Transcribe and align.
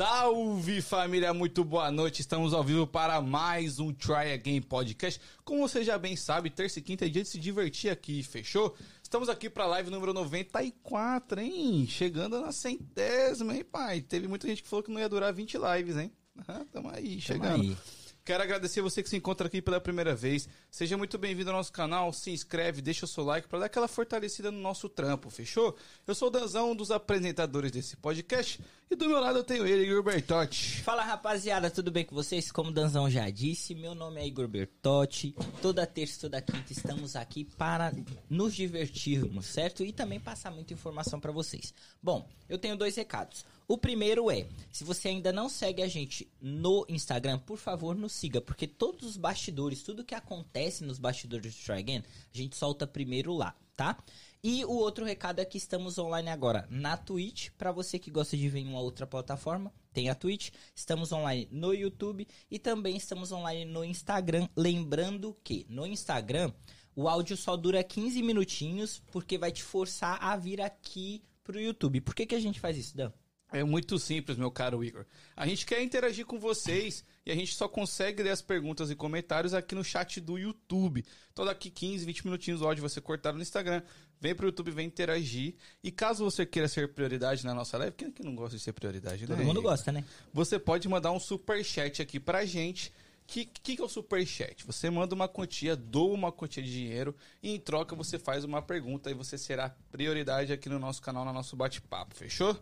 Salve 0.00 0.80
família, 0.80 1.34
muito 1.34 1.62
boa 1.62 1.90
noite. 1.90 2.22
Estamos 2.22 2.54
ao 2.54 2.64
vivo 2.64 2.86
para 2.86 3.20
mais 3.20 3.78
um 3.78 3.92
Try 3.92 4.32
Again 4.32 4.62
Podcast. 4.62 5.20
Como 5.44 5.68
você 5.68 5.84
já 5.84 5.98
bem 5.98 6.16
sabe, 6.16 6.48
terça 6.48 6.78
e 6.78 6.82
quinta 6.82 7.04
é 7.04 7.08
dia 7.10 7.22
de 7.22 7.28
se 7.28 7.38
divertir 7.38 7.90
aqui, 7.90 8.22
fechou? 8.22 8.74
Estamos 9.02 9.28
aqui 9.28 9.50
para 9.50 9.64
a 9.64 9.66
live 9.66 9.90
número 9.90 10.14
94, 10.14 11.42
hein? 11.42 11.86
Chegando 11.86 12.40
na 12.40 12.50
centésima, 12.50 13.54
hein, 13.54 13.62
pai? 13.62 14.00
Teve 14.00 14.26
muita 14.26 14.48
gente 14.48 14.62
que 14.62 14.70
falou 14.70 14.82
que 14.82 14.90
não 14.90 14.98
ia 14.98 15.06
durar 15.06 15.34
20 15.34 15.58
lives, 15.58 15.98
hein? 15.98 16.10
Ah, 16.48 16.64
tamo 16.72 16.88
aí, 16.88 17.20
chegando. 17.20 17.60
aí. 17.60 17.76
Quero 18.24 18.42
agradecer 18.42 18.80
você 18.80 19.02
que 19.02 19.08
se 19.08 19.16
encontra 19.16 19.48
aqui 19.48 19.60
pela 19.60 19.80
primeira 19.80 20.14
vez. 20.14 20.48
Seja 20.70 20.96
muito 20.96 21.18
bem-vindo 21.18 21.50
ao 21.50 21.56
nosso 21.56 21.72
canal. 21.72 22.12
Se 22.12 22.30
inscreve, 22.30 22.80
deixa 22.80 23.04
o 23.04 23.08
seu 23.08 23.24
like 23.24 23.48
para 23.48 23.58
dar 23.58 23.66
aquela 23.66 23.88
fortalecida 23.88 24.50
no 24.50 24.60
nosso 24.60 24.88
trampo, 24.88 25.28
fechou? 25.28 25.76
Eu 26.06 26.14
sou 26.14 26.28
o 26.28 26.30
Danzão, 26.30 26.70
um 26.70 26.76
dos 26.76 26.90
apresentadores 26.90 27.72
desse 27.72 27.96
podcast. 27.96 28.62
E 28.92 28.96
do 28.96 29.08
meu 29.08 29.20
lado 29.20 29.38
eu 29.38 29.44
tenho 29.44 29.64
ele, 29.64 29.84
Igor 29.84 30.02
Bertotti. 30.02 30.82
Fala 30.82 31.04
rapaziada, 31.04 31.70
tudo 31.70 31.92
bem 31.92 32.04
com 32.04 32.12
vocês? 32.12 32.50
Como 32.50 32.70
o 32.70 32.72
Danzão 32.72 33.08
já 33.08 33.30
disse, 33.30 33.72
meu 33.72 33.94
nome 33.94 34.20
é 34.20 34.26
Igor 34.26 34.48
Bertotti. 34.48 35.32
Toda 35.62 35.86
terça 35.86 36.22
toda 36.22 36.42
quinta 36.42 36.72
estamos 36.72 37.14
aqui 37.14 37.44
para 37.44 37.92
nos 38.28 38.52
divertirmos, 38.52 39.46
certo? 39.46 39.84
E 39.84 39.92
também 39.92 40.18
passar 40.18 40.50
muita 40.50 40.74
informação 40.74 41.20
para 41.20 41.30
vocês. 41.30 41.72
Bom, 42.02 42.28
eu 42.48 42.58
tenho 42.58 42.76
dois 42.76 42.96
recados. 42.96 43.44
O 43.68 43.78
primeiro 43.78 44.28
é, 44.28 44.48
se 44.72 44.82
você 44.82 45.06
ainda 45.06 45.32
não 45.32 45.48
segue 45.48 45.84
a 45.84 45.88
gente 45.88 46.28
no 46.42 46.84
Instagram, 46.88 47.38
por 47.38 47.58
favor, 47.58 47.94
nos 47.94 48.10
siga, 48.10 48.40
porque 48.40 48.66
todos 48.66 49.10
os 49.10 49.16
bastidores, 49.16 49.84
tudo 49.84 50.04
que 50.04 50.16
acontece 50.16 50.82
nos 50.82 50.98
bastidores 50.98 51.54
do 51.54 51.64
Try 51.64 51.78
Again, 51.78 52.02
a 52.34 52.36
gente 52.36 52.56
solta 52.56 52.88
primeiro 52.88 53.32
lá, 53.34 53.54
tá? 53.76 53.96
E 54.42 54.64
o 54.64 54.72
outro 54.72 55.04
recado 55.04 55.38
é 55.38 55.44
que 55.44 55.58
estamos 55.58 55.98
online 55.98 56.30
agora 56.30 56.66
na 56.70 56.96
Twitch, 56.96 57.50
para 57.58 57.70
você 57.70 57.98
que 57.98 58.10
gosta 58.10 58.38
de 58.38 58.48
ver 58.48 58.60
em 58.60 58.68
uma 58.68 58.80
outra 58.80 59.06
plataforma, 59.06 59.70
tem 59.92 60.08
a 60.08 60.14
Twitch, 60.14 60.50
estamos 60.74 61.12
online 61.12 61.46
no 61.52 61.74
YouTube 61.74 62.26
e 62.50 62.58
também 62.58 62.96
estamos 62.96 63.32
online 63.32 63.70
no 63.70 63.84
Instagram, 63.84 64.48
lembrando 64.56 65.36
que 65.44 65.66
no 65.68 65.86
Instagram 65.86 66.50
o 66.96 67.06
áudio 67.06 67.36
só 67.36 67.54
dura 67.54 67.84
15 67.84 68.22
minutinhos, 68.22 69.02
porque 69.10 69.36
vai 69.36 69.52
te 69.52 69.62
forçar 69.62 70.18
a 70.22 70.34
vir 70.38 70.62
aqui 70.62 71.22
pro 71.44 71.60
YouTube. 71.60 72.00
Por 72.00 72.14
que 72.14 72.24
que 72.24 72.34
a 72.34 72.40
gente 72.40 72.60
faz 72.60 72.78
isso, 72.78 72.96
Dan? 72.96 73.12
É 73.52 73.64
muito 73.64 73.98
simples, 73.98 74.36
meu 74.38 74.50
caro 74.50 74.82
Igor. 74.84 75.04
A 75.36 75.46
gente 75.46 75.66
quer 75.66 75.82
interagir 75.82 76.24
com 76.24 76.38
vocês 76.38 77.04
e 77.26 77.32
a 77.32 77.34
gente 77.34 77.54
só 77.54 77.68
consegue 77.68 78.22
ler 78.22 78.30
as 78.30 78.40
perguntas 78.40 78.90
e 78.90 78.94
comentários 78.94 79.52
aqui 79.52 79.74
no 79.74 79.82
chat 79.82 80.20
do 80.20 80.38
YouTube. 80.38 81.04
Então 81.32 81.44
daqui 81.44 81.68
15, 81.68 82.04
20 82.04 82.24
minutinhos 82.26 82.62
o 82.62 82.66
áudio 82.66 82.82
você 82.82 83.00
cortar 83.00 83.32
no 83.32 83.42
Instagram, 83.42 83.82
vem 84.20 84.34
pro 84.34 84.46
YouTube, 84.46 84.70
vem 84.70 84.86
interagir. 84.86 85.56
E 85.82 85.90
caso 85.90 86.24
você 86.24 86.46
queira 86.46 86.68
ser 86.68 86.92
prioridade 86.92 87.44
na 87.44 87.52
nossa 87.52 87.76
live, 87.76 87.96
quem 87.96 88.08
é 88.08 88.10
que 88.12 88.22
não 88.22 88.36
gosta 88.36 88.56
de 88.56 88.62
ser 88.62 88.72
prioridade, 88.72 89.28
né? 89.28 89.34
Todo 89.34 89.44
mundo 89.44 89.60
gosta, 89.60 89.90
né? 89.90 90.04
Você 90.32 90.58
pode 90.58 90.88
mandar 90.88 91.10
um 91.10 91.20
super 91.20 91.64
chat 91.64 92.00
aqui 92.00 92.20
pra 92.20 92.44
gente. 92.44 92.90
O 93.24 93.32
que, 93.32 93.44
que, 93.44 93.76
que 93.76 93.82
é 93.82 93.84
o 93.84 93.88
super 93.88 94.24
chat? 94.26 94.64
Você 94.64 94.90
manda 94.90 95.14
uma 95.14 95.28
quantia, 95.28 95.76
doa 95.76 96.14
uma 96.14 96.32
quantia 96.32 96.62
de 96.62 96.70
dinheiro 96.70 97.14
e 97.42 97.50
em 97.54 97.58
troca 97.58 97.94
você 97.96 98.18
faz 98.18 98.44
uma 98.44 98.60
pergunta 98.62 99.10
e 99.10 99.14
você 99.14 99.38
será 99.38 99.74
prioridade 99.90 100.52
aqui 100.52 100.68
no 100.68 100.78
nosso 100.78 101.00
canal, 101.00 101.24
no 101.24 101.32
nosso 101.32 101.56
bate-papo, 101.56 102.14
fechou? 102.14 102.56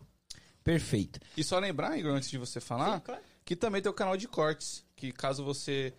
Perfeito. 0.69 1.19
E 1.35 1.43
só 1.43 1.59
lembrar, 1.59 1.99
Igor, 1.99 2.13
antes 2.15 2.29
de 2.29 2.37
você 2.37 2.61
falar, 2.61 2.97
Sim, 2.97 3.05
claro. 3.07 3.23
que 3.43 3.57
também 3.57 3.81
tem 3.81 3.91
o 3.91 3.95
canal 3.95 4.19
de 4.19 4.29
cortes, 4.29 4.85
que 4.95 5.11
caso 5.11 5.43
você 5.43 5.95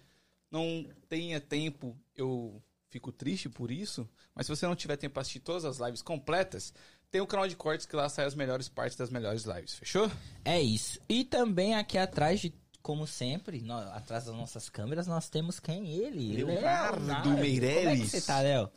não 0.51 0.87
tenha 1.07 1.41
tempo, 1.41 1.97
eu 2.15 2.61
fico 2.87 3.11
triste 3.11 3.49
por 3.49 3.71
isso, 3.71 4.07
mas 4.35 4.45
se 4.45 4.55
você 4.55 4.67
não 4.67 4.75
tiver 4.75 4.95
tempo 4.95 5.13
para 5.13 5.21
assistir 5.21 5.39
todas 5.39 5.65
as 5.65 5.79
lives 5.79 6.03
completas, 6.03 6.71
tem 7.09 7.19
o 7.19 7.25
canal 7.25 7.47
de 7.47 7.55
cortes 7.55 7.87
que 7.87 7.95
lá 7.95 8.07
sai 8.09 8.25
as 8.25 8.35
melhores 8.35 8.69
partes 8.69 8.95
das 8.95 9.09
melhores 9.09 9.43
lives, 9.43 9.73
fechou? 9.73 10.11
É 10.45 10.61
isso. 10.61 10.99
E 11.09 11.23
também 11.23 11.73
aqui 11.73 11.97
atrás 11.97 12.39
de, 12.39 12.53
como 12.83 13.07
sempre, 13.07 13.65
atrás 13.93 14.25
das 14.25 14.35
nossas 14.35 14.69
câmeras, 14.69 15.07
nós 15.07 15.29
temos 15.29 15.59
quem? 15.59 15.87
Ele, 15.89 16.43
Leonardo 16.43 17.03
Leonardo. 17.03 17.23
Como 17.23 17.33
é 17.39 17.41
que 17.41 17.41
Meirelles. 17.41 18.11
você 18.11 18.21
tá, 18.21 18.39
Léo? 18.39 18.69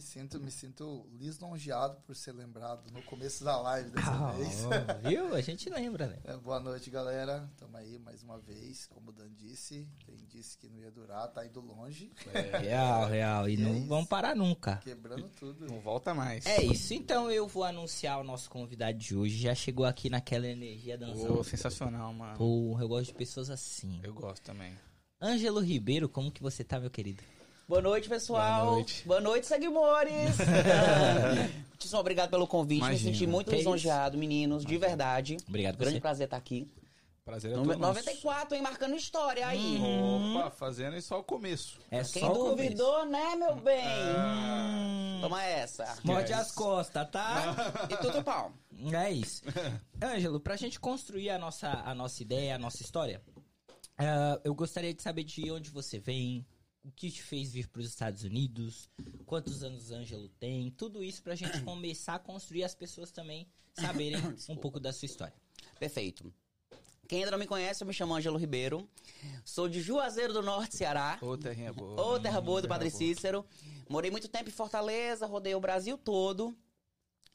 Me 0.00 0.06
sinto, 0.06 0.40
me 0.40 0.50
sinto 0.50 1.06
lisonjeado 1.12 2.00
por 2.06 2.16
ser 2.16 2.32
lembrado 2.32 2.90
no 2.90 3.02
começo 3.02 3.44
da 3.44 3.60
live 3.60 3.90
dessa 3.90 4.10
Ah, 4.10 4.32
vez. 4.32 4.64
viu? 5.06 5.34
A 5.34 5.42
gente 5.42 5.68
lembra, 5.68 6.06
né? 6.06 6.16
É, 6.24 6.34
boa 6.38 6.58
noite, 6.58 6.88
galera. 6.88 7.46
Tamo 7.58 7.76
aí 7.76 7.98
mais 7.98 8.22
uma 8.22 8.38
vez. 8.38 8.86
Como 8.86 9.10
o 9.10 9.12
Dan 9.12 9.28
disse, 9.36 9.86
quem 10.06 10.16
disse 10.26 10.56
que 10.56 10.70
não 10.70 10.78
ia 10.78 10.90
durar, 10.90 11.28
tá 11.28 11.44
indo 11.44 11.60
longe. 11.60 12.10
Real, 12.62 13.08
real. 13.10 13.46
E 13.46 13.58
Que 13.58 13.62
não 13.62 13.76
é 13.76 13.80
vamos 13.80 14.08
parar 14.08 14.34
nunca. 14.34 14.78
Quebrando 14.78 15.28
tudo. 15.38 15.66
Não 15.66 15.80
volta 15.80 16.14
mais. 16.14 16.46
É 16.46 16.62
isso. 16.64 16.94
Então 16.94 17.30
eu 17.30 17.46
vou 17.46 17.62
anunciar 17.64 18.18
o 18.18 18.24
nosso 18.24 18.48
convidado 18.48 18.96
de 18.96 19.14
hoje. 19.14 19.36
Já 19.36 19.54
chegou 19.54 19.84
aqui 19.84 20.08
naquela 20.08 20.46
energia 20.46 20.96
dançando. 20.96 21.40
Ô, 21.40 21.44
sensacional, 21.44 22.10
mano. 22.14 22.38
Porra, 22.38 22.84
eu 22.84 22.88
gosto 22.88 23.08
de 23.08 23.14
pessoas 23.14 23.50
assim. 23.50 24.00
Eu 24.02 24.14
gosto 24.14 24.42
também. 24.44 24.72
Ângelo 25.20 25.60
Ribeiro, 25.60 26.08
como 26.08 26.32
que 26.32 26.40
você 26.42 26.64
tá, 26.64 26.80
meu 26.80 26.88
querido? 26.90 27.22
Boa 27.70 27.80
noite, 27.80 28.08
pessoal. 28.08 28.64
Boa 28.64 28.74
noite. 28.74 29.02
Boa 29.06 29.20
noite, 29.20 29.46
seguidores. 29.46 30.38
Muitíssimo 31.70 32.00
obrigado 32.00 32.28
pelo 32.28 32.44
convite. 32.44 32.78
Imagina. 32.78 33.10
Me 33.10 33.16
senti 33.16 33.28
muito 33.28 33.48
Que 33.48 33.58
lisonjeado, 33.58 34.18
meninos, 34.18 34.64
de 34.64 34.76
verdade. 34.76 35.36
Obrigado 35.46 35.76
Grande 35.76 35.94
você. 35.94 36.00
prazer 36.00 36.24
estar 36.24 36.36
aqui. 36.36 36.68
Prazer 37.24 37.52
é 37.52 37.54
todo 37.54 37.66
nosso. 37.66 37.78
94, 37.78 38.56
hein? 38.56 38.62
Marcando 38.62 38.96
história 38.96 39.46
aí. 39.46 39.78
Opa, 39.80 40.50
fazendo 40.50 40.96
isso 40.96 41.06
só 41.06 41.20
o 41.20 41.22
começo. 41.22 41.78
É 41.92 42.02
Quem 42.02 42.22
só 42.22 42.32
o 42.32 42.34
começo. 42.34 42.56
duvidou, 42.56 43.06
né, 43.06 43.36
meu 43.36 43.54
bem? 43.54 43.86
Hum, 44.18 45.18
Toma 45.20 45.44
essa. 45.44 45.96
Morde 46.02 46.32
as 46.32 46.50
costas, 46.50 47.08
tá? 47.08 47.54
E 47.88 47.96
tudo 47.98 48.24
pau. 48.24 48.52
É 48.92 49.12
isso. 49.12 49.44
Ângelo, 50.02 50.40
pra 50.40 50.56
gente 50.56 50.80
construir 50.80 51.30
a 51.30 51.38
nossa, 51.38 51.68
a 51.68 51.94
nossa 51.94 52.20
ideia, 52.20 52.56
a 52.56 52.58
nossa 52.58 52.82
história, 52.82 53.22
ah, 53.96 54.40
eu 54.42 54.56
gostaria 54.56 54.92
de 54.92 55.00
saber 55.00 55.22
de 55.22 55.48
onde 55.52 55.70
você 55.70 56.00
vem, 56.00 56.44
o 56.82 56.90
que 56.90 57.10
te 57.10 57.22
fez 57.22 57.52
vir 57.52 57.68
para 57.68 57.80
os 57.80 57.88
Estados 57.88 58.22
Unidos, 58.22 58.88
quantos 59.26 59.62
anos 59.62 59.90
o 59.90 59.94
Ângelo 59.94 60.28
tem, 60.28 60.70
tudo 60.70 61.02
isso 61.02 61.22
pra 61.22 61.34
gente 61.34 61.60
começar 61.64 62.14
a 62.14 62.18
construir 62.18 62.64
as 62.64 62.74
pessoas 62.74 63.10
também 63.10 63.46
saberem 63.74 64.20
um 64.48 64.56
pouco 64.56 64.80
da 64.80 64.92
sua 64.92 65.06
história. 65.06 65.34
Perfeito. 65.78 66.32
Quem 67.08 67.18
ainda 67.18 67.32
não 67.32 67.38
me 67.38 67.46
conhece, 67.46 67.82
eu 67.82 67.88
me 67.88 67.92
chamo 67.92 68.14
Ângelo 68.14 68.38
Ribeiro. 68.38 68.88
Sou 69.44 69.68
de 69.68 69.80
Juazeiro 69.80 70.32
do 70.32 70.42
Norte, 70.42 70.76
Ceará. 70.76 71.18
Ô, 71.20 71.36
terrinha 71.36 71.72
boa. 71.72 72.00
Ô, 72.00 72.20
terra 72.20 72.40
boa 72.40 72.60
do 72.60 72.68
Terra 72.68 72.78
Padre 72.78 72.88
boa. 72.88 72.98
Cícero. 72.98 73.44
Morei 73.88 74.12
muito 74.12 74.28
tempo 74.28 74.48
em 74.48 74.52
Fortaleza, 74.52 75.26
rodei 75.26 75.52
o 75.54 75.60
Brasil 75.60 75.98
todo. 75.98 76.56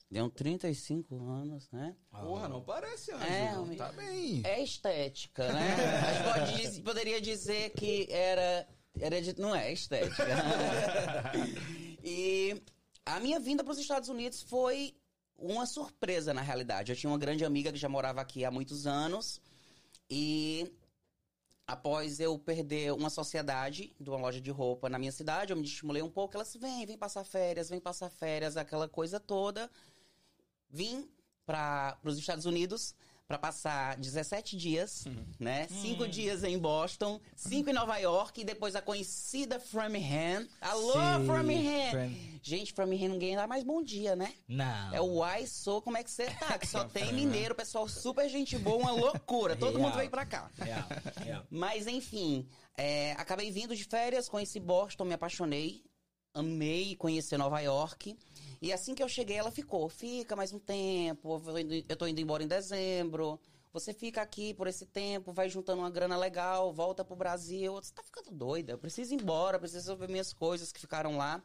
Deu 0.10 0.30
35 0.30 1.16
anos, 1.30 1.70
né? 1.72 1.94
Porra, 2.10 2.48
não 2.48 2.62
parece, 2.62 3.12
Ângelo. 3.12 3.30
É, 3.30 3.60
homem. 3.60 3.78
tá 3.78 3.92
bem. 3.92 4.42
É 4.46 4.64
estética, 4.64 5.52
né? 5.52 5.76
A 6.32 6.46
gente 6.46 6.68
pode 6.68 6.82
poderia 6.82 7.20
dizer 7.20 7.72
que 7.72 8.08
era. 8.10 8.66
De- 9.22 9.40
não 9.40 9.56
é 9.56 9.72
estética. 9.72 10.26
e 12.04 12.62
a 13.06 13.20
minha 13.20 13.40
vinda 13.40 13.64
para 13.64 13.72
os 13.72 13.80
Estados 13.80 14.10
Unidos 14.10 14.42
foi 14.44 14.96
uma 15.38 15.66
surpresa, 15.66 16.34
na 16.34 16.42
realidade. 16.42 16.92
Eu 16.92 16.96
tinha 16.96 17.10
uma 17.12 17.18
grande 17.20 17.44
amiga 17.46 17.72
que 17.72 17.78
já 17.78 17.90
morava 17.90 18.22
aqui 18.22 18.46
há 18.46 18.52
muitos 18.52 18.88
anos. 18.88 19.42
E 20.10 20.72
após 21.68 22.20
eu 22.20 22.38
perder 22.38 22.94
uma 22.94 23.10
sociedade 23.10 23.94
de 24.00 24.10
uma 24.10 24.20
loja 24.20 24.40
de 24.40 24.52
roupa 24.52 24.90
na 24.90 25.00
minha 25.00 25.12
cidade, 25.12 25.52
eu 25.52 25.58
me 25.58 25.64
estimulei 25.64 26.02
um 26.02 26.10
pouco. 26.10 26.36
Elas, 26.36 26.56
vem, 26.56 26.86
vem 26.86 26.98
passar 26.98 27.24
férias, 27.24 27.70
vem 27.70 27.80
passar 27.80 28.10
férias, 28.10 28.56
aquela 28.56 28.88
coisa 28.88 29.20
toda. 29.20 29.70
Vim 30.70 31.10
para 31.46 31.98
os 32.04 32.18
Estados 32.18 32.46
Unidos 32.46 32.96
para 33.28 33.40
passar 33.40 33.98
17 33.98 34.56
dias, 34.56 35.06
né? 35.40 35.68
Cinco 35.68 36.08
dias 36.08 36.44
em 36.44 36.60
Boston, 36.60 37.20
cinco 37.36 37.72
em 37.72 37.74
Nova 37.74 37.98
York 37.98 38.42
e 38.42 38.44
depois 38.44 38.76
a 38.76 38.82
conhecida 38.84 39.60
Framingham. 39.60 40.48
Alô, 40.62 40.94
Sim, 40.94 41.26
Framingham! 41.26 41.90
Fram- 41.92 42.12
Gente, 42.44 42.72
Framingham 42.74 43.10
ninguém 43.10 43.36
dá 43.36 43.48
mais 43.48 43.64
bom 43.64 43.82
dia, 43.82 44.16
né? 44.16 44.32
Não. 44.48 44.94
É 44.94 45.02
o 45.02 45.06
Uai 45.16 45.48
Sou, 45.48 45.82
como 45.82 45.98
é 45.98 46.04
que 46.04 46.12
você 46.12 46.26
tá? 46.28 46.60
Que 46.60 46.68
só 46.68 46.84
tem 46.90 47.12
mineiro, 47.14 47.56
pessoal 47.56 47.90
super 47.90 48.30
gente 48.30 48.56
boa, 48.60 48.78
uma 48.78 48.92
loucura. 48.92 49.56
Todo 49.56 49.80
mundo 49.80 49.98
veio 49.98 50.12
pra 50.12 50.26
cá. 50.26 50.52
Real, 50.60 50.88
real. 51.18 51.44
Mas 51.50 51.88
enfim, 51.88 52.48
é, 52.78 53.14
acabei 53.14 53.50
vindo 53.50 53.76
de 53.76 53.86
férias, 53.86 54.30
conheci 54.30 54.60
Boston, 54.60 55.04
me 55.06 55.16
apaixonei, 55.16 55.84
amei 56.36 56.96
conhecer 56.96 57.40
Nova 57.40 57.60
York. 57.60 58.16
E 58.66 58.74
assim 58.74 58.96
que 58.96 59.04
eu 59.04 59.08
cheguei, 59.08 59.38
ela 59.38 59.52
ficou, 59.52 59.88
fica 59.88 60.36
mais 60.36 60.52
um 60.52 60.58
tempo, 60.58 61.40
eu, 61.88 61.96
tô 61.96 62.08
indo 62.08 62.20
embora 62.20 62.42
em 62.42 62.48
dezembro. 62.48 63.40
Você 63.72 63.94
fica 63.94 64.24
aqui 64.24 64.56
por 64.56 64.66
esse 64.66 64.88
tempo, 64.88 65.32
vai 65.32 65.48
juntando 65.48 65.84
uma 65.84 65.90
grana 65.92 66.18
legal, 66.18 66.74
volta 66.74 67.06
pro 67.06 67.16
Brasil. 67.16 67.76
Você 67.76 67.94
tá 67.94 68.02
ficando 68.02 68.32
doida, 68.32 68.74
eu 68.74 68.80
preciso 68.80 69.14
ir 69.14 69.22
embora, 69.22 69.60
preciso 69.60 69.82
resolver 69.82 70.08
minhas 70.08 70.34
coisas 70.34 70.72
que 70.72 70.80
ficaram 70.80 71.16
lá. 71.16 71.44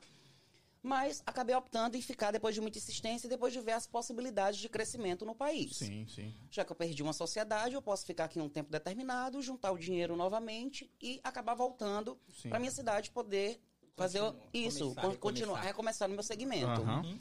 Mas 0.83 1.23
acabei 1.27 1.55
optando 1.55 1.95
em 1.95 2.01
ficar 2.01 2.31
depois 2.31 2.55
de 2.55 2.63
muita 2.63 2.79
insistência 2.79 3.27
e 3.27 3.29
depois 3.29 3.53
de 3.53 3.61
ver 3.61 3.73
as 3.73 3.87
possibilidades 3.87 4.59
de 4.59 4.71
crescimento 4.71 5.27
no 5.27 5.35
país. 5.35 5.77
Sim, 5.77 6.07
sim. 6.09 6.35
Já 6.51 6.65
que 6.65 6.73
eu 6.73 6.77
perdi 6.77 7.03
uma 7.03 7.13
sociedade, 7.13 7.75
eu 7.75 7.83
posso 7.83 8.07
ficar 8.07 8.25
aqui 8.25 8.41
um 8.41 8.49
tempo 8.49 8.73
determinado, 8.73 9.43
juntar 9.43 9.73
o 9.73 9.79
dinheiro 9.79 10.17
novamente 10.17 10.91
e 11.03 11.21
acabar 11.23 11.53
voltando 11.53 12.19
para 12.49 12.59
minha 12.59 12.73
cidade 12.73 13.11
poder 13.11 13.61
fazer 13.96 14.20
Continua- 14.20 14.48
isso, 14.53 14.79
começar, 14.79 15.00
recomeçar. 15.00 15.20
continuar, 15.20 15.61
recomeçar 15.61 16.09
no 16.09 16.14
meu 16.14 16.22
segmento. 16.24 16.66
Aham. 16.83 17.18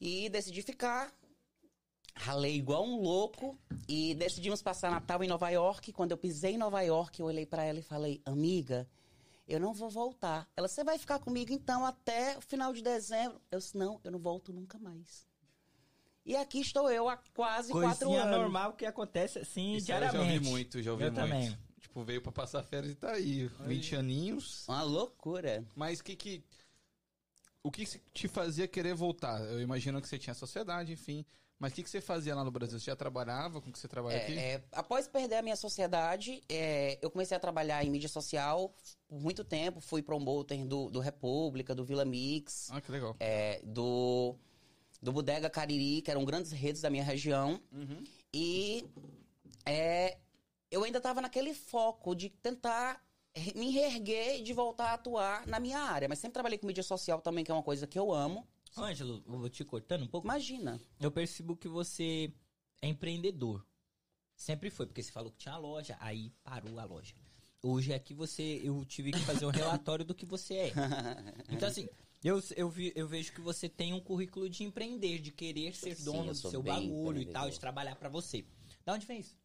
E 0.00 0.28
decidi 0.28 0.62
ficar. 0.62 1.12
ralei 2.14 2.56
igual 2.56 2.84
um 2.84 3.00
louco 3.00 3.58
e 3.88 4.14
decidimos 4.14 4.60
passar 4.60 4.90
Natal 4.90 5.24
em 5.24 5.26
Nova 5.28 5.48
York. 5.48 5.92
Quando 5.92 6.10
eu 6.10 6.18
pisei 6.18 6.52
em 6.54 6.58
Nova 6.58 6.82
York, 6.82 7.18
eu 7.18 7.26
olhei 7.26 7.46
pra 7.46 7.64
ela 7.64 7.78
e 7.78 7.82
falei, 7.82 8.20
amiga, 8.26 8.86
eu 9.48 9.58
não 9.58 9.72
vou 9.72 9.88
voltar. 9.88 10.46
Ela, 10.54 10.68
você 10.68 10.84
vai 10.84 10.98
ficar 10.98 11.18
comigo 11.20 11.52
então 11.54 11.86
até 11.86 12.36
o 12.36 12.42
final 12.42 12.72
de 12.74 12.82
dezembro? 12.82 13.40
Eu 13.50 13.58
disse, 13.60 13.76
não, 13.78 13.98
eu 14.04 14.10
não 14.10 14.18
volto 14.18 14.52
nunca 14.52 14.78
mais. 14.78 15.26
E 16.26 16.36
aqui 16.36 16.60
estou 16.60 16.90
eu 16.90 17.08
há 17.08 17.16
quase 17.34 17.72
quatro 17.72 18.06
Coisinha 18.06 18.24
anos. 18.24 18.36
normal 18.38 18.74
que 18.74 18.84
acontece 18.84 19.38
assim 19.38 19.74
Isso 19.76 19.90
aí 19.90 19.96
eu 19.96 20.00
diariamente. 20.00 20.34
já 20.34 20.34
ouvi 20.34 20.50
muito, 20.50 20.82
já 20.82 20.92
ouvi 20.92 21.04
Eu 21.04 21.12
muito. 21.12 21.22
também. 21.24 21.58
Tipo, 21.92 22.04
veio 22.04 22.22
pra 22.22 22.32
passar 22.32 22.62
férias 22.62 22.92
e 22.92 22.94
tá 22.94 23.12
aí. 23.12 23.48
20 23.66 23.96
aninhos. 23.96 24.66
Uma 24.66 24.82
loucura. 24.82 25.62
Mas 25.76 26.00
o 26.00 26.04
que 26.04 26.16
que. 26.16 26.42
O 27.62 27.70
que 27.70 27.84
que 27.84 28.00
te 28.14 28.26
fazia 28.28 28.66
querer 28.66 28.94
voltar? 28.94 29.40
Eu 29.44 29.60
imagino 29.60 30.00
que 30.00 30.08
você 30.08 30.18
tinha 30.18 30.32
sociedade, 30.32 30.90
enfim. 30.90 31.24
Mas 31.58 31.70
o 31.72 31.74
que, 31.76 31.82
que 31.84 31.90
você 31.90 32.00
fazia 32.00 32.34
lá 32.34 32.42
no 32.42 32.50
Brasil? 32.50 32.80
Você 32.80 32.86
já 32.86 32.96
trabalhava 32.96 33.60
com 33.60 33.68
o 33.68 33.72
que 33.72 33.78
você 33.78 33.86
trabalha 33.86 34.16
aqui? 34.16 34.36
É, 34.36 34.54
é, 34.54 34.64
após 34.72 35.06
perder 35.06 35.36
a 35.36 35.42
minha 35.42 35.54
sociedade, 35.54 36.42
é, 36.48 36.98
eu 37.00 37.08
comecei 37.10 37.36
a 37.36 37.40
trabalhar 37.40 37.84
em 37.84 37.90
mídia 37.90 38.08
social 38.08 38.74
por 39.06 39.20
muito 39.20 39.44
tempo. 39.44 39.80
Fui 39.80 40.02
promoter 40.02 40.64
do, 40.64 40.90
do 40.90 40.98
República, 40.98 41.72
do 41.74 41.84
Vila 41.84 42.04
Mix, 42.06 42.68
Ah, 42.72 42.80
que 42.80 42.90
legal. 42.90 43.14
é, 43.20 43.60
do, 43.62 44.34
do 45.00 45.12
Bodega 45.12 45.48
Cariri, 45.48 46.00
que 46.02 46.10
eram 46.10 46.24
grandes 46.24 46.50
redes 46.50 46.80
da 46.80 46.90
minha 46.90 47.04
região. 47.04 47.60
Uhum. 47.70 48.02
E 48.34 48.84
é, 49.64 50.18
eu 50.72 50.82
ainda 50.82 50.98
estava 50.98 51.20
naquele 51.20 51.54
foco 51.54 52.14
de 52.14 52.28
tentar 52.30 53.00
me 53.54 53.70
reerguer 53.70 54.40
e 54.40 54.42
de 54.42 54.52
voltar 54.52 54.90
a 54.90 54.94
atuar 54.94 55.46
na 55.46 55.60
minha 55.60 55.78
área. 55.78 56.08
Mas 56.08 56.18
sempre 56.18 56.34
trabalhei 56.34 56.58
com 56.58 56.66
mídia 56.66 56.82
social 56.82 57.20
também, 57.20 57.44
que 57.44 57.50
é 57.50 57.54
uma 57.54 57.62
coisa 57.62 57.86
que 57.86 57.98
eu 57.98 58.12
amo. 58.12 58.46
Ângelo, 58.76 59.22
eu 59.26 59.38
vou 59.38 59.48
te 59.50 59.64
cortando 59.64 60.02
um 60.02 60.06
pouco. 60.08 60.26
Imagina. 60.26 60.80
Eu 60.98 61.10
percebo 61.12 61.54
que 61.56 61.68
você 61.68 62.32
é 62.80 62.88
empreendedor. 62.88 63.64
Sempre 64.34 64.70
foi, 64.70 64.86
porque 64.86 65.02
você 65.02 65.12
falou 65.12 65.30
que 65.30 65.38
tinha 65.38 65.56
loja, 65.56 65.96
aí 66.00 66.32
parou 66.42 66.78
a 66.80 66.84
loja. 66.84 67.14
Hoje 67.62 67.92
aqui 67.94 68.12
você, 68.14 68.60
eu 68.64 68.84
tive 68.84 69.12
que 69.12 69.20
fazer 69.20 69.46
um 69.46 69.50
relatório 69.52 70.04
do 70.04 70.14
que 70.14 70.26
você 70.26 70.54
é. 70.54 70.72
Então 71.48 71.68
assim, 71.68 71.88
eu, 72.24 72.42
eu, 72.56 72.68
vi- 72.68 72.92
eu 72.96 73.06
vejo 73.06 73.32
que 73.32 73.40
você 73.40 73.68
tem 73.68 73.92
um 73.92 74.00
currículo 74.00 74.48
de 74.48 74.64
empreender, 74.64 75.18
de 75.20 75.30
querer 75.30 75.74
ser 75.76 75.94
Sim, 75.94 76.04
dono 76.04 76.32
do 76.32 76.34
seu 76.34 76.62
bagulho 76.62 77.20
e 77.20 77.26
tal, 77.26 77.48
de 77.50 77.60
trabalhar 77.60 77.94
pra 77.96 78.08
você. 78.08 78.44
Da 78.84 78.94
onde 78.94 79.06
vem 79.06 79.20
isso? 79.20 79.36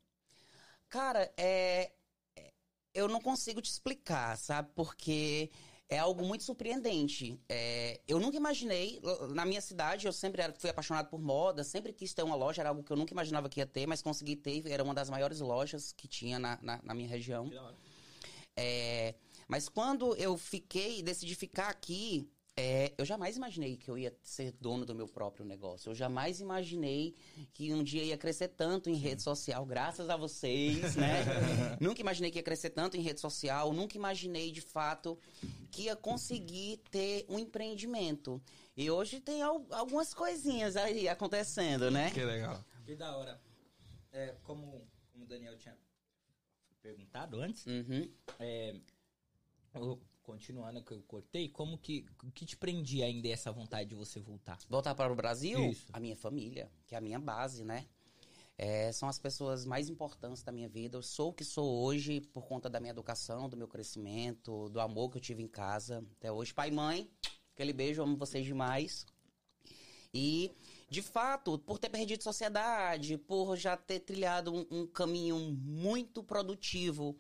Cara, 0.90 1.32
é, 1.38 1.92
é- 2.38 2.54
eu 2.94 3.08
não 3.08 3.20
consigo 3.22 3.62
te 3.62 3.70
explicar, 3.70 4.38
sabe? 4.38 4.70
Porque 4.74 5.52
é 5.90 5.98
algo 5.98 6.24
muito 6.26 6.44
surpreendente. 6.44 7.40
É, 7.50 8.02
eu 8.08 8.20
nunca 8.20 8.38
imaginei, 8.38 9.00
na 9.34 9.46
minha 9.46 9.62
cidade, 9.62 10.06
eu 10.06 10.14
sempre 10.14 10.42
era- 10.42 10.54
fui 10.54 10.70
apaixonado 10.70 11.10
por 11.10 11.20
moda, 11.22 11.64
sempre 11.64 11.94
quis 11.94 12.14
ter 12.14 12.24
uma 12.24 12.36
loja, 12.36 12.62
era 12.62 12.70
algo 12.70 12.84
que 12.84 12.92
eu 12.92 12.98
nunca 12.98 13.14
imaginava 13.14 13.50
que 13.50 13.60
ia 13.60 13.66
ter, 13.66 13.86
mas 13.88 14.02
consegui 14.02 14.36
ter, 14.36 14.66
era 14.70 14.84
uma 14.84 14.94
das 14.94 15.10
maiores 15.10 15.40
lojas 15.40 15.92
que 15.92 16.08
tinha 16.08 16.40
na, 16.40 16.58
na, 16.62 16.80
na 16.84 16.94
minha 16.94 17.08
região. 17.08 17.50
É, 18.56 19.16
mas 19.48 19.70
quando 19.70 20.16
eu 20.16 20.38
fiquei, 20.38 21.02
decidi 21.04 21.36
ficar 21.36 21.70
aqui, 21.70 22.30
é, 22.60 22.92
eu 22.98 23.06
jamais 23.06 23.38
imaginei 23.38 23.78
que 23.78 23.88
eu 23.90 23.98
ia 23.98 24.12
ser 24.24 24.52
dono 24.60 24.84
do 24.84 24.96
meu 24.96 25.08
próprio 25.08 25.46
negócio. 25.46 25.92
Eu 25.92 25.96
jamais 25.96 26.40
imaginei 26.40 27.16
que 27.54 27.72
um 27.72 27.84
dia 27.84 28.04
ia 28.04 28.18
crescer 28.18 28.48
tanto 28.48 28.90
em 28.90 28.96
rede 28.96 29.22
social, 29.22 29.64
graças 29.64 30.10
a 30.10 30.18
vocês, 30.18 30.96
né? 30.96 31.24
nunca 31.80 32.02
imaginei 32.02 32.32
que 32.32 32.40
ia 32.40 32.44
crescer 32.44 32.72
tanto 32.72 32.98
em 32.98 33.02
rede 33.02 33.20
social, 33.22 33.72
nunca 33.74 33.96
imaginei 33.96 34.52
de 34.52 34.62
fato 34.62 35.18
que 35.70 35.84
ia 35.84 35.96
conseguir 35.96 36.78
ter 36.90 37.26
um 37.30 37.38
empreendimento. 37.38 38.42
E 38.76 38.90
hoje 38.90 39.20
tem 39.20 39.42
al- 39.44 39.66
algumas 39.70 40.14
coisinhas 40.14 40.76
aí 40.76 41.08
acontecendo, 41.08 41.92
né? 41.92 42.10
Que 42.12 42.26
legal. 42.26 42.64
Que 42.86 42.96
da 42.96 43.16
hora. 43.16 43.40
É, 44.12 44.36
como, 44.44 44.88
como 45.12 45.26
o 45.26 45.28
Daniel 45.28 45.56
tinha 45.58 45.78
perguntado 46.82 47.40
antes, 47.40 47.66
Uhum. 47.68 48.10
é, 48.40 48.76
eu- 49.76 50.02
continuando 50.28 50.84
que 50.84 50.92
eu 50.92 51.02
cortei, 51.04 51.48
como 51.48 51.78
que, 51.78 52.06
que 52.36 52.46
te 52.46 52.58
prendia 52.58 53.06
ainda 53.06 53.30
essa 53.30 53.50
vontade 53.50 53.88
de 53.88 53.96
você 53.96 54.20
voltar? 54.20 54.60
Voltar 54.70 54.94
para 54.94 55.12
o 55.12 55.16
Brasil, 55.16 55.70
Isso. 55.70 55.88
a 55.94 56.02
minha 56.02 56.18
família, 56.18 56.70
que 56.86 56.94
é 56.94 56.98
a 56.98 57.02
minha 57.02 57.18
base, 57.18 57.64
né? 57.64 57.88
É, 58.58 58.92
são 58.92 59.08
as 59.08 59.18
pessoas 59.18 59.64
mais 59.66 59.88
importantes 59.88 60.44
da 60.44 60.52
minha 60.52 60.68
vida. 60.68 60.98
Eu 60.98 61.02
sou 61.02 61.30
o 61.30 61.34
que 61.34 61.46
sou 61.46 61.82
hoje 61.82 62.20
por 62.20 62.46
conta 62.46 62.70
da 62.70 62.78
minha 62.78 62.92
educação, 62.92 63.48
do 63.48 63.56
meu 63.56 63.70
crescimento, 63.70 64.68
do 64.68 64.82
amor 64.82 65.10
que 65.10 65.18
eu 65.18 65.22
tive 65.22 65.42
em 65.42 65.48
casa 65.48 66.04
até 66.18 66.30
hoje. 66.30 66.54
Pai 66.54 66.68
e 66.68 66.72
mãe, 66.72 67.10
aquele 67.54 67.72
beijo, 67.72 68.04
amo 68.04 68.18
vocês 68.18 68.46
demais. 68.46 69.06
E, 70.14 70.52
de 70.90 71.02
fato, 71.02 71.58
por 71.60 71.80
ter 71.80 71.90
perdido 71.90 72.22
sociedade, 72.22 73.18
por 73.18 73.56
já 73.56 73.78
ter 73.78 74.02
trilhado 74.02 74.54
um, 74.54 74.66
um 74.72 74.88
caminho 74.88 75.38
muito 75.38 76.22
produtivo, 76.22 77.16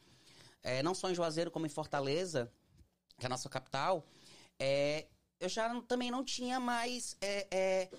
é, 0.61 0.83
não 0.83 0.93
só 0.93 1.09
em 1.09 1.15
Juazeiro 1.15 1.51
como 1.51 1.65
em 1.65 1.69
Fortaleza, 1.69 2.51
que 3.17 3.25
é 3.25 3.27
a 3.27 3.29
nossa 3.29 3.49
capital, 3.49 4.05
é, 4.59 5.07
eu 5.39 5.49
já 5.49 5.81
também 5.81 6.11
não 6.11 6.23
tinha 6.23 6.59
mais 6.59 7.15
é, 7.21 7.47
é, 7.51 7.89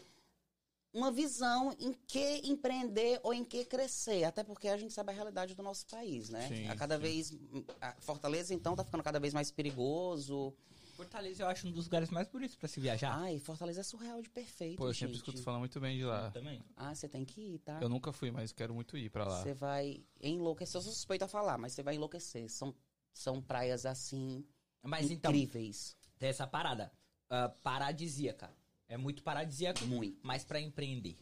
uma 0.92 1.10
visão 1.10 1.74
em 1.78 1.92
que 2.06 2.40
empreender 2.44 3.20
ou 3.22 3.34
em 3.34 3.44
que 3.44 3.64
crescer. 3.64 4.24
Até 4.24 4.42
porque 4.42 4.68
a 4.68 4.76
gente 4.76 4.92
sabe 4.92 5.10
a 5.10 5.14
realidade 5.14 5.54
do 5.54 5.62
nosso 5.62 5.86
país, 5.86 6.30
né? 6.30 6.48
Sim, 6.48 6.68
a 6.68 6.76
cada 6.76 6.96
sim. 6.96 7.02
vez. 7.02 7.36
a 7.80 7.92
Fortaleza, 8.00 8.54
então, 8.54 8.74
tá 8.74 8.84
ficando 8.84 9.02
cada 9.02 9.20
vez 9.20 9.34
mais 9.34 9.50
perigoso. 9.50 10.54
Fortaleza 10.96 11.44
eu 11.44 11.46
acho 11.46 11.68
um 11.68 11.70
dos 11.70 11.84
lugares 11.84 12.10
mais 12.10 12.26
bonitos 12.26 12.56
pra 12.56 12.66
se 12.66 12.80
viajar. 12.80 13.16
Ai, 13.16 13.38
Fortaleza 13.38 13.80
é 13.80 13.84
surreal 13.84 14.20
de 14.20 14.28
perfeito. 14.28 14.78
Pô, 14.78 14.88
eu 14.88 14.94
sempre 14.94 15.14
gente. 15.14 15.18
escuto 15.18 15.40
falar 15.42 15.60
muito 15.60 15.78
bem 15.78 15.96
de 15.96 16.04
lá. 16.04 16.30
Também. 16.32 16.60
Ah, 16.76 16.92
você 16.92 17.08
tem 17.08 17.24
que 17.24 17.40
ir, 17.40 17.58
tá? 17.60 17.78
Eu 17.80 17.88
nunca 17.88 18.12
fui, 18.12 18.32
mas 18.32 18.50
quero 18.50 18.74
muito 18.74 18.96
ir 18.96 19.08
pra 19.08 19.24
lá. 19.24 19.40
Você 19.40 19.54
vai 19.54 20.02
enlouquecer. 20.20 20.76
Eu 20.76 20.82
sou 20.82 20.92
suspeito 20.92 21.24
a 21.24 21.28
falar, 21.28 21.56
mas 21.56 21.72
você 21.72 21.84
vai 21.84 21.94
enlouquecer. 21.94 22.50
São, 22.50 22.74
são 23.12 23.40
praias 23.40 23.86
assim. 23.86 24.44
Mas 24.82 25.10
então, 25.10 25.30
incríveis. 25.30 25.96
tem 26.18 26.28
essa 26.28 26.46
parada 26.46 26.92
ah, 27.30 27.48
paradisíaca. 27.62 28.50
É 28.88 28.96
muito 28.96 29.22
paradisíaco, 29.22 29.84
Muito. 29.84 30.18
mas 30.22 30.44
pra 30.44 30.58
empreender. 30.60 31.16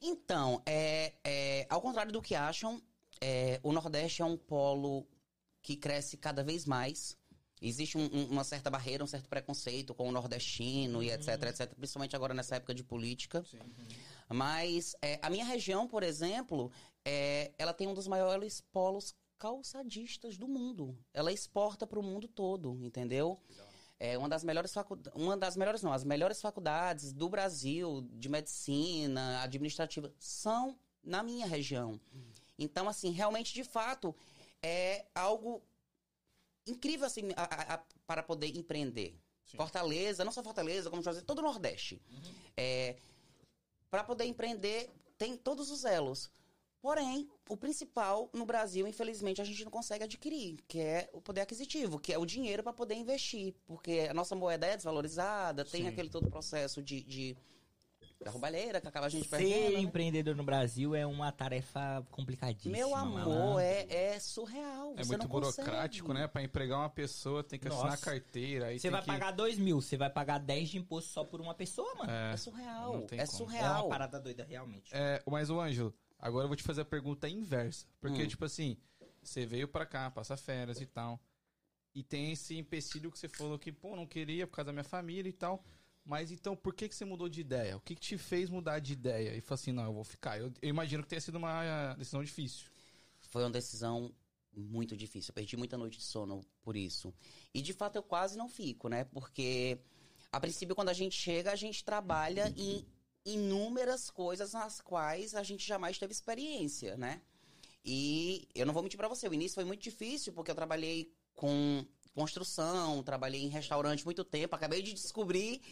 Então, 0.00 0.62
é, 0.64 1.14
é, 1.24 1.66
ao 1.68 1.80
contrário 1.80 2.12
do 2.12 2.22
que 2.22 2.36
acham, 2.36 2.80
é, 3.20 3.58
o 3.64 3.72
Nordeste 3.72 4.22
é 4.22 4.24
um 4.24 4.36
polo 4.36 5.04
que 5.60 5.74
cresce 5.76 6.16
cada 6.16 6.44
vez 6.44 6.64
mais. 6.64 7.16
Existe 7.60 7.98
um- 7.98 8.04
um- 8.12 8.26
uma 8.26 8.44
certa 8.44 8.70
barreira, 8.70 9.02
um 9.02 9.08
certo 9.08 9.28
preconceito 9.28 9.92
com 9.92 10.08
o 10.08 10.12
nordestino 10.12 11.02
e 11.02 11.10
etc, 11.10 11.42
etc. 11.48 11.74
Principalmente 11.74 12.14
agora 12.14 12.32
nessa 12.32 12.54
época 12.54 12.72
de 12.72 12.84
política. 12.84 13.44
Mas 14.28 14.94
é, 15.02 15.18
a 15.20 15.28
minha 15.28 15.44
região, 15.44 15.88
por 15.88 16.04
exemplo, 16.04 16.70
é, 17.04 17.52
ela 17.58 17.72
tem 17.74 17.88
um 17.88 17.94
dos 17.94 18.06
maiores 18.06 18.60
polos 18.60 19.16
calçadistas 19.38 20.36
do 20.36 20.48
mundo. 20.48 20.96
Ela 21.14 21.32
exporta 21.32 21.86
para 21.86 21.98
o 21.98 22.02
mundo 22.02 22.26
todo, 22.28 22.78
entendeu? 22.84 23.40
É 24.00 24.16
uma 24.16 24.28
das 24.28 24.44
melhores 24.44 24.72
faculdades, 24.72 25.12
uma 25.20 25.36
das 25.36 25.56
melhores 25.56 25.82
não, 25.82 25.92
as 25.92 26.04
melhores 26.04 26.40
faculdades 26.40 27.12
do 27.12 27.28
Brasil 27.28 28.02
de 28.12 28.28
medicina, 28.28 29.42
administrativa 29.42 30.12
são 30.18 30.78
na 31.02 31.22
minha 31.22 31.46
região. 31.46 32.00
Então, 32.58 32.88
assim, 32.88 33.10
realmente, 33.10 33.52
de 33.54 33.64
fato, 33.64 34.14
é 34.62 35.06
algo 35.14 35.62
incrível 36.66 37.06
assim 37.06 37.30
a- 37.36 37.42
a- 37.44 37.74
a- 37.74 37.84
para 38.06 38.22
poder 38.22 38.56
empreender. 38.56 39.16
Fortaleza, 39.56 40.24
não 40.24 40.32
só 40.32 40.42
Fortaleza, 40.42 40.90
como 40.90 41.02
Juazeiro, 41.02 41.26
todo 41.26 41.38
o 41.38 41.42
Nordeste. 41.42 42.00
É, 42.56 42.96
para 43.90 44.04
poder 44.04 44.26
empreender, 44.26 44.90
tem 45.16 45.36
todos 45.36 45.70
os 45.70 45.84
elos. 45.84 46.30
Porém, 46.80 47.28
o 47.48 47.56
principal 47.56 48.30
no 48.32 48.46
Brasil, 48.46 48.86
infelizmente, 48.86 49.40
a 49.40 49.44
gente 49.44 49.64
não 49.64 49.70
consegue 49.70 50.04
adquirir, 50.04 50.58
que 50.68 50.78
é 50.80 51.10
o 51.12 51.20
poder 51.20 51.40
aquisitivo, 51.40 51.98
que 51.98 52.12
é 52.12 52.18
o 52.18 52.24
dinheiro 52.24 52.62
para 52.62 52.72
poder 52.72 52.94
investir. 52.94 53.54
Porque 53.66 54.06
a 54.08 54.14
nossa 54.14 54.36
moeda 54.36 54.66
é 54.66 54.76
desvalorizada, 54.76 55.64
tem 55.64 55.82
Sim. 55.82 55.88
aquele 55.88 56.08
todo 56.08 56.30
processo 56.30 56.80
de, 56.82 57.02
de 57.02 57.36
da 58.24 58.32
roubalheira 58.32 58.80
que 58.80 58.88
acaba 58.88 59.06
a 59.06 59.08
gente 59.08 59.28
Ser 59.28 59.36
perdendo. 59.38 59.72
né? 59.74 59.78
empreendedor 59.80 60.34
no 60.34 60.42
Brasil 60.42 60.92
é 60.94 61.06
uma 61.06 61.30
tarefa 61.30 62.04
complicadíssima. 62.10 62.76
Meu 62.76 62.92
amor, 62.94 63.20
malandro. 63.28 63.58
é, 63.60 63.86
é 64.14 64.18
surreal. 64.20 64.92
É 64.96 65.04
você 65.04 65.08
muito 65.10 65.22
não 65.22 65.28
burocrático, 65.28 66.06
consegue. 66.08 66.22
né? 66.22 66.28
Pra 66.28 66.42
empregar 66.42 66.78
uma 66.80 66.90
pessoa, 66.90 67.44
tem 67.44 67.58
que 67.60 67.68
assinar 67.68 67.90
Nossa. 67.90 68.04
carteira. 68.04 68.66
Aí 68.66 68.78
Você 68.78 68.82
tem 68.82 68.90
vai 68.90 69.00
que... 69.02 69.06
pagar 69.06 69.30
2 69.32 69.58
mil, 69.58 69.80
você 69.80 69.96
vai 69.96 70.10
pagar 70.10 70.38
10 70.38 70.68
de 70.68 70.78
imposto 70.78 71.10
só 71.12 71.22
por 71.24 71.40
uma 71.40 71.54
pessoa, 71.54 71.92
mano. 71.94 72.10
É, 72.10 72.32
É 72.32 72.36
surreal. 72.36 73.02
tem 73.02 73.20
É 73.20 73.24
como. 73.26 73.34
É, 73.34 73.36
surreal. 73.38 73.82
uma 73.84 73.88
parada 73.88 74.18
doida, 74.20 74.44
realmente. 74.48 74.90
É, 74.92 75.22
mas 75.24 75.48
o 75.48 75.60
Ângelo, 75.60 75.94
agora 76.18 76.44
eu 76.44 76.48
vou 76.48 76.56
te 76.56 76.62
fazer 76.62 76.82
a 76.82 76.84
pergunta 76.84 77.28
inversa. 77.28 77.86
Porque, 78.00 78.22
Hum. 78.22 78.26
tipo 78.28 78.44
assim, 78.44 78.76
você 79.22 79.46
veio 79.46 79.68
pra 79.68 79.86
cá, 79.86 80.10
passar 80.10 80.36
férias 80.36 80.80
e 80.80 80.86
tal. 80.86 81.20
E 81.94 82.02
tem 82.02 82.32
esse 82.32 82.56
empecilho 82.56 83.10
que 83.10 83.18
você 83.18 83.28
falou 83.28 83.58
que, 83.58 83.72
pô, 83.72 83.96
não 83.96 84.06
queria 84.06 84.46
por 84.46 84.56
causa 84.56 84.66
da 84.66 84.72
minha 84.72 84.84
família 84.84 85.28
e 85.28 85.32
tal. 85.32 85.64
Mas 86.04 86.30
então, 86.30 86.56
por 86.56 86.72
que, 86.72 86.88
que 86.88 86.94
você 86.94 87.04
mudou 87.04 87.28
de 87.28 87.40
ideia? 87.40 87.76
O 87.76 87.80
que, 87.80 87.94
que 87.94 88.00
te 88.00 88.16
fez 88.16 88.48
mudar 88.48 88.78
de 88.78 88.92
ideia? 88.94 89.34
E 89.36 89.40
falou 89.40 89.54
assim, 89.60 89.72
não, 89.72 89.84
eu 89.84 89.92
vou 89.92 90.04
ficar. 90.04 90.38
Eu, 90.38 90.52
eu 90.62 90.68
imagino 90.68 91.02
que 91.02 91.08
tenha 91.08 91.20
sido 91.20 91.36
uma 91.36 91.94
decisão 91.94 92.22
difícil. 92.24 92.66
Foi 93.20 93.42
uma 93.42 93.50
decisão 93.50 94.14
muito 94.54 94.96
difícil. 94.96 95.30
Eu 95.30 95.34
perdi 95.34 95.56
muita 95.56 95.76
noite 95.76 95.98
de 95.98 96.04
sono 96.04 96.40
por 96.62 96.76
isso. 96.76 97.12
E 97.52 97.60
de 97.60 97.72
fato 97.74 97.96
eu 97.96 98.02
quase 98.02 98.38
não 98.38 98.48
fico, 98.48 98.88
né? 98.88 99.04
Porque 99.04 99.78
a 100.32 100.40
princípio 100.40 100.74
quando 100.74 100.88
a 100.88 100.94
gente 100.94 101.14
chega, 101.14 101.52
a 101.52 101.56
gente 101.56 101.84
trabalha 101.84 102.52
em 102.56 102.86
inúmeras 103.34 104.10
coisas 104.10 104.52
nas 104.52 104.80
quais 104.80 105.34
a 105.34 105.42
gente 105.42 105.66
jamais 105.66 105.98
teve 105.98 106.12
experiência, 106.12 106.96
né? 106.96 107.20
E 107.84 108.48
eu 108.54 108.66
não 108.66 108.74
vou 108.74 108.82
mentir 108.82 108.98
pra 108.98 109.08
você, 109.08 109.28
o 109.28 109.34
início 109.34 109.54
foi 109.54 109.64
muito 109.64 109.82
difícil, 109.82 110.32
porque 110.32 110.50
eu 110.50 110.54
trabalhei 110.54 111.12
com 111.34 111.84
construção, 112.14 113.02
trabalhei 113.02 113.42
em 113.42 113.48
restaurante 113.48 114.04
muito 114.04 114.24
tempo, 114.24 114.54
acabei 114.54 114.82
de 114.82 114.92
descobrir 114.92 115.62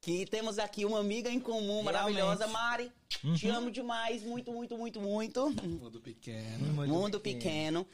que 0.00 0.26
temos 0.26 0.58
aqui 0.58 0.84
uma 0.84 1.00
amiga 1.00 1.30
em 1.30 1.40
comum 1.40 1.82
maravilhosa, 1.82 2.46
Mari. 2.46 2.92
Te 3.36 3.48
amo 3.48 3.70
demais, 3.70 4.22
muito, 4.22 4.52
muito, 4.52 4.76
muito, 4.76 5.00
muito. 5.00 5.50
Mundo 5.50 6.00
pequeno. 6.00 6.86
Mundo 6.86 7.20
pequeno. 7.20 7.86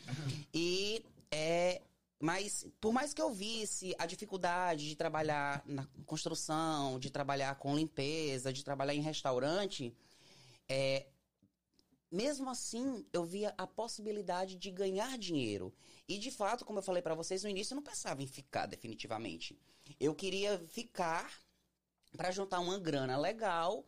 E 0.52 1.02
é. 1.30 1.80
Mas, 2.22 2.64
por 2.80 2.92
mais 2.92 3.12
que 3.12 3.20
eu 3.20 3.32
visse 3.32 3.96
a 3.98 4.06
dificuldade 4.06 4.88
de 4.88 4.94
trabalhar 4.94 5.60
na 5.66 5.84
construção, 6.06 6.96
de 7.00 7.10
trabalhar 7.10 7.56
com 7.56 7.74
limpeza, 7.74 8.52
de 8.52 8.62
trabalhar 8.62 8.94
em 8.94 9.00
restaurante, 9.00 9.92
é, 10.68 11.08
mesmo 12.08 12.48
assim, 12.48 13.04
eu 13.12 13.24
via 13.24 13.52
a 13.58 13.66
possibilidade 13.66 14.54
de 14.54 14.70
ganhar 14.70 15.18
dinheiro. 15.18 15.74
E, 16.06 16.16
de 16.16 16.30
fato, 16.30 16.64
como 16.64 16.78
eu 16.78 16.82
falei 16.84 17.02
pra 17.02 17.16
vocês 17.16 17.42
no 17.42 17.50
início, 17.50 17.72
eu 17.72 17.76
não 17.76 17.82
pensava 17.82 18.22
em 18.22 18.26
ficar 18.28 18.66
definitivamente. 18.66 19.58
Eu 19.98 20.14
queria 20.14 20.60
ficar 20.68 21.28
para 22.16 22.30
juntar 22.30 22.60
uma 22.60 22.78
grana 22.78 23.18
legal 23.18 23.84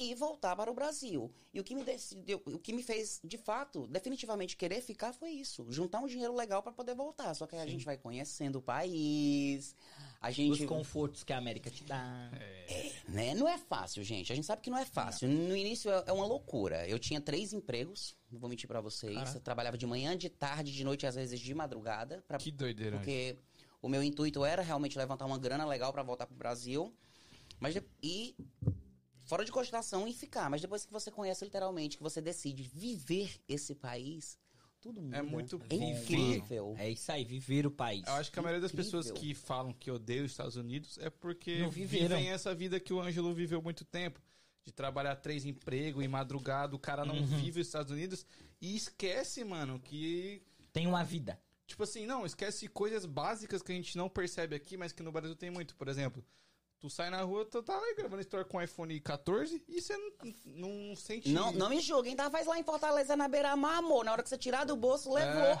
e 0.00 0.14
voltar 0.14 0.56
para 0.56 0.70
o 0.70 0.74
Brasil. 0.74 1.30
E 1.52 1.60
o 1.60 1.64
que 1.64 1.74
me 1.74 1.84
decidiu, 1.84 2.40
o 2.46 2.58
que 2.58 2.72
me 2.72 2.82
fez, 2.82 3.20
de 3.22 3.36
fato, 3.36 3.86
definitivamente 3.86 4.56
querer 4.56 4.80
ficar 4.80 5.12
foi 5.12 5.30
isso, 5.30 5.66
juntar 5.68 6.00
um 6.00 6.06
dinheiro 6.06 6.34
legal 6.34 6.62
para 6.62 6.72
poder 6.72 6.94
voltar. 6.94 7.34
Só 7.34 7.46
que 7.46 7.54
aí 7.54 7.60
a 7.62 7.66
gente 7.66 7.84
vai 7.84 7.98
conhecendo 7.98 8.56
o 8.56 8.62
país, 8.62 9.76
a 10.20 10.30
gente 10.30 10.62
Os 10.62 10.68
confortos 10.68 11.22
que 11.22 11.32
a 11.32 11.38
América 11.38 11.70
te 11.70 11.84
dá. 11.84 12.30
é, 12.34 12.92
né? 13.08 13.34
Não 13.34 13.46
é 13.46 13.58
fácil, 13.58 14.02
gente. 14.02 14.32
A 14.32 14.34
gente 14.36 14.46
sabe 14.46 14.62
que 14.62 14.70
não 14.70 14.78
é 14.78 14.84
fácil. 14.86 15.28
No 15.28 15.54
início 15.54 15.90
é 15.90 16.04
é 16.06 16.12
uma 16.12 16.24
loucura. 16.26 16.88
Eu 16.88 16.98
tinha 16.98 17.20
três 17.20 17.52
empregos, 17.52 18.16
não 18.32 18.40
vou 18.40 18.48
mentir 18.48 18.66
pra 18.66 18.80
vocês. 18.80 19.14
Caraca. 19.14 19.36
Eu 19.36 19.40
trabalhava 19.42 19.76
de 19.76 19.86
manhã, 19.86 20.16
de 20.16 20.30
tarde, 20.30 20.72
de 20.72 20.82
noite, 20.82 21.06
às 21.06 21.14
vezes 21.14 21.38
de 21.38 21.54
madrugada, 21.54 22.24
pra- 22.26 22.38
Que 22.38 22.50
doideira. 22.50 22.96
porque 22.96 23.36
o 23.82 23.88
meu 23.88 24.02
intuito 24.02 24.44
era 24.44 24.62
realmente 24.62 24.96
levantar 24.96 25.26
uma 25.26 25.38
grana 25.38 25.66
legal 25.66 25.92
pra 25.92 26.02
voltar 26.02 26.26
pro 26.26 26.36
Brasil. 26.36 26.92
Mas 27.58 27.74
de- 27.74 27.82
e 28.02 28.34
fora 29.30 29.44
de 29.44 29.52
cogitação 29.52 30.06
e 30.08 30.12
ficar, 30.12 30.50
mas 30.50 30.60
depois 30.60 30.84
que 30.84 30.92
você 30.92 31.10
conhece 31.10 31.44
literalmente, 31.44 31.96
que 31.96 32.02
você 32.02 32.20
decide 32.20 32.62
viver 32.64 33.40
esse 33.48 33.74
país, 33.74 34.36
tudo 34.80 35.00
muda. 35.00 35.16
É 35.18 35.22
muito 35.22 35.56
É 35.56 35.58
bom, 35.76 35.90
incrível. 35.92 36.74
É 36.78 36.90
isso 36.90 37.12
aí, 37.12 37.24
viver 37.24 37.64
o 37.66 37.70
país. 37.70 38.02
Eu 38.06 38.14
acho 38.14 38.32
que 38.32 38.38
a 38.38 38.42
maioria 38.42 38.60
das 38.60 38.72
Incrível. 38.72 39.00
pessoas 39.00 39.18
que 39.18 39.32
falam 39.34 39.72
que 39.72 39.90
odeiam 39.90 40.24
os 40.24 40.32
Estados 40.32 40.56
Unidos 40.56 40.98
é 40.98 41.08
porque 41.10 41.66
vivem 41.70 42.28
essa 42.30 42.54
vida 42.54 42.80
que 42.80 42.92
o 42.92 43.00
Ângelo 43.00 43.32
viveu 43.32 43.62
muito 43.62 43.84
tempo. 43.84 44.20
De 44.62 44.72
trabalhar 44.72 45.16
três 45.16 45.46
empregos 45.46 46.04
em 46.04 46.08
madrugada, 46.08 46.76
o 46.76 46.78
cara 46.78 47.04
não 47.04 47.14
Uhum. 47.16 47.24
vive 47.26 47.60
os 47.62 47.66
Estados 47.66 47.90
Unidos 47.90 48.26
e 48.60 48.76
esquece, 48.76 49.42
mano, 49.42 49.80
que. 49.80 50.42
Tem 50.72 50.86
uma 50.86 51.02
vida. 51.02 51.40
Tipo 51.66 51.84
assim, 51.84 52.04
não, 52.04 52.26
esquece 52.26 52.68
coisas 52.68 53.06
básicas 53.06 53.62
que 53.62 53.72
a 53.72 53.74
gente 53.74 53.96
não 53.96 54.08
percebe 54.08 54.54
aqui, 54.54 54.76
mas 54.76 54.92
que 54.92 55.02
no 55.02 55.10
Brasil 55.12 55.34
tem 55.36 55.50
muito. 55.50 55.74
Por 55.76 55.88
exemplo, 55.88 56.22
tu 56.80 56.88
sai 56.88 57.10
na 57.10 57.20
rua, 57.22 57.44
tu 57.44 57.62
tá 57.62 57.76
lá 57.76 57.94
gravando 57.94 58.22
história 58.22 58.44
com 58.44 58.60
iPhone 58.60 58.98
14 58.98 59.62
e 59.68 59.80
você 59.80 59.96
não, 59.96 60.34
não 60.46 60.96
sente. 60.96 61.28
Não, 61.28 61.52
não 61.52 61.68
me 61.68 61.80
julguem, 61.80 62.16
tá? 62.16 62.30
Faz 62.30 62.46
lá 62.46 62.58
em 62.58 62.64
Fortaleza, 62.64 63.14
na 63.14 63.28
beira-mar, 63.28 63.78
amor. 63.78 64.04
Na 64.04 64.12
hora 64.12 64.22
que 64.22 64.28
você 64.28 64.38
tirar 64.38 64.64
do 64.64 64.74
bolso, 64.74 65.12
levou. 65.12 65.60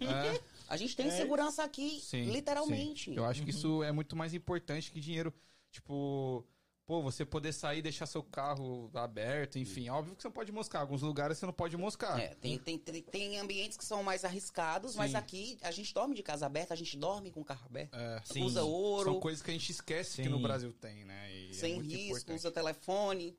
É. 0.00 0.40
A 0.68 0.76
gente 0.76 0.96
tem 0.96 1.10
segurança 1.10 1.62
aqui, 1.62 2.00
Sim, 2.00 2.24
literalmente. 2.24 3.10
sim. 3.10 3.16
Eu 3.16 3.24
acho 3.24 3.44
que 3.44 3.50
isso 3.50 3.82
é 3.84 3.92
muito 3.92 4.16
mais 4.16 4.34
importante 4.34 4.90
que 4.90 5.00
dinheiro. 5.00 5.32
Tipo, 5.70 6.44
pô, 6.86 7.02
você 7.02 7.24
poder 7.24 7.52
sair 7.52 7.80
e 7.80 7.82
deixar 7.82 8.06
seu 8.06 8.22
carro 8.22 8.88
aberto, 8.94 9.58
enfim. 9.58 9.88
Óbvio 9.88 10.14
que 10.14 10.22
você 10.22 10.28
não 10.28 10.32
pode 10.32 10.52
moscar. 10.52 10.80
Alguns 10.80 11.02
lugares 11.02 11.36
você 11.36 11.44
não 11.44 11.52
pode 11.52 11.76
moscar. 11.76 12.18
É, 12.18 12.28
tem, 12.36 12.56
tem, 12.58 12.78
tem, 12.78 13.02
tem 13.02 13.38
ambientes 13.38 13.76
que 13.76 13.84
são 13.84 14.02
mais 14.02 14.24
arriscados, 14.24 14.94
mas 14.94 15.10
Sim. 15.10 15.16
aqui 15.16 15.58
a 15.62 15.72
gente 15.72 15.92
dorme 15.92 16.14
de 16.14 16.22
casa 16.22 16.46
aberta, 16.46 16.72
a 16.72 16.76
gente 16.76 16.96
dorme 16.96 17.30
com 17.30 17.40
o 17.40 17.44
carro 17.44 17.66
aberto. 17.66 17.94
É. 17.94 18.22
Sim. 18.24 18.44
Usa 18.44 18.62
ouro, 18.62 19.12
São 19.12 19.20
coisas 19.20 19.42
que 19.42 19.50
a 19.50 19.54
gente 19.54 19.70
esquece 19.70 20.16
que 20.16 20.22
Sim. 20.22 20.28
no 20.28 20.38
Brasil 20.38 20.72
tem, 20.72 21.04
né? 21.04 21.34
E 21.34 21.50
é 21.50 21.52
sem 21.52 21.74
muito 21.74 21.90
risco, 21.90 22.16
importante. 22.16 22.36
usa 22.36 22.50
telefone. 22.52 23.36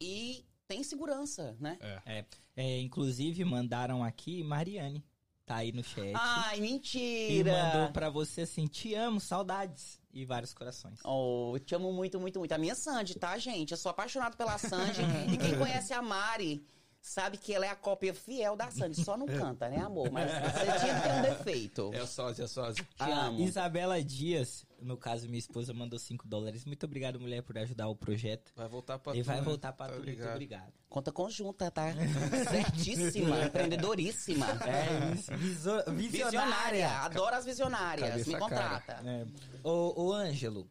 E 0.00 0.46
tem 0.68 0.84
segurança, 0.84 1.56
né? 1.58 1.76
É. 1.80 2.02
É, 2.06 2.24
é, 2.56 2.80
inclusive, 2.80 3.44
mandaram 3.44 4.04
aqui 4.04 4.44
Mariane. 4.44 5.04
Tá 5.44 5.56
aí 5.56 5.72
no 5.72 5.82
chat. 5.82 6.12
Ai, 6.14 6.58
e 6.58 6.60
mentira! 6.60 7.52
mandou 7.52 7.90
pra 7.90 8.10
você 8.10 8.42
assim: 8.42 8.66
te 8.66 8.94
amo, 8.94 9.18
saudades. 9.18 9.98
E 10.18 10.24
vários 10.24 10.52
corações. 10.52 10.98
Oh, 11.04 11.52
eu 11.54 11.60
te 11.60 11.76
amo 11.76 11.92
muito, 11.92 12.18
muito, 12.18 12.40
muito. 12.40 12.50
A 12.50 12.58
minha 12.58 12.74
Sandy, 12.74 13.14
tá, 13.14 13.38
gente? 13.38 13.70
Eu 13.70 13.76
sou 13.76 13.90
apaixonado 13.90 14.36
pela 14.36 14.58
Sandy. 14.58 15.00
e 15.32 15.38
quem 15.38 15.56
conhece 15.56 15.92
a 15.92 16.02
Mari 16.02 16.66
sabe 17.00 17.38
que 17.38 17.54
ela 17.54 17.64
é 17.64 17.68
a 17.68 17.76
cópia 17.76 18.12
fiel 18.12 18.56
da 18.56 18.68
Sandy. 18.68 19.00
Só 19.04 19.16
não 19.16 19.26
canta, 19.26 19.68
né, 19.68 19.78
amor? 19.78 20.10
Mas 20.10 20.28
você 20.28 20.78
tinha 20.80 20.94
que 20.96 21.02
ter 21.02 21.12
um 21.14 21.22
defeito. 21.22 21.90
É 21.94 22.00
a 22.00 22.06
sósia, 22.08 22.42
é 22.42 22.46
sósia. 22.48 22.84
Te 22.96 23.02
A 23.04 23.26
amo. 23.26 23.40
Isabela 23.40 24.02
Dias, 24.02 24.66
no 24.80 24.96
caso, 24.96 25.26
minha 25.26 25.38
esposa, 25.38 25.72
mandou 25.74 25.98
5 25.98 26.26
dólares. 26.26 26.64
Muito 26.64 26.84
obrigado, 26.84 27.18
mulher, 27.20 27.42
por 27.42 27.56
ajudar 27.58 27.88
o 27.88 27.96
projeto. 27.96 28.52
Vai 28.54 28.68
voltar 28.68 28.98
pra 28.98 29.14
e 29.16 29.22
tu, 29.22 29.26
vai 29.26 29.36
né? 29.36 29.42
voltar 29.42 29.72
pra 29.72 29.86
Tá 29.88 29.94
tu. 29.94 30.02
Muito 30.04 30.24
obrigado. 30.28 30.72
Conta 30.88 31.12
conjunta, 31.12 31.70
tá? 31.70 31.92
Certíssima, 32.50 33.44
empreendedoríssima. 33.44 34.46
É. 34.66 35.14
Viso- 35.36 35.70
Visionária. 35.92 35.96
visionária. 36.00 36.90
Adoro 37.00 37.34
as 37.36 37.44
visionárias. 37.44 38.08
Cabeça 38.10 38.30
Me 38.30 38.38
cara. 38.38 38.48
contrata. 38.80 39.08
É. 39.08 39.26
Ô, 39.62 40.04
ô, 40.06 40.12
Ângelo, 40.12 40.70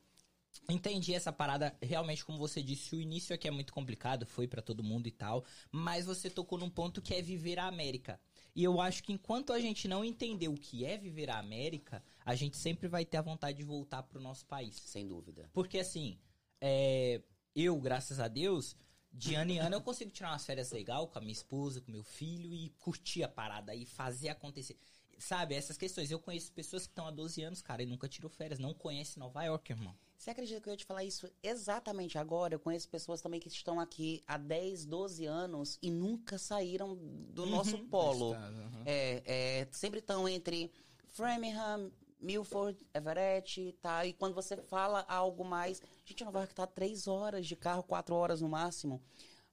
entendi 0.69 1.13
essa 1.13 1.31
parada. 1.31 1.75
Realmente, 1.81 2.25
como 2.25 2.37
você 2.37 2.61
disse, 2.61 2.95
o 2.95 3.01
início 3.01 3.33
aqui 3.35 3.47
é 3.47 3.51
muito 3.51 3.73
complicado, 3.73 4.25
foi 4.25 4.47
pra 4.47 4.61
todo 4.61 4.83
mundo 4.83 5.07
e 5.07 5.11
tal. 5.11 5.43
Mas 5.71 6.05
você 6.05 6.29
tocou 6.29 6.57
num 6.57 6.69
ponto 6.69 7.01
que 7.01 7.13
é 7.13 7.21
viver 7.21 7.59
a 7.59 7.67
América. 7.67 8.19
E 8.55 8.63
eu 8.63 8.81
acho 8.81 9.03
que 9.03 9.13
enquanto 9.13 9.53
a 9.53 9.59
gente 9.59 9.87
não 9.87 10.03
entender 10.03 10.47
o 10.47 10.55
que 10.55 10.83
é 10.83 10.97
viver 10.97 11.29
a 11.29 11.37
América, 11.37 12.03
a 12.27 12.35
gente 12.35 12.57
sempre 12.57 12.89
vai 12.89 13.05
ter 13.05 13.15
a 13.15 13.21
vontade 13.21 13.57
de 13.57 13.63
voltar 13.63 14.03
pro 14.03 14.19
nosso 14.19 14.45
país. 14.45 14.75
Sem 14.75 15.07
dúvida. 15.07 15.49
Porque 15.53 15.79
assim, 15.79 16.19
é, 16.59 17.21
eu, 17.55 17.79
graças 17.79 18.19
a 18.19 18.27
Deus, 18.27 18.75
de 19.13 19.33
ano 19.33 19.51
em 19.51 19.59
ano 19.59 19.77
eu 19.77 19.81
consigo 19.81 20.11
tirar 20.11 20.31
umas 20.31 20.45
férias 20.45 20.69
legal 20.71 21.07
com 21.07 21.17
a 21.17 21.21
minha 21.21 21.31
esposa, 21.31 21.79
com 21.79 21.89
meu 21.89 22.03
filho 22.03 22.53
e 22.53 22.69
curtir 22.79 23.23
a 23.23 23.29
parada 23.29 23.73
e 23.73 23.85
fazer 23.85 24.27
acontecer. 24.27 24.77
Sabe, 25.17 25.55
essas 25.55 25.77
questões. 25.77 26.11
Eu 26.11 26.19
conheço 26.19 26.51
pessoas 26.51 26.85
que 26.85 26.91
estão 26.91 27.07
há 27.07 27.11
12 27.11 27.41
anos, 27.43 27.61
cara, 27.61 27.81
e 27.81 27.85
nunca 27.85 28.09
tirou 28.09 28.29
férias, 28.29 28.59
não 28.59 28.73
conhece 28.73 29.17
Nova 29.17 29.41
York, 29.45 29.71
irmão. 29.71 29.95
Você 30.17 30.29
acredita 30.29 30.59
que 30.59 30.67
eu 30.67 30.73
ia 30.73 30.77
te 30.77 30.85
falar 30.85 31.05
isso 31.05 31.31
exatamente 31.41 32.17
agora? 32.17 32.55
Eu 32.55 32.59
conheço 32.59 32.89
pessoas 32.89 33.21
também 33.21 33.39
que 33.39 33.47
estão 33.47 33.79
aqui 33.79 34.21
há 34.27 34.37
10, 34.37 34.85
12 34.85 35.25
anos 35.25 35.79
e 35.81 35.89
nunca 35.89 36.37
saíram 36.37 36.93
do 37.33 37.45
nosso 37.45 37.77
polo. 37.87 38.33
Tá, 38.33 38.47
aham. 38.47 38.83
É, 38.85 39.23
é, 39.25 39.67
sempre 39.71 39.99
estão 39.99 40.27
entre 40.27 40.69
Framingham, 41.07 41.89
Milford, 42.19 42.85
Everett, 42.93 43.77
tá? 43.81 44.05
E 44.05 44.13
quando 44.13 44.33
você 44.33 44.57
fala 44.57 45.05
algo 45.07 45.43
mais... 45.43 45.81
Gente, 46.05 46.23
Nova 46.23 46.39
York 46.39 46.53
tá 46.53 46.65
três 46.65 47.07
horas 47.07 47.45
de 47.45 47.55
carro, 47.55 47.83
quatro 47.83 48.15
horas 48.15 48.41
no 48.41 48.49
máximo. 48.49 49.01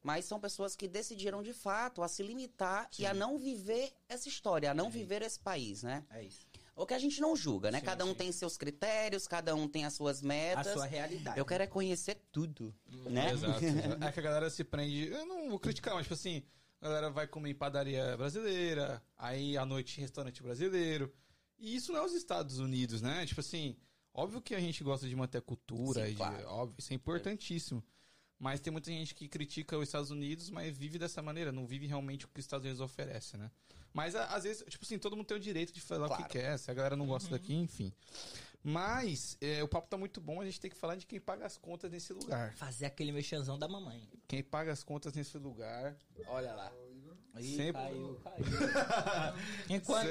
Mas 0.02 0.26
são 0.26 0.38
pessoas 0.38 0.76
que 0.76 0.86
decidiram, 0.86 1.42
de 1.42 1.54
fato, 1.54 2.02
a 2.02 2.08
se 2.08 2.22
limitar 2.22 2.90
e 2.98 3.06
a 3.06 3.14
não 3.14 3.38
viver 3.38 3.90
essa 4.06 4.28
história, 4.28 4.70
a 4.70 4.74
não 4.74 4.90
viver 4.90 5.22
esse 5.22 5.40
país, 5.40 5.82
né? 5.82 6.04
É 6.10 6.22
isso. 6.22 6.46
O 6.76 6.84
que 6.84 6.92
a 6.92 6.98
gente 6.98 7.20
não 7.20 7.36
julga, 7.36 7.70
né? 7.70 7.78
Sim, 7.78 7.86
cada 7.86 8.04
um 8.04 8.08
sim. 8.08 8.14
tem 8.14 8.32
seus 8.32 8.56
critérios, 8.56 9.28
cada 9.28 9.54
um 9.54 9.68
tem 9.68 9.84
as 9.84 9.94
suas 9.94 10.22
A 10.22 10.26
metas. 10.26 10.72
sua 10.72 10.86
realidade. 10.86 11.38
Eu 11.38 11.46
quero 11.46 11.62
é 11.62 11.66
conhecer 11.66 12.20
tudo, 12.32 12.74
né? 13.06 13.32
Exato. 13.32 13.60
É 14.06 14.12
que 14.12 14.20
a 14.20 14.22
galera 14.22 14.50
se 14.50 14.64
prende. 14.64 15.06
Eu 15.06 15.24
não 15.24 15.48
vou 15.48 15.58
criticar, 15.58 15.94
mas 15.94 16.02
tipo 16.04 16.14
assim, 16.14 16.42
a 16.80 16.88
galera 16.88 17.10
vai 17.10 17.26
comer 17.26 17.50
em 17.50 17.54
padaria 17.54 18.16
brasileira, 18.16 19.02
aí 19.16 19.56
à 19.56 19.64
noite 19.64 20.00
restaurante 20.00 20.42
brasileiro. 20.42 21.10
E 21.64 21.76
isso 21.76 21.92
não 21.92 22.00
é 22.00 22.04
os 22.04 22.12
Estados 22.12 22.58
Unidos, 22.58 23.00
né? 23.00 23.24
Tipo 23.24 23.40
assim, 23.40 23.74
óbvio 24.12 24.42
que 24.42 24.54
a 24.54 24.60
gente 24.60 24.84
gosta 24.84 25.08
de 25.08 25.16
manter 25.16 25.38
a 25.38 25.42
cultura, 25.42 26.02
Sim, 26.04 26.08
e 26.08 26.10
de- 26.10 26.16
claro. 26.16 26.46
óbvio, 26.48 26.76
isso 26.78 26.92
é 26.92 26.96
importantíssimo. 26.96 27.82
Mas 28.38 28.60
tem 28.60 28.70
muita 28.70 28.90
gente 28.90 29.14
que 29.14 29.26
critica 29.28 29.78
os 29.78 29.84
Estados 29.88 30.10
Unidos, 30.10 30.50
mas 30.50 30.76
vive 30.76 30.98
dessa 30.98 31.22
maneira, 31.22 31.50
não 31.52 31.66
vive 31.66 31.86
realmente 31.86 32.26
o 32.26 32.28
que 32.28 32.40
os 32.40 32.44
Estados 32.44 32.64
Unidos 32.66 32.80
oferece, 32.82 33.36
né? 33.38 33.50
Mas 33.94 34.14
às 34.14 34.42
vezes, 34.42 34.62
tipo 34.68 34.84
assim, 34.84 34.98
todo 34.98 35.16
mundo 35.16 35.24
tem 35.26 35.36
o 35.36 35.40
direito 35.40 35.72
de 35.72 35.80
falar 35.80 36.04
o 36.06 36.08
Claro. 36.08 36.24
que 36.24 36.28
quer, 36.30 36.58
se 36.58 36.70
a 36.70 36.74
galera 36.74 36.96
não 36.96 37.06
gosta 37.06 37.30
daqui, 37.30 37.54
enfim. 37.54 37.92
Mas 38.62 39.36
é, 39.40 39.62
o 39.62 39.68
papo 39.68 39.88
tá 39.88 39.96
muito 39.96 40.20
bom, 40.20 40.40
a 40.40 40.44
gente 40.44 40.58
tem 40.60 40.70
que 40.70 40.76
falar 40.76 40.96
de 40.96 41.06
quem 41.06 41.20
paga 41.20 41.46
as 41.46 41.56
contas 41.56 41.90
nesse 41.90 42.12
lugar. 42.12 42.54
Fazer 42.56 42.86
aquele 42.86 43.12
mexanzão 43.12 43.58
da 43.58 43.68
mamãe. 43.68 44.08
Quem 44.26 44.42
paga 44.42 44.72
as 44.72 44.82
contas 44.82 45.12
nesse 45.14 45.38
lugar. 45.38 45.96
Olha 46.26 46.52
lá. 46.54 46.72
Ih, 47.38 47.56
Sempre- 47.56 47.82
caiu, 47.82 48.20
caiu. 48.22 48.44
Enquanto... 49.68 50.08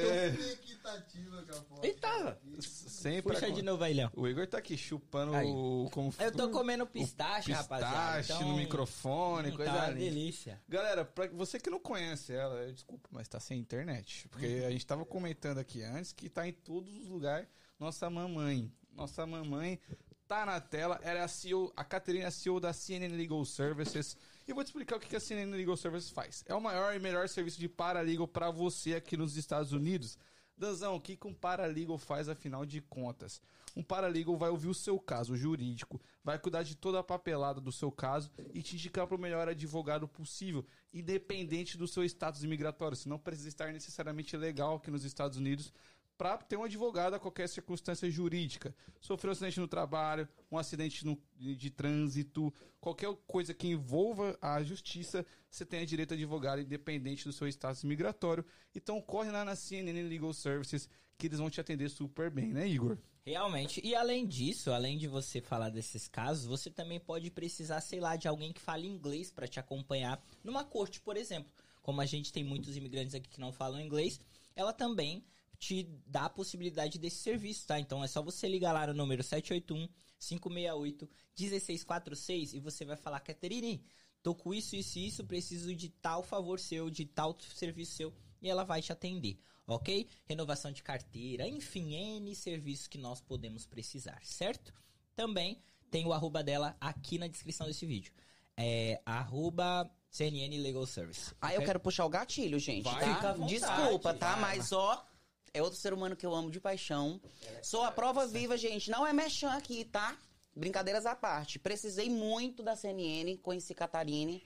Foto. 1.69 1.85
Eita! 1.85 2.39
Sempre. 2.59 3.33
Puxa 3.33 3.51
de 3.51 3.61
novo 3.61 3.83
aí, 3.83 3.93
Léo. 3.93 4.11
O 4.15 4.27
Igor 4.27 4.45
tá 4.47 4.57
aqui 4.57 4.77
chupando 4.77 5.33
Aí. 5.33 5.47
o. 5.47 5.89
Como 5.91 6.13
Eu 6.19 6.31
tô 6.31 6.49
comendo 6.49 6.83
o 6.83 6.87
pistache, 6.87 7.47
pistache 7.47 7.51
rapaziada. 7.53 8.19
Então, 8.21 8.41
no 8.49 8.57
microfone, 8.57 9.49
hum, 9.51 9.55
coisa 9.55 9.71
tá 9.71 9.87
linda. 9.89 9.99
delícia. 9.99 10.61
Galera, 10.67 11.05
pra 11.05 11.27
você 11.27 11.59
que 11.59 11.69
não 11.69 11.79
conhece 11.79 12.33
ela, 12.33 12.55
eu- 12.63 12.73
desculpa, 12.73 13.07
mas 13.11 13.27
tá 13.27 13.39
sem 13.39 13.57
internet. 13.59 14.27
Porque 14.29 14.45
Uhum. 14.61 14.67
a 14.67 14.71
gente 14.71 14.85
tava 14.85 15.05
comentando 15.05 15.57
aqui 15.59 15.81
antes 15.83 16.11
que 16.11 16.29
tá 16.29 16.47
em 16.47 16.53
todos 16.53 16.93
os 16.97 17.07
lugares. 17.07 17.47
Nossa 17.79 18.09
mamãe. 18.09 18.71
Nossa 18.91 19.25
mamãe 19.25 19.79
tá 20.27 20.45
na 20.45 20.59
tela. 20.59 20.99
Ela 21.01 21.19
é 21.19 21.23
a 21.23 21.27
CEO, 21.27 21.71
a 21.75 21.83
Caterina 21.83 22.25
é 22.25 22.27
a 22.27 22.31
CEO 22.31 22.59
da 22.59 22.73
CNN 22.73 23.15
Legal 23.15 23.43
Services. 23.45 24.17
E 24.45 24.53
vou 24.53 24.63
te 24.63 24.67
explicar 24.67 24.97
o 24.97 24.99
que 24.99 25.15
a 25.15 25.19
CNN 25.19 25.55
Legal 25.55 25.77
Services 25.77 26.09
faz. 26.09 26.43
É 26.47 26.53
o 26.53 26.59
maior 26.59 26.93
e 26.93 26.99
melhor 26.99 27.29
serviço 27.29 27.59
de 27.59 27.69
paralegal 27.69 28.27
para 28.27 28.51
você 28.51 28.95
aqui 28.95 29.15
nos 29.15 29.37
Estados 29.37 29.71
Unidos. 29.71 30.17
Danzão, 30.57 30.95
o 30.95 31.01
que, 31.01 31.15
que 31.15 31.27
um 31.27 31.33
paralegal 31.33 31.97
faz 31.97 32.27
afinal 32.27 32.65
de 32.65 32.81
contas? 32.81 33.41
Um 33.75 33.81
paralegal 33.81 34.37
vai 34.37 34.49
ouvir 34.49 34.67
o 34.67 34.73
seu 34.73 34.99
caso 34.99 35.35
jurídico, 35.35 35.99
vai 36.23 36.37
cuidar 36.37 36.61
de 36.61 36.75
toda 36.75 36.99
a 36.99 37.03
papelada 37.03 37.59
do 37.59 37.71
seu 37.71 37.91
caso 37.91 38.29
e 38.53 38.61
te 38.61 38.75
indicar 38.75 39.07
para 39.07 39.15
o 39.15 39.19
melhor 39.19 39.47
advogado 39.47 40.07
possível, 40.07 40.65
independente 40.93 41.77
do 41.77 41.87
seu 41.87 42.03
status 42.03 42.43
imigratório. 42.43 42.95
Você 42.97 43.09
não 43.09 43.17
precisa 43.17 43.47
estar 43.47 43.71
necessariamente 43.71 44.37
legal 44.37 44.75
aqui 44.75 44.91
nos 44.91 45.05
Estados 45.05 45.37
Unidos 45.37 45.73
para 46.17 46.37
ter 46.37 46.57
um 46.57 46.63
advogado 46.63 47.13
a 47.15 47.19
qualquer 47.19 47.47
circunstância 47.49 48.09
jurídica. 48.09 48.75
Sofreu 48.99 49.31
um 49.31 49.33
acidente 49.33 49.59
no 49.59 49.67
trabalho, 49.67 50.27
um 50.51 50.57
acidente 50.57 51.05
no- 51.05 51.19
de, 51.37 51.69
trânsito, 51.69 52.53
qualquer 52.79 53.13
coisa 53.27 53.53
que 53.53 53.67
envolva 53.67 54.37
a 54.41 54.61
justiça, 54.63 55.25
você 55.49 55.65
tem 55.65 55.85
direito 55.85 56.11
a 56.13 56.15
advogado 56.15 56.61
independente 56.61 57.25
do 57.25 57.33
seu 57.33 57.47
status 57.47 57.83
migratório. 57.83 58.45
Então 58.75 59.01
corre 59.01 59.31
lá 59.31 59.43
na 59.43 59.55
CNN 59.55 60.03
Legal 60.03 60.33
Services 60.33 60.87
que 61.17 61.27
eles 61.27 61.39
vão 61.39 61.49
te 61.49 61.61
atender 61.61 61.89
super 61.89 62.29
bem, 62.29 62.53
né, 62.53 62.67
Igor? 62.67 62.97
Realmente. 63.25 63.79
E 63.83 63.95
além 63.95 64.27
disso, 64.27 64.71
além 64.71 64.97
de 64.97 65.07
você 65.07 65.39
falar 65.39 65.69
desses 65.69 66.07
casos, 66.07 66.45
você 66.45 66.69
também 66.69 66.99
pode 66.99 67.31
precisar, 67.31 67.79
sei 67.79 67.99
lá, 67.99 68.15
de 68.17 68.27
alguém 68.27 68.51
que 68.51 68.59
fale 68.59 68.85
inglês 68.87 69.31
para 69.31 69.47
te 69.47 69.59
acompanhar 69.59 70.21
numa 70.43 70.63
corte, 70.63 70.99
por 70.99 71.15
exemplo. 71.15 71.51
Como 71.81 72.01
a 72.01 72.05
gente 72.05 72.33
tem 72.33 72.43
muitos 72.43 72.75
imigrantes 72.75 73.15
aqui 73.15 73.29
que 73.29 73.39
não 73.39 73.51
falam 73.53 73.79
inglês, 73.79 74.19
ela 74.55 74.73
também 74.73 75.23
te 75.57 75.83
dá 76.05 76.25
a 76.25 76.29
possibilidade 76.29 76.97
desse 76.99 77.17
serviço, 77.17 77.65
tá? 77.67 77.79
Então 77.79 78.03
é 78.03 78.07
só 78.07 78.21
você 78.21 78.47
ligar 78.47 78.73
lá 78.73 78.87
no 78.87 78.93
número 78.93 79.23
781 79.23 79.87
568 80.19 81.09
1646 81.37 82.53
e 82.53 82.59
você 82.59 82.85
vai 82.85 82.95
falar, 82.95 83.19
Caterine, 83.19 83.83
tô 84.21 84.33
com 84.33 84.53
isso, 84.53 84.75
isso 84.75 84.99
e 84.99 85.07
isso, 85.07 85.23
preciso 85.25 85.75
de 85.75 85.89
tal 85.89 86.23
favor 86.23 86.59
seu, 86.59 86.89
de 86.89 87.05
tal 87.05 87.37
serviço 87.55 87.95
seu, 87.95 88.13
e 88.41 88.49
ela 88.49 88.63
vai 88.63 88.81
te 88.81 88.91
atender, 88.91 89.37
ok? 89.67 90.07
Renovação 90.25 90.71
de 90.71 90.81
carteira, 90.81 91.47
enfim, 91.47 91.93
N 91.93 92.33
serviços 92.35 92.87
que 92.87 92.97
nós 92.97 93.21
podemos 93.21 93.65
precisar, 93.65 94.19
certo? 94.23 94.73
Também 95.15 95.61
tem 95.89 96.05
o 96.05 96.13
arroba 96.13 96.43
dela 96.43 96.75
aqui 96.79 97.17
na 97.17 97.27
descrição 97.27 97.67
desse 97.67 97.85
vídeo. 97.85 98.11
É 98.57 99.01
arroba 99.05 99.89
CNN 100.09 100.57
Legal 100.59 100.85
Service. 100.85 101.33
Ah, 101.41 101.53
eu 101.53 101.57
ok? 101.57 101.65
quero 101.65 101.79
puxar 101.79 102.05
o 102.05 102.09
gatilho, 102.09 102.59
gente, 102.59 102.83
Vai. 102.83 102.99
Fica 102.99 103.11
à 103.11 103.21
tá? 103.21 103.33
vontade. 103.33 103.59
Desculpa, 103.59 104.13
tá? 104.13 104.31
Vai, 104.33 104.41
Mas, 104.57 104.71
ó, 104.71 105.05
é 105.53 105.61
outro 105.61 105.77
ser 105.79 105.93
humano 105.93 106.15
que 106.15 106.25
eu 106.25 106.33
amo 106.33 106.49
de 106.49 106.59
paixão. 106.59 107.21
Sou 107.61 107.83
a 107.83 107.91
prova 107.91 108.25
viva, 108.25 108.57
gente. 108.57 108.89
Não 108.89 109.05
é 109.05 109.13
mexão 109.13 109.51
aqui, 109.51 109.85
tá? 109.85 110.17
Brincadeiras 110.55 111.05
à 111.05 111.15
parte. 111.15 111.59
Precisei 111.59 112.09
muito 112.09 112.63
da 112.63 112.75
CNN, 112.75 113.37
conheci 113.37 113.73
Catarine. 113.75 114.43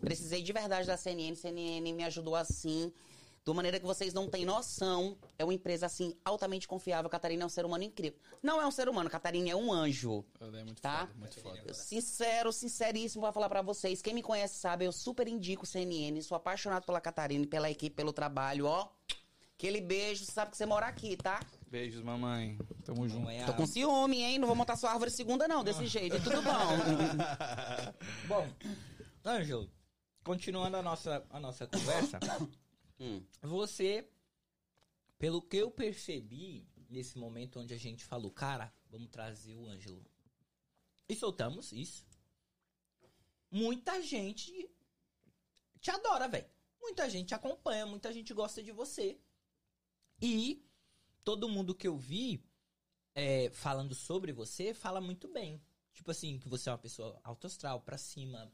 Precisei 0.00 0.42
de 0.42 0.52
verdade 0.52 0.86
da 0.86 0.96
CNN. 0.96 1.34
CNN 1.36 1.92
me 1.92 2.04
ajudou 2.04 2.36
assim. 2.36 2.92
De 3.44 3.50
uma 3.50 3.56
maneira 3.56 3.80
que 3.80 3.86
vocês 3.86 4.12
não 4.14 4.28
têm 4.28 4.44
noção. 4.44 5.16
É 5.38 5.42
uma 5.44 5.52
empresa, 5.54 5.86
assim, 5.86 6.14
altamente 6.24 6.68
confiável. 6.68 7.10
Catarina 7.10 7.42
é 7.42 7.46
um 7.46 7.48
ser 7.48 7.64
humano 7.64 7.82
incrível. 7.84 8.18
Não 8.42 8.60
é 8.60 8.66
um 8.66 8.70
ser 8.70 8.88
humano, 8.88 9.08
Catarina 9.10 9.50
é 9.50 9.56
um 9.56 9.72
anjo. 9.72 10.22
Ela 10.38 10.60
é 10.60 10.64
muito 10.64 10.80
Tá? 10.82 11.06
foda, 11.06 11.14
muito 11.18 11.40
foda. 11.40 11.74
Sincero, 11.74 12.52
sinceríssimo, 12.52 13.22
vou 13.22 13.32
falar 13.32 13.48
pra 13.48 13.62
vocês. 13.62 14.00
Quem 14.02 14.14
me 14.14 14.22
conhece 14.22 14.56
sabe, 14.58 14.84
eu 14.84 14.92
super 14.92 15.26
indico 15.26 15.66
CNN. 15.66 16.20
Sou 16.22 16.36
apaixonado 16.36 16.84
pela 16.84 17.00
Catarina, 17.00 17.46
pela 17.46 17.70
equipe, 17.70 17.96
pelo 17.96 18.12
trabalho, 18.12 18.66
ó. 18.66 18.88
Aquele 19.62 19.80
beijo, 19.80 20.24
você 20.24 20.32
sabe 20.32 20.50
que 20.50 20.56
você 20.56 20.66
mora 20.66 20.86
aqui, 20.86 21.16
tá? 21.16 21.38
Beijos, 21.70 22.02
mamãe. 22.02 22.58
Tamo 22.84 23.08
junto. 23.08 23.30
É 23.30 23.46
Tô 23.46 23.54
com 23.54 23.64
ciúme, 23.64 24.20
hein? 24.20 24.36
Não 24.36 24.48
vou 24.48 24.56
montar 24.56 24.74
sua 24.74 24.90
árvore 24.90 25.12
segunda, 25.12 25.46
não, 25.46 25.62
desse 25.62 25.86
jeito. 25.86 26.16
E 26.16 26.20
tudo 26.20 26.42
bom. 26.42 26.52
Bom, 28.26 28.52
Ângelo, 29.24 29.70
continuando 30.24 30.78
a 30.78 30.82
nossa, 30.82 31.24
a 31.30 31.38
nossa 31.38 31.64
conversa, 31.68 32.18
Hum. 32.98 33.22
você, 33.40 34.10
pelo 35.16 35.40
que 35.40 35.58
eu 35.58 35.70
percebi 35.70 36.66
nesse 36.90 37.16
momento 37.16 37.60
onde 37.60 37.72
a 37.72 37.78
gente 37.78 38.04
falou, 38.04 38.32
cara, 38.32 38.74
vamos 38.90 39.10
trazer 39.10 39.54
o 39.54 39.68
Ângelo. 39.68 40.04
E 41.08 41.14
soltamos 41.14 41.70
isso. 41.70 42.04
Muita 43.48 44.02
gente 44.02 44.68
te 45.78 45.90
adora, 45.92 46.26
velho. 46.26 46.50
Muita 46.80 47.08
gente 47.08 47.28
te 47.28 47.34
acompanha, 47.36 47.86
muita 47.86 48.12
gente 48.12 48.34
gosta 48.34 48.60
de 48.60 48.72
você. 48.72 49.20
E 50.22 50.64
todo 51.24 51.48
mundo 51.48 51.74
que 51.74 51.88
eu 51.88 51.96
vi 51.96 52.40
é, 53.12 53.50
falando 53.50 53.92
sobre 53.92 54.32
você 54.32 54.72
fala 54.72 55.00
muito 55.00 55.26
bem. 55.26 55.60
Tipo 55.92 56.12
assim, 56.12 56.38
que 56.38 56.48
você 56.48 56.68
é 56.68 56.72
uma 56.72 56.78
pessoa 56.78 57.20
alto 57.24 57.48
astral, 57.48 57.80
pra 57.80 57.98
cima, 57.98 58.50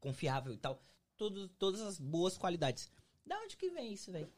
confiável 0.00 0.52
e 0.52 0.58
tal. 0.58 0.82
Todos, 1.16 1.48
todas 1.58 1.80
as 1.80 1.98
boas 2.00 2.36
qualidades. 2.36 2.90
Da 3.24 3.38
onde 3.40 3.56
que 3.56 3.70
vem 3.70 3.92
isso, 3.92 4.10
velho? 4.10 4.30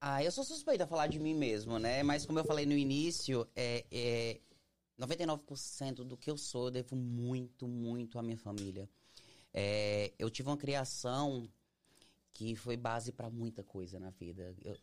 Ah, 0.00 0.22
eu 0.22 0.32
sou 0.32 0.44
suspeita 0.44 0.84
a 0.84 0.86
falar 0.86 1.08
de 1.08 1.18
mim 1.18 1.34
mesmo, 1.34 1.78
né? 1.78 2.02
Mas 2.02 2.24
como 2.24 2.38
eu 2.38 2.44
falei 2.44 2.64
no 2.64 2.72
início, 2.72 3.46
é, 3.54 3.84
é 3.90 4.40
99% 4.98 6.04
do 6.04 6.16
que 6.16 6.30
eu 6.30 6.38
sou 6.38 6.66
eu 6.66 6.70
devo 6.70 6.96
muito, 6.96 7.68
muito 7.68 8.18
à 8.18 8.22
minha 8.22 8.38
família. 8.38 8.88
É, 9.52 10.12
eu 10.18 10.30
tive 10.30 10.48
uma 10.48 10.56
criação 10.56 11.48
que 12.32 12.56
foi 12.56 12.76
base 12.76 13.12
pra 13.12 13.28
muita 13.28 13.62
coisa 13.62 14.00
na 14.00 14.10
vida. 14.10 14.54
Eu- 14.64 14.76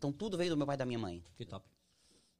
então 0.00 0.10
tudo 0.10 0.38
veio 0.38 0.48
do 0.48 0.56
meu 0.56 0.66
pai 0.66 0.76
e 0.76 0.78
da 0.78 0.86
minha 0.86 0.98
mãe. 0.98 1.22
Que 1.36 1.44
top. 1.44 1.68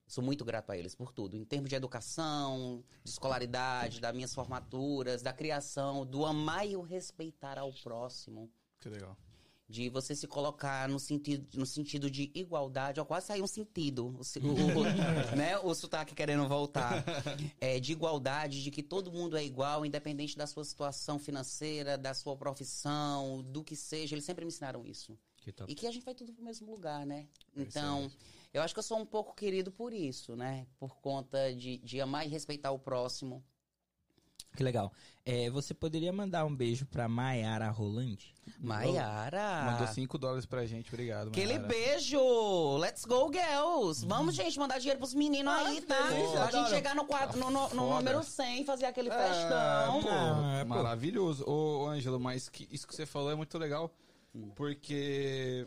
Sou 0.06 0.24
muito 0.24 0.44
grato 0.46 0.70
a 0.72 0.76
eles 0.78 0.94
por 0.94 1.12
tudo. 1.12 1.36
Em 1.36 1.44
termos 1.44 1.68
de 1.68 1.76
educação, 1.76 2.82
de 3.04 3.10
escolaridade, 3.10 4.00
das 4.00 4.14
minhas 4.14 4.34
formaturas, 4.34 5.20
da 5.20 5.30
criação, 5.32 6.06
do 6.06 6.24
amar 6.24 6.66
e 6.66 6.74
o 6.74 6.80
respeitar 6.80 7.58
ao 7.58 7.70
próximo 7.74 8.50
Que 8.80 8.88
legal. 8.88 9.14
de 9.68 9.88
você 9.90 10.16
se 10.16 10.26
colocar 10.26 10.88
no 10.88 10.98
sentido, 10.98 11.46
no 11.56 11.64
sentido 11.66 12.10
de 12.10 12.28
igualdade, 12.34 12.98
ó, 12.98 13.04
quase 13.04 13.26
saiu 13.26 13.44
um 13.44 13.46
sentido, 13.46 14.06
o, 14.06 14.20
o- 14.80 14.84
né, 15.36 15.56
o 15.58 15.72
sotaque 15.74 16.12
querendo 16.14 16.48
voltar, 16.48 17.04
é, 17.60 17.78
de 17.78 17.92
igualdade, 17.92 18.64
de 18.64 18.70
que 18.72 18.82
todo 18.82 19.12
mundo 19.12 19.36
é 19.36 19.44
igual, 19.44 19.84
independente 19.86 20.36
da 20.36 20.46
sua 20.46 20.64
situação 20.64 21.20
financeira, 21.20 21.96
da 21.96 22.14
sua 22.14 22.34
profissão, 22.36 23.42
do 23.44 23.62
que 23.62 23.76
seja, 23.76 24.14
eles 24.16 24.24
sempre 24.24 24.44
me 24.44 24.48
ensinaram 24.48 24.84
isso. 24.84 25.16
Que. 25.40 25.52
E 25.68 25.74
que 25.74 25.86
a 25.86 25.90
gente 25.90 26.04
vai 26.04 26.14
tudo 26.14 26.32
pro 26.32 26.44
mesmo 26.44 26.70
lugar, 26.70 27.04
né? 27.06 27.26
Então, 27.56 28.10
eu 28.52 28.62
acho 28.62 28.74
que 28.74 28.78
eu 28.78 28.84
sou 28.84 28.98
um 28.98 29.06
pouco 29.06 29.34
querido 29.34 29.70
por 29.72 29.92
isso, 29.92 30.36
né? 30.36 30.66
Por 30.78 30.96
conta 30.96 31.52
de, 31.54 31.78
de 31.78 32.00
amar 32.00 32.26
e 32.26 32.28
respeitar 32.28 32.70
o 32.72 32.78
próximo. 32.78 33.42
Que 34.56 34.64
legal. 34.64 34.92
É, 35.24 35.48
você 35.48 35.72
poderia 35.72 36.12
mandar 36.12 36.44
um 36.44 36.54
beijo 36.54 36.84
pra 36.84 37.08
Maiara 37.08 37.70
Rolante? 37.70 38.34
Maiara! 38.58 39.62
Mandou 39.70 39.86
5 39.86 40.18
dólares 40.18 40.44
pra 40.44 40.66
gente, 40.66 40.88
obrigado. 40.88 41.28
Aquele 41.28 41.58
Mayara. 41.58 41.68
beijo! 41.68 42.76
Let's 42.78 43.04
go, 43.04 43.30
girls! 43.32 44.04
Vamos, 44.04 44.34
gente, 44.34 44.58
mandar 44.58 44.78
dinheiro 44.78 44.98
pros 44.98 45.14
meninos 45.14 45.52
aí, 45.54 45.80
tá? 45.82 46.08
delícia, 46.08 46.32
Pra 46.32 46.50
gente 46.50 46.70
chegar 46.70 46.94
no, 46.96 47.04
quadro, 47.04 47.38
no, 47.38 47.48
no- 47.50 47.68
no 47.68 47.90
número 47.90 48.22
100, 48.24 48.64
fazer 48.64 48.86
aquele 48.86 49.08
É, 49.08 49.12
festão. 49.28 50.02
pô, 50.02 50.08
Ah, 50.10 50.64
pô. 50.66 50.68
maravilhoso. 50.74 51.44
Ô, 51.48 51.84
ô, 51.84 51.86
Ângelo, 51.88 52.18
mas 52.18 52.48
que- 52.48 52.66
isso 52.72 52.86
que 52.88 52.94
você 52.94 53.06
falou 53.06 53.30
é 53.30 53.34
muito 53.36 53.56
legal, 53.56 53.88
porque 54.54 55.66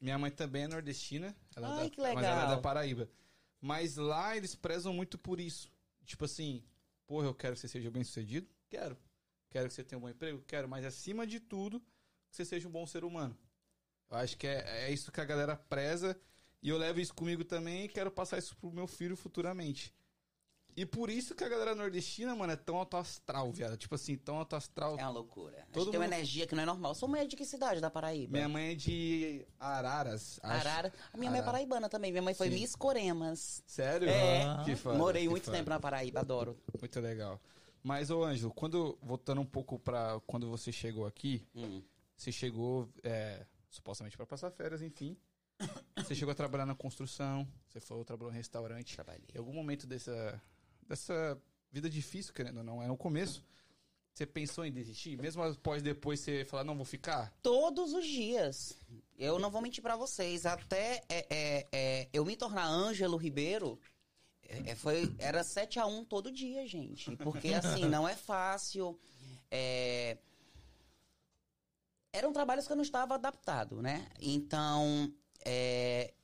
minha 0.00 0.18
mãe 0.18 0.30
também 0.30 0.64
é 0.64 0.68
nordestina, 0.68 1.34
ela 1.54 1.68
é 1.68 1.70
Ai, 1.80 1.84
da- 1.84 1.90
que 1.90 2.00
mas 2.00 2.10
ela 2.24 2.26
é 2.26 2.40
legal. 2.40 2.56
da 2.56 2.62
Paraíba. 2.62 3.08
Mas 3.60 3.96
lá 3.96 4.36
eles 4.36 4.54
prezam 4.54 4.92
muito 4.92 5.18
por 5.18 5.40
isso. 5.40 5.70
Tipo 6.04 6.24
assim, 6.24 6.62
porra, 7.06 7.26
eu 7.26 7.34
quero 7.34 7.54
que 7.54 7.60
você 7.60 7.68
seja 7.68 7.90
bem 7.90 8.04
sucedido? 8.04 8.48
Quero. 8.68 8.96
Quero 9.50 9.68
que 9.68 9.74
você 9.74 9.82
tenha 9.82 9.98
um 9.98 10.02
bom 10.02 10.08
emprego? 10.08 10.42
Quero. 10.46 10.68
Mas 10.68 10.84
acima 10.84 11.26
de 11.26 11.40
tudo, 11.40 11.80
que 11.80 12.36
você 12.36 12.44
seja 12.44 12.68
um 12.68 12.70
bom 12.70 12.86
ser 12.86 13.04
humano. 13.04 13.36
Eu 14.10 14.16
acho 14.18 14.36
que 14.36 14.46
é, 14.46 14.86
é 14.88 14.92
isso 14.92 15.10
que 15.10 15.20
a 15.20 15.24
galera 15.24 15.56
preza. 15.56 16.16
E 16.62 16.68
eu 16.68 16.76
levo 16.78 17.00
isso 17.00 17.14
comigo 17.14 17.44
também 17.44 17.84
e 17.84 17.88
quero 17.88 18.10
passar 18.10 18.38
isso 18.38 18.56
pro 18.56 18.70
meu 18.72 18.86
filho 18.86 19.16
futuramente. 19.16 19.92
E 20.76 20.84
por 20.84 21.08
isso 21.08 21.34
que 21.34 21.42
a 21.42 21.48
galera 21.48 21.74
nordestina, 21.74 22.34
mano, 22.36 22.52
é 22.52 22.56
tão 22.56 22.76
alto 22.76 22.98
astral, 22.98 23.50
viado. 23.50 23.78
Tipo 23.78 23.94
assim, 23.94 24.14
tão 24.16 24.36
alto 24.36 24.56
astral. 24.56 24.98
É 24.98 25.02
uma 25.02 25.10
loucura. 25.10 25.56
A 25.56 25.60
gente 25.60 25.70
Todo 25.72 25.90
tem 25.90 25.98
uma 25.98 26.04
mundo- 26.04 26.12
energia 26.14 26.46
que 26.46 26.54
não 26.54 26.62
é 26.62 26.66
normal. 26.66 26.94
Sou 26.94 27.08
mãe 27.08 27.26
de 27.26 27.34
que 27.34 27.46
cidade 27.46 27.80
da 27.80 27.90
Paraíba? 27.90 28.32
Minha 28.32 28.48
mãe 28.48 28.72
é 28.72 28.74
de 28.74 29.46
Araras. 29.58 30.38
acho. 30.42 30.68
Arara. 30.68 30.92
A 31.12 31.16
minha 31.16 31.30
mãe 31.30 31.38
é 31.38 31.42
Arara. 31.42 31.52
paraibana 31.52 31.88
também. 31.88 32.12
Minha 32.12 32.22
mãe 32.22 32.34
foi 32.34 32.50
Sim. 32.50 32.54
Miss 32.60 32.76
Coremas. 32.76 33.62
Sério? 33.66 34.06
É. 34.10 34.62
Que 34.66 34.76
foda, 34.76 34.98
Morei 34.98 35.22
que 35.22 35.28
muito 35.30 35.44
foda. 35.46 35.56
tempo 35.56 35.70
na 35.70 35.80
Paraíba, 35.80 36.20
adoro. 36.20 36.60
Muito 36.78 37.00
legal. 37.00 37.40
Mas, 37.82 38.10
ô 38.10 38.22
Ângelo, 38.24 38.52
quando, 38.52 38.98
voltando 39.00 39.40
um 39.40 39.46
pouco 39.46 39.78
pra 39.78 40.20
quando 40.26 40.50
você 40.50 40.70
chegou 40.70 41.06
aqui, 41.06 41.42
Hum. 41.54 41.80
você 42.16 42.30
chegou, 42.30 42.86
é, 43.02 43.46
supostamente 43.70 44.14
pra 44.16 44.26
passar 44.26 44.50
férias, 44.50 44.82
enfim. 44.82 45.16
Você 45.96 46.14
chegou 46.14 46.32
a 46.32 46.34
trabalhar 46.34 46.66
na 46.66 46.74
construção, 46.74 47.48
você 47.66 47.80
foi 47.80 48.04
trabalhou 48.04 48.30
em 48.30 48.36
restaurante. 48.36 48.94
Trabalhei. 48.94 49.24
Em 49.34 49.38
algum 49.38 49.54
momento 49.54 49.86
dessa, 49.86 50.38
dessa 50.88 51.40
vida 51.70 51.88
difícil, 51.90 52.32
querendo 52.32 52.58
ou 52.58 52.64
não, 52.64 52.82
é 52.82 52.86
no 52.86 52.96
começo, 52.96 53.44
você 54.14 54.24
pensou 54.24 54.64
em 54.64 54.72
desistir? 54.72 55.20
Mesmo 55.20 55.42
após 55.42 55.82
depois 55.82 56.20
você 56.20 56.44
falar, 56.44 56.64
não, 56.64 56.74
vou 56.74 56.86
ficar? 56.86 57.34
Todos 57.42 57.92
os 57.92 58.06
dias. 58.06 58.78
Eu 59.18 59.38
não 59.38 59.50
vou 59.50 59.60
mentir 59.60 59.82
pra 59.82 59.94
vocês. 59.94 60.46
Até 60.46 61.02
é, 61.08 61.26
é, 61.28 61.66
é, 61.70 62.08
eu 62.12 62.24
me 62.24 62.34
tornar 62.34 62.66
Ângelo 62.66 63.18
Ribeiro, 63.18 63.78
é, 64.48 64.74
foi, 64.74 65.14
era 65.18 65.42
7 65.42 65.78
a 65.78 65.86
1 65.86 66.04
todo 66.04 66.32
dia, 66.32 66.66
gente. 66.66 67.14
Porque, 67.16 67.52
assim, 67.52 67.84
não 67.90 68.08
é 68.08 68.14
fácil. 68.14 68.98
É... 69.50 70.18
Eram 72.12 72.32
trabalhos 72.32 72.66
que 72.66 72.72
eu 72.72 72.76
não 72.76 72.82
estava 72.82 73.14
adaptado, 73.14 73.82
né? 73.82 74.06
Então, 74.20 75.12
é... 75.44 76.14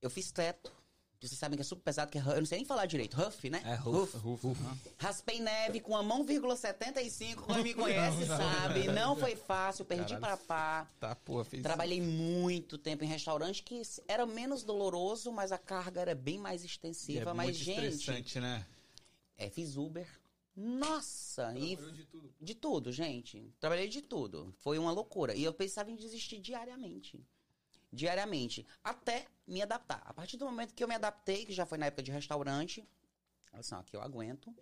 eu 0.00 0.08
fiz 0.08 0.30
teto. 0.32 0.72
Vocês 1.20 1.38
sabem 1.38 1.56
que 1.56 1.60
é 1.60 1.64
super 1.64 1.82
pesado, 1.82 2.10
que 2.10 2.16
é, 2.18 2.22
eu 2.22 2.38
não 2.38 2.46
sei 2.46 2.58
nem 2.58 2.64
falar 2.64 2.86
direito. 2.86 3.20
Huff, 3.20 3.50
né? 3.50 3.60
É, 3.66 3.74
Ruf. 3.74 4.16
Rufo. 4.16 4.56
Raspei 4.96 5.38
neve 5.38 5.78
com 5.80 5.94
a 5.94 6.02
mão, 6.02 6.24
vírgula 6.24 6.56
75, 6.56 7.46
quem 7.46 7.62
me 7.62 7.74
conhece 7.74 8.24
sabe. 8.26 8.88
Não 8.88 9.14
foi 9.14 9.36
fácil, 9.36 9.84
perdi 9.84 10.14
Caralho. 10.14 10.20
pra 10.20 10.46
pá. 10.46 10.90
Tá, 10.98 11.14
porra, 11.14 11.44
fez. 11.44 11.62
Trabalhei 11.62 12.00
muito 12.00 12.78
tempo 12.78 13.04
em 13.04 13.06
restaurante 13.06 13.62
que 13.62 13.82
era 14.08 14.24
menos 14.24 14.62
doloroso, 14.62 15.30
mas 15.30 15.52
a 15.52 15.58
carga 15.58 16.00
era 16.00 16.14
bem 16.14 16.38
mais 16.38 16.62
E 16.62 16.66
extensiva. 16.66 17.30
é 17.30 17.34
mas, 17.34 17.46
muito 17.48 17.58
gente, 17.58 17.86
estressante, 17.86 18.40
né? 18.40 18.66
é, 19.36 19.50
fiz 19.50 19.76
Uber. 19.76 20.08
Nossa! 20.56 21.52
E 21.56 21.76
de 21.76 22.04
tudo. 22.06 22.34
de 22.40 22.54
tudo, 22.54 22.92
gente. 22.92 23.52
Trabalhei 23.60 23.88
de 23.88 24.02
tudo. 24.02 24.54
Foi 24.58 24.78
uma 24.78 24.90
loucura. 24.90 25.34
E 25.34 25.44
eu 25.44 25.52
pensava 25.52 25.90
em 25.90 25.96
desistir 25.96 26.38
diariamente. 26.38 27.22
Diariamente. 27.92 28.66
Até 28.84 29.26
me 29.46 29.60
adaptar. 29.62 30.02
A 30.04 30.14
partir 30.14 30.36
do 30.36 30.44
momento 30.44 30.74
que 30.74 30.82
eu 30.82 30.88
me 30.88 30.94
adaptei, 30.94 31.44
que 31.44 31.52
já 31.52 31.66
foi 31.66 31.76
na 31.78 31.86
época 31.86 32.02
de 32.02 32.10
restaurante, 32.10 32.86
assim, 33.52 33.74
ó, 33.74 33.78
aqui 33.78 33.96
eu 33.96 34.00
aguento. 34.02 34.54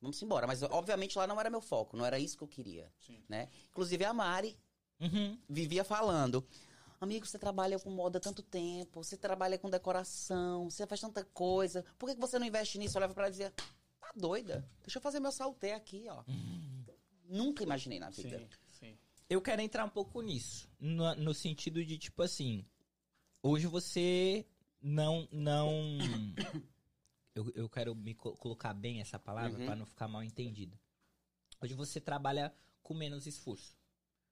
Vamos 0.00 0.20
embora. 0.22 0.46
Mas, 0.46 0.62
obviamente, 0.62 1.16
lá 1.18 1.26
não 1.26 1.40
era 1.40 1.50
meu 1.50 1.60
foco. 1.60 1.96
Não 1.96 2.04
era 2.04 2.18
isso 2.18 2.36
que 2.36 2.42
eu 2.44 2.48
queria. 2.48 2.92
Sim. 2.98 3.22
Né? 3.28 3.48
Inclusive, 3.70 4.04
a 4.04 4.12
Mari 4.12 4.58
Uhum. 5.00 5.38
vivia 5.48 5.84
falando. 5.84 6.44
Amigo, 7.00 7.24
você 7.24 7.38
trabalha 7.38 7.78
com 7.78 7.90
moda 7.90 8.18
há 8.18 8.20
tanto 8.20 8.42
tempo, 8.42 9.04
você 9.04 9.16
trabalha 9.16 9.56
com 9.56 9.70
decoração, 9.70 10.68
você 10.68 10.84
faz 10.88 11.00
tanta 11.00 11.24
coisa. 11.24 11.84
Por 11.96 12.08
que 12.08 12.16
que 12.16 12.20
você 12.20 12.36
não 12.40 12.46
investe 12.46 12.76
nisso? 12.78 12.96
Eu 12.98 13.02
levo 13.02 13.14
pra 13.14 13.24
ela 13.24 13.28
e 13.28 13.32
dizia, 13.32 13.52
tá 14.00 14.10
doida? 14.16 14.68
Deixa 14.82 14.98
eu 14.98 15.02
fazer 15.02 15.20
meu 15.20 15.30
salté 15.30 15.74
aqui, 15.74 16.06
ó. 16.08 16.24
Nunca 17.28 17.62
imaginei 17.62 18.00
na 18.00 18.10
vida. 18.10 18.38
Sim. 18.40 18.48
Eu 19.28 19.42
quero 19.42 19.60
entrar 19.60 19.84
um 19.84 19.90
pouco 19.90 20.20
nisso. 20.22 20.68
No, 20.80 21.14
no 21.16 21.34
sentido 21.34 21.84
de, 21.84 21.98
tipo 21.98 22.22
assim. 22.22 22.64
Hoje 23.42 23.66
você 23.66 24.46
não. 24.80 25.28
não 25.30 25.98
eu, 27.34 27.50
eu 27.54 27.68
quero 27.68 27.94
me 27.94 28.14
co- 28.14 28.36
colocar 28.36 28.72
bem 28.74 29.00
essa 29.00 29.18
palavra 29.18 29.58
Uhum. 29.58 29.66
pra 29.66 29.76
não 29.76 29.86
ficar 29.86 30.08
mal 30.08 30.22
entendido. 30.22 30.78
Hoje 31.60 31.74
você 31.74 32.00
trabalha 32.00 32.54
com 32.82 32.94
menos 32.94 33.26
esforço. 33.26 33.76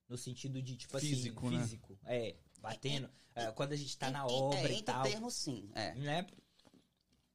No 0.08 0.16
sentido 0.16 0.62
de, 0.62 0.76
tipo 0.76 0.98
Físico, 0.98 1.46
assim, 1.46 1.56
né? 1.56 1.62
físico. 1.62 1.98
É, 2.04 2.36
batendo. 2.60 3.10
é, 3.34 3.50
quando 3.52 3.72
a 3.72 3.76
gente 3.76 3.96
tá 3.98 4.08
na 4.10 4.24
obra 4.24 4.60
é, 4.60 4.72
e 4.78 4.82
tal. 4.82 5.02
termos, 5.02 5.34
sim. 5.34 5.68
É. 5.74 5.94
né? 5.96 6.26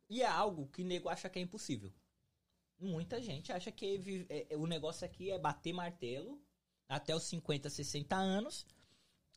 E 0.09 0.21
é 0.21 0.25
algo 0.25 0.67
que 0.67 0.81
o 0.81 0.85
nego 0.85 1.09
acha 1.09 1.29
que 1.29 1.37
é 1.37 1.41
impossível. 1.41 1.93
Muita 2.79 3.21
gente 3.21 3.51
acha 3.51 3.71
que 3.71 4.25
é- 4.29 4.55
o 4.57 4.65
negócio 4.65 5.05
aqui 5.05 5.29
é 5.31 5.37
bater 5.37 5.73
martelo 5.73 6.41
até 6.91 7.15
os 7.15 7.23
50, 7.23 7.69
60 7.69 8.15
anos 8.15 8.65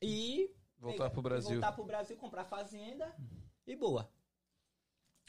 e 0.03 0.51
Voltar 0.79 0.97
pegar- 1.05 1.11
pro 1.11 1.23
Brasil. 1.23 1.53
Voltar 1.53 1.73
pro 1.73 1.85
Brasil, 1.85 2.17
comprar 2.17 2.45
fazenda 2.45 3.15
e 3.67 3.77
boa. 3.77 4.11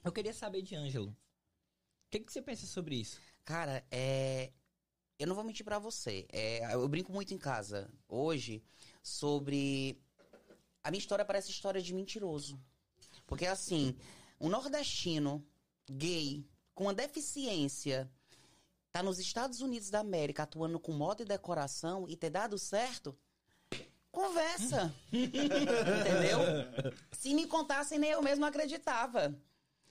Eu 0.03 0.11
queria 0.11 0.33
saber 0.33 0.61
de 0.63 0.75
Ângelo. 0.75 1.09
O 1.09 1.15
que, 2.09 2.19
que 2.19 2.31
você 2.31 2.41
pensa 2.41 2.65
sobre 2.65 2.95
isso? 2.95 3.19
Cara, 3.43 3.85
é. 3.91 4.51
Eu 5.17 5.27
não 5.27 5.35
vou 5.35 5.43
mentir 5.43 5.63
pra 5.63 5.79
você. 5.79 6.27
É, 6.31 6.73
eu 6.73 6.87
brinco 6.89 7.11
muito 7.11 7.33
em 7.33 7.37
casa 7.37 7.89
hoje 8.07 8.63
sobre. 9.03 10.01
A 10.83 10.89
minha 10.91 10.99
história 10.99 11.23
parece 11.25 11.51
história 11.51 11.81
de 11.81 11.93
mentiroso. 11.93 12.59
Porque 13.25 13.45
assim, 13.45 13.95
um 14.39 14.49
nordestino 14.49 15.45
gay 15.89 16.45
com 16.73 16.85
uma 16.85 16.93
deficiência 16.93 18.11
tá 18.95 19.03
nos 19.03 19.19
Estados 19.19 19.59
Unidos 19.59 19.89
da 19.89 19.99
América 19.99 20.43
atuando 20.43 20.79
com 20.79 20.93
moda 20.93 21.21
e 21.21 21.25
decoração 21.25 22.07
e 22.07 22.15
ter 22.15 22.29
dado 22.29 22.57
certo? 22.57 23.13
Conversa. 24.09 24.95
Entendeu? 25.11 26.39
Se 27.11 27.33
me 27.33 27.45
contassem, 27.45 27.99
nem 27.99 28.11
eu 28.11 28.21
mesmo 28.21 28.45
acreditava. 28.45 29.37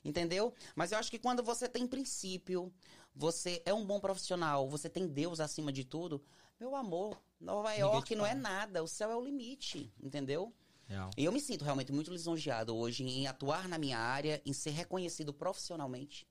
Entendeu? 0.03 0.55
Mas 0.75 0.91
eu 0.91 0.97
acho 0.97 1.11
que 1.11 1.19
quando 1.19 1.43
você 1.43 1.69
tem 1.69 1.87
princípio, 1.87 2.73
você 3.15 3.63
é 3.67 3.75
um 3.75 3.85
bom 3.85 4.01
profissional, 4.01 4.71
você 4.71 4.89
tem 4.89 5.07
Deus 5.07 5.39
acima 5.39 5.71
de 5.71 5.85
tudo, 5.85 6.25
meu 6.59 6.75
amor, 6.75 7.23
Nova 7.39 7.73
Ninguém 7.73 7.83
York 7.83 8.15
não 8.15 8.25
é 8.25 8.35
nada, 8.35 8.83
o 8.83 8.89
céu 8.89 9.11
é 9.11 9.17
o 9.17 9.23
limite, 9.23 9.93
entendeu? 10.03 10.51
Real. 10.87 11.11
E 11.15 11.27
eu 11.27 11.33
me 11.33 11.43
sinto 11.43 11.63
realmente 11.63 11.93
muito 11.93 12.11
lisonjeado 12.11 12.75
hoje 12.75 13.05
em 13.05 13.27
atuar 13.27 13.69
na 13.69 13.77
minha 13.77 13.99
área, 13.99 14.41
em 14.47 14.55
ser 14.55 14.71
reconhecido 14.71 15.35
profissionalmente. 15.35 16.27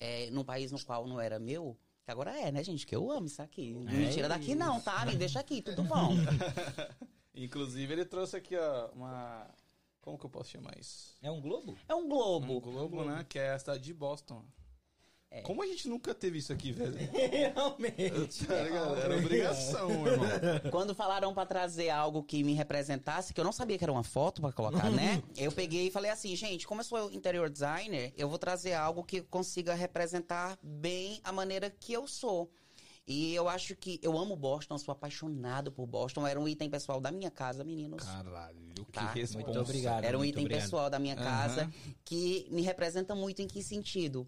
É, 0.00 0.30
num 0.30 0.44
país 0.44 0.70
no 0.70 0.82
qual 0.84 1.06
não 1.06 1.20
era 1.20 1.38
meu, 1.38 1.76
que 2.04 2.10
agora 2.10 2.38
é, 2.38 2.50
né, 2.50 2.62
gente? 2.62 2.86
Que 2.86 2.96
eu 2.96 3.10
amo 3.10 3.26
isso 3.26 3.42
aqui. 3.42 3.72
Não 3.72 3.82
me 3.82 4.10
tira 4.10 4.28
daqui, 4.28 4.54
não, 4.54 4.80
tá? 4.80 5.04
Me 5.04 5.16
deixa 5.16 5.40
aqui, 5.40 5.60
tudo 5.60 5.82
bom. 5.84 6.14
Inclusive, 7.34 7.92
ele 7.92 8.04
trouxe 8.04 8.36
aqui, 8.36 8.56
ó, 8.56 8.90
uma. 8.94 9.46
Como 10.00 10.18
que 10.18 10.24
eu 10.24 10.30
posso 10.30 10.50
chamar 10.50 10.78
isso? 10.78 11.14
É 11.20 11.30
um 11.30 11.40
globo? 11.40 11.76
É 11.88 11.94
um 11.94 12.08
globo. 12.08 12.56
Um 12.56 12.60
globo, 12.60 13.04
né? 13.04 13.26
Que 13.28 13.38
é 13.38 13.50
a 13.50 13.58
cidade 13.58 13.82
de 13.82 13.92
Boston. 13.92 14.42
É. 15.30 15.42
Como 15.42 15.62
a 15.62 15.66
gente 15.66 15.88
nunca 15.88 16.14
teve 16.14 16.38
isso 16.38 16.52
aqui, 16.52 16.72
velho? 16.72 16.96
Realmente. 17.12 18.46
Tá 18.46 18.62
ligado? 18.62 18.96
Era 18.96 19.16
obrigação, 19.18 19.90
irmão. 20.06 20.26
Quando 20.70 20.94
falaram 20.94 21.34
pra 21.34 21.44
trazer 21.44 21.90
algo 21.90 22.22
que 22.22 22.42
me 22.42 22.54
representasse, 22.54 23.34
que 23.34 23.40
eu 23.40 23.44
não 23.44 23.52
sabia 23.52 23.76
que 23.76 23.84
era 23.84 23.92
uma 23.92 24.02
foto 24.02 24.40
pra 24.40 24.52
colocar, 24.52 24.90
né? 24.90 25.22
Eu 25.36 25.52
peguei 25.52 25.88
e 25.88 25.90
falei 25.90 26.10
assim, 26.10 26.34
gente, 26.34 26.66
como 26.66 26.80
eu 26.80 26.84
sou 26.84 27.12
interior 27.12 27.48
designer, 27.50 28.12
eu 28.16 28.28
vou 28.28 28.38
trazer 28.38 28.72
algo 28.72 29.04
que 29.04 29.20
consiga 29.20 29.74
representar 29.74 30.58
bem 30.62 31.20
a 31.22 31.30
maneira 31.30 31.70
que 31.70 31.92
eu 31.92 32.06
sou. 32.06 32.50
E 33.06 33.34
eu 33.34 33.48
acho 33.48 33.74
que 33.76 33.98
eu 34.02 34.18
amo 34.18 34.36
Boston, 34.36 34.76
sou 34.76 34.92
apaixonado 34.92 35.70
por 35.72 35.86
Boston. 35.86 36.26
Era 36.26 36.38
um 36.38 36.46
item 36.48 36.68
pessoal 36.68 37.00
da 37.00 37.10
minha 37.10 37.30
casa, 37.30 37.64
meninos. 37.64 38.04
Caralho, 38.04 38.56
que 38.74 38.92
Tá. 38.92 39.10
responsa. 39.12 39.44
Muito 39.46 39.60
obrigado. 39.60 40.04
Era 40.04 40.18
um 40.18 40.24
item 40.24 40.44
obrigado. 40.44 40.62
pessoal 40.64 40.90
da 40.90 40.98
minha 40.98 41.16
casa 41.16 41.70
que 42.04 42.46
me 42.50 42.60
representa 42.62 43.14
muito 43.14 43.40
em 43.40 43.46
que 43.46 43.62
sentido? 43.62 44.26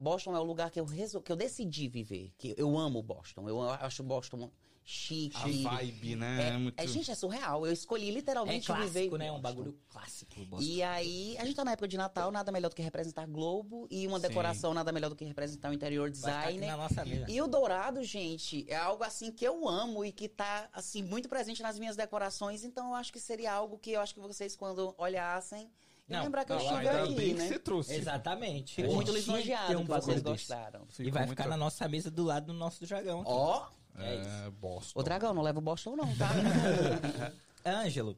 Boston 0.00 0.34
é 0.34 0.40
o 0.40 0.42
lugar 0.44 0.70
que 0.70 0.80
eu, 0.80 0.84
resol... 0.86 1.20
que 1.20 1.30
eu 1.30 1.36
decidi 1.36 1.86
viver. 1.86 2.32
Que 2.38 2.54
eu 2.56 2.78
amo 2.78 3.02
Boston. 3.02 3.46
Eu 3.46 3.60
acho 3.60 4.02
Boston 4.02 4.50
chique. 4.82 5.36
A 5.36 5.70
vibe, 5.70 6.16
né? 6.16 6.48
É, 6.48 6.56
muito... 6.56 6.80
é, 6.80 6.86
gente, 6.86 7.10
é 7.10 7.14
surreal. 7.14 7.66
Eu 7.66 7.72
escolhi 7.72 8.08
É 8.08 8.12
literalmente 8.12 8.72
viver. 8.72 9.08
clássico, 9.08 9.16
em 9.16 9.18
né? 9.18 9.30
Um 9.30 9.34
Boston. 9.34 9.42
bagulho 9.42 9.78
clássico. 9.88 10.44
Boston. 10.46 10.64
E 10.64 10.82
aí, 10.82 11.36
a 11.38 11.44
gente 11.44 11.54
tá 11.54 11.64
na 11.64 11.72
época 11.72 11.86
de 11.86 11.96
Natal, 11.96 12.32
nada 12.32 12.50
melhor 12.50 12.70
do 12.70 12.74
que 12.74 12.82
representar 12.82 13.26
Globo. 13.26 13.86
E 13.90 14.06
uma 14.06 14.18
Sim. 14.18 14.28
decoração 14.28 14.74
nada 14.74 14.90
melhor 14.90 15.10
do 15.10 15.16
que 15.16 15.24
representar 15.24 15.70
o 15.70 15.74
interior 15.74 16.10
designer. 16.10 16.66
na 16.66 16.76
nossa 16.76 17.04
mesa. 17.04 17.30
E 17.30 17.40
o 17.40 17.46
dourado, 17.46 18.02
gente, 18.02 18.64
é 18.68 18.76
algo 18.76 19.04
assim 19.04 19.30
que 19.30 19.44
eu 19.44 19.68
amo 19.68 20.04
e 20.04 20.10
que 20.12 20.28
tá, 20.28 20.68
assim, 20.72 21.02
muito 21.02 21.28
presente 21.28 21.62
nas 21.62 21.78
minhas 21.78 21.94
decorações. 21.94 22.64
Então, 22.64 22.88
eu 22.88 22.94
acho 22.94 23.12
que 23.12 23.20
seria 23.20 23.52
algo 23.52 23.78
que 23.78 23.92
eu 23.92 24.00
acho 24.00 24.14
que 24.14 24.20
vocês, 24.20 24.56
quando 24.56 24.94
olhassem, 24.98 25.70
Não, 26.10 26.24
lembrar 26.24 26.44
que 26.44 26.52
eu 26.52 26.58
estive 26.58 26.88
aqui, 26.88 27.14
bem 27.14 27.34
né? 27.34 27.42
que 27.44 27.48
você 27.54 27.58
trouxe. 27.58 27.94
Exatamente. 27.94 28.74
Fico 28.74 28.90
A 28.90 28.94
muito 28.94 29.12
lisonjeado 29.12 29.78
um 29.78 29.82
que 29.84 29.88
vocês 29.90 30.22
gostaram. 30.22 30.86
E 30.88 30.92
Ficou 30.92 31.12
vai 31.12 31.26
muito- 31.26 31.38
ficar 31.38 31.48
na 31.48 31.56
nossa 31.56 31.88
mesa 31.88 32.10
do 32.10 32.24
lado 32.24 32.46
do 32.46 32.52
nosso 32.54 32.84
dragão. 32.86 33.20
aqui. 33.20 33.30
Ó, 33.32 33.66
É 33.96 34.16
isso. 34.16 34.28
É, 34.46 34.50
Boston. 34.50 35.00
o 35.00 35.02
dragão, 35.02 35.34
não 35.34 35.42
leva 35.42 35.58
o 35.58 35.62
Boston 35.62 35.96
não, 35.96 36.16
tá? 36.16 36.28
Ângelo, 37.64 38.16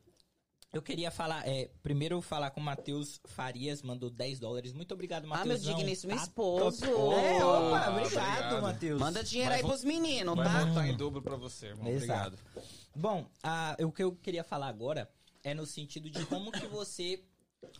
eu 0.72 0.80
queria 0.80 1.11
falar, 1.11 1.47
é, 1.47 1.70
primeiro 1.82 2.20
falar 2.22 2.51
com 2.51 2.61
o 2.61 2.62
Matheus 2.62 3.20
Farias, 3.24 3.82
mandou 3.82 4.09
10 4.09 4.38
dólares. 4.38 4.72
Muito 4.72 4.93
obrigado, 4.95 5.24
ah, 5.24 5.45
meu 5.45 5.57
Matheus. 5.59 5.62
digníssimo 5.62 6.14
esposo. 6.14 6.84
É, 6.86 7.45
opa, 7.45 7.90
obrigado, 7.90 7.97
Obrigado. 7.99 8.62
Matheus. 8.62 9.01
Manda 9.01 9.22
dinheiro 9.24 9.51
Vai 9.51 9.59
aí 9.59 9.62
vo- 9.62 9.68
pros 9.68 9.84
meninos, 9.84 10.34
Vai 10.36 10.47
tá? 10.47 10.64
voltar 10.64 10.88
em 10.88 10.97
dobro 10.97 11.20
pra 11.20 11.36
você, 11.36 11.66
irmão. 11.68 11.88
Exato. 11.88 12.36
Obrigado. 12.38 12.68
Bom, 12.95 13.26
a- 13.43 13.76
o 13.80 13.90
que 13.93 14.03
eu 14.03 14.12
queria 14.16 14.45
falar 14.45 14.68
agora 14.68 15.11
é 15.45 15.53
no 15.53 15.66
sentido 15.66 16.09
de 16.09 16.24
como 16.26 16.53
que 16.53 16.66
você 16.66 17.22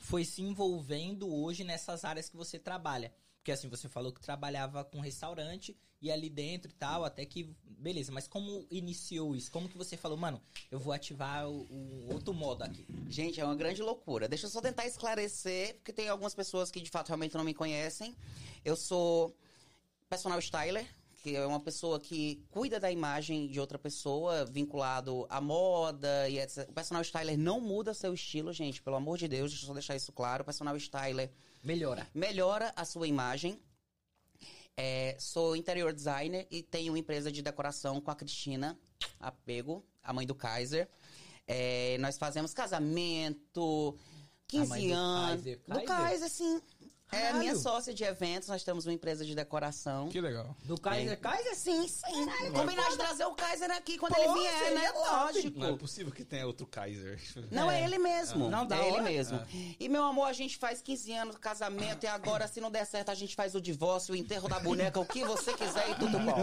foi 0.01 0.25
se 0.25 0.43
envolvendo 0.43 1.33
hoje 1.33 1.65
nessas 1.65 2.05
áreas 2.05 2.29
que 2.29 2.37
você 2.37 2.59
trabalha. 2.59 3.13
Porque 3.37 3.51
assim, 3.51 3.69
você 3.69 3.89
falou 3.89 4.13
que 4.13 4.21
trabalhava 4.21 4.85
com 4.85 5.01
restaurante 5.01 5.77
e 6.01 6.11
ali 6.11 6.31
dentro 6.31 6.71
e 6.71 6.75
tal, 6.75 7.05
até 7.05 7.25
que. 7.25 7.55
Beleza, 7.65 8.13
mas 8.13 8.29
como 8.29 8.65
iniciou 8.71 9.35
isso? 9.35 9.51
Como 9.51 9.69
que 9.69 9.77
você 9.77 9.97
falou, 9.97 10.17
mano, 10.17 10.41
eu 10.71 10.79
vou 10.79 10.93
ativar 10.93 11.49
o, 11.49 11.67
o 11.69 12.13
outro 12.13 12.33
modo 12.33 12.63
aqui? 12.63 12.87
Gente, 13.09 13.41
é 13.41 13.45
uma 13.45 13.57
grande 13.57 13.83
loucura. 13.83 14.29
Deixa 14.29 14.47
eu 14.47 14.51
só 14.51 14.61
tentar 14.61 14.87
esclarecer, 14.87 15.75
porque 15.77 15.93
tem 15.93 16.09
algumas 16.09 16.35
pessoas 16.35 16.71
que 16.71 16.81
de 16.81 16.91
fato 16.91 17.09
realmente 17.09 17.37
não 17.37 17.45
me 17.45 17.53
conhecem. 17.53 18.17
Eu 18.65 18.77
sou 18.77 19.37
personal 20.09 20.39
styler, 20.39 20.87
que 21.23 21.37
é 21.37 21.47
uma 21.47 21.61
pessoa 21.61 22.01
que 22.01 22.45
cuida 22.51 22.81
da 22.81 22.91
imagem 22.91 23.47
de 23.47 23.61
outra 23.61 23.79
pessoa, 23.79 24.45
vinculado 24.45 25.25
à 25.31 25.41
moda 25.41 26.29
e 26.29 26.41
etc. 26.41 26.69
O 26.69 26.73
personal 26.73 27.01
styler 27.03 27.39
não 27.39 27.61
muda 27.61 27.95
seu 27.95 28.13
estilo, 28.13 28.53
gente, 28.53 28.83
pelo 28.83 28.97
amor 28.97 29.17
de 29.17 29.29
Deus, 29.29 29.53
deixa 29.53 29.65
eu 29.65 29.69
só 29.69 29.73
deixar 29.73 29.95
isso 29.95 30.13
claro. 30.13 30.43
O 30.43 30.45
personal 30.45 30.77
styler 30.77 31.31
Melhora. 31.63 32.09
melhora 32.13 32.73
a 32.75 32.85
sua 32.85 33.07
imagem. 33.07 33.61
É, 34.77 35.17
sou 35.21 35.55
interior 35.55 35.93
designer 35.93 36.49
e 36.51 36.61
tenho 36.61 36.93
uma 36.93 36.99
empresa 36.99 37.31
de 37.31 37.41
decoração 37.41 38.01
com 38.01 38.11
a 38.11 38.17
Cristina 38.17 38.77
Apego, 39.21 39.85
a 40.03 40.13
mãe 40.13 40.27
do 40.27 40.35
Kaiser. 40.35 40.89
É, 41.47 41.99
nós 42.01 42.19
fazemos 42.19 42.53
casamento, 42.53 43.97
15 44.49 44.69
mãe 44.69 44.89
do 44.89 44.95
anos. 44.95 45.45
Kaiser. 45.45 45.61
Do 45.69 45.83
Kaiser, 45.85 46.29
sim. 46.29 46.61
É 47.15 47.21
Caralho. 47.21 47.39
minha 47.41 47.55
sócia 47.57 47.93
de 47.93 48.03
eventos, 48.05 48.49
nós 48.49 48.65
temos 48.65 48.87
uma 48.87 48.93
empresa 48.95 49.23
de 49.23 49.35
decoração. 49.35 50.09
Que 50.09 50.19
legal. 50.19 50.57
Do 50.65 50.81
Kaiser, 50.81 51.21
Kaiser? 51.21 51.55
Sim, 51.55 51.87
sim. 51.87 52.27
Combinar 52.55 52.89
de 52.91 52.97
trazer 52.97 53.27
o 53.27 53.35
Kaiser 53.35 53.71
aqui 53.71 53.99
quando 53.99 54.15
Pô, 54.15 54.23
ele 54.23 54.33
vier, 54.41 54.59
seria 54.59 54.75
né? 54.79 54.93
top. 54.93 55.09
Lógico. 55.11 55.59
Não 55.61 55.69
é 55.69 55.77
possível 55.77 56.11
que 56.11 56.25
tenha 56.25 56.47
outro 56.47 56.67
Kaiser. 56.67 57.21
Não, 57.51 57.71
é, 57.71 57.83
É. 57.83 57.85
ele 57.85 57.99
mesmo. 57.99 58.49
Não, 58.49 58.65
da 58.67 58.79
é 58.79 58.81
ele 58.89 58.93
hora. 58.93 59.03
mesmo. 59.03 59.41
E, 59.79 59.89
meu 59.91 60.05
amor, 60.05 60.25
a 60.27 60.33
gente 60.33 60.57
faz 60.57 60.81
15 60.81 61.13
anos 61.13 61.35
de 61.35 61.41
casamento 61.41 62.05
e 62.05 62.07
agora, 62.07 62.49
se 62.49 62.63
não 62.63 62.71
der 62.71 62.87
certo, 62.87 63.11
a 63.11 63.15
gente 63.15 63.35
faz 63.37 63.55
o 63.55 63.61
divórcio, 63.61 64.15
o 64.15 64.17
enterro 64.17 64.49
da 64.49 64.59
boneca, 64.59 64.99
o 64.99 65.05
que 65.05 65.23
você 65.23 65.53
quiser 65.53 65.91
e 65.91 65.95
tudo 65.97 66.19
bom. 66.19 66.37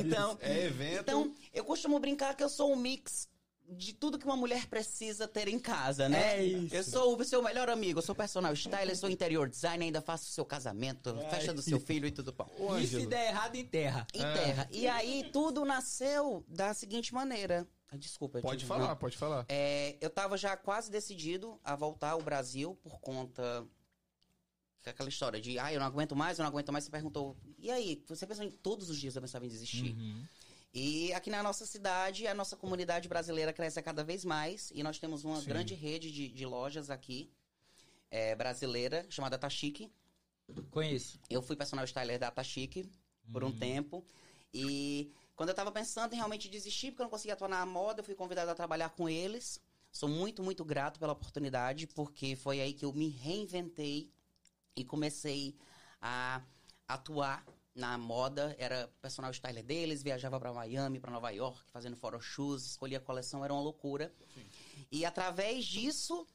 Então, 0.00 0.38
É 0.40 0.64
evento. 0.64 1.00
então, 1.02 1.34
eu 1.52 1.64
costumo 1.64 1.98
brincar 2.00 2.34
que 2.34 2.42
eu 2.42 2.48
sou 2.48 2.72
um 2.72 2.76
mix 2.76 3.28
de 3.68 3.92
tudo 3.92 4.18
que 4.18 4.24
uma 4.24 4.36
mulher 4.36 4.66
precisa 4.66 5.26
ter 5.26 5.48
em 5.48 5.58
casa, 5.58 6.08
né? 6.08 6.38
É 6.38 6.44
isso. 6.44 6.74
Eu 6.74 6.84
sou 6.84 7.18
o 7.20 7.24
seu 7.24 7.42
melhor 7.42 7.68
amigo, 7.68 7.98
eu 7.98 8.02
sou 8.02 8.14
personal 8.14 8.52
stylist, 8.52 9.00
sou 9.00 9.10
interior 9.10 9.48
designer, 9.48 9.86
ainda 9.86 10.00
faço 10.00 10.24
o 10.24 10.32
seu 10.32 10.44
casamento, 10.44 11.14
festa 11.30 11.52
do 11.52 11.60
seu 11.62 11.80
filho 11.80 12.06
e 12.06 12.10
tudo 12.12 12.32
bom. 12.32 12.48
Ô, 12.58 12.76
E 12.78 12.86
se 12.86 13.06
der 13.06 13.28
errado, 13.30 13.56
enterra. 13.56 14.06
Em 14.14 14.20
terra. 14.20 14.68
E 14.70 14.86
aí, 14.86 15.28
tudo 15.32 15.64
nasceu 15.64 16.44
da 16.48 16.72
seguinte 16.74 17.12
maneira. 17.12 17.66
Ah, 17.90 17.96
Desculpa. 17.96 18.38
eu 18.38 18.42
Pode 18.42 18.58
tive- 18.58 18.68
falar, 18.68 18.88
não. 18.88 18.96
pode 18.96 19.16
falar. 19.16 19.46
É, 19.48 19.96
eu 20.00 20.10
tava 20.10 20.36
já 20.36 20.56
quase 20.56 20.90
decidido 20.90 21.60
a 21.62 21.76
voltar 21.76 22.10
ao 22.10 22.22
Brasil 22.22 22.76
por 22.82 22.98
conta 23.00 23.66
que 24.82 24.88
é 24.90 24.92
aquela 24.92 25.08
história 25.08 25.40
de, 25.40 25.58
ah, 25.58 25.72
eu 25.72 25.80
não 25.80 25.86
aguento 25.86 26.14
mais, 26.14 26.38
eu 26.38 26.44
não 26.44 26.48
aguento 26.48 26.72
mais. 26.72 26.84
Você 26.84 26.90
perguntou, 26.92 27.36
e 27.58 27.70
aí? 27.72 28.04
Você 28.08 28.24
pensou 28.24 28.44
em 28.44 28.50
todos 28.52 28.88
os 28.88 28.96
dias 28.96 29.16
eu 29.16 29.22
pensava 29.22 29.44
em 29.44 29.48
desistir. 29.48 29.92
Uhum. 29.96 30.24
E 30.78 31.10
aqui 31.14 31.30
na 31.30 31.42
nossa 31.42 31.64
cidade, 31.64 32.26
a 32.26 32.34
nossa 32.34 32.54
comunidade 32.54 33.08
brasileira 33.08 33.50
cresce 33.50 33.80
cada 33.80 34.04
vez 34.04 34.26
mais. 34.26 34.70
E 34.74 34.82
nós 34.82 34.98
temos 34.98 35.24
uma 35.24 35.40
Sim. 35.40 35.48
grande 35.48 35.74
rede 35.74 36.12
de, 36.12 36.28
de 36.28 36.44
lojas 36.44 36.90
aqui, 36.90 37.32
é, 38.10 38.34
brasileira, 38.34 39.06
chamada 39.08 39.38
Tashiki. 39.38 39.90
Conheço. 40.70 41.18
Eu 41.30 41.40
fui 41.40 41.56
personal 41.56 41.86
styler 41.86 42.18
da 42.18 42.30
Tashiki 42.30 42.86
por 43.32 43.42
um 43.42 43.50
tempo. 43.50 44.04
E 44.52 45.10
quando 45.34 45.48
eu 45.48 45.54
tava 45.54 45.72
pensando 45.72 46.12
em 46.12 46.16
realmente 46.16 46.46
desistir, 46.46 46.90
porque 46.90 47.00
eu 47.00 47.04
não 47.04 47.10
conseguia 47.10 47.32
atuar 47.32 47.48
na 47.48 47.64
moda, 47.64 48.00
eu 48.00 48.04
fui 48.04 48.14
convidado 48.14 48.50
a 48.50 48.54
trabalhar 48.54 48.90
com 48.90 49.08
eles. 49.08 49.58
Sou 49.90 50.10
muito, 50.10 50.42
muito 50.42 50.62
grato 50.62 51.00
pela 51.00 51.14
oportunidade, 51.14 51.86
porque 51.86 52.36
foi 52.36 52.60
aí 52.60 52.74
que 52.74 52.84
eu 52.84 52.92
me 52.92 53.08
reinventei 53.08 54.10
e 54.76 54.84
comecei 54.84 55.56
a 56.02 56.42
atuar 56.86 57.46
na 57.76 57.96
moda. 57.98 58.56
Era 58.58 58.90
personal 59.00 59.30
styler 59.30 59.62
deles, 59.62 60.02
viajava 60.02 60.40
para 60.40 60.52
Miami, 60.52 60.98
para 60.98 61.12
Nova 61.12 61.30
York, 61.30 61.60
fazendo 61.70 61.96
photoshoes, 61.96 62.64
escolhia 62.64 62.98
a 62.98 63.00
coleção, 63.00 63.44
era 63.44 63.52
uma 63.52 63.62
loucura. 63.62 64.12
E 64.90 65.04
através 65.04 65.64
disso, 65.64 66.26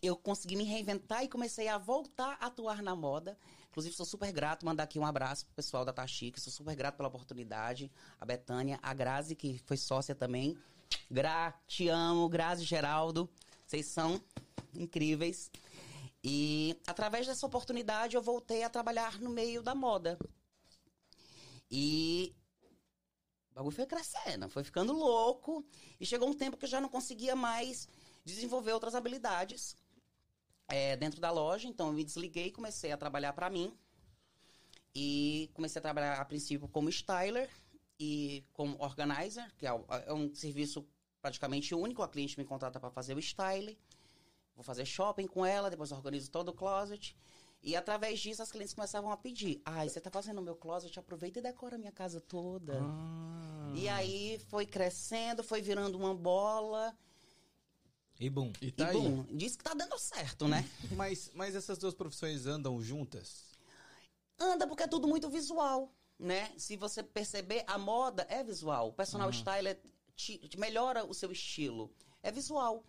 eu 0.00 0.16
consegui 0.16 0.56
me 0.56 0.64
reinventar 0.64 1.24
e 1.24 1.28
comecei 1.28 1.68
a 1.68 1.76
voltar 1.76 2.38
a 2.40 2.46
atuar 2.46 2.82
na 2.82 2.94
moda. 2.94 3.36
Inclusive, 3.70 3.94
sou 3.94 4.06
super 4.06 4.30
grato, 4.32 4.64
mandar 4.64 4.84
aqui 4.84 4.98
um 4.98 5.06
abraço 5.06 5.46
pro 5.46 5.54
pessoal 5.54 5.84
da 5.84 5.92
Tachique, 5.92 6.40
sou 6.40 6.52
super 6.52 6.76
grato 6.76 6.96
pela 6.96 7.08
oportunidade. 7.08 7.90
A 8.20 8.24
Betânia, 8.24 8.78
a 8.82 8.94
Grazi, 8.94 9.34
que 9.34 9.58
foi 9.64 9.76
sócia 9.76 10.14
também. 10.14 10.56
Gra, 11.10 11.54
te 11.66 11.88
amo, 11.88 12.28
Grazi 12.28 12.64
Geraldo. 12.64 13.28
Vocês 13.66 13.86
são 13.86 14.20
incríveis. 14.74 15.50
E 16.22 16.78
através 16.86 17.26
dessa 17.26 17.46
oportunidade 17.46 18.14
eu 18.14 18.22
voltei 18.22 18.62
a 18.62 18.70
trabalhar 18.70 19.18
no 19.18 19.30
meio 19.30 19.62
da 19.62 19.74
moda. 19.74 20.18
E 21.74 22.36
o 23.50 23.54
bagulho 23.54 23.74
foi 23.74 23.86
crescendo, 23.86 24.46
foi 24.50 24.62
ficando 24.62 24.92
louco. 24.92 25.64
E 25.98 26.04
chegou 26.04 26.28
um 26.28 26.34
tempo 26.34 26.58
que 26.58 26.66
eu 26.66 26.68
já 26.68 26.82
não 26.82 26.88
conseguia 26.90 27.34
mais 27.34 27.88
desenvolver 28.22 28.72
outras 28.72 28.94
habilidades 28.94 29.74
é, 30.68 30.96
dentro 30.96 31.18
da 31.18 31.30
loja. 31.30 31.66
Então 31.66 31.86
eu 31.86 31.94
me 31.94 32.04
desliguei 32.04 32.48
e 32.48 32.52
comecei 32.52 32.92
a 32.92 32.96
trabalhar 32.98 33.32
para 33.32 33.48
mim. 33.48 33.74
E 34.94 35.50
comecei 35.54 35.80
a 35.80 35.82
trabalhar 35.82 36.20
a 36.20 36.24
princípio 36.26 36.68
como 36.68 36.90
styler 36.90 37.48
e 37.98 38.44
como 38.52 38.76
organizer, 38.78 39.50
que 39.56 39.66
é 39.66 39.70
é 40.06 40.12
um 40.12 40.34
serviço 40.34 40.86
praticamente 41.22 41.74
único. 41.74 42.02
A 42.02 42.08
cliente 42.08 42.38
me 42.38 42.44
contrata 42.44 42.78
para 42.78 42.90
fazer 42.90 43.16
o 43.16 43.22
style. 43.22 43.78
Vou 44.54 44.62
fazer 44.62 44.84
shopping 44.84 45.26
com 45.26 45.46
ela, 45.46 45.70
depois 45.70 45.90
organizo 45.90 46.30
todo 46.30 46.50
o 46.50 46.52
closet. 46.52 47.16
E 47.62 47.76
através 47.76 48.18
disso 48.18 48.42
as 48.42 48.50
clientes 48.50 48.74
começavam 48.74 49.10
a 49.12 49.16
pedir: 49.16 49.62
Ai, 49.64 49.88
você 49.88 50.00
tá 50.00 50.10
fazendo 50.10 50.38
o 50.38 50.42
meu 50.42 50.56
closet, 50.56 50.98
aproveita 50.98 51.38
e 51.38 51.42
decora 51.42 51.76
a 51.76 51.78
minha 51.78 51.92
casa 51.92 52.20
toda. 52.20 52.80
Ah. 52.82 53.72
E 53.74 53.88
aí 53.88 54.40
foi 54.48 54.66
crescendo, 54.66 55.44
foi 55.44 55.62
virando 55.62 55.96
uma 55.96 56.14
bola. 56.14 56.96
E 58.18 58.28
bum. 58.28 58.52
E 58.60 58.66
E 58.66 58.72
tá 58.72 58.88
aí. 58.88 58.96
bum, 59.00 59.24
diz 59.30 59.56
que 59.56 59.62
tá 59.64 59.74
dando 59.74 59.96
certo, 59.98 60.48
né? 60.48 60.68
Mas, 60.96 61.30
mas 61.34 61.54
essas 61.54 61.78
duas 61.78 61.94
profissões 61.94 62.46
andam 62.46 62.80
juntas? 62.82 63.44
Anda 64.38 64.66
porque 64.66 64.82
é 64.82 64.88
tudo 64.88 65.06
muito 65.08 65.28
visual, 65.30 65.92
né? 66.18 66.52
Se 66.58 66.76
você 66.76 67.02
perceber, 67.02 67.64
a 67.66 67.78
moda 67.78 68.26
é 68.28 68.42
visual. 68.44 68.88
O 68.88 68.92
personal 68.92 69.30
styler 69.30 69.80
te, 70.14 70.36
te 70.48 70.58
melhora 70.58 71.04
o 71.04 71.14
seu 71.14 71.30
estilo. 71.32 71.90
É 72.22 72.30
visual. 72.30 72.84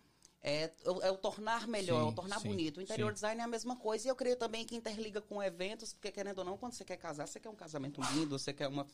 É, 0.46 0.70
o- 0.84 1.00
é 1.00 1.10
o 1.10 1.16
tornar 1.16 1.66
melhor, 1.66 2.02
Sim, 2.02 2.06
é 2.06 2.10
o 2.10 2.14
tornar 2.14 2.38
sim, 2.38 2.48
bonito. 2.48 2.76
O 2.76 2.82
interior 2.82 3.08
sim. 3.08 3.14
design 3.14 3.40
é 3.40 3.44
a 3.44 3.48
mesma 3.48 3.76
coisa. 3.76 4.06
E 4.06 4.10
eu 4.10 4.14
creio 4.14 4.36
também 4.36 4.66
que 4.66 4.76
interliga 4.76 5.22
com 5.22 5.42
eventos, 5.42 5.94
porque 5.94 6.12
querendo 6.12 6.40
ou 6.40 6.44
não, 6.44 6.58
quando 6.58 6.74
você 6.74 6.84
quer 6.84 6.98
casar, 6.98 7.26
você 7.26 7.40
quer 7.40 7.48
um 7.48 7.54
casamento 7.54 7.98
lindo, 8.12 8.38
você 8.38 8.52
quer 8.52 8.68
uma. 8.68 8.86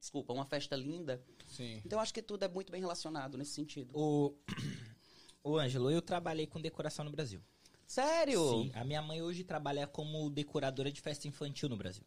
Desculpa, 0.00 0.32
uma 0.32 0.44
festa 0.44 0.74
linda. 0.74 1.24
Sim. 1.46 1.80
Então 1.84 1.96
eu 1.98 2.00
acho 2.02 2.12
que 2.12 2.20
tudo 2.20 2.44
é 2.44 2.48
muito 2.48 2.72
bem 2.72 2.80
relacionado 2.80 3.38
nesse 3.38 3.52
sentido. 3.52 3.96
O, 3.96 4.34
o 5.44 5.56
Ângelo, 5.56 5.92
eu 5.92 6.02
trabalhei 6.02 6.46
com 6.46 6.60
decoração 6.60 7.04
no 7.04 7.10
Brasil. 7.12 7.40
Sério? 7.86 8.40
Sim, 8.50 8.72
a 8.74 8.84
minha 8.84 9.00
mãe 9.00 9.22
hoje 9.22 9.44
trabalha 9.44 9.86
como 9.86 10.28
decoradora 10.28 10.90
de 10.90 11.00
festa 11.00 11.28
infantil 11.28 11.68
no 11.68 11.76
Brasil. 11.76 12.04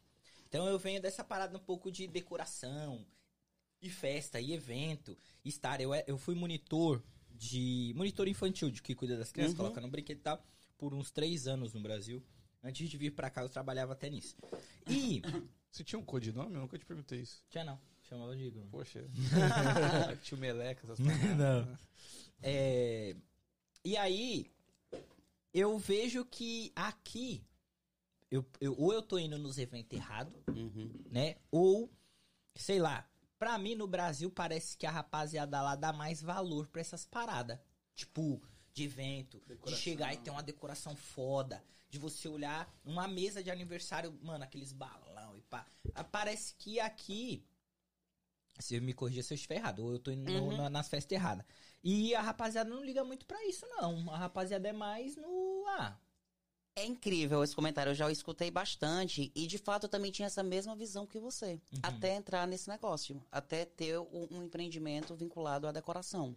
Então 0.49 0.67
eu 0.67 0.77
venho 0.77 1.01
dessa 1.01 1.23
parada 1.23 1.55
um 1.57 1.61
pouco 1.61 1.89
de 1.89 2.05
decoração, 2.05 3.05
e 3.81 3.89
festa, 3.89 4.41
e 4.41 4.53
evento, 4.53 5.17
estar. 5.45 5.79
Eu, 5.79 5.93
eu 6.05 6.17
fui 6.17 6.35
monitor 6.35 7.01
de. 7.37 7.93
monitor 7.95 8.27
infantil, 8.27 8.69
de 8.71 8.81
que 8.81 8.95
cuida 8.95 9.17
das 9.17 9.31
crianças, 9.31 9.53
Uhum. 9.53 9.63
coloca 9.65 9.81
no 9.81 9.87
brinquedo 9.89 10.17
e 10.19 10.21
tal, 10.21 10.43
por 10.77 10.93
uns 10.93 11.11
três 11.11 11.47
anos 11.47 11.73
no 11.73 11.79
Brasil. 11.81 12.23
Antes 12.63 12.89
de 12.89 12.97
vir 12.97 13.11
pra 13.11 13.29
cá, 13.29 13.41
eu 13.43 13.49
trabalhava 13.49 13.93
até 13.93 14.09
nisso. 14.09 14.35
E. 14.87 15.21
Você 15.71 15.83
tinha 15.83 15.99
um 15.99 16.03
codinome? 16.03 16.55
Eu 16.55 16.61
nunca 16.61 16.77
te 16.79 16.85
perguntei 16.85 17.19
isso. 17.21 17.43
Tinha 17.49 17.63
não, 17.63 17.79
chamava 18.09 18.35
de 18.35 18.45
Igor. 18.45 18.65
Poxa. 18.71 19.05
Tio 20.23 20.37
Meleca, 20.37 20.81
essas 20.85 20.97
paradas. 21.05 21.37
Não. 21.37 21.77
É, 22.41 23.15
e 23.83 23.95
aí, 23.97 24.49
eu 25.53 25.77
vejo 25.77 26.25
que 26.25 26.71
aqui, 26.75 27.43
eu, 28.31 28.43
eu- 28.59 28.75
ou 28.79 28.91
eu 28.93 29.01
tô 29.03 29.19
indo 29.19 29.37
nos 29.37 29.57
eventos 29.59 29.95
errados, 29.95 30.33
Uhum. 30.47 30.89
né? 31.11 31.35
Ou, 31.51 31.91
sei 32.55 32.79
lá, 32.79 33.07
pra 33.39 33.57
mim 33.57 33.75
no 33.75 33.87
Brasil 33.87 34.29
parece 34.31 34.77
que 34.77 34.85
a 34.85 34.91
rapaziada 34.91 35.61
lá 35.61 35.75
dá 35.75 35.91
mais 35.93 36.21
valor 36.21 36.67
pra 36.67 36.81
essas 36.81 37.05
paradas. 37.05 37.59
Tipo, 37.95 38.41
de 38.73 38.83
evento, 38.83 39.41
de 39.65 39.75
chegar 39.75 40.13
e 40.13 40.17
ter 40.17 40.29
uma 40.29 40.43
decoração 40.43 40.95
foda, 40.95 41.63
de 41.89 41.97
você 41.97 42.27
olhar 42.27 42.71
uma 42.85 43.07
mesa 43.07 43.41
de 43.43 43.49
aniversário, 43.49 44.17
mano, 44.21 44.43
aqueles 44.43 44.71
balão 44.71 45.35
e 45.35 45.41
pá. 45.41 45.65
Ah, 45.95 46.03
Parece 46.03 46.53
que 46.55 46.79
aqui. 46.79 47.43
Se 48.59 48.75
eu 48.75 48.81
me 48.81 48.93
corrigir 48.93 49.23
se 49.23 49.33
eu 49.33 49.35
estiver 49.35 49.55
errado, 49.55 49.79
ou 49.83 49.91
eu 49.93 49.99
tô 49.99 50.09
indo 50.11 50.31
no- 50.31 50.47
Uhum. 50.49 50.57
na- 50.57 50.69
nas 50.69 50.89
festas 50.89 51.11
erradas. 51.11 51.45
E 51.83 52.13
a 52.15 52.21
rapaziada 52.21 52.69
não 52.69 52.83
liga 52.83 53.03
muito 53.03 53.25
pra 53.25 53.43
isso, 53.45 53.65
não. 53.67 54.11
A 54.11 54.17
rapaziada 54.17 54.67
é 54.67 54.73
mais 54.73 55.15
no. 55.15 55.63
Ah, 55.69 55.95
É 56.77 56.85
incrível 56.85 57.43
esse 57.43 57.55
comentário, 57.55 57.89
eu 57.89 57.95
já 57.95 58.05
o 58.05 58.11
escutei 58.11 58.51
bastante. 58.51 59.31
E 59.33 59.47
de 59.47 59.57
fato 59.57 59.85
eu 59.85 59.89
também 59.89 60.11
tinha 60.11 60.27
essa 60.27 60.43
mesma 60.43 60.75
visão 60.75 61.07
que 61.07 61.17
você. 61.17 61.53
Uhum. 61.73 61.79
Até 61.81 62.13
entrar 62.13 62.45
nesse 62.45 62.69
negócio. 62.69 63.19
Até 63.31 63.65
ter 63.65 63.97
um, 63.97 64.27
um 64.29 64.43
empreendimento 64.43 65.15
vinculado 65.15 65.65
à 65.65 65.71
decoração. 65.71 66.35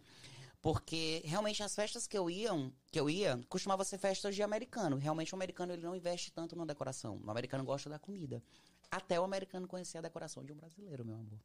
Porque 0.59 1.21
realmente 1.25 1.61
as 1.61 1.75
festas 1.75 2.07
que 2.07 2.17
eu 2.17 2.27
iam, 2.27 2.73
que 2.91 2.99
eu 2.99 3.07
ia, 3.07 3.39
costumava 3.47 3.83
ser 3.83 3.99
festas 3.99 4.33
de 4.33 4.41
americano. 4.41 4.97
Realmente 4.97 5.31
o 5.31 5.35
americano 5.35 5.73
ele 5.73 5.83
não 5.83 5.95
investe 5.95 6.31
tanto 6.31 6.55
na 6.55 6.65
decoração. 6.65 7.21
O 7.23 7.29
americano 7.29 7.63
gosta 7.63 7.87
da 7.87 7.99
comida. 7.99 8.41
Até 8.89 9.19
o 9.19 9.23
americano 9.23 9.67
conhecer 9.67 9.99
a 9.99 10.01
decoração 10.01 10.43
de 10.43 10.51
um 10.51 10.55
brasileiro, 10.55 11.05
meu 11.05 11.17
amor. 11.17 11.39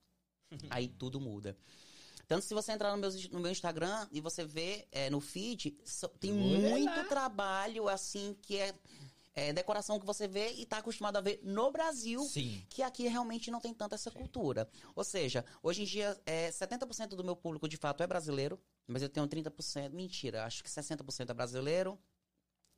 Aí 0.71 0.89
tudo 0.89 1.21
muda. 1.21 1.55
Tanto 2.29 2.45
se 2.45 2.55
você 2.55 2.73
entrar 2.73 2.91
no 2.91 2.99
meu, 2.99 3.11
no 3.31 3.41
meu 3.41 3.51
Instagram 3.53 4.09
e 4.11 4.21
você 4.21 4.45
vê 4.45 4.87
é, 4.91 5.09
no 5.11 5.21
feed, 5.21 5.77
so- 5.85 6.09
tem 6.09 6.33
Olha 6.33 6.71
muito 6.71 6.85
lá. 6.97 7.05
trabalho 7.05 7.89
assim 7.89 8.37
que 8.43 8.57
é, 8.59 8.75
é 9.33 9.53
decoração 9.53 10.01
que 10.01 10.05
você 10.07 10.27
vê 10.27 10.51
e 10.55 10.67
tá 10.67 10.79
acostumado 10.79 11.17
a 11.17 11.21
ver 11.21 11.39
no 11.45 11.71
Brasil. 11.71 12.21
sim. 12.25 12.65
Que 12.69 12.83
aqui 12.83 13.07
realmente 13.07 13.51
não 13.51 13.61
tem 13.61 13.73
tanta 13.73 13.95
essa 13.95 14.11
cultura. 14.11 14.69
Ou 14.95 15.05
seja, 15.05 15.45
hoje 15.63 15.83
em 15.83 15.85
dia, 15.85 16.21
é, 16.27 16.51
70% 16.51 17.11
do 17.11 17.23
meu 17.23 17.37
público 17.37 17.69
de 17.69 17.77
fato 17.77 18.03
é 18.03 18.07
brasileiro, 18.07 18.59
mas 18.89 19.03
eu 19.03 19.09
tenho 19.09 19.29
30%. 19.29 19.91
Mentira, 19.93 20.45
acho 20.45 20.65
que 20.65 20.71
60% 20.71 21.31
é 21.31 21.35
brasileiro. 21.35 21.99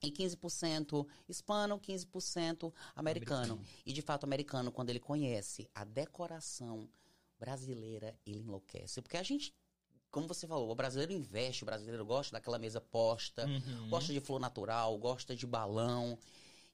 E 0.01 0.13
15% 0.13 1.05
hispano, 1.29 1.81
15% 1.81 2.73
americano. 2.95 3.43
Americano. 3.55 3.65
E 3.85 3.93
de 3.93 4.01
fato, 4.01 4.23
o 4.23 4.27
americano, 4.27 4.71
quando 4.71 4.91
ele 4.91 5.01
conhece 5.01 5.69
a 5.75 5.83
decoração 5.85 6.89
brasileira, 7.39 8.19
ele 8.27 8.41
enlouquece. 8.41 9.01
Porque 9.03 9.17
a 9.17 9.23
gente 9.23 9.55
como 10.11 10.27
você 10.27 10.47
falou, 10.47 10.71
o 10.71 10.75
brasileiro 10.75 11.13
investe, 11.13 11.63
o 11.63 11.67
brasileiro 11.67 12.03
gosta 12.05 12.33
daquela 12.33 12.59
mesa 12.59 12.81
posta, 12.81 13.47
Uhum. 13.47 13.91
gosta 13.91 14.11
de 14.11 14.21
flor 14.21 14.41
natural, 14.41 14.97
gosta 14.99 15.37
de 15.37 15.47
balão. 15.47 16.19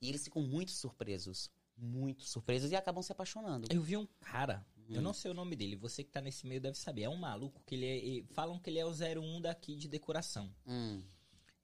E 0.00 0.08
eles 0.08 0.22
ficam 0.22 0.40
muito 0.40 0.70
surpresos. 0.70 1.50
Muito 1.76 2.22
surpresos 2.22 2.70
e 2.70 2.76
acabam 2.76 3.02
se 3.02 3.10
apaixonando. 3.10 3.66
Eu 3.72 3.82
vi 3.82 3.96
um 3.96 4.06
cara, 4.20 4.64
eu 4.88 5.00
Hum. 5.00 5.02
não 5.02 5.12
sei 5.12 5.32
o 5.32 5.34
nome 5.34 5.56
dele, 5.56 5.74
você 5.74 6.04
que 6.04 6.12
tá 6.12 6.20
nesse 6.20 6.46
meio 6.46 6.60
deve 6.60 6.78
saber. 6.78 7.02
É 7.02 7.08
um 7.08 7.16
maluco 7.16 7.60
que 7.66 7.74
ele 7.74 8.20
é. 8.20 8.24
Falam 8.34 8.56
que 8.56 8.70
ele 8.70 8.78
é 8.78 8.86
o 8.86 8.92
01 8.94 9.40
daqui 9.40 9.74
de 9.74 9.88
decoração. 9.88 10.48
Hum. 10.64 11.02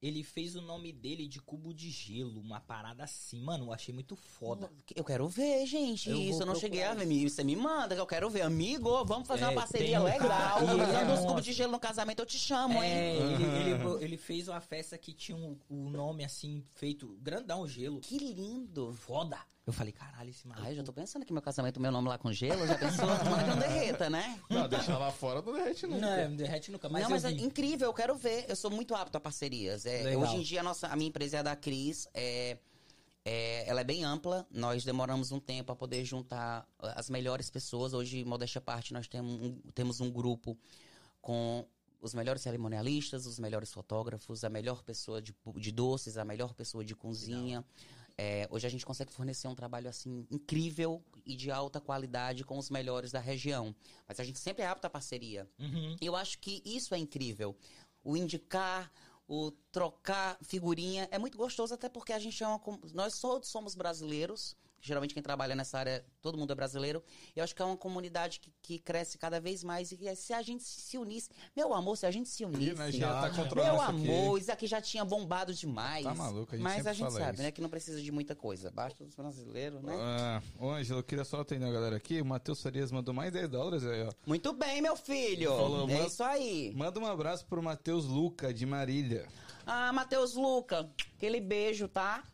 Ele 0.02 0.22
fez 0.22 0.56
o 0.56 0.62
nome 0.62 0.92
dele 0.92 1.28
de 1.28 1.40
cubo 1.40 1.74
de 1.74 1.90
gelo, 1.90 2.40
uma 2.40 2.58
parada 2.58 3.04
assim. 3.04 3.40
Mano, 3.42 3.66
eu 3.66 3.72
achei 3.72 3.92
muito 3.92 4.16
foda. 4.16 4.72
Eu 4.96 5.04
quero 5.04 5.28
ver, 5.28 5.66
gente. 5.66 6.08
Eu 6.08 6.16
isso 6.18 6.40
eu 6.42 6.46
não 6.46 6.54
cheguei 6.54 6.82
a 6.82 6.94
ver. 6.94 7.28
Você 7.28 7.44
me 7.44 7.54
manda 7.54 7.94
que 7.94 8.00
eu 8.00 8.06
quero 8.06 8.30
ver. 8.30 8.40
Amigo, 8.42 9.04
vamos 9.04 9.28
fazer 9.28 9.44
É, 9.44 9.48
uma 9.48 9.54
parceria 9.60 10.00
um 10.00 10.04
legal. 10.04 10.58
é 10.60 11.12
os 11.12 11.26
cubos 11.26 11.44
de 11.44 11.52
gelo 11.52 11.72
no 11.72 11.78
casamento, 11.80 12.20
eu 12.20 12.26
te 12.26 12.38
chamo, 12.38 12.82
hein? 12.82 12.90
É, 12.90 13.16
ele, 13.16 13.44
ele, 13.44 14.04
ele 14.04 14.16
fez 14.16 14.48
uma 14.48 14.60
festa 14.60 14.96
que 14.96 15.12
tinha 15.12 15.36
o 15.36 15.58
o 15.68 15.90
nome 15.90 16.24
assim, 16.24 16.64
feito 16.74 17.18
grandão, 17.20 17.66
gelo. 17.68 18.00
Que 18.00 18.18
lindo. 18.18 18.92
Foda! 18.94 19.38
Eu 19.66 19.72
falei, 19.72 19.92
caralho, 19.92 20.30
esse 20.30 20.46
maluco. 20.48 20.66
Ai, 20.66 20.74
já 20.74 20.82
tô 20.82 20.92
pensando 20.92 21.24
que 21.24 21.32
meu 21.32 21.42
casamento, 21.42 21.78
meu 21.78 21.92
nome 21.92 22.08
lá 22.08 22.18
com 22.18 22.32
gelo, 22.32 22.66
já 22.66 22.76
pensou? 22.76 23.06
Tomara 23.18 23.44
que 23.44 23.50
não 23.50 23.58
derreta, 23.60 24.10
né? 24.10 24.40
Não, 24.48 24.68
deixar 24.68 24.98
lá 24.98 25.12
fora 25.12 25.42
não 25.42 25.52
derrete 25.52 25.86
nunca. 25.86 26.00
Não, 26.00 26.12
é, 26.12 26.28
não 26.28 26.36
derrete 26.36 26.72
nunca, 26.72 26.88
mas 26.88 27.02
não, 27.02 27.10
mas 27.10 27.24
é 27.24 27.30
vi. 27.30 27.42
incrível, 27.42 27.88
eu 27.88 27.94
quero 27.94 28.16
ver. 28.16 28.46
Eu 28.48 28.56
sou 28.56 28.70
muito 28.70 28.94
apto 28.94 29.16
a 29.18 29.20
parcerias. 29.20 29.86
É, 29.86 30.02
Legal. 30.02 30.22
hoje 30.22 30.36
em 30.36 30.42
dia, 30.42 30.60
a, 30.60 30.62
nossa, 30.62 30.88
a 30.88 30.96
minha 30.96 31.08
empresa 31.08 31.36
é 31.36 31.40
a 31.40 31.42
da 31.42 31.56
Cris. 31.56 32.08
É, 32.14 32.56
é, 33.24 33.68
ela 33.68 33.82
é 33.82 33.84
bem 33.84 34.02
ampla. 34.02 34.46
Nós 34.50 34.82
demoramos 34.82 35.30
um 35.30 35.38
tempo 35.38 35.70
a 35.70 35.76
poder 35.76 36.04
juntar 36.04 36.62
uh, 36.82 36.86
as 36.96 37.10
melhores 37.10 37.50
pessoas. 37.50 37.92
Hoje, 37.92 38.24
modéstia 38.24 38.58
à 38.58 38.62
parte, 38.62 38.92
nós 38.92 39.06
temos 39.06 39.34
um, 39.34 39.56
temos 39.74 40.00
um 40.00 40.10
grupo 40.10 40.58
com 41.20 41.66
os 42.00 42.14
melhores 42.14 42.40
cerimonialistas, 42.42 43.26
os 43.26 43.38
melhores 43.38 43.70
fotógrafos, 43.70 44.42
a 44.42 44.48
melhor 44.48 44.82
pessoa 44.82 45.20
de, 45.20 45.34
de 45.56 45.70
doces, 45.70 46.16
a 46.16 46.24
melhor 46.24 46.54
pessoa 46.54 46.84
de 46.84 46.96
cozinha. 46.96 47.64
É, 48.22 48.46
hoje 48.50 48.66
a 48.66 48.70
gente 48.70 48.84
consegue 48.84 49.10
fornecer 49.10 49.48
um 49.48 49.54
trabalho 49.54 49.88
assim 49.88 50.26
incrível 50.30 51.02
e 51.24 51.34
de 51.34 51.50
alta 51.50 51.80
qualidade 51.80 52.44
com 52.44 52.58
os 52.58 52.68
melhores 52.68 53.10
da 53.10 53.18
região. 53.18 53.74
Mas 54.06 54.20
a 54.20 54.24
gente 54.24 54.38
sempre 54.38 54.62
é 54.62 54.66
apto 54.66 54.86
à 54.86 54.90
parceria. 54.90 55.48
Uhum. 55.58 55.96
Eu 56.02 56.14
acho 56.14 56.38
que 56.38 56.60
isso 56.62 56.94
é 56.94 56.98
incrível. 56.98 57.56
O 58.04 58.18
indicar, 58.18 58.92
o 59.26 59.50
trocar 59.72 60.36
figurinha 60.42 61.08
é 61.10 61.18
muito 61.18 61.38
gostoso, 61.38 61.72
até 61.72 61.88
porque 61.88 62.12
a 62.12 62.18
gente 62.18 62.44
é 62.44 62.46
uma. 62.46 62.60
Nós 62.92 63.18
todos 63.18 63.48
somos 63.48 63.74
brasileiros. 63.74 64.54
Geralmente 64.80 65.12
quem 65.12 65.22
trabalha 65.22 65.54
nessa 65.54 65.78
área, 65.78 66.04
todo 66.22 66.38
mundo 66.38 66.52
é 66.52 66.54
brasileiro. 66.54 67.02
Eu 67.36 67.44
acho 67.44 67.54
que 67.54 67.60
é 67.60 67.64
uma 67.64 67.76
comunidade 67.76 68.40
que, 68.40 68.52
que 68.62 68.78
cresce 68.78 69.18
cada 69.18 69.40
vez 69.40 69.62
mais. 69.62 69.92
E 69.92 70.16
se 70.16 70.32
a 70.32 70.40
gente 70.42 70.62
se 70.62 70.96
unisse. 70.96 71.28
Meu 71.54 71.74
amor, 71.74 71.96
se 71.96 72.06
a 72.06 72.10
gente 72.10 72.28
se 72.28 72.44
unisse. 72.44 72.74
nós 72.74 72.94
já 72.94 73.20
tá 73.20 73.30
controlando 73.30 73.72
Meu 73.74 73.82
aqui. 73.82 74.10
amor, 74.10 74.38
isso 74.38 74.50
aqui 74.50 74.66
já 74.66 74.80
tinha 74.80 75.04
bombado 75.04 75.52
demais. 75.52 76.04
Tá 76.04 76.14
maluco, 76.14 76.54
a 76.54 76.56
gente 76.56 76.64
Mas 76.64 76.86
a 76.86 76.92
gente 76.92 77.12
sabe, 77.12 77.34
isso. 77.34 77.42
né? 77.42 77.50
Que 77.50 77.60
não 77.60 77.68
precisa 77.68 78.00
de 78.00 78.10
muita 78.10 78.34
coisa. 78.34 78.70
Basta 78.70 79.04
os 79.04 79.14
brasileiros, 79.14 79.82
né? 79.82 79.94
Ah, 79.98 80.42
ô, 80.58 80.70
Ângelo, 80.70 81.00
eu 81.00 81.04
queria 81.04 81.24
só 81.24 81.40
atender 81.40 81.66
a 81.66 81.72
galera 81.72 81.96
aqui. 81.96 82.20
O 82.20 82.24
Matheus 82.24 82.62
Farias 82.62 82.90
mandou 82.90 83.12
mais 83.12 83.30
10 83.32 83.48
dólares 83.48 83.84
aí, 83.84 84.02
ó. 84.04 84.10
Muito 84.26 84.52
bem, 84.52 84.80
meu 84.80 84.96
filho. 84.96 85.50
Falou, 85.50 85.88
é 85.90 86.06
isso 86.06 86.22
aí. 86.22 86.72
Manda 86.74 86.98
um 86.98 87.06
abraço 87.06 87.44
pro 87.46 87.62
Matheus 87.62 88.06
Luca, 88.06 88.52
de 88.54 88.64
Marília. 88.64 89.28
Ah, 89.66 89.92
Matheus 89.92 90.34
Luca, 90.34 90.90
aquele 91.16 91.40
beijo, 91.40 91.86
tá? 91.86 92.24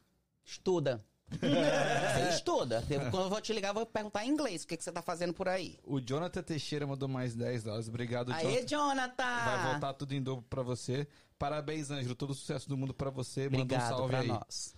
Estuda. 0.45 1.05
Você 1.31 2.29
estuda. 2.35 2.83
Quando 3.11 3.25
eu 3.25 3.31
vou 3.31 3.41
te 3.41 3.53
ligar, 3.53 3.69
eu 3.71 3.75
vou 3.75 3.87
perguntar 3.87 4.25
em 4.25 4.31
inglês 4.31 4.63
o 4.63 4.67
que, 4.67 4.77
que 4.77 4.85
você 4.85 4.93
tá 4.93 5.03
fazendo 5.03 5.33
por 5.35 5.49
aí. 5.49 5.79
O 5.85 6.01
Jonathan 6.01 6.43
Teixeira 6.43 6.87
mandou 6.87 7.09
mais 7.09 7.35
10 7.35 7.65
dólares. 7.65 7.89
Obrigado, 7.89 8.33
Aê, 8.33 8.65
Jonathan. 8.67 8.67
Jonathan! 8.67 9.45
Vai 9.45 9.73
voltar 9.73 9.93
tudo 9.95 10.13
em 10.15 10.23
dobro 10.23 10.45
pra 10.49 10.63
você. 10.63 11.07
Parabéns, 11.39 11.91
Ângelo. 11.91 12.15
Todo 12.15 12.31
o 12.31 12.35
sucesso 12.35 12.69
do 12.69 12.77
mundo 12.77 12.95
pra 12.95 13.11
você. 13.11 13.49
Manda 13.49 13.77
um 13.77 13.81
salve 13.81 14.17
aí. 14.17 14.29
nós. 14.29 14.75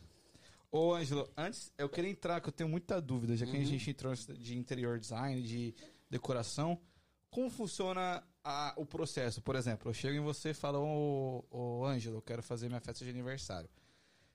Ô, 0.71 0.95
Ângelo, 0.95 1.29
antes 1.37 1.73
eu 1.79 1.89
queria 1.89 2.11
entrar, 2.11 2.41
que 2.41 2.49
eu 2.49 2.53
tenho 2.53 2.69
muita 2.69 3.01
dúvida, 3.01 3.35
já 3.37 3.47
que 3.47 3.57
Uhum. 3.57 3.63
a 3.63 3.65
gente 3.65 3.91
entrou 3.91 4.15
de 4.15 4.57
interior 4.57 4.99
design, 4.99 5.41
de 5.43 5.75
decoração. 6.11 6.79
Como 7.31 7.49
funciona 7.51 8.23
a- 8.45 8.75
o 8.77 8.85
processo? 8.85 9.41
Por 9.41 9.55
exemplo, 9.57 9.91
eu 9.91 9.95
chego 9.95 10.17
em 10.17 10.21
você 10.21 10.51
e 10.51 10.55
falo, 10.55 10.79
ô, 10.81 11.45
ô 11.51 11.85
Ângelo, 11.87 12.17
eu 12.19 12.23
quero 12.23 12.43
fazer 12.43 12.69
minha 12.69 12.81
festa 12.81 13.05
de 13.05 13.11
aniversário. 13.11 13.69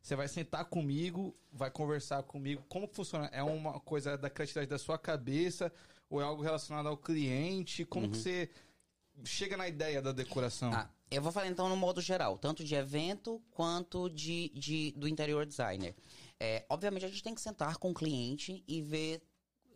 Você 0.03 0.17
vai 0.17 0.27
sentar 0.27 0.65
comigo, 0.65 1.33
vai 1.51 1.71
conversar 1.71 2.21
comigo. 2.23 2.61
Como 2.67 2.85
funciona? 2.87 3.27
É 3.27 3.41
uma 3.41 3.79
coisa 3.79 4.17
da 4.17 4.29
criatividade 4.29 4.69
da 4.69 4.77
sua 4.77 4.97
cabeça 4.97 5.71
ou 6.09 6.19
é 6.19 6.25
algo 6.25 6.43
relacionado 6.43 6.89
ao 6.89 6.97
cliente? 6.97 7.85
Como 7.85 8.09
que 8.09 8.17
você 8.17 8.49
chega 9.23 9.55
na 9.55 9.65
ideia 9.65 10.01
da 10.01 10.11
decoração? 10.11 10.71
Uhum. 10.71 10.75
Ah, 10.75 10.89
eu 11.09 11.21
vou 11.21 11.31
falar 11.31 11.47
então 11.47 11.69
no 11.69 11.77
modo 11.77 12.01
geral, 12.01 12.37
tanto 12.37 12.65
de 12.65 12.75
evento 12.75 13.41
quanto 13.51 14.09
de, 14.09 14.49
de- 14.49 14.91
do 14.97 15.07
interior 15.07 15.45
designer. 15.45 15.95
É, 16.37 16.65
obviamente 16.67 17.05
a 17.05 17.07
gente 17.07 17.23
tem 17.23 17.33
que 17.33 17.39
sentar 17.41 17.77
com 17.77 17.91
o 17.91 17.93
cliente 17.93 18.61
e 18.67 18.81
ver 18.81 19.21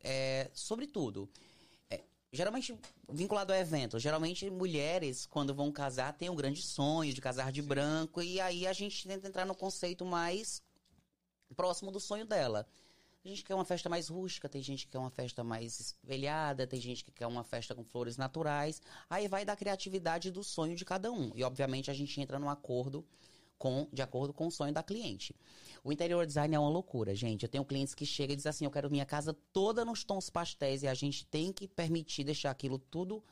é, 0.03 0.51
sobre 0.53 0.87
tudo. 0.87 1.29
Geralmente, 2.37 2.79
vinculado 3.09 3.51
ao 3.51 3.57
evento, 3.57 3.97
geralmente 3.97 4.47
mulheres, 4.47 5.25
quando 5.25 5.55
vão 5.55 5.71
casar, 5.71 6.13
têm 6.13 6.29
um 6.29 6.35
grande 6.35 6.61
sonho 6.61 7.11
de 7.11 7.19
casar 7.19 7.51
de 7.51 7.63
branco, 7.63 8.21
e 8.21 8.39
aí 8.39 8.67
a 8.67 8.73
gente 8.73 9.07
tenta 9.07 9.27
entrar 9.27 9.43
no 9.43 9.55
conceito 9.55 10.05
mais 10.05 10.61
próximo 11.55 11.89
do 11.89 11.99
sonho 11.99 12.27
dela. 12.27 12.67
A 13.25 13.27
gente 13.27 13.43
quer 13.43 13.55
uma 13.55 13.65
festa 13.65 13.89
mais 13.89 14.07
rústica, 14.07 14.47
tem 14.47 14.61
gente 14.61 14.85
que 14.85 14.91
quer 14.91 14.99
uma 14.99 15.09
festa 15.09 15.43
mais 15.43 15.79
espelhada, 15.79 16.67
tem 16.67 16.79
gente 16.79 17.03
que 17.03 17.11
quer 17.11 17.25
uma 17.25 17.43
festa 17.43 17.73
com 17.73 17.83
flores 17.83 18.17
naturais. 18.17 18.83
Aí 19.09 19.27
vai 19.27 19.43
da 19.43 19.55
criatividade 19.55 20.29
do 20.29 20.43
sonho 20.43 20.75
de 20.75 20.85
cada 20.85 21.11
um. 21.11 21.31
E 21.33 21.43
obviamente 21.43 21.89
a 21.89 21.93
gente 21.95 22.21
entra 22.21 22.37
num 22.37 22.51
acordo 22.51 23.03
com, 23.57 23.87
de 23.91 24.01
acordo 24.01 24.33
com 24.33 24.47
o 24.47 24.51
sonho 24.51 24.73
da 24.73 24.83
cliente. 24.83 25.35
O 25.83 25.91
interior 25.91 26.25
design 26.25 26.55
é 26.55 26.59
uma 26.59 26.69
loucura, 26.69 27.15
gente. 27.15 27.43
Eu 27.43 27.49
tenho 27.49 27.65
clientes 27.65 27.93
que 27.93 28.05
chegam 28.05 28.33
e 28.33 28.35
dizem 28.35 28.49
assim: 28.49 28.65
eu 28.65 28.71
quero 28.71 28.89
minha 28.89 29.05
casa 29.05 29.33
toda 29.51 29.83
nos 29.83 30.03
tons 30.03 30.29
pastéis 30.29 30.83
e 30.83 30.87
a 30.87 30.93
gente 30.93 31.25
tem 31.25 31.51
que 31.51 31.67
permitir 31.67 32.23
deixar 32.23 32.51
aquilo 32.51 32.77
tudo 32.77 33.23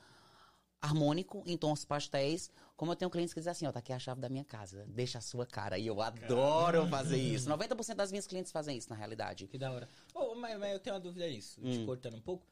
harmônico 0.82 1.44
em 1.46 1.58
tons 1.58 1.84
pastéis. 1.84 2.52
Como 2.76 2.92
eu 2.92 2.96
tenho 2.96 3.10
clientes 3.10 3.34
que 3.34 3.40
dizem 3.40 3.52
assim, 3.52 3.66
ó, 3.66 3.72
tá 3.72 3.80
aqui 3.80 3.94
a 3.94 4.00
chave 4.00 4.20
da 4.22 4.30
minha 4.30 4.44
casa, 4.44 4.86
deixa 4.88 5.18
a 5.18 5.22
sua 5.22 5.46
cara. 5.46 5.78
E 5.80 5.88
eu 5.88 6.02
adoro 6.02 6.88
fazer 6.88 7.18
isso. 7.18 7.50
90% 7.50 7.96
das 7.96 8.12
minhas 8.12 8.28
clientes 8.28 8.52
fazem 8.52 8.78
isso, 8.78 8.90
na 8.90 8.96
realidade. 8.96 9.48
Que 9.48 9.58
da 9.58 9.72
hora. 9.72 9.90
Ô, 10.14 10.36
mas, 10.36 10.60
mas 10.60 10.74
eu 10.74 10.80
tenho 10.80 10.96
uma 10.96 11.00
dúvida 11.02 11.28
nisso, 11.28 11.62
te 11.62 11.80
Hum. 11.80 11.86
cortando 11.86 12.16
um 12.16 12.22
pouco. 12.22 12.46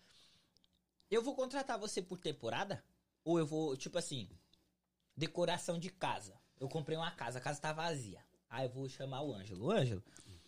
Eu 1.11 1.21
vou 1.21 1.35
contratar 1.35 1.77
você 1.77 2.01
por 2.01 2.17
temporada? 2.17 2.83
Ou 3.23 3.37
eu 3.37 3.45
vou, 3.45 3.77
tipo 3.77 3.97
assim, 3.97 4.27
decoração 5.15 5.77
de 5.77 5.89
casa. 5.89 6.33
Eu 6.63 6.69
comprei 6.69 6.97
uma 6.97 7.11
casa, 7.11 7.39
a 7.39 7.41
casa 7.41 7.59
tá 7.59 7.73
vazia. 7.73 8.23
Aí 8.49 8.65
eu 8.65 8.69
vou 8.69 8.87
chamar 8.87 9.21
o 9.21 9.33
Ângelo. 9.33 9.69
Ângelo, 9.69 10.01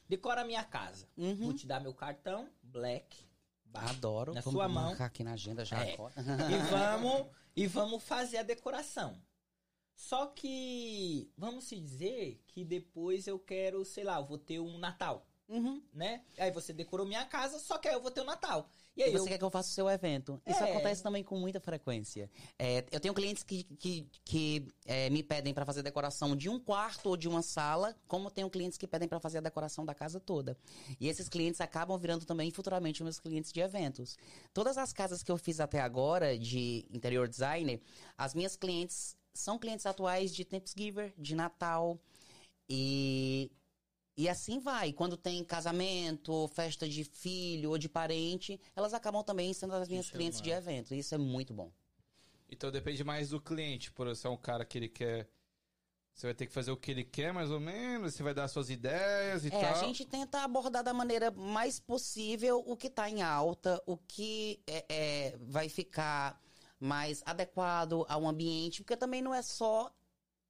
decora 0.07 0.41
a 0.41 0.45
minha 0.45 0.63
casa. 0.63 1.09
Uhum. 1.17 1.35
Vou 1.35 1.53
te 1.53 1.67
dar 1.67 1.81
meu 1.81 1.93
cartão, 1.93 2.49
black. 2.63 3.25
Adoro. 3.73 4.33
Na 4.33 4.39
Vamos 4.39 4.53
sua 4.57 4.69
mão. 4.69 4.95
aqui 4.97 5.21
na 5.25 5.33
agenda 5.33 5.65
já 5.65 5.85
É. 5.85 5.93
e 5.95 5.97
vamos 6.71 7.27
e 7.53 7.67
vamos 7.67 8.01
fazer 8.01 8.37
a 8.37 8.43
decoração. 8.43 9.21
Só 9.93 10.27
que 10.27 11.29
vamos 11.37 11.65
se 11.65 11.77
dizer 11.81 12.41
que 12.47 12.63
depois 12.63 13.27
eu 13.27 13.37
quero, 13.37 13.83
sei 13.83 14.05
lá, 14.05 14.15
eu 14.17 14.25
vou 14.25 14.37
ter 14.37 14.61
um 14.61 14.77
Natal, 14.77 15.27
Uhum. 15.49 15.81
né? 15.93 16.23
Aí 16.37 16.51
você 16.51 16.71
decorou 16.71 17.05
minha 17.05 17.25
casa, 17.25 17.59
só 17.59 17.77
que 17.77 17.89
aí 17.89 17.93
eu 17.93 18.01
vou 18.01 18.11
ter 18.11 18.21
o 18.21 18.25
Natal. 18.25 18.69
E 18.95 19.01
E 19.01 19.03
aí 19.03 19.11
você 19.11 19.17
eu 19.19 19.25
quer 19.25 19.37
que 19.37 19.43
eu 19.43 19.49
faça 19.49 19.69
o 19.69 19.73
seu 19.73 19.89
evento? 19.89 20.41
Isso 20.45 20.63
É. 20.63 20.71
acontece 20.71 21.03
também 21.03 21.23
com 21.23 21.37
muita 21.37 21.59
frequência. 21.59 22.29
É, 22.57 22.85
eu 22.91 22.99
tenho 22.99 23.13
clientes 23.13 23.43
que, 23.43 23.63
que, 23.63 24.07
que, 24.23 24.67
é, 24.85 25.09
me 25.09 25.21
pedem 25.21 25.53
para 25.53 25.65
fazer 25.65 25.83
decoração 25.83 26.35
de 26.35 26.49
um 26.49 26.59
quarto 26.59 27.07
ou 27.09 27.17
de 27.17 27.27
uma 27.27 27.41
sala, 27.41 27.95
como 28.07 28.31
tenho 28.31 28.49
clientes 28.49 28.77
que 28.77 28.87
pedem 28.87 29.07
para 29.07 29.19
fazer 29.19 29.39
a 29.39 29.41
decoração 29.41 29.83
da 29.85 29.93
casa 29.93 30.19
toda. 30.19 30.57
E 30.99 31.09
esses 31.09 31.27
clientes 31.27 31.59
acabam 31.59 31.99
virando 31.99 32.25
também 32.25 32.49
futuramente 32.51 33.03
meus 33.03 33.19
clientes 33.19 33.51
de 33.51 33.59
eventos. 33.59 34.17
Todas 34.53 34.77
as 34.77 34.93
casas 34.93 35.21
que 35.21 35.31
eu 35.31 35.37
fiz 35.37 35.59
até 35.59 35.81
agora 35.81 36.37
de 36.37 36.85
interior 36.89 37.27
designer, 37.27 37.81
as 38.17 38.33
minhas 38.33 38.55
clientes 38.55 39.17
são 39.33 39.59
clientes 39.59 39.85
atuais 39.85 40.33
de 40.33 40.45
Thanksgiving, 40.45 41.11
de 41.17 41.35
Natal 41.35 41.99
e 42.69 43.51
e 44.17 44.29
assim 44.29 44.59
vai. 44.59 44.93
Quando 44.93 45.17
tem 45.17 45.43
casamento, 45.43 46.47
festa 46.49 46.87
de 46.87 47.03
filho 47.03 47.71
ou 47.71 47.77
de 47.77 47.89
parente, 47.89 48.59
elas 48.75 48.93
acabam 48.93 49.23
também 49.23 49.53
sendo 49.53 49.73
as 49.73 49.87
minhas 49.87 50.07
é 50.09 50.11
clientes 50.11 50.41
de 50.41 50.49
massa. 50.49 50.61
evento. 50.61 50.93
Isso 50.95 51.13
é 51.13 51.17
muito 51.17 51.53
bom. 51.53 51.71
Então 52.49 52.71
depende 52.71 53.03
mais 53.03 53.29
do 53.29 53.41
cliente. 53.41 53.91
Por 53.91 54.07
você 54.07 54.27
é 54.27 54.29
um 54.29 54.37
cara 54.37 54.63
que 54.65 54.77
ele 54.77 54.89
quer. 54.89 55.27
Você 56.13 56.27
vai 56.27 56.33
ter 56.33 56.45
que 56.47 56.53
fazer 56.53 56.71
o 56.71 56.77
que 56.77 56.91
ele 56.91 57.03
quer, 57.03 57.33
mais 57.33 57.51
ou 57.51 57.59
menos. 57.59 58.13
Você 58.13 58.23
vai 58.23 58.33
dar 58.33 58.47
suas 58.47 58.69
ideias 58.69 59.43
e 59.43 59.47
É, 59.47 59.51
tal. 59.51 59.73
a 59.75 59.83
gente 59.85 60.05
tenta 60.05 60.43
abordar 60.43 60.81
da 60.83 60.93
maneira 60.93 61.29
mais 61.31 61.79
possível 61.79 62.63
o 62.65 62.77
que 62.77 62.87
está 62.87 63.09
em 63.09 63.21
alta, 63.21 63.81
o 63.85 63.97
que 63.97 64.61
é, 64.65 64.85
é, 64.87 65.37
vai 65.41 65.67
ficar 65.67 66.39
mais 66.79 67.21
adequado 67.25 68.05
ao 68.07 68.27
ambiente, 68.27 68.81
porque 68.81 68.95
também 68.97 69.21
não 69.21 69.33
é 69.33 69.41
só 69.41 69.91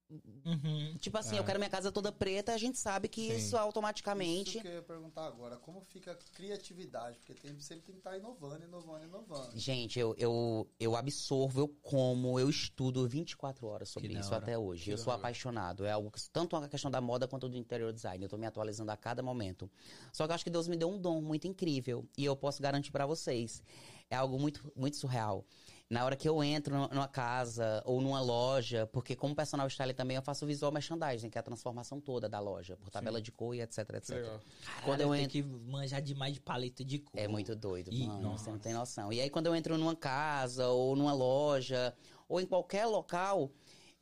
Uhum. 0.10 0.96
Tipo 1.00 1.18
assim, 1.18 1.36
eu 1.36 1.44
quero 1.44 1.58
minha 1.58 1.70
casa 1.70 1.92
toda 1.92 2.12
preta, 2.12 2.54
a 2.54 2.58
gente 2.58 2.78
sabe 2.78 3.08
que 3.08 3.30
Sim. 3.32 3.38
isso 3.38 3.58
automaticamente. 3.58 4.52
Isso 4.52 4.62
que 4.62 4.68
eu 4.68 4.74
ia 4.74 4.82
perguntar 4.82 5.26
agora, 5.26 5.58
como 5.58 5.82
fica 5.82 6.12
a 6.12 6.16
criatividade? 6.16 7.18
Porque 7.18 7.34
tem, 7.34 7.60
sempre 7.60 7.86
tem 7.86 7.96
que 7.96 8.00
estar 8.00 8.16
inovando, 8.18 8.64
inovando, 8.64 9.04
inovando. 9.06 9.58
Gente, 9.58 10.00
eu, 10.00 10.14
eu, 10.18 10.70
eu 10.80 10.96
absorvo, 10.96 11.62
eu 11.62 11.68
como, 11.82 12.40
eu 12.40 12.50
estudo 12.50 13.08
24 13.08 13.66
horas 13.66 13.90
sobre 13.90 14.10
Que 14.10 14.20
isso 14.20 14.30
hora. 14.30 14.38
até 14.38 14.58
hoje. 14.58 14.86
Que 14.86 14.92
eu 14.92 14.98
sou 14.98 15.12
hora. 15.12 15.20
apaixonado. 15.20 15.86
É 15.86 15.92
algo 15.92 16.12
que, 16.12 16.22
tanto 16.30 16.56
a 16.56 16.68
questão 16.68 16.92
da 16.92 17.02
moda 17.02 17.28
quanto 17.28 17.50
do 17.50 17.58
interior 17.58 17.92
design. 17.92 18.24
Eu 18.24 18.30
tô 18.30 18.38
me 18.38 18.46
atualizando 18.46 18.92
a 18.92 18.98
cada 18.98 19.24
momento. 19.24 19.70
Só 20.14 20.26
que 20.26 20.32
eu 20.32 20.36
acho 20.36 20.44
que 20.44 20.50
Deus 20.52 20.68
me 20.68 20.78
deu 20.78 20.90
um 20.90 21.00
dom 21.00 21.22
muito 21.22 21.48
incrível. 21.48 22.08
E 22.18 22.24
eu 22.24 22.36
posso 22.36 22.62
garantir 22.62 22.92
pra 22.92 23.06
vocês. 23.08 23.64
É 24.10 24.16
algo 24.16 24.40
muito, 24.40 24.72
muito 24.76 24.98
surreal. 24.98 25.44
Na 25.88 26.04
hora 26.04 26.16
que 26.16 26.28
eu 26.28 26.44
entro 26.44 26.76
numa- 26.76 27.08
casa 27.08 27.82
ou 27.86 28.02
numa 28.02 28.20
loja, 28.20 28.88
porque 28.88 29.16
como 29.16 29.36
personal 29.36 29.70
style 29.70 29.94
também 29.94 30.16
eu 30.18 30.22
faço 30.24 30.44
visual 30.46 30.72
merchandising, 30.72 31.30
que 31.30 31.38
é 31.38 31.42
a 31.42 31.44
transformação 31.44 32.02
toda 32.02 32.28
da 32.28 32.40
loja, 32.40 32.76
por 32.78 32.90
tabela 32.90 33.22
de 33.22 33.32
cor 33.32 33.54
e 33.54 33.62
etc, 33.62 33.78
etc. 33.94 34.10
Legal. 34.16 34.40
Quando 34.84 35.02
eu 35.02 35.12
tem 35.12 35.20
entro- 35.26 35.32
que 35.32 35.44
manjar 35.44 36.02
demais 36.02 36.34
de 36.34 36.40
paleta 36.42 36.84
de 36.84 36.98
cor. 37.00 37.20
É 37.20 37.28
muito 37.28 37.56
doido, 37.56 37.92
Ih, 37.94 38.08
mano. 38.08 38.20
nossa. 38.22 38.46
Você 38.46 38.50
não 38.50 38.58
tem 38.60 38.74
noção. 38.74 39.14
E 39.14 39.22
aí, 39.22 39.30
quando 39.30 39.46
eu 39.46 39.56
entro 39.56 39.78
numa 39.78 39.96
casa, 39.96 40.68
ou 40.70 40.96
numa 40.96 41.14
loja, 41.14 41.94
ou 42.28 42.42
em 42.42 42.48
qualquer 42.48 42.88
local, 42.88 43.52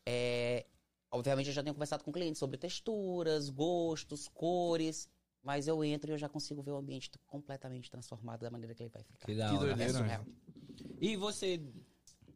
é, 0.05 0.65
obviamente 1.11 1.47
eu 1.47 1.53
já 1.53 1.61
tenho 1.61 1.75
conversado 1.75 2.01
com 2.05 2.13
clientes 2.13 2.39
sobre 2.39 2.57
texturas, 2.57 3.49
gostos, 3.49 4.29
cores. 4.29 5.09
Mas 5.45 5.67
eu 5.67 5.83
entro 5.83 6.09
e 6.09 6.13
eu 6.13 6.17
já 6.17 6.29
consigo 6.29 6.61
ver 6.63 6.71
o 6.71 6.77
ambiente 6.77 7.11
completamente 7.27 7.91
transformado 7.91 8.39
da 8.43 8.49
maneira 8.49 8.73
que 8.73 8.81
ele 8.81 8.89
vai 8.89 9.03
ficar. 9.03 9.25
Que 9.27 9.35
da 9.35 9.49
Que 9.49 9.55
hora. 9.57 9.65
doideira, 9.65 9.91
É 9.91 9.93
surreal. 9.93 10.25
E 11.03 11.17
você. 11.17 11.61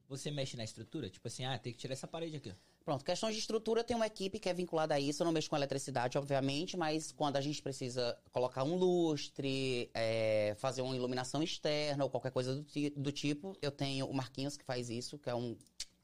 Você 0.10 0.30
mexe 0.32 0.56
na 0.58 0.64
estrutura? 0.64 1.10
Tipo 1.10 1.28
assim, 1.28 1.44
ah, 1.46 1.58
tem 1.58 1.72
que 1.74 1.80
tirar 1.80 1.94
essa 1.94 2.08
parede 2.08 2.36
aqui. 2.38 2.54
Pronto, 2.84 3.04
questão 3.04 3.30
de 3.30 3.38
estrutura, 3.38 3.84
tem 3.84 3.94
uma 3.96 4.08
equipe 4.08 4.40
que 4.40 4.48
é 4.48 4.54
vinculada 4.54 4.94
a 4.94 5.00
isso. 5.00 5.22
Eu 5.22 5.26
não 5.26 5.32
mexo 5.34 5.50
com 5.50 5.56
eletricidade, 5.58 6.18
obviamente, 6.18 6.78
mas 6.78 7.12
quando 7.12 7.36
a 7.36 7.42
gente 7.42 7.62
precisa 7.62 8.18
colocar 8.32 8.64
um 8.64 8.76
lustre, 8.76 9.90
é, 9.94 10.56
fazer 10.58 10.82
uma 10.82 10.96
iluminação 10.96 11.44
externa 11.44 12.04
ou 12.06 12.10
qualquer 12.10 12.32
coisa 12.32 12.56
do, 12.56 12.66
do 12.96 13.12
tipo, 13.12 13.58
eu 13.62 13.72
tenho 13.72 14.06
o 14.06 14.14
Marquinhos 14.14 14.56
que 14.56 14.64
faz 14.64 14.90
isso, 14.90 15.18
que 15.18 15.30
é 15.30 15.36
um- 15.36 15.58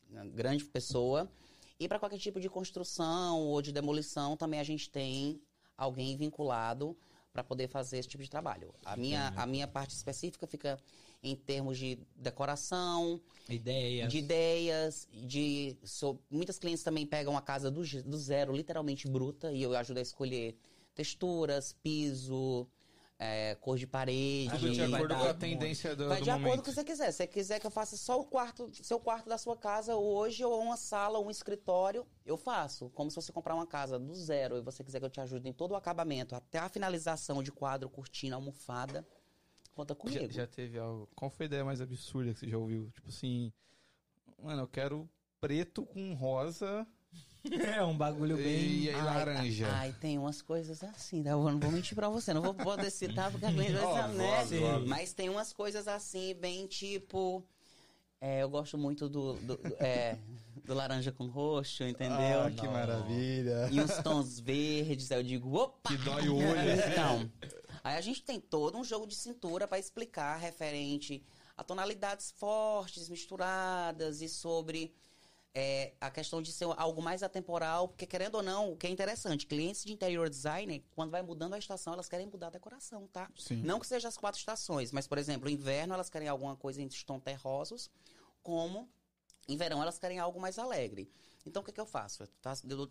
uma 0.10 0.26
grande 0.26 0.66
pessoa. 0.66 1.30
E 1.80 1.88
para 1.88 2.00
qualquer 2.00 2.18
tipo 2.20 2.40
de 2.42 2.50
construção 2.50 3.40
ou 3.42 3.62
de 3.62 3.72
demolição, 3.72 4.36
também 4.36 4.60
a 4.60 4.64
gente 4.66 4.90
tem 4.90 5.42
alguém 5.78 6.18
vinculado 6.18 6.98
para 7.32 7.44
poder 7.44 7.68
fazer 7.70 7.98
esse 8.00 8.10
tipo 8.10 8.22
de 8.24 8.30
trabalho. 8.30 8.74
A 8.84 8.96
minha, 8.98 9.30
a 9.38 9.46
minha 9.46 9.68
parte 9.68 9.96
específica 9.96 10.46
fica 10.46 10.78
em 11.24 11.36
termos 11.36 11.78
de 11.78 11.98
decoração, 12.16 13.20
Ideia. 13.48 14.08
de 14.08 14.18
ideias, 14.18 15.08
de. 15.12 15.78
so- 15.84 16.20
muitas 16.30 16.60
clientes 16.60 16.84
também 16.84 17.06
pegam 17.08 17.38
a 17.38 17.42
casa 17.42 17.72
do, 17.72 17.82
do 18.04 18.18
zero, 18.18 18.54
literalmente 18.54 19.08
bruta, 19.08 19.52
e 19.52 19.64
eu 19.64 19.76
ajudo 19.76 20.00
a 20.00 20.02
escolher 20.02 20.58
texturas, 20.94 21.74
piso, 21.82 22.68
é, 23.18 23.56
cor 23.56 23.78
de 23.78 23.88
parede. 23.88 24.50
Tudo 24.52 24.72
de 24.72 24.82
acordo 24.82 25.16
com 25.16 25.24
a 25.24 25.34
tendência 25.34 25.96
do, 25.96 26.08
Vai 26.10 26.20
do 26.20 26.24
de 26.24 26.30
acordo 26.30 26.44
momento. 26.46 26.56
com 26.58 26.62
o 26.62 26.66
que 26.70 26.74
você 26.74 26.84
quiser. 26.84 27.12
Se 27.12 27.18
você 27.18 27.28
quiser 27.28 27.60
que 27.60 27.66
eu 27.68 27.72
faça 27.72 27.96
só 27.98 28.20
o 28.20 28.26
quarto, 28.26 28.70
seu 28.74 29.00
quarto 29.00 29.30
da 29.30 29.38
sua 29.38 29.56
casa 29.56 29.96
hoje, 29.96 30.44
ou 30.44 30.62
uma 30.62 30.76
sala, 30.78 31.18
ou 31.20 31.28
um 31.28 31.32
escritório, 31.32 32.06
eu 32.26 32.36
faço. 32.38 32.90
Como 32.90 33.10
se 33.10 33.16
você 33.16 33.32
comprar 33.32 33.56
uma 33.56 33.66
casa 33.68 33.98
do 33.98 34.14
zero 34.14 34.58
e 34.58 34.62
você 34.62 34.84
quiser 34.84 35.00
que 35.00 35.06
eu 35.06 35.10
te 35.10 35.22
ajude 35.22 35.48
em 35.48 35.54
todo 35.54 35.72
o 35.72 35.76
acabamento, 35.76 36.36
até 36.36 36.60
a 36.60 36.68
finalização 36.70 37.42
de 37.42 37.52
quadro, 37.52 37.90
cortina, 37.90 38.36
almofada, 38.36 39.06
conta 39.74 39.94
Já, 39.94 40.00
comigo. 40.00 40.32
já 40.34 40.48
teve 40.48 40.78
algo. 40.80 41.08
Qual 41.16 41.30
foi 41.32 41.46
a 41.46 41.48
ideia 41.48 41.66
mais 41.66 41.82
absurda 41.82 42.34
que 42.34 42.40
você 42.40 42.50
já 42.50 42.58
ouviu? 42.58 42.90
Tipo 42.94 43.10
assim. 43.10 43.52
Mano, 44.42 44.64
eu 44.64 44.68
quero 44.68 45.10
preto 45.40 45.86
com 45.86 46.14
rosa 46.14 46.86
É 47.76 47.84
um 47.84 47.96
bagulho 47.98 48.38
bem. 48.38 48.46
e, 48.46 48.84
e 48.86 48.90
Ai, 48.90 49.02
laranja. 49.04 49.68
Ai, 49.74 49.94
tem 50.00 50.18
umas 50.18 50.42
coisas 50.42 50.82
assim, 50.84 51.20
eu 51.28 51.44
não 51.44 51.60
vou 51.60 51.72
mentir 51.72 51.94
pra 51.96 52.08
você, 52.10 52.34
não 52.34 52.42
vou 52.42 52.54
poder 52.54 52.90
citar 52.90 53.30
porque 53.32 53.46
a 53.46 53.52
gente 53.52 53.72
vai 53.74 53.84
Óbvio, 53.84 54.80
né? 54.80 54.86
Mas 54.88 55.14
tem 55.14 55.30
umas 55.30 55.52
coisas 55.54 55.88
assim, 55.88 56.34
bem 56.36 56.66
tipo. 56.68 57.44
é, 58.22 58.42
eu 58.42 58.50
gosto 58.50 58.78
muito 58.78 59.10
do, 59.10 59.34
do, 59.34 59.58
do- 59.58 59.76
é, 59.80 60.18
do 60.66 60.74
laranja 60.74 61.12
com 61.12 61.28
roxo, 61.28 61.84
entendeu? 61.84 62.44
Ah, 62.46 62.52
que 62.52 62.66
maravilha. 62.68 63.68
E 63.72 63.82
uns 63.82 63.98
tons 63.98 64.40
verdes, 64.40 65.12
aí 65.12 65.20
eu 65.20 65.24
digo, 65.24 65.54
opa! 65.54 65.90
Que 65.90 65.98
dói 65.98 66.30
o 66.30 66.38
olho. 66.38 66.48
assim. 66.72 66.92
Então, 66.92 67.32
aí 67.84 67.98
a 67.98 68.02
gente 68.02 68.24
tem 68.24 68.40
todo 68.40 68.78
um 68.78 68.84
jogo 68.84 69.06
de 69.06 69.16
cintura 69.16 69.68
pra 69.68 69.78
explicar 69.78 70.38
referente 70.38 71.24
a 71.58 71.64
tonalidades 71.64 72.32
fortes, 72.32 73.10
misturadas 73.10 74.22
e 74.22 74.30
sobre 74.30 74.94
é, 75.54 75.94
a 76.02 76.10
questão 76.10 76.42
de 76.42 76.52
ser 76.52 76.66
algo 76.78 77.02
mais 77.02 77.22
atemporal, 77.22 77.88
porque 77.88 78.08
querendo 78.08 78.36
ou 78.36 78.44
não, 78.44 78.72
o 78.72 78.76
que 78.76 78.88
é 78.88 78.90
interessante, 78.90 79.46
clientes 79.46 79.84
de 79.84 79.94
interior 79.94 80.30
design, 80.30 80.84
quando 80.96 81.12
vai 81.12 81.22
mudando 81.22 81.54
a 81.54 81.60
estação, 81.60 81.94
elas 81.94 82.10
querem 82.10 82.26
mudar 82.26 82.48
a 82.48 82.52
decoração, 82.52 83.08
tá? 83.08 83.30
Sim. 83.38 83.62
Não 83.62 83.80
que 83.80 83.86
seja 83.86 84.08
as 84.08 84.18
quatro 84.18 84.40
estações, 84.40 84.92
mas, 84.92 85.06
por 85.06 85.18
exemplo, 85.18 85.48
inverno 85.48 85.94
elas 85.94 86.10
querem 86.10 86.28
alguma 86.28 86.56
coisa 86.56 86.82
em 86.82 86.88
tons 87.06 87.22
terrosos, 87.22 87.92
como 88.42 88.90
em 89.48 89.56
verão 89.56 89.82
elas 89.82 90.00
querem 90.00 90.18
algo 90.18 90.40
mais 90.40 90.58
alegre. 90.58 91.12
Então, 91.46 91.62
o 91.62 91.66
que, 91.66 91.72
que 91.72 91.82
eu 91.82 91.86
faço? 91.86 92.24
Eu 92.24 92.28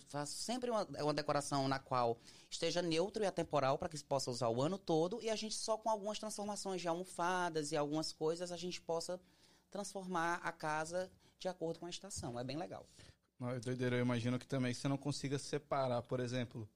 faço, 0.09 0.37
sempre 0.37 0.71
uma, 0.71 0.85
uma 1.01 1.15
decoração 1.15 1.67
na 1.69 1.79
qual 1.79 2.19
esteja 2.51 2.83
neutro 2.83 3.23
e 3.23 3.27
atemporal 3.27 3.79
para 3.79 3.89
que 3.89 3.97
se 3.97 4.05
possa 4.05 4.31
usar 4.31 4.49
o 4.49 4.61
ano 4.61 4.77
todo 4.77 5.23
e 5.23 5.31
a 5.31 5.37
gente 5.37 5.55
só 5.55 5.77
com 5.79 5.89
algumas 5.89 6.19
transformações 6.19 6.81
de 6.81 6.89
almofadas 6.89 7.73
e 7.73 7.77
algumas 7.77 8.13
coisas 8.13 8.53
a 8.53 8.57
gente 8.57 8.81
possa 8.81 9.19
transformar 9.71 10.41
a 10.43 10.53
casa 10.53 11.11
de 11.39 11.49
acordo 11.49 11.81
com 11.81 11.87
a 11.87 11.91
estação. 11.91 12.39
É 12.39 12.45
bem 12.45 12.57
legal. 12.57 12.87
Não, 13.39 13.51
é 13.51 13.59
doideira, 13.59 13.97
eu 13.97 14.03
imagino 14.03 14.39
que 14.39 14.47
também 14.47 14.73
você 14.73 14.87
não 14.87 14.99
consiga 14.99 15.39
separar, 15.39 16.03
por 16.03 16.21
exemplo. 16.21 16.69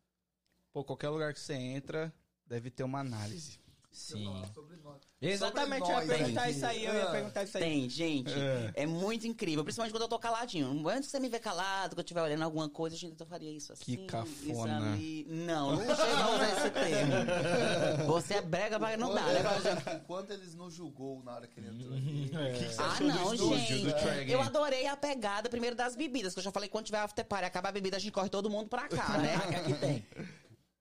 Pô, 0.72 0.82
qualquer 0.82 1.10
lugar 1.10 1.32
que 1.32 1.40
você 1.40 1.54
entra, 1.54 2.12
deve 2.46 2.70
ter 2.70 2.82
uma 2.82 3.00
análise. 3.00 3.60
Sim. 3.92 4.44
Sobre 4.54 4.76
nós. 4.76 5.00
Exatamente, 5.22 5.80
eu 5.80 5.86
Sobre 5.86 6.00
ia 6.04 6.06
nós 6.06 6.18
perguntar 6.18 6.42
aqui. 6.42 6.50
isso 6.50 6.66
aí, 6.66 6.84
eu 6.84 6.94
ia 6.94 7.02
Ah, 7.04 7.10
perguntar 7.10 7.42
isso 7.44 7.56
aí. 7.56 7.62
Tem, 7.64 7.88
gente. 7.88 8.32
É. 8.32 8.82
É. 8.82 8.86
muito 8.86 9.26
incrível. 9.26 9.64
Principalmente 9.64 9.92
quando 9.92 10.02
eu 10.02 10.08
tô 10.08 10.18
caladinho. 10.18 10.86
Antes 10.88 11.06
que 11.06 11.10
você 11.12 11.20
me 11.20 11.28
ver 11.30 11.40
calado, 11.40 11.94
que 11.96 12.00
eu 12.00 12.04
estiver 12.04 12.20
olhando 12.22 12.42
alguma 12.42 12.68
coisa, 12.68 12.94
a 12.94 12.98
gente 12.98 13.18
eu 13.18 13.26
faria 13.26 13.50
isso 13.50 13.72
assim. 13.72 13.84
Que 13.84 13.96
cafona. 14.06 14.92
Ali. 14.92 15.26
Não, 15.28 15.76
não 15.76 15.82
chega 15.96 16.22
a 16.22 16.34
usar 16.34 16.52
esse 16.58 16.70
termo. 16.70 17.12
Você 18.06 18.34
é 18.34 18.42
brega, 18.42 18.78
mas 18.78 18.98
não 18.98 19.14
dá, 19.14 19.22
né? 19.22 19.40
Enquanto- 19.40 19.96
Enquanto 19.96 20.30
eles 20.32 20.54
não 20.54 20.70
julgou 20.70 21.22
na 21.24 21.34
hora 21.34 21.46
que 21.46 21.58
ele 21.58 21.68
entrou 21.68 21.94
aqui. 21.96 22.28
Que 22.58 22.64
que 22.66 22.74
você 22.74 22.82
Ah, 22.82 22.96
não, 23.00 23.34
estúdio, 23.34 23.58
gente. 23.58 24.30
Eu 24.30 24.40
adorei 24.42 24.86
a 24.86 24.96
pegada 24.96 25.48
primeiro 25.48 25.74
das 25.74 25.96
bebidas, 25.96 26.34
que 26.34 26.40
eu 26.40 26.44
já 26.44 26.52
falei 26.52 26.68
quando 26.68 26.84
tiver 26.86 26.98
after 26.98 27.24
party, 27.24 27.46
acabar 27.46 27.70
a 27.70 27.72
bebida, 27.72 27.96
a 27.96 28.00
gente 28.00 28.12
corre 28.12 28.28
todo 28.28 28.50
mundo 28.50 28.68
pra 28.68 28.88
cá, 28.88 29.16
né? 29.18 29.34
Aqui 29.56 29.72
tem. 29.74 30.06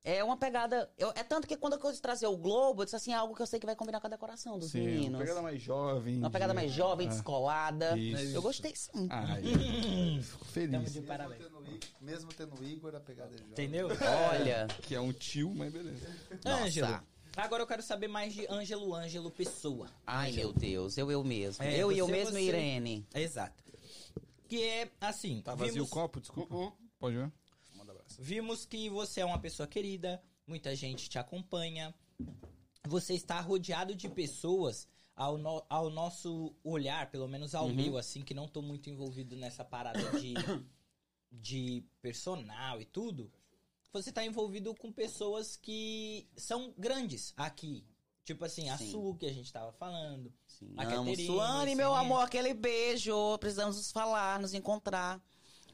É 0.08 0.24
uma 0.24 0.38
pegada. 0.38 0.88
eu- 0.99 1.12
é 1.16 1.24
tanto 1.24 1.47
que 1.47 1.58
quando 1.58 1.74
eu 1.74 1.80
quis 1.80 1.99
trazer 1.99 2.28
o 2.28 2.38
Globo, 2.38 2.82
eu 2.82 2.86
disse 2.86 2.95
assim, 2.95 3.12
é 3.12 3.16
algo 3.16 3.34
que 3.36 3.41
eu 3.41 3.47
sei 3.47 3.60
que 3.60 3.66
vai 3.66 3.76
combinar 3.76 3.99
com 3.99 4.06
a 4.06 4.10
decoração 4.12 4.60
dos 4.60 4.70
Sim, 4.70 4.82
uma 4.82 4.88
meninos. 4.91 5.20
pegada 5.20 5.41
mais 5.41 5.60
jovem. 5.60 6.18
Uma 6.20 6.30
pegada 6.30 6.53
de- 6.53 6.56
mais 6.60 6.72
jovem, 6.72 7.08
Ah, 7.08 7.10
descolada. 7.10 7.97
Isso. 7.97 8.36
Eu 8.36 8.41
gostei 8.43 8.76
sim. 8.76 9.08
Ai, 9.10 9.41
fico 10.22 10.38
Tamo 10.38 10.51
feliz. 10.51 10.70
de 10.93 10.99
Mesmo 10.99 11.03
parabéns. 11.08 11.41
tendo, 11.43 11.58
o 11.60 11.66
I- 11.66 11.80
mesmo 12.01 12.30
tendo 12.34 12.56
o 12.62 12.64
Igor, 12.64 12.93
a 12.95 12.99
pegada 12.99 13.34
é 13.34 13.38
jovem. 13.39 13.51
Entendeu? 13.51 13.88
Olha. 14.30 14.68
Que 14.84 14.93
é 14.93 14.99
um 15.01 15.12
tio, 15.12 15.51
mas 15.56 15.74
beleza. 15.74 16.08
Ângelo. 16.45 17.01
Agora 17.36 17.64
eu 17.64 17.68
quero 17.68 17.82
saber 17.82 18.08
mais 18.08 18.32
de 18.34 18.45
Ângelo 18.47 18.93
Ângelo 18.93 19.32
Pessoa. 19.32 19.89
Ai, 20.06 20.30
Ângelo. 20.30 20.51
meu 20.51 20.53
Deus, 20.60 20.97
eu 20.99 21.12
eu 21.12 21.24
mesmo. 21.24 21.64
É, 21.64 21.76
eu 21.76 21.91
e 21.91 21.97
eu 21.97 22.08
mesmo 22.08 22.32
você. 22.34 22.41
e 22.41 22.47
Irene. 22.47 23.08
Exato. 23.14 23.64
Que 24.47 24.62
é 24.64 24.91
assim. 25.01 25.41
Tá 25.41 25.56
vazio 25.56 25.74
vimos, 25.74 25.89
o 25.89 25.91
copo? 25.91 26.22
Desculpa. 26.22 26.72
Pode 26.99 27.16
ver? 27.18 27.32
Vimos 28.20 28.66
que 28.66 28.89
você 28.89 29.22
é 29.22 29.26
uma 29.26 29.39
pessoa 29.39 29.68
querida, 29.68 30.22
muita 30.47 30.76
gente 30.76 31.10
te 31.10 31.18
acompanha. 31.20 31.93
Você 32.88 33.14
está 33.14 33.39
rodeado 33.41 33.95
de 33.95 34.08
pessoas 34.08 34.88
ao, 35.16 35.38
no- 35.38 35.66
ao 35.70 35.89
nosso 35.89 36.56
olhar, 36.64 37.10
pelo 37.10 37.28
menos 37.28 37.56
ao 37.56 37.66
Uhum. 37.68 37.74
meu, 37.74 37.97
assim, 37.97 38.22
que 38.22 38.34
não 38.34 38.47
tô 38.47 38.62
muito 38.62 38.89
envolvido 38.89 39.36
nessa 39.36 39.66
parada 39.66 39.99
de, 40.20 40.34
de 41.32 41.84
personal 42.01 42.80
e 42.80 42.86
tudo. 42.86 43.32
Você 43.91 44.12
tá 44.12 44.24
envolvido 44.26 44.74
com 44.76 44.91
pessoas 44.91 45.56
que 45.56 46.28
são 46.36 46.74
grandes 46.78 47.34
aqui. 47.38 47.84
Tipo 48.24 48.43
assim, 48.43 48.70
a 48.70 48.78
Sim. 48.78 48.91
Su, 48.91 49.16
que 49.20 49.26
a 49.26 49.32
gente 49.34 49.51
tava 49.53 49.72
falando. 49.74 50.34
Sim, 50.47 50.74
A 50.78 50.84
amo. 50.95 51.16
Suane, 51.16 51.72
você, 51.72 51.76
meu 51.76 51.93
amor, 51.93 52.22
aquele 52.24 52.53
beijo. 52.53 53.38
Precisamos 53.38 53.78
nos 53.78 53.91
falar, 53.91 54.39
nos 54.39 54.53
encontrar. 54.53 55.24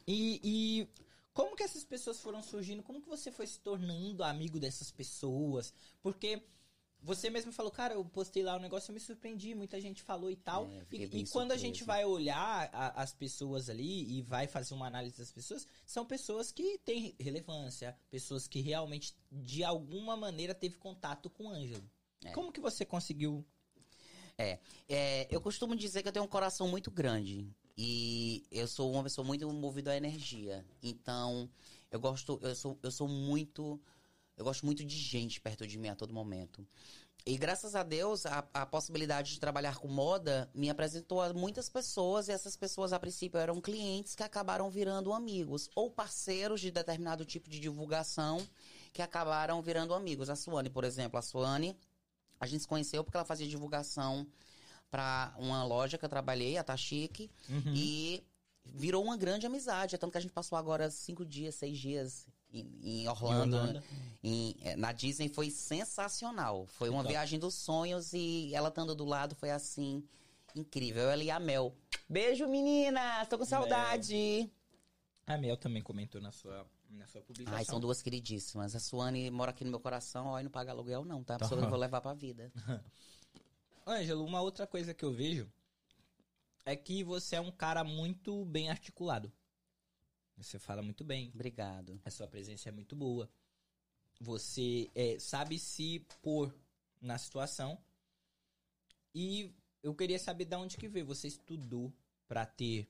E, 0.06 0.40
e 0.44 0.88
como 1.34 1.56
que 1.56 1.64
essas 1.64 1.84
pessoas 1.84 2.20
foram 2.20 2.42
surgindo? 2.44 2.84
Como 2.84 3.02
que 3.02 3.08
você 3.10 3.32
foi 3.32 3.48
se 3.48 3.60
tornando 3.60 4.24
amigo 4.24 4.60
dessas 4.60 4.92
pessoas? 4.92 5.74
Porque 6.02 6.42
você 7.04 7.30
mesmo 7.32 7.52
falou, 7.52 7.72
cara, 7.72 7.96
eu 7.96 8.06
postei 8.06 8.44
lá 8.44 8.56
um 8.56 8.60
negócio, 8.60 8.92
eu 8.92 8.94
me 8.94 9.00
surpreendi, 9.00 9.56
muita 9.56 9.80
gente 9.82 10.04
falou 10.04 10.30
e 10.30 10.36
tal. 10.36 10.68
É, 10.68 10.86
e 10.92 11.04
e 11.22 11.26
quando 11.28 11.52
a 11.52 11.56
gente 11.58 11.84
vai 11.84 12.06
olhar 12.06 12.70
a- 12.72 13.02
as 13.02 13.14
pessoas 13.14 13.70
ali 13.70 14.18
e 14.18 14.22
vai 14.22 14.46
fazer 14.46 14.74
uma 14.76 14.86
análise 14.88 15.18
das 15.18 15.32
pessoas, 15.32 15.66
são 15.86 16.06
pessoas 16.06 16.52
que 16.52 16.78
têm 16.80 17.16
relevância, 17.20 17.98
pessoas 18.12 18.48
que 18.48 18.60
realmente, 18.62 19.16
de 19.32 19.64
alguma 19.64 20.16
maneira, 20.16 20.54
teve 20.54 20.76
contato 20.78 21.30
com 21.30 21.46
o 21.46 21.50
Ângelo. 21.50 21.90
É. 22.24 22.32
Como 22.34 22.52
que 22.52 22.60
você 22.60 22.86
conseguiu? 22.86 23.44
É, 24.38 25.28
eu 25.30 25.40
costumo 25.40 25.76
dizer 25.76 26.02
que 26.02 26.08
eu 26.08 26.12
tenho 26.12 26.26
um 26.26 26.28
coração 26.28 26.68
muito 26.68 26.90
grande. 26.90 27.48
E 27.78 28.45
eu 28.51 28.67
sou 28.67 28.91
uma 28.91 29.03
pessoa 29.03 29.26
muito 29.26 29.51
movida 29.51 29.91
à 29.91 29.97
energia. 29.97 30.65
Então, 30.82 31.49
eu 31.89 31.99
gosto, 31.99 32.39
eu 32.41 32.55
sou, 32.55 32.78
eu 32.82 32.91
sou 32.91 33.07
muito. 33.07 33.80
Eu 34.38 34.45
gosto 34.45 34.65
muito 34.65 34.84
de 34.84 34.97
gente 34.97 35.39
perto 35.39 35.67
de 35.67 35.78
mim 35.78 35.89
a 35.89 35.95
todo 35.95 36.13
momento. 36.13 36.65
E 37.24 37.38
graças 37.38 37.76
a 37.76 37.84
Deus, 37.84 38.26
a, 38.26 38.43
a 38.51 38.65
possibilidade 38.65 39.34
de 39.34 39.39
trabalhar 39.39 39.78
com 39.78 39.88
moda 39.88 40.49
me 40.55 40.72
apresentou 40.72 41.22
a 41.22 41.32
muitas 41.32 41.69
pessoas, 41.69 42.28
e 42.28 42.32
essas 42.32 42.57
pessoas, 42.57 42.93
a 42.93 42.99
princípio, 42.99 43.39
eram 43.39 43.61
clientes 43.61 44.15
que 44.15 44.24
acabaram 44.24 44.72
virando 44.72 45.13
amigos, 45.13 45.69
ou 45.76 45.91
parceiros 45.91 46.59
de 46.59 46.72
determinado 46.72 47.24
tipo 47.24 47.47
de 47.47 47.59
divulgação 47.59 48.41
que 48.91 49.03
acabaram 49.03 49.61
virando 49.61 49.93
amigos. 49.93 50.32
A 50.32 50.36
Suane, 50.36 50.69
por 50.69 50.84
exemplo, 50.84 51.19
a 51.19 51.22
Suane, 51.22 51.78
a 52.39 52.47
gente 52.47 52.61
se 52.61 52.67
conheceu 52.67 53.03
porque 53.03 53.17
ela 53.17 53.26
fazia 53.26 53.47
divulgação 53.47 54.26
para 54.92 55.34
uma 55.38 55.64
loja 55.64 55.98
que 55.98 56.04
eu 56.06 56.10
trabalhei, 56.10 56.58
a 56.58 56.64
Tachique, 56.64 57.32
Uhum. 57.50 57.74
e 57.74 58.22
virou 58.66 59.02
uma 59.04 59.16
grande 59.18 59.48
amizade. 59.48 59.96
É 59.96 59.98
tanto 59.98 60.12
que 60.12 60.18
a 60.18 60.22
gente 60.22 60.34
passou 60.34 60.58
agora 60.58 60.92
cinco 60.92 61.26
dias, 61.26 61.56
seis 61.56 61.80
dias 61.80 62.28
em, 62.54 62.68
em 62.84 63.08
Orlando. 63.08 63.56
Orlando. 63.56 63.84
em- 64.22 64.56
eh, 64.62 64.76
na 64.76 64.92
Disney 64.92 65.30
foi 65.30 65.50
sensacional. 65.50 66.68
Foi 66.68 66.89
uma 66.89 67.04
viagem 67.04 67.39
dos 67.39 67.56
sonhos 67.56 68.12
e 68.14 68.54
ela 68.54 68.68
estando 68.68 68.94
do 68.94 69.06
lado 69.06 69.34
foi 69.36 69.50
assim, 69.50 70.04
incrível. 70.54 71.10
Ela 71.10 71.24
e 71.24 71.32
a 71.32 71.39
Mel. 71.39 71.74
Beijo, 72.10 72.46
meninas! 72.48 73.28
Tô 73.30 73.38
com 73.38 73.46
saudade! 73.46 74.52
A 75.26 75.38
Mel 75.38 75.56
também 75.56 75.82
comentou 75.82 76.20
na 76.20 76.32
sua, 76.34 76.68
na 76.89 77.08
sua 77.08 77.22
publicação. 77.22 77.58
Ai, 77.58 77.64
são 77.64 77.80
duas 77.80 78.02
queridíssimas. 78.02 78.76
A 78.76 78.80
Suane 78.82 79.32
mora 79.32 79.52
aqui 79.52 79.64
no 79.64 79.70
meu 79.72 79.80
coração, 79.80 80.28
ó, 80.28 80.39
e 80.39 80.44
não 80.44 80.52
paga 80.52 80.72
aluguel, 80.72 81.06
não, 81.06 81.24
tá? 81.24 81.36
A 81.36 81.38
Tá. 81.38 81.46
pessoa 81.46 81.60
que 81.62 81.66
eu 81.66 81.70
vou 81.70 81.80
levar 81.80 82.02
pra 82.02 82.14
vida. 82.14 82.52
Ângelo, 83.86 84.24
uma 84.26 84.42
outra 84.42 84.68
coisa 84.68 84.94
que 84.94 85.04
eu 85.04 85.12
vejo 85.12 85.52
é 86.66 86.76
que 86.76 87.04
você 87.04 87.36
é 87.36 87.42
um 87.42 87.52
cara 87.52 87.84
muito 87.84 88.46
bem 88.46 88.70
articulado. 88.70 89.32
Você 90.38 90.58
fala 90.60 90.82
muito 90.82 91.04
bem, 91.04 91.32
Obrigado. 91.34 92.00
a 92.06 92.10
sua 92.10 92.28
presença 92.28 92.70
é 92.70 92.72
muito 92.72 92.96
boa. 92.96 93.30
Você 94.20 94.90
é, 94.96 95.18
sabe 95.20 95.58
se 95.60 96.00
pôr 96.22 96.54
na 97.00 97.18
situação. 97.18 97.78
E 99.14 99.52
eu 99.84 99.94
queria 99.96 100.20
saber 100.20 100.46
de 100.46 100.56
onde 100.56 100.78
que 100.78 100.88
veio. 100.88 101.06
Você 101.06 101.28
estudou 101.28 101.92
pra 102.28 102.46
ter 102.46 102.88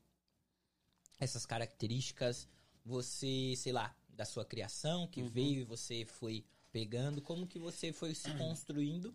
essas 1.19 1.45
características? 1.45 2.47
Você, 2.85 3.53
sei 3.57 3.71
lá, 3.71 3.95
da 4.09 4.25
sua 4.25 4.43
criação 4.45 5.07
que 5.07 5.21
Uhum. 5.21 5.29
veio 5.29 5.61
e 5.61 5.63
você 5.63 6.05
foi 6.05 6.45
pegando? 6.71 7.21
Como 7.21 7.47
que 7.47 7.57
você 7.59 7.91
foi 7.93 8.13
se 8.13 8.31
construindo 8.37 9.13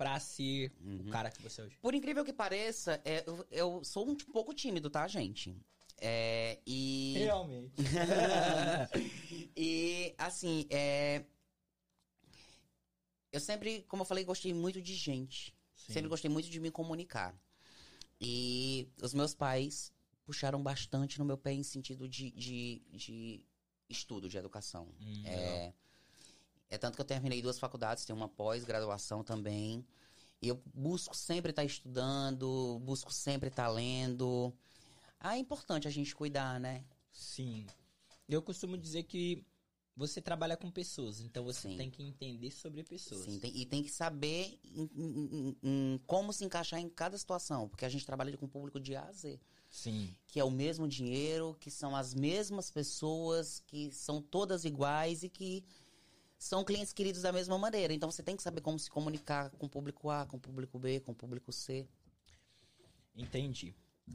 pra 0.00 0.18
ser 0.18 0.72
Uhum. 0.80 1.00
o 1.00 1.10
cara 1.10 1.30
que 1.30 1.42
você 1.42 1.60
é 1.60 1.64
hoje? 1.64 1.76
Por 1.82 1.94
incrível 1.94 2.24
que 2.24 2.32
pareça, 2.32 3.02
é, 3.04 3.22
eu, 3.26 3.46
eu 3.50 3.84
sou 3.84 4.08
um 4.08 4.16
pouco 4.16 4.54
tímido, 4.54 4.88
tá, 4.88 5.06
gente? 5.06 5.54
É, 5.98 6.58
e. 6.66 7.16
Realmente. 7.18 7.74
e, 9.54 10.14
assim, 10.16 10.66
é. 10.70 11.22
Eu 13.30 13.40
sempre, 13.40 13.82
como 13.82 14.00
eu 14.00 14.06
falei, 14.06 14.24
gostei 14.24 14.54
muito 14.54 14.80
de 14.80 14.94
gente. 14.94 15.54
Sempre 15.76 16.08
gostei 16.08 16.30
muito 16.30 16.48
de 16.48 16.58
me 16.58 16.70
comunicar. 16.70 17.38
E 18.18 18.88
os 19.02 19.12
meus 19.12 19.34
pais 19.34 19.92
puxaram 20.24 20.62
bastante 20.62 21.18
no 21.18 21.26
meu 21.26 21.36
pé 21.36 21.52
em 21.52 21.62
sentido 21.62 22.08
de, 22.08 22.30
de, 22.30 22.82
de 22.90 23.46
estudo, 23.86 24.30
de 24.30 24.38
educação. 24.38 24.88
Hum, 24.98 25.22
legal. 25.24 25.74
É, 26.70 26.78
tanto 26.78 26.94
que 26.94 27.00
eu 27.00 27.04
terminei 27.04 27.42
duas 27.42 27.58
faculdades, 27.58 28.04
tenho 28.04 28.16
uma 28.16 28.28
pós-graduação 28.28 29.24
também. 29.24 29.84
E 30.40 30.48
eu 30.48 30.62
busco 30.72 31.14
sempre 31.16 31.50
estar 31.50 31.64
estudando, 31.64 32.78
busco 32.84 33.12
sempre 33.12 33.48
estar 33.48 33.68
lendo. 33.68 34.54
Ah, 35.18 35.36
é 35.36 35.40
importante 35.40 35.88
a 35.88 35.90
gente 35.90 36.14
cuidar, 36.14 36.60
né? 36.60 36.84
Sim. 37.12 37.66
Eu 38.28 38.40
costumo 38.40 38.78
dizer 38.78 39.02
que 39.02 39.44
você 39.96 40.22
trabalha 40.22 40.56
com 40.56 40.70
pessoas, 40.70 41.20
então 41.20 41.44
você 41.44 41.68
Sim. 41.68 41.76
tem 41.76 41.90
que 41.90 42.02
entender 42.02 42.52
sobre 42.52 42.84
pessoas. 42.84 43.24
Sim, 43.24 43.38
tem- 43.40 43.54
e 43.54 43.66
tem 43.66 43.82
que 43.82 43.90
saber 43.90 44.58
em- 44.64 44.88
em- 44.96 45.56
em 45.62 46.00
como 46.06 46.32
se 46.32 46.44
encaixar 46.44 46.80
em 46.80 46.88
cada 46.88 47.18
situação, 47.18 47.68
porque 47.68 47.84
a 47.84 47.88
gente 47.88 48.06
trabalha 48.06 48.34
com 48.38 48.46
o 48.46 48.48
público 48.48 48.80
de 48.80 48.94
A 48.96 49.02
a 49.08 49.12
Z, 49.12 49.38
Sim. 49.68 50.14
que 50.28 50.40
é 50.40 50.44
o 50.44 50.50
mesmo 50.50 50.88
dinheiro, 50.88 51.54
que 51.60 51.70
são 51.70 51.94
as 51.94 52.14
mesmas 52.14 52.70
pessoas, 52.70 53.60
que 53.66 53.90
são 53.92 54.22
todas 54.22 54.64
iguais 54.64 55.22
e 55.22 55.28
que 55.28 55.64
são 56.40 56.64
clientes 56.64 56.90
queridos 56.94 57.20
da 57.20 57.30
mesma 57.30 57.58
maneira. 57.58 57.92
Então 57.92 58.10
você 58.10 58.22
tem 58.22 58.34
que 58.34 58.42
saber 58.42 58.62
como 58.62 58.78
se 58.78 58.90
comunicar 58.90 59.50
com 59.50 59.66
o 59.66 59.68
público 59.68 60.08
A, 60.08 60.24
com 60.24 60.38
o 60.38 60.40
público 60.40 60.78
B, 60.78 60.98
com 61.00 61.12
o 61.12 61.14
público 61.14 61.52
C. 61.52 61.86
Entendi. 63.14 63.74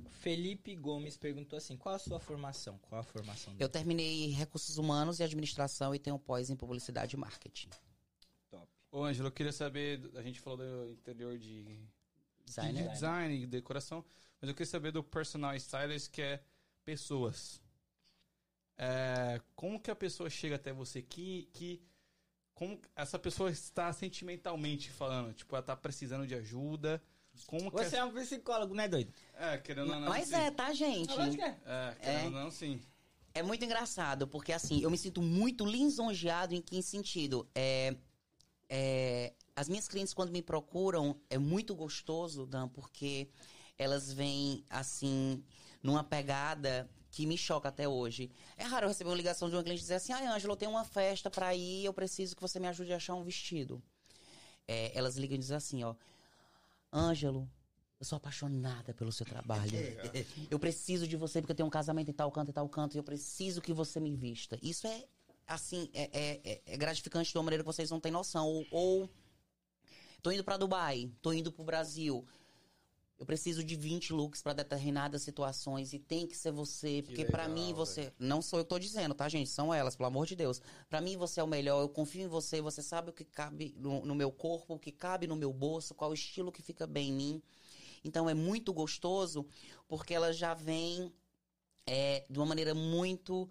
Felipe 0.10 0.76
Gomes 0.76 1.16
perguntou 1.18 1.56
assim: 1.56 1.78
qual 1.78 1.94
a 1.94 2.00
sua 2.00 2.20
formação? 2.20 2.80
Qual 2.80 3.00
a 3.00 3.04
formação 3.04 3.54
Eu 3.54 3.60
dele? 3.60 3.70
terminei 3.70 4.32
recursos 4.32 4.78
humanos 4.80 5.20
e 5.20 5.24
administração 5.24 5.94
e 5.94 6.00
tenho 6.00 6.18
pós 6.18 6.50
em 6.50 6.56
publicidade 6.56 7.16
e 7.16 7.20
marketing. 7.20 7.70
Top. 8.50 8.68
Ô, 8.92 9.04
Ângelo, 9.04 9.28
eu 9.28 9.32
queria 9.32 9.54
saber, 9.54 10.02
a 10.16 10.22
gente 10.24 10.40
falou 10.40 10.58
do 10.58 10.94
interior 10.94 11.38
de 11.38 11.88
Designer. 12.44 12.84
de 12.84 12.90
design 12.90 13.36
e 13.44 13.46
decoração, 13.46 14.04
mas 14.42 14.50
eu 14.50 14.56
queria 14.56 14.66
saber 14.70 14.92
do 14.92 15.04
personal 15.04 15.56
stylist, 15.56 16.10
que 16.10 16.24
é 16.24 16.44
pessoas. 16.84 17.62
É, 18.78 19.40
como 19.56 19.80
que 19.80 19.92
a 19.92 19.96
pessoa 19.96 20.30
chega 20.30 20.56
até 20.56 20.74
você? 20.74 21.02
Que, 21.04 21.48
que, 21.54 21.82
como 22.56 22.80
essa 22.96 23.20
pessoa 23.20 23.52
está 23.52 23.92
sentimentalmente 23.92 24.90
falando? 24.90 25.34
Tipo, 25.34 25.56
ela 25.56 25.64
tá 25.64 25.76
precisando 25.76 26.26
de 26.26 26.34
ajuda. 26.34 27.02
Como 27.46 27.70
que 27.70 27.78
Você 27.78 27.98
é 27.98 28.04
um 28.04 28.14
psicólogo, 28.14 28.74
né, 28.74 28.88
doido? 28.88 29.14
é, 29.34 29.58
querendo 29.58 29.92
ou 29.92 30.00
não, 30.00 30.08
Mas 30.08 30.30
sim. 30.30 30.36
é, 30.36 30.50
tá, 30.50 30.74
gente? 30.74 31.12
É, 31.66 31.96
querendo 32.02 32.26
ou 32.26 32.32
não, 32.32 32.50
sim. 32.50 32.80
É 33.34 33.44
muito 33.44 33.66
engraçado, 33.66 34.26
porque 34.26 34.54
assim, 34.54 34.82
eu 34.82 34.90
me 34.90 34.98
sinto 34.98 35.22
muito 35.22 35.66
lisonjeado 35.66 36.56
em 36.56 36.62
que 36.62 36.82
sentido? 36.82 37.46
É, 37.54 37.94
é, 38.70 39.34
as 39.54 39.68
minhas 39.68 39.90
clientes, 39.90 40.14
quando 40.14 40.32
me 40.32 40.42
procuram, 40.42 41.20
é 41.30 41.38
muito 41.38 41.76
gostoso, 41.76 42.46
Dan, 42.46 42.70
porque 42.70 43.28
elas 43.78 44.14
vêm, 44.14 44.64
assim, 44.70 45.44
numa 45.84 46.06
pegada 46.06 46.90
que 47.16 47.26
me 47.26 47.38
choca 47.38 47.70
até 47.70 47.88
hoje. 47.88 48.30
É 48.58 48.66
raro 48.66 48.84
eu 48.84 48.90
receber 48.90 49.10
uma 49.10 49.16
ligação 49.16 49.50
de 49.50 49.56
uma 49.56 49.64
cliente 49.64 49.80
dizer 49.80 49.94
assim, 49.96 50.12
ai, 50.12 50.28
Ângela, 50.28 50.52
eu 50.52 50.58
tenho 50.58 50.72
uma 50.72 50.84
festa 50.84 51.32
pra 51.32 51.56
ir, 51.56 51.86
eu 51.86 51.94
preciso 51.94 52.36
que 52.36 52.42
você 52.42 52.60
me 52.60 52.68
ajude 52.68 52.92
a 52.92 52.98
achar 52.98 53.16
um 53.16 53.24
vestido. 53.24 53.82
É, 54.68 54.92
elas 54.94 55.16
ligam 55.16 55.36
e 55.36 55.40
dizem 55.40 55.56
assim, 55.56 55.82
ó, 55.86 55.96
Ângelo, 56.92 57.50
eu 58.02 58.06
sou 58.06 58.18
apaixonada 58.18 58.94
pelo 58.94 59.14
seu 59.14 59.26
trabalho. 59.26 59.72
Eu 60.52 60.60
preciso 60.60 61.08
de 61.08 61.16
você 61.16 61.40
porque 61.42 61.54
eu 61.54 61.56
tenho 61.56 61.68
um 61.68 61.72
casamento 61.72 62.12
em 62.12 62.14
tal 62.14 62.30
canto 62.30 62.50
e 62.52 62.54
tal 62.54 62.68
canto 62.68 62.96
e 62.96 62.98
eu 62.98 63.04
preciso 63.04 63.62
que 63.62 63.72
você 63.72 64.02
me 64.02 64.14
vista. 64.14 64.60
Isso 64.62 64.86
é, 64.86 65.06
assim, 65.48 65.90
é, 65.94 66.10
é- 66.12 66.42
é- 66.44 66.62
é 66.66 66.78
gratificante 66.78 67.32
de 67.32 67.38
uma 67.38 67.44
maneira 67.46 67.64
que 67.64 67.68
vocês 67.68 67.90
não 67.90 68.02
têm 68.02 68.12
noção. 68.12 68.46
Ou, 68.46 68.66
ou 68.72 69.10
tô 70.22 70.32
indo 70.32 70.44
pra 70.44 70.58
Dubai, 70.58 71.10
tô 71.22 71.32
indo 71.32 71.50
pro 71.52 71.64
Brasil. 71.64 72.26
Eu 73.18 73.26
preciso 73.26 73.64
de 73.64 73.76
20 73.78 74.12
looks 74.12 74.42
pra 74.42 74.52
determinadas 74.52 75.22
situações 75.22 75.94
e 75.94 76.00
tem 76.00 76.28
que 76.28 76.36
ser 76.36 76.52
você, 76.52 77.02
porque 77.02 77.24
pra 77.24 77.44
legal, 77.44 77.56
mim 77.56 77.74
você, 77.74 78.12
não 78.20 78.42
sou 78.42 78.60
eu 78.60 78.66
que 78.66 78.70
tô 78.70 78.78
dizendo, 78.78 79.16
tá, 79.16 79.30
gente? 79.30 79.50
São 79.50 79.74
elas, 79.74 79.96
pelo 79.96 80.08
amor 80.08 80.26
de 80.26 80.36
Deus. 80.36 80.62
Pra 80.90 81.00
mim 81.00 81.16
você 81.16 81.40
é 81.40 81.44
o 81.44 81.48
melhor, 81.48 81.82
eu 81.82 81.88
confio 81.88 82.24
em 82.24 82.28
você, 82.28 82.60
você 82.60 82.82
sabe 82.82 83.12
o 83.12 83.14
que 83.14 83.24
cabe 83.24 83.74
no, 83.78 84.06
no 84.06 84.14
meu 84.14 84.32
corpo, 84.32 84.74
o 84.74 84.80
que 84.80 84.92
cabe 84.92 85.28
no 85.28 85.36
meu 85.36 85.54
bolso, 85.54 85.96
qual 85.96 86.14
estilo 86.14 86.52
que 86.52 86.62
fica 86.62 86.86
bem 86.86 87.10
em 87.10 87.14
mim. 87.14 87.44
Então 88.04 88.30
é 88.30 88.34
muito 88.34 88.74
gostoso, 88.74 89.46
porque 89.88 90.14
ela 90.14 90.34
já 90.34 90.54
vem 90.54 91.12
é, 91.88 92.26
de 92.30 92.38
uma 92.38 92.46
maneira 92.46 92.74
muito 92.74 93.50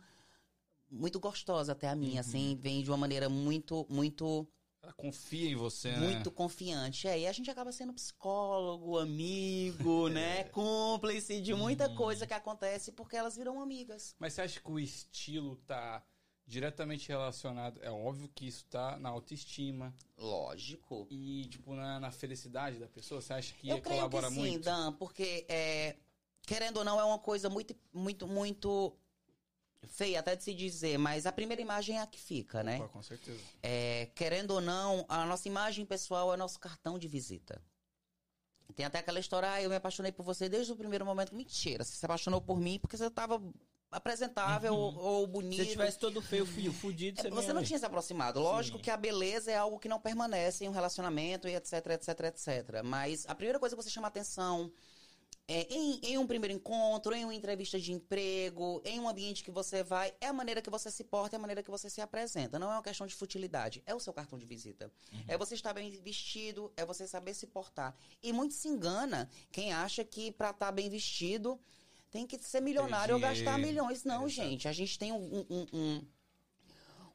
muito 0.90 1.18
gostosa 1.18 1.72
até 1.72 1.88
a 1.88 1.96
minha, 1.96 2.20
assim, 2.20 2.56
vem 2.60 2.82
de 2.82 2.90
uma 2.90 2.96
maneira 2.96 3.28
muito 3.28 3.86
muito 3.88 4.46
Ela 4.84 4.92
confia 4.92 5.48
em 5.50 5.54
você, 5.54 5.92
né? 5.92 5.98
muito 5.98 6.30
confiante. 6.30 7.08
É, 7.08 7.20
e 7.20 7.26
a 7.26 7.32
gente 7.32 7.50
acaba 7.50 7.72
sendo 7.72 7.94
psicólogo, 7.94 8.98
amigo, 8.98 10.08
né? 10.10 10.44
Cúmplice 10.44 11.40
de 11.40 11.54
muita 11.54 11.88
coisa 11.88 12.26
que 12.26 12.34
acontece 12.34 12.92
porque 12.92 13.16
elas 13.16 13.34
viram 13.34 13.62
amigas. 13.62 14.14
Mas 14.18 14.34
você 14.34 14.42
acha 14.42 14.60
que 14.60 14.70
o 14.70 14.78
estilo 14.78 15.56
tá 15.66 16.04
diretamente 16.46 17.08
relacionado? 17.08 17.82
É 17.82 17.90
óbvio 17.90 18.28
que 18.34 18.46
isso 18.46 18.66
tá 18.66 18.98
na 18.98 19.08
autoestima 19.08 19.94
Lógico. 20.18 21.06
e, 21.10 21.46
tipo, 21.46 21.74
na, 21.74 21.98
na 21.98 22.10
felicidade 22.10 22.78
da 22.78 22.86
pessoa. 22.86 23.22
Você 23.22 23.32
acha 23.32 23.54
que 23.54 23.70
Eu 23.70 23.80
creio 23.80 24.00
colabora 24.00 24.28
que 24.28 24.34
sim, 24.34 24.40
muito? 24.40 24.64
Dan, 24.64 24.92
porque 24.92 25.46
é, 25.48 25.96
querendo 26.42 26.76
ou 26.76 26.84
não 26.84 27.00
é 27.00 27.04
uma 27.04 27.18
coisa 27.18 27.48
muito, 27.48 27.74
muito, 27.90 28.28
muito 28.28 28.94
feia 29.88 30.20
até 30.20 30.34
de 30.36 30.42
se 30.44 30.54
dizer, 30.54 30.98
mas 30.98 31.26
a 31.26 31.32
primeira 31.32 31.60
imagem 31.62 31.98
é 31.98 32.02
a 32.02 32.06
que 32.06 32.20
fica, 32.20 32.62
né? 32.62 32.80
Com 32.92 33.02
certeza. 33.02 33.40
É, 33.62 34.10
querendo 34.14 34.52
ou 34.52 34.60
não, 34.60 35.04
a 35.08 35.24
nossa 35.26 35.48
imagem 35.48 35.84
pessoal 35.84 36.32
é 36.32 36.36
nosso 36.36 36.58
cartão 36.58 36.98
de 36.98 37.08
visita. 37.08 37.60
Tem 38.74 38.84
até 38.86 38.98
aquela 38.98 39.20
história, 39.20 39.52
ah, 39.52 39.62
eu 39.62 39.70
me 39.70 39.76
apaixonei 39.76 40.10
por 40.10 40.24
você 40.24 40.48
desde 40.48 40.72
o 40.72 40.76
primeiro 40.76 41.04
momento. 41.06 41.34
Mentira, 41.34 41.84
você 41.84 41.94
se 41.94 42.04
apaixonou 42.04 42.40
por 42.40 42.58
mim 42.58 42.78
porque 42.80 42.96
você 42.96 43.08
tava 43.10 43.40
apresentável 43.90 44.74
ou, 44.74 44.96
ou 44.96 45.26
Se 45.26 45.32
bonito. 45.32 45.64
você 45.64 45.70
tivesse 45.70 45.98
todo 45.98 46.20
feio, 46.20 46.44
fio, 46.44 46.72
fudido, 46.72 47.20
você, 47.20 47.28
É, 47.28 47.30
Você 47.30 47.48
ia 47.48 47.54
não 47.54 47.62
tinha 47.62 47.78
se 47.78 47.86
aproximado. 47.86 48.40
Lógico 48.40 48.78
Sim. 48.78 48.82
que 48.84 48.90
a 48.90 48.96
beleza 48.96 49.52
é 49.52 49.56
algo 49.56 49.78
que 49.78 49.88
não 49.88 50.00
permanece 50.00 50.64
em 50.64 50.68
um 50.68 50.72
relacionamento 50.72 51.46
e 51.46 51.54
etc, 51.54 51.72
etc, 51.90 52.20
etc. 52.24 52.82
Mas 52.84 53.24
a 53.28 53.34
primeira 53.34 53.60
coisa 53.60 53.76
que 53.76 53.82
você 53.82 53.90
chama 53.90 54.08
atenção 54.08 54.72
é, 55.46 55.66
em, 55.74 56.00
em 56.02 56.18
um 56.18 56.26
primeiro 56.26 56.54
encontro, 56.54 57.14
em 57.14 57.24
uma 57.24 57.34
entrevista 57.34 57.78
de 57.78 57.92
emprego, 57.92 58.80
em 58.84 58.98
um 58.98 59.08
ambiente 59.08 59.44
que 59.44 59.50
você 59.50 59.82
vai, 59.82 60.14
é 60.20 60.28
a 60.28 60.32
maneira 60.32 60.62
que 60.62 60.70
você 60.70 60.90
se 60.90 61.04
porta, 61.04 61.36
é 61.36 61.38
a 61.38 61.40
maneira 61.40 61.62
que 61.62 61.70
você 61.70 61.90
se 61.90 62.00
apresenta. 62.00 62.58
Não 62.58 62.70
é 62.70 62.74
uma 62.76 62.82
questão 62.82 63.06
de 63.06 63.14
futilidade, 63.14 63.82
é 63.86 63.94
o 63.94 64.00
seu 64.00 64.12
cartão 64.12 64.38
de 64.38 64.46
visita. 64.46 64.90
É 65.28 65.36
você 65.36 65.54
estar 65.54 65.72
bem 65.74 65.90
vestido, 66.02 66.72
é 66.76 66.84
você 66.84 67.06
saber 67.06 67.34
se 67.34 67.46
portar. 67.46 67.94
E 68.22 68.32
muito 68.32 68.54
se 68.54 68.68
engana 68.68 69.28
quem 69.52 69.72
acha 69.72 70.02
que 70.04 70.32
para 70.32 70.50
estar 70.50 70.72
bem 70.72 70.88
vestido 70.88 71.60
tem 72.10 72.26
que 72.26 72.38
ser 72.38 72.60
milionário 72.60 73.14
ou 73.14 73.20
gastar 73.20 73.58
milhões. 73.58 74.04
Não, 74.04 74.26
Exato. 74.26 74.48
gente. 74.48 74.68
A 74.68 74.72
gente 74.72 74.98
tem 74.98 75.12
um, 75.12 75.44
um- 75.50 75.66
um- 75.72 76.06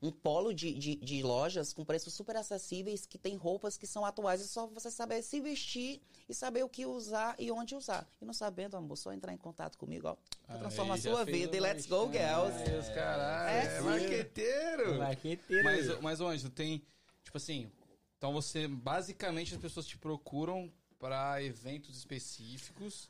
um 0.02 0.12
polo 0.12 0.54
de, 0.54 0.74
de, 0.74 0.96
de 0.96 1.22
lojas 1.22 1.74
com 1.74 1.84
preços 1.84 2.14
super 2.14 2.36
acessíveis 2.38 3.06
que 3.06 3.18
tem 3.18 3.36
roupas 3.36 3.78
que 3.78 3.86
são 3.86 4.06
atuais. 4.06 4.42
É 4.42 4.46
só 4.46 4.66
você 4.68 4.90
saber 4.90 5.22
se 5.22 5.42
vestir 5.42 6.02
e 6.28 6.34
saber 6.34 6.64
o 6.64 6.70
que 6.70 6.86
usar 6.86 7.36
e 7.38 7.52
onde 7.52 7.76
usar. 7.76 8.08
E 8.22 8.26
não 8.26 8.34
sabendo, 8.34 8.78
amor, 8.78 8.98
só 8.98 9.12
entrar 9.12 9.34
em 9.34 9.38
contato 9.38 9.78
comigo, 9.78 10.08
ó. 10.08 10.18
Pra 10.46 10.58
transformar 10.58 10.94
a 10.94 10.98
sua 10.98 11.26
vida. 11.26 11.54
o 11.54 11.56
E 11.56 11.60
let's 11.60 11.86
go, 11.86 12.10
girls. 12.12 12.78
Os 12.80 12.90
caralho. 12.90 13.50
É 13.50 13.78
É, 13.78 13.82
marqueteiro. 13.82 14.98
Marqueteiro. 14.98 15.64
Mas, 15.64 16.02
mas, 16.02 16.22
ô, 16.22 16.28
Ângelo, 16.28 16.52
tem. 16.52 16.82
Tipo 17.24 17.38
assim. 17.38 17.70
Então 18.18 18.32
você. 18.32 18.68
Basicamente 18.68 19.54
as 19.54 19.60
pessoas 19.60 19.86
te 19.86 19.98
procuram 19.98 20.72
pra 20.98 21.44
eventos 21.44 21.98
específicos. 21.98 23.10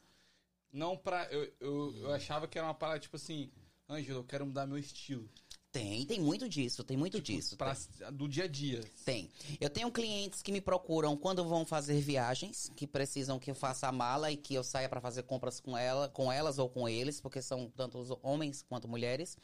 Não 0.72 0.98
pra. 0.98 1.26
Eu, 1.26 1.54
eu, 1.60 1.96
eu 1.98 2.14
achava 2.14 2.48
que 2.48 2.58
era 2.58 2.66
uma 2.66 2.74
parada 2.74 3.00
tipo 3.00 3.16
assim. 3.16 3.52
Ângelo, 3.88 4.20
eu 4.20 4.24
quero 4.24 4.46
mudar 4.46 4.66
meu 4.66 4.78
estilo. 4.78 5.28
Tem, 5.72 6.04
tem 6.04 6.20
muito 6.20 6.50
disso, 6.50 6.84
tem 6.84 6.98
muito 6.98 7.22
disso. 7.22 7.56
Pra, 7.56 7.78
do 8.12 8.28
dia 8.28 8.46
a 8.46 8.48
dia. 8.48 8.82
Tem. 9.06 9.30
Eu 9.62 9.70
tenho 9.70 9.92
clientes 9.92 10.42
que 10.42 10.52
me 10.52 10.60
procuram 10.60 11.16
quando 11.16 11.46
vão 11.46 11.64
fazer 11.64 12.02
viagens, 12.02 12.72
que 12.76 12.88
precisam 12.88 13.38
que 13.38 13.52
eu 13.52 13.56
faça 13.56 13.88
a 13.88 13.92
mala 13.92 14.32
e 14.32 14.38
que 14.38 14.56
eu 14.56 14.64
saia 14.64 14.90
pra 14.90 15.00
fazer 15.00 15.24
compras 15.24 15.60
com 15.60 15.78
ela, 15.78 16.10
com 16.10 16.32
elas 16.32 16.58
ou 16.58 16.68
com 16.68 16.90
eles, 16.90 17.22
porque 17.22 17.40
são 17.40 17.72
tanto 17.76 18.00
os 18.00 18.10
homens 18.24 18.66
quanto 18.68 18.88
mulheres. 18.88 19.38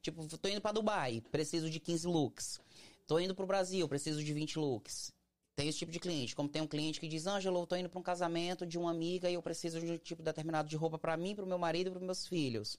Tipo, 0.00 0.24
tô 0.38 0.48
indo 0.48 0.60
pra 0.60 0.70
Dubai, 0.70 1.20
preciso 1.32 1.68
de 1.68 1.80
15 1.80 2.06
looks. 2.06 2.60
Tô 3.04 3.18
indo 3.18 3.34
pro 3.34 3.46
Brasil, 3.46 3.88
preciso 3.88 4.22
de 4.22 4.32
20 4.32 4.58
looks. 4.58 5.12
Tem 5.56 5.68
esse 5.68 5.78
tipo 5.78 5.90
de 5.90 5.98
cliente. 5.98 6.36
Como 6.36 6.48
tem 6.48 6.62
um 6.62 6.66
cliente 6.68 7.00
que 7.00 7.08
diz, 7.08 7.26
Ângelo, 7.26 7.60
eu 7.60 7.66
tô 7.66 7.74
indo 7.74 7.88
pra 7.88 7.98
um 7.98 8.02
casamento 8.02 8.64
de 8.64 8.78
uma 8.78 8.90
amiga 8.92 9.28
e 9.28 9.34
eu 9.34 9.42
preciso 9.42 9.80
de 9.80 9.90
um 9.90 9.98
tipo 9.98 10.22
determinado 10.22 10.68
de 10.68 10.76
roupa 10.76 10.98
pra 10.98 11.16
mim, 11.16 11.34
pro 11.34 11.46
meu 11.46 11.58
marido 11.58 11.88
e 11.88 11.90
pros 11.90 12.02
meus 12.02 12.26
filhos. 12.26 12.78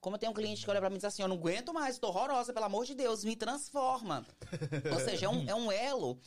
Como 0.00 0.18
tem 0.18 0.28
um 0.28 0.32
cliente 0.32 0.64
que 0.64 0.70
olha 0.70 0.80
pra 0.80 0.88
mim 0.88 0.96
e 0.96 0.98
diz 0.98 1.04
assim, 1.06 1.22
eu 1.22 1.28
não 1.28 1.36
aguento 1.36 1.72
mais, 1.74 1.98
tô 1.98 2.08
horrorosa, 2.08 2.52
pelo 2.52 2.66
amor 2.66 2.84
de 2.86 2.94
Deus, 2.94 3.24
me 3.24 3.34
transforma. 3.34 4.24
Ou 4.92 5.00
seja, 5.00 5.26
é 5.26 5.28
um, 5.28 5.48
é 5.48 5.54
um 5.54 5.72
elo. 5.72 6.18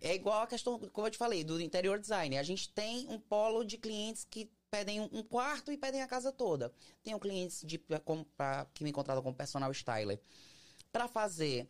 É 0.00 0.14
igual 0.14 0.42
a 0.42 0.46
questão, 0.46 0.78
como 0.92 1.06
eu 1.06 1.10
te 1.10 1.18
falei, 1.18 1.42
do 1.44 1.60
interior 1.60 1.98
design. 1.98 2.38
A 2.38 2.42
gente 2.42 2.68
tem 2.70 3.06
um 3.08 3.18
polo 3.18 3.64
de 3.64 3.76
clientes 3.76 4.24
que 4.28 4.50
pedem 4.70 5.00
um- 5.00 5.22
quarto 5.22 5.72
e 5.72 5.76
pedem 5.76 6.00
a 6.02 6.06
casa 6.06 6.30
toda. 6.30 6.72
Tenho 7.02 7.18
clientes 7.18 7.62
de, 7.66 7.78
como 8.04 8.24
pra- 8.36 8.66
que 8.72 8.84
me 8.84 8.92
contratam 8.92 9.22
como 9.22 9.34
personal 9.34 9.70
styler 9.72 10.20
para 10.92 11.08
fazer 11.08 11.68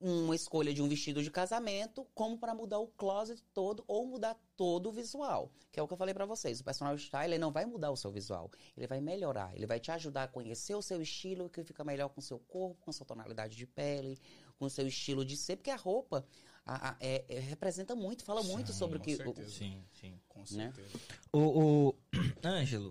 uma 0.00 0.34
escolha 0.34 0.72
de 0.72 0.80
um 0.82 0.88
vestido 0.88 1.22
de 1.22 1.30
casamento, 1.30 2.06
como 2.14 2.38
para 2.38 2.54
mudar 2.54 2.78
o 2.78 2.86
closet 2.86 3.42
todo 3.52 3.84
ou 3.86 4.06
mudar 4.06 4.34
todo 4.56 4.88
o 4.88 4.92
visual. 4.92 5.52
Que 5.70 5.78
é 5.78 5.82
o 5.82 5.86
que 5.86 5.92
eu 5.92 5.98
falei 5.98 6.14
para 6.14 6.24
vocês. 6.24 6.60
O 6.60 6.64
personal 6.64 6.94
styler 6.96 7.38
não 7.38 7.52
vai 7.52 7.66
mudar 7.66 7.90
o 7.90 7.96
seu 7.96 8.10
visual. 8.10 8.50
Ele 8.76 8.86
vai 8.86 9.00
melhorar. 9.00 9.54
Ele 9.54 9.66
vai 9.66 9.78
te 9.78 9.90
ajudar 9.90 10.24
a 10.24 10.28
conhecer 10.28 10.74
o 10.74 10.80
seu 10.82 11.02
estilo, 11.02 11.50
que 11.50 11.62
fica 11.62 11.84
melhor 11.84 12.08
com 12.08 12.20
o 12.20 12.22
seu 12.22 12.38
corpo, 12.38 12.80
com 12.82 12.90
a 12.90 12.92
sua 12.94 13.04
tonalidade 13.04 13.54
de 13.56 13.66
pele, 13.66 14.18
com 14.58 14.64
o 14.64 14.70
seu 14.70 14.86
estilo 14.86 15.24
de 15.24 15.36
ser. 15.36 15.56
Porque 15.56 15.70
a 15.70 15.76
roupa 15.76 16.24
a- 16.64 16.90
a- 16.90 16.96
é- 17.00 17.24
é- 17.28 17.38
representa 17.40 17.94
muito, 17.94 18.24
fala 18.24 18.42
muito 18.42 18.72
Sim, 18.72 18.78
sobre 18.78 18.98
o 18.98 19.00
que... 19.00 19.14
o- 19.14 19.16
certeza. 19.18 19.50
Sim, 19.50 19.82
sim. 19.92 20.18
Com 20.28 20.40
Né? 20.40 20.72
certeza. 20.74 20.98
O, 21.32 21.88
o 21.88 21.94
Ângelo, 22.44 22.90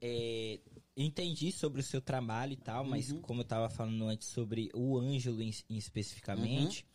é, 0.00 0.58
entendi 1.04 1.52
sobre 1.52 1.80
o 1.80 1.84
seu 1.84 2.00
trabalho 2.00 2.52
e 2.52 2.56
tal, 2.56 2.84
mas 2.84 3.12
Uhum. 3.12 3.20
como 3.22 3.40
eu 3.40 3.44
tava 3.44 3.68
falando 3.70 4.04
antes 4.06 4.28
sobre 4.28 4.70
o 4.74 4.98
Ângelo 4.98 5.42
em, 5.42 5.50
em 5.70 5.76
especificamente, 5.76 6.86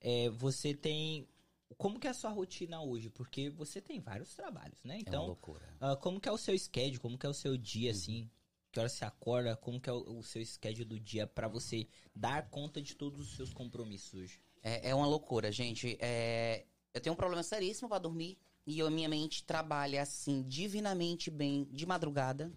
é, 0.00 0.28
você 0.30 0.74
tem. 0.74 1.28
Como 1.76 1.98
que 1.98 2.06
é 2.06 2.10
a 2.10 2.14
sua 2.14 2.30
rotina 2.30 2.80
hoje? 2.80 3.10
Porque 3.10 3.50
você 3.50 3.80
tem 3.80 4.00
vários 4.00 4.34
trabalhos, 4.34 4.82
né? 4.84 4.94
é 4.94 4.98
uma 4.98 5.02
Então, 5.02 5.26
loucura. 5.26 5.66
ah, 5.80 5.96
como 5.96 6.20
que 6.20 6.28
é 6.28 6.32
o 6.32 6.38
seu 6.38 6.56
schedule? 6.58 6.98
Como 7.00 7.18
que 7.18 7.26
é 7.26 7.28
o 7.28 7.34
seu 7.34 7.56
dia, 7.56 7.90
assim? 7.90 8.30
Que 8.72 8.78
hora 8.80 8.88
você 8.88 9.04
acorda? 9.04 9.56
Como 9.56 9.80
que 9.80 9.88
é 9.88 9.92
o, 9.92 10.18
o 10.18 10.22
seu 10.22 10.44
schedule 10.44 10.84
do 10.84 11.00
dia 11.00 11.26
pra 11.26 11.48
você 11.48 11.88
dar 12.14 12.48
conta 12.50 12.80
de 12.80 12.94
todos 12.94 13.20
os 13.20 13.34
seus 13.34 13.52
compromissos 13.52 14.14
hoje? 14.14 14.40
É, 14.62 14.90
é 14.90 14.94
uma 14.94 15.06
loucura, 15.06 15.50
gente. 15.50 15.96
É, 16.00 16.66
eu 16.94 17.00
tenho 17.00 17.14
um 17.14 17.16
problema 17.16 17.42
seríssimo 17.42 17.88
pra 17.88 17.98
dormir. 17.98 18.38
E 18.66 18.80
a 18.80 18.90
minha 18.90 19.08
mente 19.08 19.44
trabalha, 19.44 20.02
assim, 20.02 20.42
divinamente 20.42 21.30
bem 21.30 21.64
de 21.70 21.86
madrugada. 21.86 22.52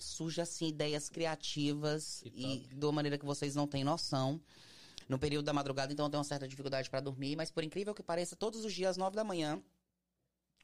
Surge, 0.00 0.40
assim, 0.40 0.68
ideias 0.68 1.08
criativas 1.08 2.20
Que 2.22 2.32
e 2.34 2.58
de 2.74 2.84
uma 2.84 2.92
maneira 2.92 3.18
que 3.18 3.24
vocês 3.24 3.54
não 3.54 3.66
têm 3.66 3.84
noção. 3.84 4.40
No 5.08 5.18
período 5.18 5.44
da 5.44 5.52
madrugada, 5.52 5.92
então, 5.92 6.06
eu 6.06 6.10
tenho 6.10 6.18
uma 6.18 6.24
certa 6.24 6.46
dificuldade 6.46 6.88
pra 6.88 7.00
dormir. 7.00 7.36
Mas, 7.36 7.50
por 7.50 7.64
incrível 7.64 7.94
que 7.94 8.02
pareça, 8.02 8.36
todos 8.36 8.64
os 8.64 8.72
dias, 8.72 8.90
às 8.90 8.96
nove 8.96 9.16
da 9.16 9.24
manhã, 9.24 9.62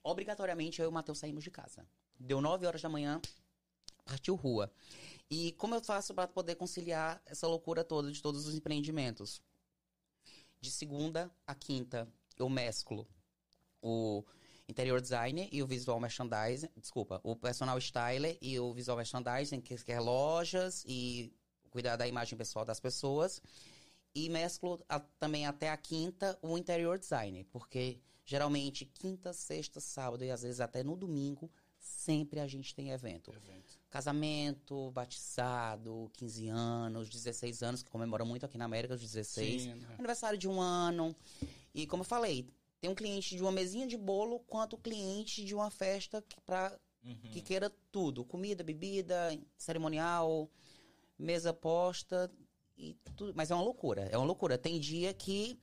obrigatoriamente, 0.03 0.81
eu 0.81 0.87
e 0.87 0.89
o 0.89 0.93
Matheus 0.93 1.19
saímos 1.19 1.43
de 1.43 1.51
casa. 1.51 1.87
Deu 2.19 2.41
nove 2.41 2.65
horas 2.67 2.81
da 2.81 2.89
manhã, 2.89 3.21
partiu 4.05 4.35
rua. 4.35 4.73
E 5.29 5.53
como 5.53 5.75
eu 5.75 5.83
faço 5.83 6.15
pra 6.15 6.29
poder 6.29 6.55
conciliar 6.55 7.21
essa 7.27 7.47
loucura 7.47 7.83
toda 7.83 8.11
de 8.11 8.23
todos 8.23 8.47
os 8.47 8.55
empreendimentos? 8.55 9.43
De 10.61 10.71
segunda 10.71 11.31
a 11.47 11.55
quinta, 11.55 12.09
eu 12.39 12.49
mesclo 12.49 13.07
o 13.83 14.25
interior 14.69 15.01
designer 15.01 15.49
e 15.53 15.63
o 15.63 15.67
visual 15.67 15.99
merchandising, 16.01 16.69
desculpa, 16.77 17.21
o 17.23 17.37
personal 17.37 17.79
styler 17.79 18.37
e 18.41 18.59
o 18.59 18.73
visual 18.73 18.97
merchandising, 18.97 19.61
que, 19.61 19.77
que 19.77 19.93
é 19.93 20.01
lojas 20.01 20.85
e 20.87 21.33
cuidar 21.71 21.97
da 21.97 22.07
imagem 22.09 22.37
pessoal 22.37 22.65
das 22.65 22.81
pessoas. 22.81 23.41
E 24.15 24.29
mesclo 24.31 24.83
a- 24.89 24.99
também 25.21 25.47
até 25.47 25.71
a 25.71 25.77
quinta 25.77 26.39
o 26.43 26.57
interior 26.57 26.99
designer, 26.99 27.45
porque 27.51 27.99
geralmente 28.25 28.85
quinta, 28.87 29.33
sexta, 29.33 29.79
sábado 29.79 30.25
e 30.25 30.31
às 30.31 30.43
vezes 30.43 30.59
até 30.61 30.83
no 30.83 30.97
domingo, 30.97 31.51
sempre 31.79 32.41
a 32.41 32.47
gente 32.49 32.75
tem 32.75 32.91
evento 32.91 33.31
Evento. 33.33 33.79
casamento, 33.91 34.91
batizado, 34.91 36.11
15 36.15 36.49
anos, 36.49 37.09
16 37.09 37.63
anos, 37.63 37.83
que 37.83 37.91
comemora 37.91 38.25
muito 38.25 38.45
aqui 38.47 38.57
na 38.59 38.65
América, 38.65 38.95
os 38.95 39.01
16. 39.01 39.63
Sim, 39.63 39.75
né? 39.75 39.95
Aniversário 39.99 40.39
de 40.39 40.49
um 40.49 40.61
ano. 40.61 41.15
E 41.75 41.87
como 41.87 42.01
eu 42.01 42.05
falei, 42.07 42.49
tem 42.81 42.91
um 42.91 42.95
cliente 42.95 43.35
de 43.37 43.43
uma 43.43 43.53
mesinha 43.53 43.87
de 43.87 43.97
bolo, 43.97 44.41
quanto 44.41 44.77
cliente 44.79 45.45
de 45.45 45.55
uma 45.55 45.71
festa 45.71 46.23
que, 46.23 46.41
pra, 46.43 46.79
que 47.33 47.41
queira 47.41 47.71
tudo. 47.91 48.25
Comida, 48.25 48.63
bebida, 48.65 49.37
cerimonial, 49.57 50.51
mesa 51.19 51.53
posta 51.53 52.31
e 52.77 52.95
tudo. 53.17 53.33
Mas 53.35 53.51
é 53.51 53.55
uma 53.55 53.63
loucura, 53.65 54.03
é 54.11 54.17
uma 54.17 54.27
loucura. 54.27 54.59
Tem 54.59 54.79
dia 54.79 55.13
que 55.15 55.59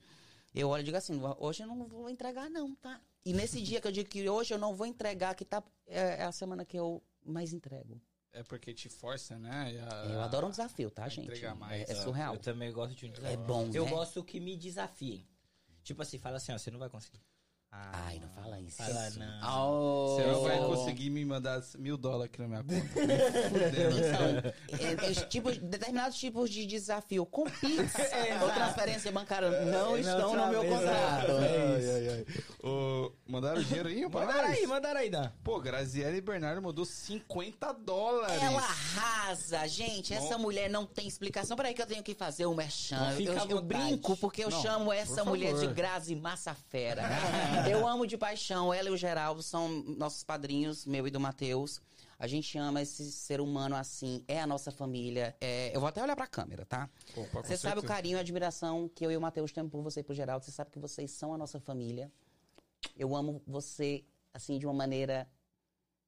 eu 0.54 0.68
olho 0.68 0.82
e 0.82 0.84
digo 0.84 0.96
assim, 0.96 1.20
hoje 1.38 1.62
eu 1.62 1.66
não 1.66 1.86
vou 1.86 2.08
entregar 2.08 2.48
não, 2.50 2.74
tá? 2.76 3.00
E 3.24 3.32
nesse 3.32 3.60
dia 3.62 3.80
que 3.80 3.86
eu 3.86 3.92
digo 3.92 4.08
que 4.08 4.28
hoje 4.28 4.52
eu 4.52 4.58
não 4.58 4.74
vou 4.74 4.86
entregar, 4.86 5.34
que 5.34 5.44
tá, 5.44 5.62
é, 5.86 6.16
é 6.20 6.24
a 6.24 6.32
semana 6.32 6.64
que 6.64 6.76
eu 6.78 7.02
mais 7.24 7.52
entrego. 7.52 8.00
É 8.32 8.42
porque 8.42 8.74
te 8.74 8.88
força, 8.88 9.38
né? 9.38 9.80
A- 9.90 10.06
Eu 10.12 10.20
adoro 10.20 10.48
um 10.48 10.50
desafio, 10.50 10.90
tá, 10.90 11.08
gente? 11.08 11.26
entregar 11.26 11.54
mais, 11.54 11.88
é, 11.88 11.92
é 11.92 11.94
surreal. 11.94 12.34
Eu 12.34 12.40
também 12.40 12.70
gosto 12.72 12.94
de 12.94 13.06
um 13.06 13.10
desafio. 13.12 13.32
É 13.32 13.36
bom, 13.46 13.70
Eu 13.72 13.84
né? 13.84 13.90
gosto 13.92 14.22
que 14.24 14.40
me 14.40 14.56
desafiem. 14.56 15.24
Tipo 15.84 16.02
assim, 16.02 16.18
fala 16.18 16.38
assim, 16.38 16.52
ó, 16.52 16.58
você 16.58 16.70
não 16.70 16.78
vai 16.78 16.90
conseguir. 16.90 17.20
Ah, 17.76 18.04
Ai, 18.06 18.20
não 18.20 18.28
fala 18.28 18.60
isso. 18.60 18.76
Fala 18.76 19.10
não. 19.10 19.70
Oh. 19.72 20.16
Você 20.16 20.26
não 20.26 20.42
vai 20.42 20.58
conseguir 20.58 21.10
me 21.10 21.24
mandar 21.24 21.60
mil 21.78 21.96
dólares 21.96 22.26
aqui 22.32 22.40
na 22.40 22.48
minha 22.48 22.62
conta. 22.62 24.54
Então, 24.74 25.06
é, 25.06 25.10
os 25.10 25.22
tipos, 25.24 25.58
determinados 25.58 26.16
tipos 26.18 26.50
de 26.50 26.66
desafio 26.66 27.26
com 27.26 27.44
Pix 27.44 27.92
ou 28.42 28.50
transferência 28.50 29.10
bancária 29.10 29.50
não 29.64 29.96
estão 29.98 30.34
no 30.36 30.48
meu 30.48 30.64
contrato. 30.64 30.82
exato. 30.82 31.32
Ai, 31.32 31.90
ai, 31.90 32.08
ai. 32.08 32.26
Ô, 32.62 33.12
mandaram 33.26 33.62
dinheiro 33.62 33.88
aí, 33.88 34.02
Mandaram 34.02 34.32
rapaz? 34.32 34.58
aí, 34.58 34.66
mandaram 34.66 35.00
aí, 35.00 35.10
Dan. 35.10 35.30
Pô, 35.42 35.60
Graziele 35.60 36.20
Bernardo 36.20 36.62
mandou 36.62 36.84
50 36.84 37.72
dólares. 37.74 38.42
Ela 38.42 38.60
arrasa, 38.60 39.66
gente. 39.66 40.14
Essa 40.14 40.36
Bom. 40.36 40.42
mulher 40.44 40.70
não 40.70 40.86
tem 40.86 41.06
explicação. 41.06 41.56
Peraí 41.56 41.74
que 41.74 41.82
eu 41.82 41.86
tenho 41.86 42.02
que 42.02 42.14
fazer 42.14 42.46
o 42.46 42.54
merchan. 42.54 43.14
Eu, 43.18 43.34
eu 43.56 43.62
brinco 43.62 44.16
porque 44.16 44.44
eu 44.44 44.50
Não, 44.50 44.62
chamo 44.62 44.92
essa 44.92 45.22
por 45.22 45.30
mulher 45.30 45.52
de 45.54 45.60
favor. 45.60 45.74
Grazi 45.74 46.14
Massa 46.14 46.54
Fera. 46.54 47.02
eu 47.70 47.86
amo 47.86 48.06
de 48.06 48.16
paixão. 48.16 48.72
Ela 48.72 48.88
e 48.88 48.92
o 48.92 48.96
Geraldo 48.96 49.42
são 49.42 49.68
nossos 49.96 50.22
padrinhos, 50.22 50.86
meu 50.86 51.06
e 51.06 51.10
do 51.10 51.20
Matheus. 51.20 51.80
A 52.18 52.26
gente 52.26 52.56
ama 52.56 52.80
esse 52.80 53.10
ser 53.10 53.40
humano 53.40 53.76
assim. 53.76 54.24
É 54.28 54.40
a 54.40 54.46
nossa 54.46 54.70
família. 54.70 55.36
É... 55.40 55.74
Eu 55.74 55.80
vou 55.80 55.88
até 55.88 56.02
olhar 56.02 56.16
pra 56.16 56.26
câmera, 56.26 56.64
tá? 56.64 56.88
Com 57.14 57.24
Você 57.42 57.56
sabe 57.56 57.80
o 57.80 57.82
carinho 57.82 58.16
e 58.16 58.18
a 58.18 58.20
admiração 58.20 58.88
que 58.88 59.04
eu 59.04 59.10
e 59.10 59.16
o 59.16 59.20
Matheus 59.20 59.52
temos 59.52 59.70
por 59.70 59.82
você 59.82 60.00
e 60.00 60.02
pro 60.02 60.14
Geraldo. 60.14 60.44
Você 60.44 60.52
sabe 60.52 60.70
que 60.70 60.78
vocês 60.78 61.10
são 61.10 61.34
a 61.34 61.38
nossa 61.38 61.58
família. 61.58 62.10
Eu 62.96 63.14
amo 63.14 63.42
você, 63.46 64.04
assim, 64.32 64.58
de 64.58 64.66
uma 64.66 64.74
maneira 64.74 65.28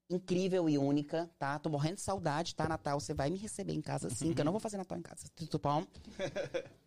incrível 0.09 0.69
e 0.69 0.79
única, 0.79 1.29
tá? 1.39 1.59
Tô 1.59 1.69
morrendo 1.69 1.97
de 1.97 2.03
saudade, 2.03 2.55
tá, 2.55 2.69
Natal? 2.69 3.01
Você 3.01 3.13
vai 3.13 3.29
me 3.29 3.39
receber 3.39 3.73
em 3.73 3.81
casa 3.81 4.09
sim, 4.09 4.33
que 4.33 4.41
eu 4.41 4.45
não 4.45 4.53
vou 4.53 4.61
fazer 4.61 4.77
Natal 4.77 4.97
em 4.97 5.03
casa. 5.03 5.27
Tudo 5.35 5.59
bom? 5.59 5.85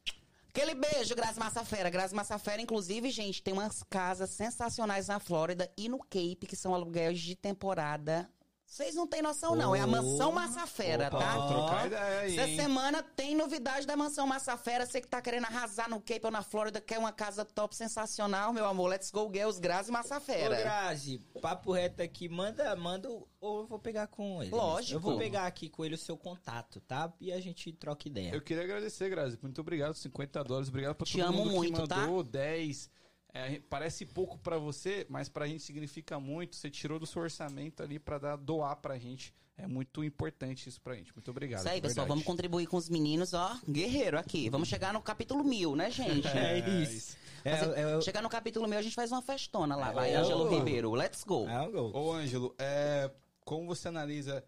Aquele 0.50 0.74
beijo, 0.74 1.16
Grazi 1.16 1.40
Massafera. 1.40 1.90
Grazi 1.92 2.16
Massafera, 2.16 2.60
inclusive, 2.62 3.12
gente, 3.12 3.42
tem 3.42 3.54
umas 3.54 3.84
casas 3.84 4.32
sensacionais 4.32 5.08
na 5.08 5.20
Flórida 5.20 5.72
e 5.78 5.88
no 5.88 6.00
Cape, 6.00 6.48
que 6.48 6.56
são 6.56 6.74
aluguéis 6.74 7.20
de 7.20 7.36
temporada 7.36 8.28
Vocês 8.70 8.94
não 8.94 9.08
têm 9.08 9.24
noção, 9.24 9.56
não. 9.56 9.76
É 9.76 9.82
a 9.82 9.88
Mansão 9.88 10.32
Massafera, 10.32 11.08
Opa, 11.08 11.18
tá? 11.18 11.48
trocar 11.48 11.88
ideia 11.88 12.20
aí, 12.20 12.38
Essa 12.38 12.48
hein? 12.48 12.56
semana 12.56 13.02
tem 13.02 13.36
novidade 13.36 13.88
da 13.88 13.98
Mansão 13.98 14.28
Massafera. 14.28 14.86
Você 14.86 15.02
que 15.02 15.08
tá 15.08 15.20
querendo 15.20 15.46
arrasar 15.46 15.90
no 15.90 16.00
Cape 16.00 16.22
ou 16.24 16.30
na 16.30 16.44
Flórida, 16.44 16.80
quer 16.80 17.00
uma 17.00 17.12
casa 17.12 17.44
top 17.44 17.76
sensacional, 17.76 18.54
meu 18.54 18.68
amor. 18.68 18.88
Let's 18.92 19.10
go, 19.10 19.28
girls, 19.34 19.60
Grazi 19.60 19.90
Ô, 19.90 19.94
Massafera. 19.94 20.56
Grazi, 20.56 21.18
papo 21.42 21.72
reto 21.72 22.04
aqui, 22.04 22.30
manda, 22.30 22.76
manda, 22.76 23.10
ou 23.10 23.62
eu 23.62 23.66
vou 23.66 23.80
pegar 23.80 24.06
com 24.06 24.44
ele. 24.44 24.52
Lógico. 24.52 24.98
Eu 24.98 25.00
vou 25.00 25.18
pegar 25.18 25.48
aqui 25.48 25.68
com 25.68 25.84
ele 25.84 25.96
o 25.96 25.98
seu 25.98 26.16
contato, 26.16 26.80
tá? 26.82 27.12
E 27.20 27.34
a 27.34 27.42
gente 27.42 27.74
troca 27.74 28.08
ideia. 28.08 28.30
Eu 28.36 28.42
queria 28.42 28.64
agradecer, 28.64 29.10
Grazi. 29.10 29.40
Muito 29.42 29.60
obrigado, 29.62 29.96
50 29.96 30.44
dólares. 30.44 30.70
Obrigado 30.70 30.94
pra 30.94 31.08
Te 31.08 31.18
todo 31.18 31.28
amo 31.28 31.38
mundo 31.40 31.56
muito, 31.56 31.82
que 31.82 31.88
tá? 31.88 31.98
mandou 31.98 32.22
10. 32.22 32.99
É, 33.34 33.60
parece 33.70 34.06
pouco 34.06 34.38
pra 34.40 34.58
você, 34.58 35.06
mas 35.10 35.30
pra 35.30 35.48
gente 35.48 35.62
significa 35.64 36.20
muito. 36.20 36.56
Você 36.56 36.70
tirou 36.70 36.98
do 37.00 37.06
seu 37.06 37.22
orçamento 37.22 37.84
ali 37.84 38.00
pra 38.00 38.18
dar, 38.18 38.36
doar 38.36 38.76
pra 38.78 38.98
gente. 38.98 39.34
É 39.56 39.68
muito 39.68 40.04
importante 40.04 40.70
isso 40.70 40.80
pra 40.82 40.96
gente. 40.96 41.14
Muito 41.14 41.30
obrigado. 41.30 41.60
Isso 41.60 41.70
aí, 41.70 41.82
pessoal. 41.82 42.06
verdade. 42.06 42.08
Vamos 42.10 42.24
contribuir 42.24 42.66
com 42.66 42.78
os 42.78 42.90
meninos, 42.90 43.34
ó. 43.34 43.60
Guerreiro 43.70 44.18
aqui. 44.18 44.50
Vamos 44.50 44.70
chegar 44.70 44.94
no 44.94 45.02
capítulo 45.02 45.44
mil, 45.44 45.76
né, 45.76 45.92
gente? 45.92 46.28
É 46.28 46.60
isso. 46.82 47.18
É, 47.44 47.52
é, 47.52 47.98
é, 47.98 48.02
Chegar 48.02 48.22
no 48.22 48.30
capítulo 48.30 48.68
mil, 48.68 48.80
a 48.80 48.82
gente 48.82 48.96
faz 48.96 49.12
uma 49.12 49.22
festona 49.22 49.76
lá. 49.76 49.92
Vai, 49.92 50.12
É, 50.14 50.16
Ângelo. 50.16 50.50
Ribeiro. 50.50 50.92
Let's 50.94 51.24
go. 51.24 51.48
é. 51.48 51.70
Ô, 51.98 52.14
Ângelo, 52.14 52.56
é, 52.58 53.12
como 53.42 53.68
você 53.68 53.88
analisa. 53.90 54.44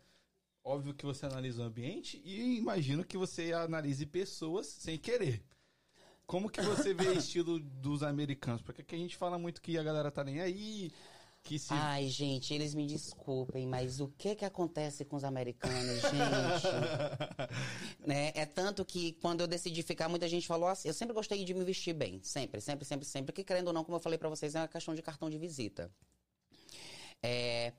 Óbvio 0.63 0.93
que 0.93 1.05
você 1.05 1.25
analisa 1.25 1.63
o 1.63 1.65
ambiente 1.65 2.21
e 2.23 2.57
imagino 2.57 3.03
que 3.03 3.17
você 3.17 3.51
analise 3.51 4.05
pessoas 4.05 4.67
sem 4.67 4.97
querer. 4.97 5.43
Como 6.31 6.49
que 6.49 6.61
você 6.61 6.93
vê 6.93 7.03
o 7.11 7.19
estilo 7.19 7.59
dos 7.59 8.03
americanos? 8.03 8.61
Porque 8.61 8.81
aqui 8.81 8.95
a 8.95 8.97
gente 8.97 9.17
fala 9.17 9.37
muito 9.37 9.61
que 9.61 9.77
a 9.77 9.83
galera 9.83 10.09
tá 10.09 10.23
nem 10.23 10.39
aí, 10.39 10.89
que 11.43 11.59
se 11.59 11.73
Ai, 11.73 12.07
gente, 12.07 12.53
eles 12.53 12.73
me 12.73 12.87
desculpem, 12.87 13.67
mas 13.67 13.99
o 13.99 14.07
que 14.07 14.33
que 14.33 14.45
acontece 14.45 15.03
com 15.03 15.17
os 15.17 15.25
americanos, 15.25 15.99
gente? 15.99 16.07
né? 18.07 18.31
É 18.33 18.45
tanto 18.45 18.85
que 18.85 19.11
quando 19.21 19.41
eu 19.41 19.47
decidi 19.47 19.83
ficar, 19.83 20.07
muita 20.07 20.25
gente 20.29 20.47
falou 20.47 20.69
assim, 20.69 20.87
eu 20.87 20.93
sempre 20.93 21.13
gostei 21.13 21.43
de 21.43 21.53
me 21.53 21.65
vestir 21.65 21.93
bem, 21.93 22.21
sempre, 22.23 22.61
sempre, 22.61 22.85
sempre, 22.85 23.05
sempre, 23.05 23.33
porque 23.33 23.43
querendo 23.43 23.67
ou 23.67 23.73
não, 23.73 23.83
como 23.83 23.97
eu 23.97 24.01
falei 24.01 24.17
pra 24.17 24.29
vocês, 24.29 24.55
é 24.55 24.61
uma 24.61 24.69
questão 24.69 24.95
de 24.95 25.01
cartão 25.01 25.29
de 25.29 25.37
visita. 25.37 25.91
É, 27.21 27.73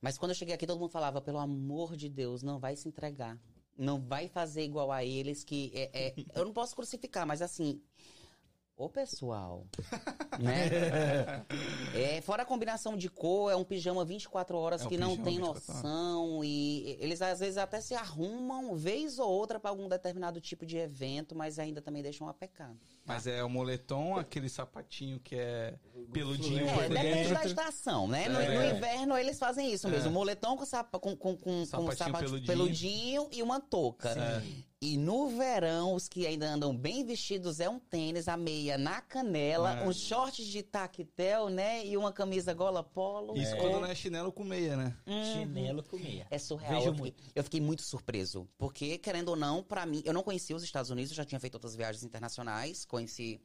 mas 0.00 0.16
quando 0.16 0.30
eu 0.30 0.36
cheguei 0.36 0.54
aqui, 0.54 0.64
todo 0.64 0.78
mundo 0.78 0.92
falava, 0.92 1.20
pelo 1.20 1.38
amor 1.38 1.96
de 1.96 2.08
Deus, 2.08 2.40
não 2.40 2.60
vai 2.60 2.76
se 2.76 2.86
entregar. 2.86 3.36
Não 3.80 3.98
vai 3.98 4.28
fazer 4.28 4.62
igual 4.62 4.92
a 4.92 5.02
eles, 5.04 5.42
que 5.42 5.72
é, 5.74 5.90
é- 6.08 6.14
eu 6.34 6.44
não 6.44 6.52
posso 6.52 6.76
crucificar, 6.76 7.26
mas 7.26 7.40
assim, 7.40 7.80
ô 8.80 8.88
pessoal, 8.88 9.66
né? 10.40 11.44
É, 11.94 12.20
fora 12.22 12.42
a 12.42 12.46
combinação 12.46 12.96
de 12.96 13.10
cor, 13.10 13.52
é 13.52 13.56
um 13.56 13.64
pijama 13.64 14.04
24 14.04 14.56
horas 14.56 14.82
É 14.82 14.84
um 14.86 14.88
que 14.88 14.96
não 14.96 15.10
pijama 15.10 15.24
tem 15.24 15.34
24 15.36 15.50
horas. 15.72 15.82
noção. 15.84 16.44
E 16.44 16.96
eles 16.98 17.20
às 17.20 17.40
vezes 17.40 17.58
até 17.58 17.80
se 17.80 17.94
arrumam 17.94 18.74
vez 18.76 19.18
ou 19.18 19.28
outra 19.30 19.60
para 19.60 19.70
algum 19.70 19.88
determinado 19.88 20.40
tipo 20.40 20.64
de 20.64 20.78
evento, 20.78 21.34
mas 21.34 21.58
ainda 21.58 21.82
também 21.82 22.02
deixam 22.02 22.28
a 22.28 22.32
pecar. 22.34 22.74
Mas 23.04 23.26
é 23.26 23.42
o 23.44 23.50
moletom, 23.50 24.16
aquele 24.16 24.48
sapatinho 24.48 25.20
que 25.20 25.34
é 25.36 25.74
peludinho 26.12 26.66
É, 26.68 26.88
depende 26.88 27.34
da 27.34 27.44
estação, 27.44 28.08
né? 28.08 28.28
No, 28.28 28.40
É. 28.40 28.54
no 28.70 28.76
inverno 28.76 29.16
eles 29.18 29.38
fazem 29.38 29.72
isso 29.72 29.88
mesmo. 29.88 30.10
Moletom 30.10 30.56
com, 30.56 30.64
sapa, 30.64 30.98
com, 30.98 31.16
com, 31.16 31.36
com, 31.36 31.42
com 31.60 31.66
Sapatinho 31.66 31.96
sapato 31.96 32.24
peludinho. 32.24 32.46
peludinho. 32.46 33.28
e 33.32 33.42
uma 33.42 33.60
touca. 33.60 34.14
E 34.82 34.96
no 34.96 35.28
verão, 35.28 35.92
os 35.94 36.08
que 36.08 36.26
ainda 36.26 36.48
andam 36.50 36.74
bem 36.74 37.04
vestidos 37.04 37.60
é 37.60 37.68
um 37.68 37.78
tênis, 37.78 38.28
a 38.28 38.36
meia 38.36 38.78
na 38.78 39.02
canela, 39.02 39.78
É. 39.80 39.86
uns 39.86 39.98
shorts 40.00 40.46
de 40.46 40.62
tactel, 40.62 41.50
né? 41.50 41.84
E 41.84 41.98
uma 41.98 42.10
camisa 42.10 42.54
gola 42.54 42.82
polo. 42.82 43.36
Isso 43.36 43.54
É. 43.54 43.58
quando 43.58 43.78
não 43.78 43.84
é 43.84 43.94
chinelo 43.94 44.32
com 44.32 44.42
meia, 44.42 44.78
né? 44.78 44.96
Chinelo 45.34 45.82
com 45.82 45.98
meia. 45.98 46.26
É 46.30 46.38
surreal. 46.38 46.76
Vejo 46.80 46.88
eu, 46.88 46.94
fiquei, 46.94 47.14
eu 47.34 47.44
fiquei 47.44 47.60
muito 47.60 47.82
surpreso. 47.82 48.48
Porque, 48.56 48.96
querendo 48.96 49.28
ou 49.28 49.36
não, 49.36 49.62
pra 49.62 49.84
mim, 49.84 50.00
eu 50.02 50.14
não 50.14 50.22
conhecia 50.22 50.56
os 50.56 50.62
Estados 50.62 50.90
Unidos, 50.90 51.10
eu 51.10 51.16
já 51.16 51.26
tinha 51.26 51.38
feito 51.38 51.56
outras 51.56 51.76
viagens 51.76 52.02
internacionais, 52.02 52.86
conheci 52.86 53.38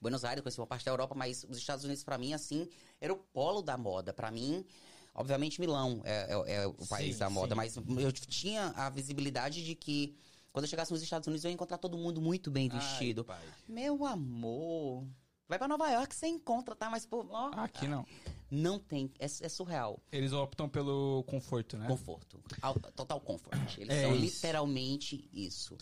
Buenos 0.00 0.24
Aires, 0.24 0.42
conheci 0.42 0.58
uma 0.60 0.66
parte 0.66 0.84
da 0.84 0.90
Europa, 0.90 1.14
mas 1.14 1.46
os 1.48 1.56
Estados 1.56 1.84
Unidos, 1.84 2.02
pra 2.02 2.18
mim, 2.18 2.34
assim, 2.34 2.68
era 3.00 3.12
o 3.12 3.16
polo 3.16 3.62
da 3.62 3.78
moda. 3.78 4.12
Pra 4.12 4.28
mim, 4.28 4.64
obviamente, 5.14 5.60
Milão 5.60 6.00
é, 6.04 6.26
é- 6.48 6.54
é 6.62 6.66
o 6.66 6.74
país 6.88 7.12
Sim, 7.14 7.20
da 7.20 7.30
moda, 7.30 7.50
sim. 7.54 7.56
mas 7.56 7.76
eu 7.76 8.10
tinha 8.10 8.72
a 8.74 8.90
visibilidade 8.90 9.64
de 9.64 9.76
que 9.76 10.16
quando 10.52 10.64
eu 10.64 10.68
chegasse 10.70 10.92
nos 10.92 11.02
Estados 11.02 11.26
Unidos, 11.26 11.44
eu 11.44 11.50
ia 11.50 11.54
encontrar 11.54 11.78
todo 11.78 11.96
mundo 11.98 12.20
muito 12.20 12.50
bem 12.50 12.68
vestido. 12.68 13.24
Ai. 13.28 13.40
Meu 13.68 14.04
amor. 14.04 15.04
Vai 15.48 15.58
pra 15.58 15.68
Nova 15.68 15.88
York, 15.90 16.14
você 16.14 16.26
encontra, 16.28 16.74
tá? 16.74 16.88
Mas, 16.88 17.04
pô, 17.04 17.26
ó, 17.30 17.50
Aqui 17.56 17.86
não. 17.86 18.06
não 18.50 18.78
tem. 18.78 19.10
É, 19.18 19.24
é 19.26 19.48
surreal. 19.48 20.00
Eles 20.10 20.32
optam 20.32 20.68
pelo 20.68 21.24
conforto, 21.26 21.76
né? 21.76 21.86
Conforto. 21.86 22.42
Al- 22.62 22.74
Total 22.94 23.20
comfort. 23.20 23.76
Eles 23.78 23.90
É 23.94 24.02
são 24.02 24.14
isso. 24.14 24.36
literalmente 24.36 25.28
isso. 25.32 25.76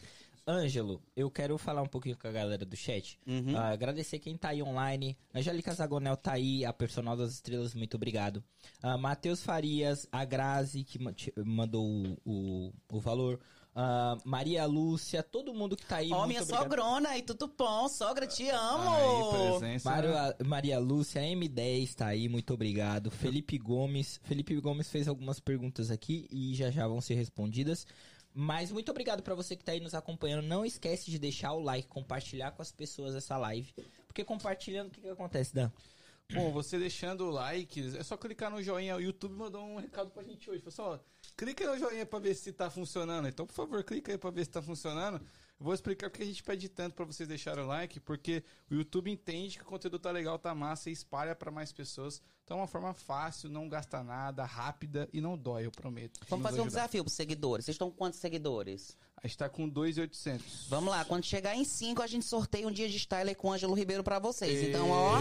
Ângelo, 0.48 1.00
eu 1.14 1.30
quero 1.30 1.56
falar 1.58 1.82
um 1.82 1.86
pouquinho 1.86 2.16
com 2.16 2.26
a 2.26 2.32
galera 2.32 2.64
do 2.64 2.74
chat. 2.74 3.20
Uhum. 3.26 3.56
Ah, 3.56 3.68
agradecer 3.68 4.18
quem 4.18 4.36
tá 4.36 4.48
aí 4.48 4.60
online. 4.62 5.16
Angélica 5.32 5.72
Zagonel 5.72 6.16
tá 6.16 6.32
aí, 6.32 6.64
a 6.64 6.72
personal 6.72 7.16
das 7.16 7.34
estrelas, 7.34 7.74
muito 7.74 7.94
obrigado. 7.94 8.42
Ah, 8.82 8.96
Matheus 8.98 9.42
Farias, 9.42 10.08
a 10.10 10.24
Grazi, 10.24 10.82
que 10.82 10.98
mandou 11.44 11.86
o, 11.86 12.16
o, 12.24 12.72
o 12.90 13.00
valor. 13.00 13.38
Ah, 13.74 14.16
Maria 14.24 14.66
Lúcia, 14.66 15.22
todo 15.22 15.54
mundo 15.54 15.76
que 15.76 15.86
tá 15.86 15.96
aí. 15.96 16.10
Ó, 16.12 16.16
muito 16.18 16.28
minha 16.28 16.42
obrigado. 16.42 16.62
sogrona 16.62 17.16
e 17.16 17.22
tudo 17.22 17.46
bom. 17.56 17.88
Sogra, 17.88 18.26
te 18.26 18.48
amo. 18.50 18.90
Aí, 18.90 19.58
presença. 19.60 19.88
Mário- 19.90 20.12
Maria 20.44 20.78
Lúcia, 20.78 21.20
M10 21.22 21.94
tá 21.94 22.06
aí, 22.06 22.28
muito 22.28 22.52
obrigado. 22.52 23.10
Felipe 23.10 23.56
Gomes. 23.58 24.20
Felipe 24.24 24.58
Gomes 24.60 24.88
fez 24.90 25.06
algumas 25.06 25.38
perguntas 25.38 25.90
aqui 25.90 26.26
e 26.30 26.54
já 26.54 26.70
já 26.70 26.86
vão 26.88 27.00
ser 27.00 27.14
respondidas. 27.14 27.86
Mas 28.32 28.70
muito 28.70 28.90
obrigado 28.90 29.22
pra 29.22 29.34
você 29.34 29.56
que 29.56 29.64
tá 29.64 29.72
aí 29.72 29.80
nos 29.80 29.94
acompanhando. 29.94 30.42
Não 30.46 30.64
esquece 30.64 31.10
de 31.10 31.18
deixar 31.18 31.52
o 31.52 31.60
like, 31.60 31.88
compartilhar 31.88 32.50
com 32.52 32.62
as 32.62 32.70
pessoas 32.72 33.14
essa 33.14 33.36
live. 33.36 33.72
Porque 34.06 34.24
compartilhando, 34.24 34.88
o 34.88 34.90
que, 34.90 35.00
que 35.00 35.08
acontece, 35.08 35.54
Dan? 35.54 35.70
Bom, 36.32 36.52
você 36.52 36.78
deixando 36.78 37.24
o 37.26 37.30
like, 37.30 37.96
é 37.96 38.02
só 38.04 38.16
clicar 38.16 38.48
no 38.52 38.62
joinha. 38.62 38.94
O 38.96 39.00
YouTube 39.00 39.34
mandou 39.34 39.64
um 39.64 39.78
recado 39.78 40.10
pra 40.10 40.22
gente 40.22 40.48
hoje. 40.48 40.62
Ó, 40.78 40.98
clica 41.40 41.64
aí 41.64 41.70
no 41.70 41.78
joinha 41.78 42.04
pra 42.04 42.18
ver 42.18 42.34
se 42.34 42.52
tá 42.52 42.68
funcionando. 42.68 43.26
Então, 43.26 43.46
por 43.46 43.54
favor, 43.54 43.82
clica 43.82 44.12
aí 44.12 44.18
pra 44.18 44.30
ver 44.30 44.44
se 44.44 44.50
tá 44.50 44.60
funcionando. 44.60 45.16
Eu 45.58 45.64
vou 45.64 45.72
explicar 45.72 46.10
porque 46.10 46.22
a 46.22 46.26
gente 46.26 46.42
pede 46.42 46.68
tanto 46.68 46.94
pra 46.94 47.04
vocês 47.06 47.26
deixarem 47.26 47.64
o 47.64 47.66
like, 47.66 47.98
porque 48.00 48.44
o 48.70 48.74
YouTube 48.74 49.10
entende 49.10 49.56
que 49.56 49.62
o 49.62 49.66
conteúdo 49.66 49.98
tá 49.98 50.10
legal, 50.10 50.38
tá 50.38 50.54
massa 50.54 50.90
e 50.90 50.92
espalha 50.92 51.34
pra 51.34 51.50
mais 51.50 51.72
pessoas. 51.72 52.20
Então 52.44 52.58
é 52.58 52.60
uma 52.60 52.66
forma 52.66 52.92
fácil, 52.92 53.48
não 53.48 53.68
gasta 53.70 54.02
nada, 54.02 54.44
rápida 54.44 55.08
e 55.14 55.20
não 55.20 55.36
dói, 55.36 55.64
eu 55.64 55.70
prometo. 55.70 56.20
Vamos 56.28 56.42
fazer 56.42 56.60
um 56.60 56.64
ajudar. 56.64 56.80
desafio 56.80 57.04
pros 57.04 57.14
seguidores. 57.14 57.64
Vocês 57.64 57.74
estão 57.74 57.90
com 57.90 57.96
quantos 57.96 58.20
seguidores? 58.20 58.96
A 59.22 59.26
gente 59.26 59.36
tá 59.36 59.48
com 59.50 59.68
2,800. 59.68 60.66
Vamos 60.70 60.90
lá, 60.90 61.04
quando 61.04 61.24
chegar 61.24 61.54
em 61.54 61.62
5, 61.64 62.00
a 62.02 62.06
gente 62.06 62.24
sorteia 62.24 62.66
um 62.66 62.70
dia 62.72 62.88
de 62.88 62.98
style 62.98 63.34
com 63.34 63.48
o 63.48 63.52
Ângelo 63.52 63.74
Ribeiro 63.74 64.02
pra 64.02 64.18
vocês. 64.18 64.62
Então, 64.68 64.88
ó, 64.90 65.20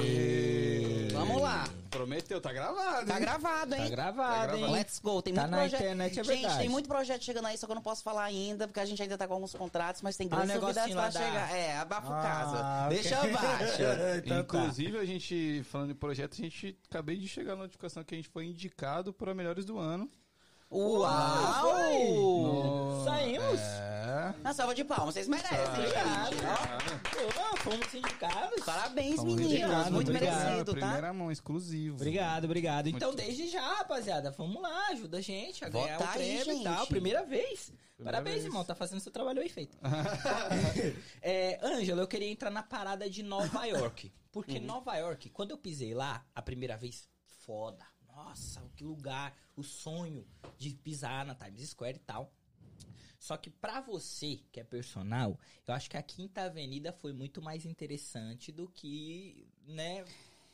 vamos 1.12 1.42
lá. 1.42 1.68
Prometeu, 1.90 2.40
tá 2.40 2.54
gravado. 2.54 3.08
Tá 3.08 3.16
hein? 3.16 3.20
gravado, 3.22 3.76
hein? 3.76 3.82
Tá 3.84 3.90
gravado, 3.90 4.56
hein? 4.56 4.72
Let's 4.72 5.00
go. 5.00 5.22
Tem 5.22 5.34
Tá 5.34 5.42
muito 5.42 5.52
na 5.52 5.58
projeto. 5.58 5.82
internet, 5.82 6.12
é 6.12 6.24
gente, 6.24 6.28
verdade. 6.34 6.60
tem 6.60 6.70
muito 6.70 6.88
projeto 6.88 7.26
chegando 7.26 7.48
aí, 7.48 7.58
só 7.58 7.66
que 7.66 7.72
eu 7.72 7.76
não 7.76 7.82
posso 7.82 8.02
falar 8.04 8.24
ainda, 8.24 8.68
porque 8.68 8.80
a 8.80 8.86
gente 8.86 9.02
ainda 9.02 9.18
tá 9.18 9.28
com 9.28 9.34
alguns 9.34 9.54
contratos, 9.54 10.02
mas 10.02 10.16
tem 10.16 10.28
Ah, 10.32 10.36
grandes 10.38 10.56
o 10.56 10.62
novidades 10.62 10.94
pra 10.96 11.12
chegar. 11.12 11.54
É, 11.54 11.78
abafa 11.78 12.08
Ah, 12.08 12.22
casa. 12.22 12.86
ok. 12.86 12.98
Deixa 13.02 13.18
abaixo. 13.20 13.82
Então 14.24 14.44
tá. 14.44 14.58
Inclusive, 14.60 14.98
a 14.98 15.06
gente, 15.06 15.62
falando 15.64 15.92
em 15.92 15.96
projeto, 15.96 16.34
a 16.34 16.38
gente 16.38 16.78
acabei 16.90 17.18
de 17.18 17.28
chegar 17.28 17.56
na 17.56 17.64
notificação 17.64 18.02
que 18.04 18.14
a 18.14 18.18
gente 18.18 18.30
foi 18.30 18.46
indicado 18.46 19.12
para 19.12 19.34
melhores 19.34 19.66
do 19.66 19.78
ano. 19.78 20.10
Uau! 21.70 23.04
Saímos! 23.04 23.60
É. 23.60 24.34
Uma 24.42 24.54
salva 24.54 24.74
de 24.74 24.84
palmas, 24.84 25.14
vocês 25.14 25.28
merecem, 25.28 25.58
Obrigado. 25.66 26.32
gente. 26.34 26.44
Pô, 27.34 27.58
fomos 27.58 27.94
indicados. 27.94 28.64
Parabéns, 28.64 29.16
Fomos 29.18 29.36
meninos. 29.36 29.54
indicados, 29.54 29.92
Muito 29.92 30.10
obrigado. 30.12 30.44
merecido, 30.46 30.66
tá? 30.74 30.80
Primeira 30.80 31.14
mão, 31.14 31.32
exclusivo. 31.32 31.96
Obrigado, 31.96 32.46
obrigado. 32.46 32.88
Então, 32.88 33.10
Muito- 33.10 33.22
desde 33.24 33.48
já, 33.50 33.62
rapaziada, 33.78 34.32
vamos 34.32 34.62
lá, 34.62 34.88
ajuda 34.88 35.18
a 35.18 35.22
gente 35.22 35.64
a 35.64 35.70
ganhar 35.70 35.98
Vota 36.00 36.10
o 36.10 36.14
aí, 36.22 36.40
prêmio 36.44 36.62
e 36.62 36.64
tal. 36.64 36.80
gente. 36.80 36.90
Primeira 36.90 37.24
vez. 37.26 37.72
Parabéns, 38.04 38.36
vez. 38.36 38.46
irmão, 38.46 38.64
tá 38.64 38.74
fazendo 38.74 39.00
seu 39.00 39.12
trabalho 39.12 39.40
bem 39.42 39.50
feito. 39.50 39.78
é, 41.22 41.60
Ângelo, 41.64 42.02
eu 42.02 42.08
queria 42.08 42.30
entrar 42.32 42.50
na 42.50 42.64
parada 42.64 43.10
de 43.10 43.22
Nova 43.22 43.66
York. 43.66 44.12
Porque 44.32 44.60
Nova 44.60 44.96
York, 44.96 45.30
quando 45.30 45.52
eu 45.52 45.58
pisei 45.58 45.94
lá, 45.94 46.26
a 46.34 46.42
primeira 46.42 46.78
vez, 46.78 47.08
foda. 47.46 47.84
Nossa, 48.24 48.62
que 48.76 48.84
lugar, 48.84 49.34
o 49.56 49.64
sonho 49.64 50.26
de 50.58 50.72
pisar 50.72 51.26
na 51.26 51.34
Times 51.34 51.70
Square 51.70 51.96
e 51.96 52.00
tal. 52.00 52.34
Só 53.18 53.38
que 53.38 53.50
pra 53.50 53.80
você, 53.82 54.42
que 54.52 54.60
é 54.60 54.64
personal, 54.64 55.40
eu 55.66 55.74
acho 55.74 55.90
que 55.90 55.98
a 55.98 56.02
Quinta 56.02 56.42
Avenida 56.44 56.92
foi 56.92 57.14
muito 57.14 57.42
mais 57.42 57.66
interessante 57.66 58.52
do 58.52 58.68
que, 58.68 59.48
né, 59.66 60.04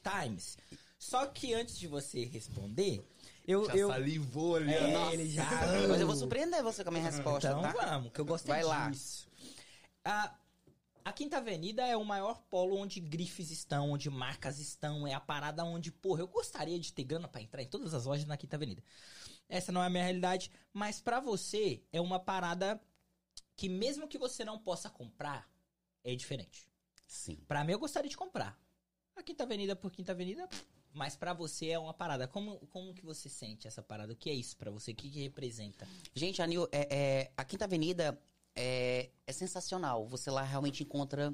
Times. 0.03 0.57
Só 0.97 1.25
que 1.25 1.53
antes 1.53 1.77
de 1.77 1.87
você 1.87 2.25
responder, 2.25 3.03
eu... 3.47 3.65
Já 3.65 3.75
eu 3.75 3.89
salivou 3.89 4.55
ali. 4.55 4.73
é, 4.73 4.93
nossa. 4.93 5.13
ele 5.13 5.29
já... 5.29 5.47
Mas 5.89 6.01
eu 6.01 6.07
vou 6.07 6.15
surpreender 6.15 6.63
você 6.63 6.83
com 6.83 6.89
a 6.89 6.93
minha 6.93 7.03
resposta, 7.03 7.49
Então 7.49 7.61
tá? 7.61 7.71
vamos, 7.71 8.11
que 8.11 8.21
eu 8.21 8.25
gostei 8.25 8.53
Vai 8.53 8.63
lá. 8.63 8.89
disso. 8.89 9.27
A, 11.05 11.13
Quinta 11.13 11.37
Avenida 11.37 11.85
é 11.85 11.95
o 11.95 12.03
maior 12.03 12.41
polo 12.49 12.75
onde 12.77 12.99
grifes 12.99 13.51
estão, 13.51 13.91
onde 13.91 14.09
marcas 14.09 14.59
estão. 14.59 15.05
É 15.07 15.13
a 15.13 15.19
parada 15.19 15.63
onde, 15.63 15.91
porra, 15.91 16.21
eu 16.21 16.27
gostaria 16.27 16.79
de 16.79 16.91
ter 16.91 17.03
grana 17.03 17.27
pra 17.27 17.41
entrar 17.41 17.61
em 17.61 17.67
todas 17.67 17.93
as 17.93 18.05
lojas 18.05 18.25
na 18.25 18.35
Quinta 18.35 18.55
Avenida. 18.55 18.83
essa 19.47 19.71
não 19.71 19.83
é 19.83 19.85
a 19.85 19.89
minha 19.89 20.03
realidade, 20.03 20.49
mas 20.73 20.99
pra 20.99 21.19
você 21.19 21.83
é 21.93 22.01
uma 22.01 22.19
parada 22.19 22.81
que 23.55 23.69
mesmo 23.69 24.07
que 24.07 24.17
você 24.17 24.43
não 24.43 24.57
possa 24.57 24.89
comprar, 24.89 25.47
é 26.03 26.15
diferente. 26.15 26.67
Sim. 27.07 27.37
Pra 27.47 27.63
mim 27.63 27.73
eu 27.73 27.79
gostaria 27.79 28.09
de 28.09 28.17
comprar. 28.17 28.59
A 29.15 29.21
Quinta 29.21 29.43
Avenida 29.43 29.75
por 29.75 29.91
Quinta 29.91 30.11
Avenida, 30.11 30.49
mas 30.91 31.15
pra 31.15 31.33
você 31.33 31.69
é 31.69 31.77
uma 31.79 31.93
parada. 31.93 32.27
Como, 32.27 32.57
como 32.67 32.93
que 32.95 33.05
você 33.05 33.29
sente 33.29 33.67
essa 33.67 33.83
parada? 33.83 34.11
O 34.13 34.15
que 34.15 34.29
é 34.29 34.33
isso 34.33 34.57
pra 34.57 34.71
você? 34.71 34.91
O 34.91 34.95
que, 34.95 35.09
que 35.09 35.21
representa? 35.21 35.87
Gente, 36.15 36.41
a, 36.41 36.47
New- 36.47 36.67
é- 36.71 36.87
é- 36.95 37.31
a 37.37 37.45
Quinta 37.45 37.65
Avenida 37.65 38.19
é, 38.55 39.09
é 39.27 39.31
sensacional. 39.33 40.07
Você 40.07 40.29
lá 40.31 40.41
realmente 40.43 40.83
encontra 40.83 41.33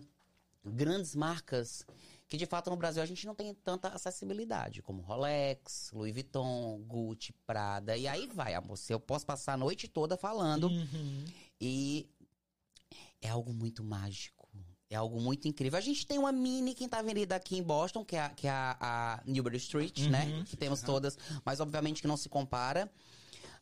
grandes 0.64 1.16
marcas 1.16 1.86
que, 2.28 2.38
de 2.38 2.46
fato, 2.46 2.70
no 2.70 2.78
Brasil 2.78 3.04
a 3.04 3.06
gente 3.06 3.26
não 3.26 3.36
tem 3.36 3.54
tanta 3.54 3.90
acessibilidade, 3.90 4.82
como 4.82 5.02
Rolex, 5.02 5.92
Louis 5.94 6.14
Vuitton, 6.14 6.82
Gucci, 6.88 7.34
Prada. 7.46 7.98
E 7.98 8.08
aí 8.08 8.28
vai, 8.28 8.54
amor. 8.54 8.78
Eu 8.88 9.00
posso 9.00 9.26
passar 9.26 9.54
a 9.54 9.58
noite 9.58 9.88
toda 9.88 10.16
falando. 10.16 10.68
Uhum. 10.68 11.26
E 11.60 12.08
é 13.22 13.30
algo 13.30 13.54
muito 13.54 13.84
mágico. 13.84 14.48
É 14.90 14.96
algo 14.96 15.22
muito 15.22 15.48
incrível. 15.48 15.78
A 15.78 15.82
gente 15.82 16.06
tem 16.06 16.18
uma 16.18 16.32
mini 16.34 16.74
Quinta 16.74 16.98
Avenida 16.98 17.36
aqui 17.36 17.58
em 17.58 17.64
Boston, 17.64 18.04
que 18.04 18.16
é 18.18 18.22
a, 18.22 18.30
que 18.30 18.48
é 18.48 18.50
a, 18.52 18.78
a 18.80 19.22
Newbury 19.26 19.58
Street, 19.58 20.00
Uhum. 20.00 20.10
né? 20.10 20.44
Que 20.46 20.58
temos 20.58 20.82
todas, 20.82 21.18
mas 21.46 21.60
obviamente 21.62 22.02
que 22.02 22.08
não 22.08 22.18
se 22.18 22.28
compara. 22.28 22.92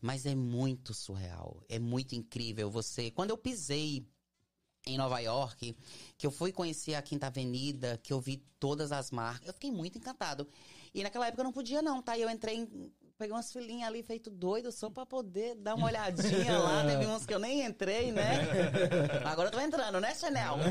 Mas 0.02 0.26
é 0.26 0.36
muito 0.36 0.94
surreal. 0.94 1.62
É 1.68 1.80
muito 1.80 2.16
incrível. 2.16 2.70
Você. 2.70 3.12
Quando 3.12 3.32
eu 3.32 3.38
pisei 3.38 4.06
em 4.86 4.98
Nova 4.98 5.20
York, 5.20 5.76
que 6.18 6.26
eu 6.26 6.32
fui 6.32 6.52
conhecer 6.52 6.96
a 6.96 7.02
Quinta 7.02 7.28
Avenida, 7.28 8.00
que 8.02 8.14
eu 8.14 8.20
vi 8.20 8.38
todas 8.60 8.92
as 8.92 9.12
marcas, 9.12 9.48
eu 9.48 9.54
fiquei 9.54 9.72
muito 9.72 9.98
encantado. 9.98 10.48
E 10.94 11.04
naquela 11.04 11.28
época 11.28 11.42
eu 11.42 11.46
não 11.46 11.52
podia, 11.52 11.82
não, 11.82 12.02
tá? 12.02 12.18
E 12.18 12.22
eu 12.22 12.30
entrei 12.30 12.58
em. 12.58 12.92
Peguei 13.18 13.36
umas 13.36 13.52
filhinhas 13.52 13.90
ali, 13.90 14.02
feito 14.02 14.30
doido, 14.30 14.72
só 14.72 14.90
pra 14.90 15.06
poder 15.06 15.54
dar 15.56 15.76
uma 15.76 15.88
olhadinha 15.88 16.58
lá. 16.58 16.86
Teve 16.86 17.06
uns 17.06 17.26
que 17.26 17.34
eu 17.34 17.40
nem 17.40 17.66
entrei, 17.66 18.14
né? 18.14 18.48
Agora 19.26 19.50
eu 19.50 19.52
tô 19.52 19.60
entrando, 19.60 20.00
né, 20.00 20.16
Chanel? 20.16 20.56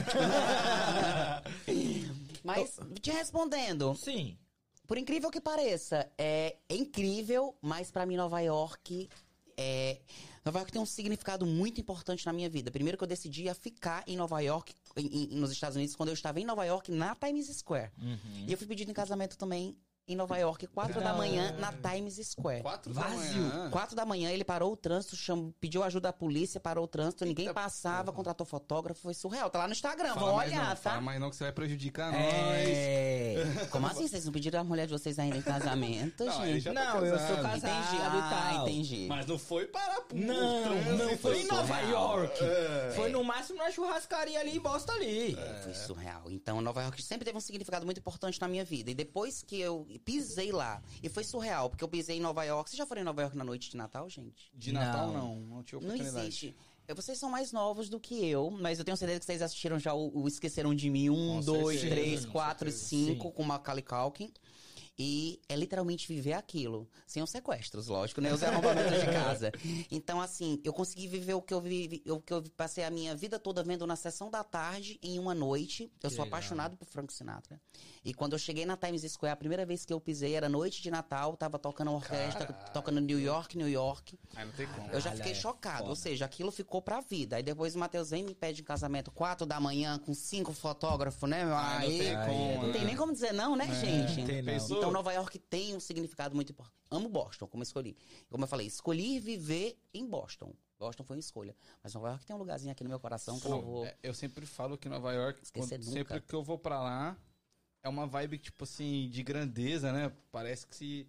Mas, 2.42 2.80
te 3.02 3.10
respondendo, 3.10 3.94
Sim. 3.96 4.38
por 4.86 4.96
incrível 4.96 5.30
que 5.30 5.42
pareça, 5.42 6.10
é, 6.16 6.56
é 6.66 6.74
incrível, 6.74 7.54
mas 7.60 7.90
pra 7.90 8.06
mim 8.06 8.16
Nova 8.16 8.40
York 8.40 9.10
é 9.58 9.98
Nova 10.44 10.60
York 10.60 10.72
tem 10.72 10.80
um 10.80 10.86
significado 10.86 11.44
muito 11.44 11.78
importante 11.80 12.24
na 12.24 12.32
minha 12.32 12.48
vida. 12.48 12.70
Primeiro 12.70 12.96
que 12.96 13.04
eu 13.04 13.08
decidi 13.08 13.48
a 13.50 13.54
ficar 13.54 14.02
em 14.06 14.16
Nova 14.16 14.40
York, 14.40 14.72
em- 14.96 15.24
em- 15.24 15.26
nos 15.36 15.50
Estados 15.52 15.76
Unidos, 15.76 15.94
quando 15.94 16.08
eu 16.08 16.14
estava 16.14 16.40
em 16.40 16.44
Nova 16.46 16.64
York, 16.64 16.90
na 16.90 17.14
Times 17.14 17.48
Square. 17.54 17.90
Uhum. 18.00 18.44
E 18.46 18.52
eu 18.52 18.56
fui 18.56 18.66
pedido 18.66 18.90
em 18.90 18.94
casamento 18.94 19.36
também 19.36 19.76
em 20.08 20.16
Nova 20.16 20.36
York, 20.38 20.66
quatro 20.68 21.00
da 21.00 21.12
manhã, 21.12 21.54
na 21.58 21.72
Times 21.72 22.14
Square. 22.28 22.62
Quatro 22.62 22.92
Vazio. 22.92 23.18
da 23.42 23.56
manhã. 23.56 23.70
Quatro 23.70 23.96
da 23.96 24.04
manhã, 24.06 24.30
ele 24.30 24.44
parou 24.44 24.72
o 24.72 24.76
trânsito, 24.76 25.14
chamou, 25.16 25.54
pediu 25.60 25.82
ajuda 25.82 26.08
da 26.08 26.12
polícia, 26.12 26.58
parou 26.58 26.84
o 26.84 26.88
trânsito, 26.88 27.24
ninguém 27.24 27.46
Eita 27.46 27.54
passava, 27.54 28.04
porra. 28.06 28.16
contratou 28.16 28.46
fotógrafo, 28.46 29.00
foi 29.02 29.14
surreal. 29.14 29.50
Tá 29.50 29.58
lá 29.58 29.66
no 29.66 29.72
Instagram, 29.72 30.14
Fala 30.14 30.26
vão 30.26 30.34
olhar, 30.36 30.60
não, 30.60 30.68
tá? 30.70 30.76
Fala 30.76 31.00
mais 31.00 31.20
não 31.20 31.28
que 31.30 31.36
você 31.36 31.44
vai 31.44 31.52
prejudicar 31.52 32.10
nós. 32.12 32.22
É. 32.22 33.66
Como 33.70 33.86
assim? 33.86 34.08
Vocês 34.08 34.24
não 34.24 34.32
pediram 34.32 34.60
a 34.60 34.64
mulher 34.64 34.86
de 34.86 34.92
vocês 34.92 35.18
ainda 35.18 35.36
em 35.36 35.42
casamento, 35.42 36.24
Não, 36.26 36.46
gente? 36.46 36.64
tá 36.64 36.72
Não, 36.72 37.04
eu 37.04 37.18
sou 37.18 37.36
casado. 37.36 37.56
Entendi, 37.56 37.96
e 37.96 38.00
ah, 38.00 38.52
tal. 38.54 38.68
entendi. 38.68 39.06
Mas 39.08 39.26
não 39.26 39.38
foi 39.38 39.66
parar 39.66 40.00
pro 40.02 40.16
Não, 40.16 40.62
trânsito, 40.62 40.96
não 40.96 41.18
foi 41.18 41.40
em 41.42 41.46
Nova 41.46 41.66
surreal. 41.66 41.90
York. 41.90 42.38
É. 42.44 42.92
Foi 42.96 43.10
no 43.10 43.22
máximo 43.24 43.58
na 43.58 43.70
churrascaria 43.70 44.40
ali 44.40 44.56
em 44.56 44.60
Bosta 44.60 44.92
ali. 44.92 45.36
Foi 45.62 45.74
surreal. 45.74 46.30
Então, 46.30 46.60
Nova 46.60 46.82
York 46.82 47.02
sempre 47.02 47.24
teve 47.24 47.36
um 47.36 47.40
significado 47.40 47.84
muito 47.84 47.98
importante 47.98 48.40
na 48.40 48.48
minha 48.48 48.64
vida. 48.64 48.90
E 48.90 48.94
depois 48.94 49.42
que 49.42 49.60
eu 49.60 49.86
pisei 49.98 50.52
lá, 50.52 50.82
e 51.02 51.08
foi 51.08 51.24
surreal, 51.24 51.68
porque 51.68 51.82
eu 51.84 51.88
pisei 51.88 52.16
em 52.16 52.20
Nova 52.20 52.44
York. 52.44 52.70
Vocês 52.70 52.78
já 52.78 52.86
foram 52.86 53.02
em 53.02 53.04
Nova 53.04 53.20
York 53.22 53.36
na 53.36 53.44
noite 53.44 53.70
de 53.70 53.76
Natal, 53.76 54.08
gente? 54.08 54.50
De 54.54 54.72
Natal, 54.72 55.08
Não. 55.08 55.12
não. 55.12 55.34
Não 55.36 55.46
Não 55.48 55.58
oportunidade. 55.60 56.18
existe. 56.26 56.54
Eu- 56.86 56.96
Vocês 56.96 57.18
são 57.18 57.28
mais 57.28 57.52
novos 57.52 57.88
do 57.90 58.00
que 58.00 58.24
eu, 58.26 58.50
mas 58.50 58.78
eu 58.78 58.84
tenho 58.84 58.96
certeza 58.96 59.20
que 59.20 59.26
vocês 59.26 59.42
assistiram 59.42 59.78
já 59.78 59.92
o, 59.92 60.22
o 60.22 60.26
Esqueceram 60.26 60.74
de 60.74 60.88
Mim 60.88 61.10
1, 61.10 61.14
Com 61.14 61.40
2, 61.40 61.80
certeza, 61.80 61.94
3, 62.02 62.24
com 62.24 62.32
4, 62.32 62.70
certeza. 62.70 62.88
5, 62.88 63.22
Sim. 63.28 63.32
com 63.34 63.42
Macaulay 63.44 63.82
Culkin. 63.84 64.32
E 64.98 65.40
é 65.48 65.54
literalmente 65.54 66.08
viver 66.08 66.32
aquilo. 66.32 66.88
Sem 67.06 67.22
os 67.22 67.30
sequestros, 67.30 67.86
lógico, 67.86 68.20
né? 68.20 68.32
Os 68.34 68.42
arrombamentos 68.42 68.98
de 69.00 69.06
casa. 69.06 69.52
Então, 69.90 70.20
assim, 70.20 70.60
eu 70.64 70.72
consegui 70.72 71.06
viver 71.06 71.34
o 71.34 71.42
que 71.42 71.54
eu 71.54 71.60
vivi, 71.60 72.02
o 72.06 72.20
que 72.20 72.32
eu 72.32 72.42
passei 72.56 72.84
a 72.84 72.90
minha 72.90 73.14
vida 73.14 73.38
toda 73.38 73.62
vendo 73.62 73.86
na 73.86 73.96
sessão 73.96 74.30
da 74.30 74.42
tarde, 74.42 74.98
em 75.02 75.18
uma 75.18 75.34
noite. 75.34 75.84
Eu 76.02 76.10
Que 76.10 76.16
sou 76.16 76.24
legal. 76.24 76.38
apaixonado 76.38 76.76
por 76.76 76.86
Frank 76.86 77.12
Sinatra. 77.12 77.60
E 78.04 78.12
quando 78.14 78.32
eu 78.32 78.38
cheguei 78.38 78.64
na 78.66 78.76
Times 78.76 79.02
Square, 79.10 79.32
a 79.32 79.36
primeira 79.36 79.64
vez 79.66 79.84
que 79.84 79.92
eu 79.92 80.00
pisei 80.00 80.34
era 80.34 80.48
noite 80.48 80.82
de 80.82 80.90
Natal, 80.90 81.36
tava 81.36 81.58
tocando 81.58 81.92
orquestra, 81.92 82.46
Caralho. 82.46 82.72
tocando 82.72 83.00
New 83.00 83.20
York, 83.20 83.56
New 83.56 83.68
York. 83.68 84.18
Aí 84.34 84.44
não 84.44 84.52
tem 84.52 84.66
como. 84.66 84.88
Eu 84.90 85.00
já 85.00 85.12
fiquei 85.12 85.32
é 85.32 85.34
chocado. 85.34 85.78
foda. 85.78 85.90
Ou 85.90 85.96
seja, 85.96 86.24
aquilo 86.24 86.50
ficou 86.50 86.80
pra 86.82 87.00
vida. 87.00 87.36
Aí 87.36 87.42
depois 87.42 87.74
o 87.74 87.78
Matheus 87.78 88.10
vem 88.10 88.24
me 88.24 88.34
pede 88.34 88.62
em 88.62 88.64
casamento 88.64 89.10
quatro 89.10 89.46
da 89.46 89.60
manhã 89.60 89.98
com 89.98 90.12
cinco 90.14 90.52
fotógrafos, 90.52 91.28
né, 91.28 91.44
meu? 91.44 91.54
Ah, 91.56 91.74
não 91.74 91.78
Aí 91.80 91.98
tem 91.98 92.14
como. 92.26 92.62
não 92.66 92.72
tem 92.72 92.84
nem 92.84 92.96
como 92.96 93.12
dizer 93.12 93.32
não, 93.32 93.54
né, 93.56 93.66
gente? 93.74 94.24
tem 94.24 94.42
não. 94.42 94.52
Pensou? 94.52 94.87
Então 94.88 94.92
Nova 94.92 95.12
York 95.12 95.38
tem 95.38 95.74
um 95.76 95.80
significado 95.80 96.34
muito 96.34 96.50
importante. 96.52 96.76
Amo 96.90 97.08
Boston, 97.08 97.46
como 97.46 97.62
eu 97.62 97.64
escolhi. 97.64 97.96
Como 98.30 98.44
eu 98.44 98.48
falei, 98.48 98.66
escolhi 98.66 99.18
viver 99.20 99.78
em 99.92 100.06
Boston. 100.06 100.54
Boston 100.78 101.04
foi 101.04 101.16
uma 101.16 101.20
escolha. 101.20 101.56
Mas 101.82 101.92
Nova 101.94 102.08
York 102.10 102.24
tem 102.24 102.34
um 102.36 102.38
lugarzinho 102.38 102.70
aqui 102.72 102.82
no 102.84 102.88
meu 102.90 103.00
coração 103.00 103.38
que 103.40 103.46
eu 103.46 103.50
não 103.50 103.60
vou. 103.62 103.84
é, 103.86 103.96
eu 104.02 104.14
sempre 104.14 104.46
falo 104.46 104.78
que 104.78 104.88
Nova 104.88 105.12
York, 105.12 105.40
quando- 105.52 105.70
nunca. 105.72 105.90
sempre 105.90 106.20
que 106.20 106.34
eu 106.34 106.42
vou 106.42 106.58
pra 106.58 106.80
lá, 106.80 107.16
é 107.82 107.88
uma 107.88 108.06
vibe, 108.06 108.38
tipo 108.38 108.64
assim, 108.64 109.08
de 109.10 109.22
grandeza, 109.22 109.92
né? 109.92 110.12
Parece 110.30 110.66
que 110.66 110.76
se. 110.76 111.08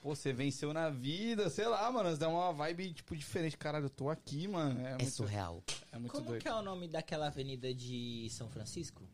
Pô, 0.00 0.14
você 0.14 0.32
venceu 0.34 0.74
na 0.74 0.90
vida, 0.90 1.48
sei 1.48 1.66
lá, 1.66 1.90
mano. 1.90 2.14
Dá 2.16 2.28
uma 2.28 2.52
vibe, 2.52 2.92
tipo, 2.92 3.16
diferente. 3.16 3.56
Caralho, 3.56 3.86
eu 3.86 3.90
tô 3.90 4.10
aqui, 4.10 4.46
mano. 4.46 4.78
É, 4.80 4.90
É 4.92 4.98
muito, 4.98 5.10
surreal. 5.10 5.62
é 5.90 5.98
muito 5.98 6.12
Como 6.12 6.26
doido. 6.26 6.42
que 6.42 6.48
é 6.48 6.54
o 6.54 6.60
nome 6.60 6.86
daquela 6.88 7.28
avenida 7.28 7.72
de 7.72 8.28
São 8.30 8.50
Francisco? 8.50 9.08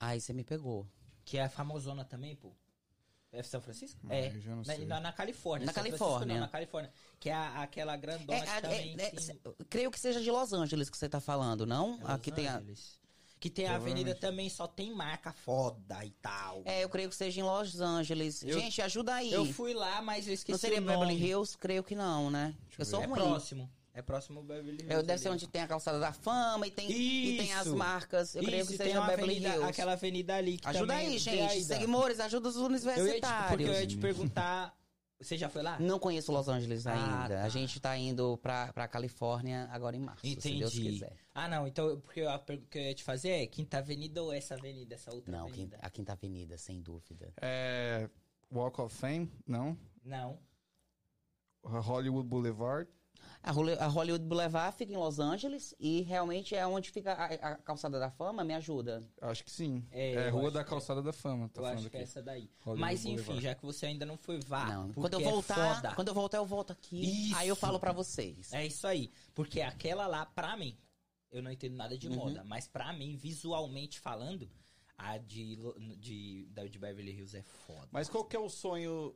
Aí 0.00 0.20
você 0.20 0.32
me 0.32 0.42
pegou. 0.42 0.84
Que 1.24 1.38
é 1.38 1.44
a 1.44 1.48
famosona 1.48 2.04
também, 2.04 2.34
pô. 2.34 2.52
É 3.38 3.42
São 3.42 3.60
Francisco? 3.60 4.00
É. 4.08 4.28
eu 4.28 4.40
já 4.40 4.50
não 4.50 4.58
Na, 4.58 4.64
sei. 4.74 4.86
na- 4.86 5.00
na 5.00 5.12
Califórnia. 5.12 5.66
Na 5.66 5.72
São 5.72 5.82
Califórnia. 5.82 6.34
não, 6.34 6.40
na 6.40 6.48
Califórnia. 6.48 6.90
Que 7.20 7.28
é 7.28 7.34
a- 7.34 7.62
aquela 7.62 7.96
grandona 7.96 8.38
É, 8.38 8.40
que 8.42 8.48
é, 8.50 8.60
também 8.60 8.94
é, 8.98 9.10
tem... 9.10 9.18
se- 9.20 9.40
creio 9.68 9.90
que 9.90 10.00
seja 10.00 10.20
de 10.20 10.30
Los 10.30 10.52
Angeles 10.52 10.88
que 10.90 10.96
você 10.96 11.08
tá 11.08 11.20
falando, 11.20 11.66
não? 11.66 11.94
É 11.96 12.02
Los 12.02 12.10
aqui 12.10 12.32
tem 12.32 12.48
a. 12.48 12.56
Angeles. 12.56 12.98
Que 13.38 13.50
tem 13.50 13.66
a 13.66 13.76
avenida 13.76 14.14
também, 14.14 14.48
só 14.48 14.66
tem 14.66 14.94
marca 14.94 15.30
foda 15.30 16.02
e 16.02 16.10
tal. 16.22 16.62
É, 16.64 16.82
eu 16.82 16.88
creio 16.88 17.10
que 17.10 17.14
seja 17.14 17.38
em 17.38 17.42
Los 17.44 17.78
Angeles. 17.80 18.42
Eu- 18.42 18.58
Gente, 18.58 18.80
ajuda 18.80 19.14
aí. 19.14 19.30
Eu 19.30 19.44
fui 19.44 19.74
lá, 19.74 20.00
mas 20.00 20.26
eu 20.26 20.32
esqueci 20.32 20.52
Não 20.52 20.58
seria 20.58 20.78
o 20.78 20.80
nome. 20.80 20.98
Beverly 21.06 21.22
Hills? 21.30 21.56
Creio 21.58 21.84
que 21.84 21.94
não, 21.94 22.30
né? 22.30 22.54
Eu, 22.78 22.84
sou 22.86 23.02
É 23.02 23.06
ruim. 23.06 23.14
próximo. 23.14 23.70
É 23.98 24.02
próximo 24.02 24.40
ao 24.40 24.44
Beverly 24.44 24.72
Hills. 24.82 24.92
Eu, 24.94 25.02
deve 25.02 25.18
ser 25.18 25.30
onde 25.30 25.46
tem 25.48 25.62
a 25.62 25.66
calçada 25.66 25.98
da 25.98 26.12
fama 26.12 26.66
e 26.66 26.70
tem, 26.70 26.90
e 26.92 27.38
tem 27.38 27.54
as 27.54 27.66
marcas. 27.68 28.34
Eu 28.34 28.42
creio 28.44 28.60
Isso, 28.62 28.72
que 28.72 28.76
tem 28.78 28.88
seja 28.88 29.00
Beverly 29.00 29.30
avenida, 29.32 29.48
Hills. 29.54 29.64
aquela 29.70 29.92
avenida 29.92 30.34
ali 30.36 30.58
que 30.58 30.68
Ajuda 30.68 30.86
também 30.86 31.06
aí, 31.06 31.12
vê 31.14 31.18
gente. 31.18 31.64
Seguimores, 31.64 32.20
ajuda 32.20 32.48
os 32.50 32.56
Eu 32.56 32.62
ia 32.62 32.68
te, 32.68 32.82
porque 32.82 32.92
universitários. 32.92 33.68
eu 33.70 33.80
ia 33.80 33.86
te 33.86 33.96
perguntar... 33.96 34.76
Você 35.18 35.38
já 35.38 35.48
foi 35.48 35.62
lá? 35.62 35.80
Não 35.80 35.98
conheço 35.98 36.30
Los 36.30 36.46
Angeles 36.46 36.86
Ah, 36.86 36.92
ainda. 37.22 37.36
tá. 37.36 37.44
A 37.44 37.48
gente 37.48 37.80
tá 37.80 37.96
indo 37.96 38.36
pra, 38.36 38.70
pra 38.74 38.86
Califórnia 38.86 39.66
agora 39.72 39.96
em 39.96 40.00
março, 40.00 40.20
se 40.26 40.34
Deus 40.58 40.74
Entendi. 40.74 40.90
quiser. 40.92 41.16
Ah, 41.34 41.48
não. 41.48 41.66
Então, 41.66 41.98
porque 42.02 42.20
a 42.20 42.38
pergunta 42.38 42.68
que 42.70 42.76
eu 42.78 42.82
ia 42.82 42.94
te 42.94 43.02
fazer 43.02 43.30
é 43.30 43.46
Quinta 43.46 43.78
Avenida 43.78 44.22
ou 44.22 44.30
essa 44.30 44.56
avenida, 44.56 44.94
essa 44.94 45.10
outra 45.14 45.32
Não, 45.32 45.46
avenida? 45.46 45.76
Quinta- 45.76 45.86
a 45.86 45.88
Quinta 45.88 46.12
Avenida, 46.12 46.58
sem 46.58 46.82
dúvida. 46.82 47.32
É. 47.40 48.10
Walk 48.52 48.78
of 48.78 48.94
Fame? 48.94 49.32
Não. 49.46 49.78
Não. 50.04 50.38
Hollywood 51.64 52.28
Boulevard? 52.28 52.86
A 53.46 53.52
Holly- 53.52 53.78
a 53.78 53.86
Hollywood 53.86 54.24
Boulevard 54.24 54.76
fica 54.76 54.92
em 54.92 54.96
Los 54.96 55.20
Angeles 55.20 55.72
e 55.78 56.02
realmente 56.02 56.54
é 56.56 56.66
onde 56.66 56.90
fica 56.90 57.12
a, 57.12 57.26
a 57.52 57.54
calçada 57.56 57.98
da 58.00 58.10
fama. 58.10 58.42
Me 58.42 58.52
ajuda. 58.54 59.08
Acho 59.20 59.44
que 59.44 59.50
sim. 59.52 59.86
É, 59.92 60.14
É, 60.14 60.28
Rua 60.30 60.50
da 60.50 60.60
é. 60.62 60.64
Calçada 60.64 61.00
da 61.00 61.12
Fama. 61.12 61.48
Tá 61.48 61.60
eu 61.60 61.64
falando 61.64 61.78
acho 61.78 61.90
que 61.90 61.96
é 61.96 62.02
essa 62.02 62.20
daí. 62.20 62.50
Hollywood 62.60 62.80
Mas 62.80 63.04
enfim, 63.04 63.14
Boulevard. 63.16 63.42
já 63.44 63.54
que 63.54 63.64
você 63.64 63.86
ainda 63.86 64.04
não 64.04 64.16
foi, 64.16 64.40
vá. 64.40 64.64
não, 64.66 64.92
quando 64.92 65.14
eu 65.14 65.20
é 65.20 65.24
voltar, 65.24 65.74
foda. 65.76 65.94
quando 65.94 66.08
eu 66.08 66.14
voltar, 66.14 66.38
eu 66.38 66.44
volto 66.46 66.72
aqui. 66.72 67.28
Isso. 67.28 67.36
Aí 67.36 67.46
eu 67.48 67.54
falo 67.54 67.78
pra 67.78 67.92
vocês. 67.92 68.52
É 68.52 68.66
isso 68.66 68.84
aí. 68.86 69.10
Porque 69.32 69.60
aquela 69.60 70.08
lá, 70.08 70.26
pra 70.26 70.56
mim, 70.56 70.76
eu 71.30 71.40
não 71.40 71.50
entendo 71.52 71.76
nada 71.76 71.96
de 71.96 72.08
Uhum. 72.08 72.16
moda, 72.16 72.42
mas 72.44 72.66
pra 72.66 72.92
mim, 72.92 73.16
visualmente 73.16 74.00
falando, 74.00 74.50
a 74.98 75.18
de, 75.18 75.56
de, 75.98 76.46
de 76.68 76.78
Beverly 76.80 77.12
Hills 77.12 77.36
é 77.36 77.42
foda. 77.42 77.86
Mas 77.92 78.08
qual 78.08 78.24
que 78.24 78.34
é 78.34 78.40
o 78.40 78.48
sonho? 78.48 79.14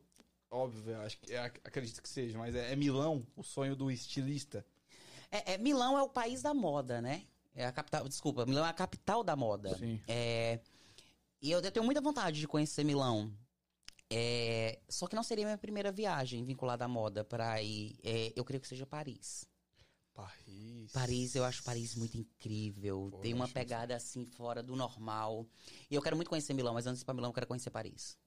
Óbvio, 0.50 0.92
eu 0.92 1.00
acho 1.02 1.18
que 1.18 1.32
é, 1.32 1.38
acredito 1.44 2.02
que 2.02 2.08
seja, 2.08 2.36
mas 2.38 2.54
é, 2.54 2.72
é 2.72 2.76
Milão 2.76 3.24
o 3.36 3.42
sonho 3.42 3.76
do 3.76 3.90
estilista. 3.90 4.66
É, 5.30 5.54
é, 5.54 5.58
Milão 5.58 5.96
é 5.96 6.02
o 6.02 6.08
país 6.08 6.42
da 6.42 6.52
moda, 6.52 7.00
né? 7.00 7.24
É 7.54 7.64
a 7.66 7.72
capital. 7.72 8.08
Desculpa, 8.08 8.44
Milão 8.44 8.66
é 8.66 8.68
a 8.68 8.72
capital 8.72 9.22
da 9.22 9.36
moda. 9.36 9.76
Sim. 9.78 10.00
É, 10.08 10.60
e 11.40 11.50
eu, 11.50 11.60
eu 11.60 11.70
tenho 11.70 11.84
muita 11.86 12.00
vontade 12.00 12.40
de 12.40 12.48
conhecer 12.48 12.84
Milão. 12.84 13.32
É, 14.12 14.80
só 14.88 15.06
que 15.06 15.14
não 15.14 15.22
seria 15.22 15.44
minha 15.44 15.56
primeira 15.58 15.92
viagem 15.92 16.44
vinculada 16.44 16.84
à 16.84 16.88
moda 16.88 17.24
para 17.24 17.62
ir. 17.62 17.96
é, 18.02 18.32
eu 18.34 18.44
creio 18.44 18.60
que 18.60 18.66
seja 18.66 18.84
Paris. 18.84 19.48
Paris. 20.12 20.92
Paris, 20.92 21.34
eu 21.36 21.44
acho 21.44 21.62
Paris 21.62 21.94
muito 21.94 22.18
incrível. 22.18 23.08
Pô, 23.12 23.18
Tem 23.18 23.32
uma 23.32 23.48
pegada 23.48 23.94
assim 23.94 24.26
fora 24.26 24.62
do 24.62 24.74
normal. 24.74 25.46
E 25.88 25.94
eu 25.94 26.02
quero 26.02 26.16
muito 26.16 26.28
conhecer 26.28 26.52
Milão, 26.54 26.74
mas 26.74 26.86
antes 26.86 26.98
de 26.98 27.04
ir 27.04 27.06
pra 27.06 27.14
Milão, 27.14 27.30
eu 27.30 27.34
quero 27.34 27.46
conhecer 27.46 27.70
Paris. 27.70 28.18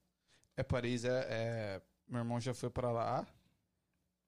É 0.56 0.62
Paris, 0.62 1.04
é, 1.04 1.26
é- 1.30 1.82
Meu 2.06 2.18
irmão 2.20 2.40
já 2.40 2.52
foi 2.54 2.70
pra 2.70 2.90
lá. 2.92 3.26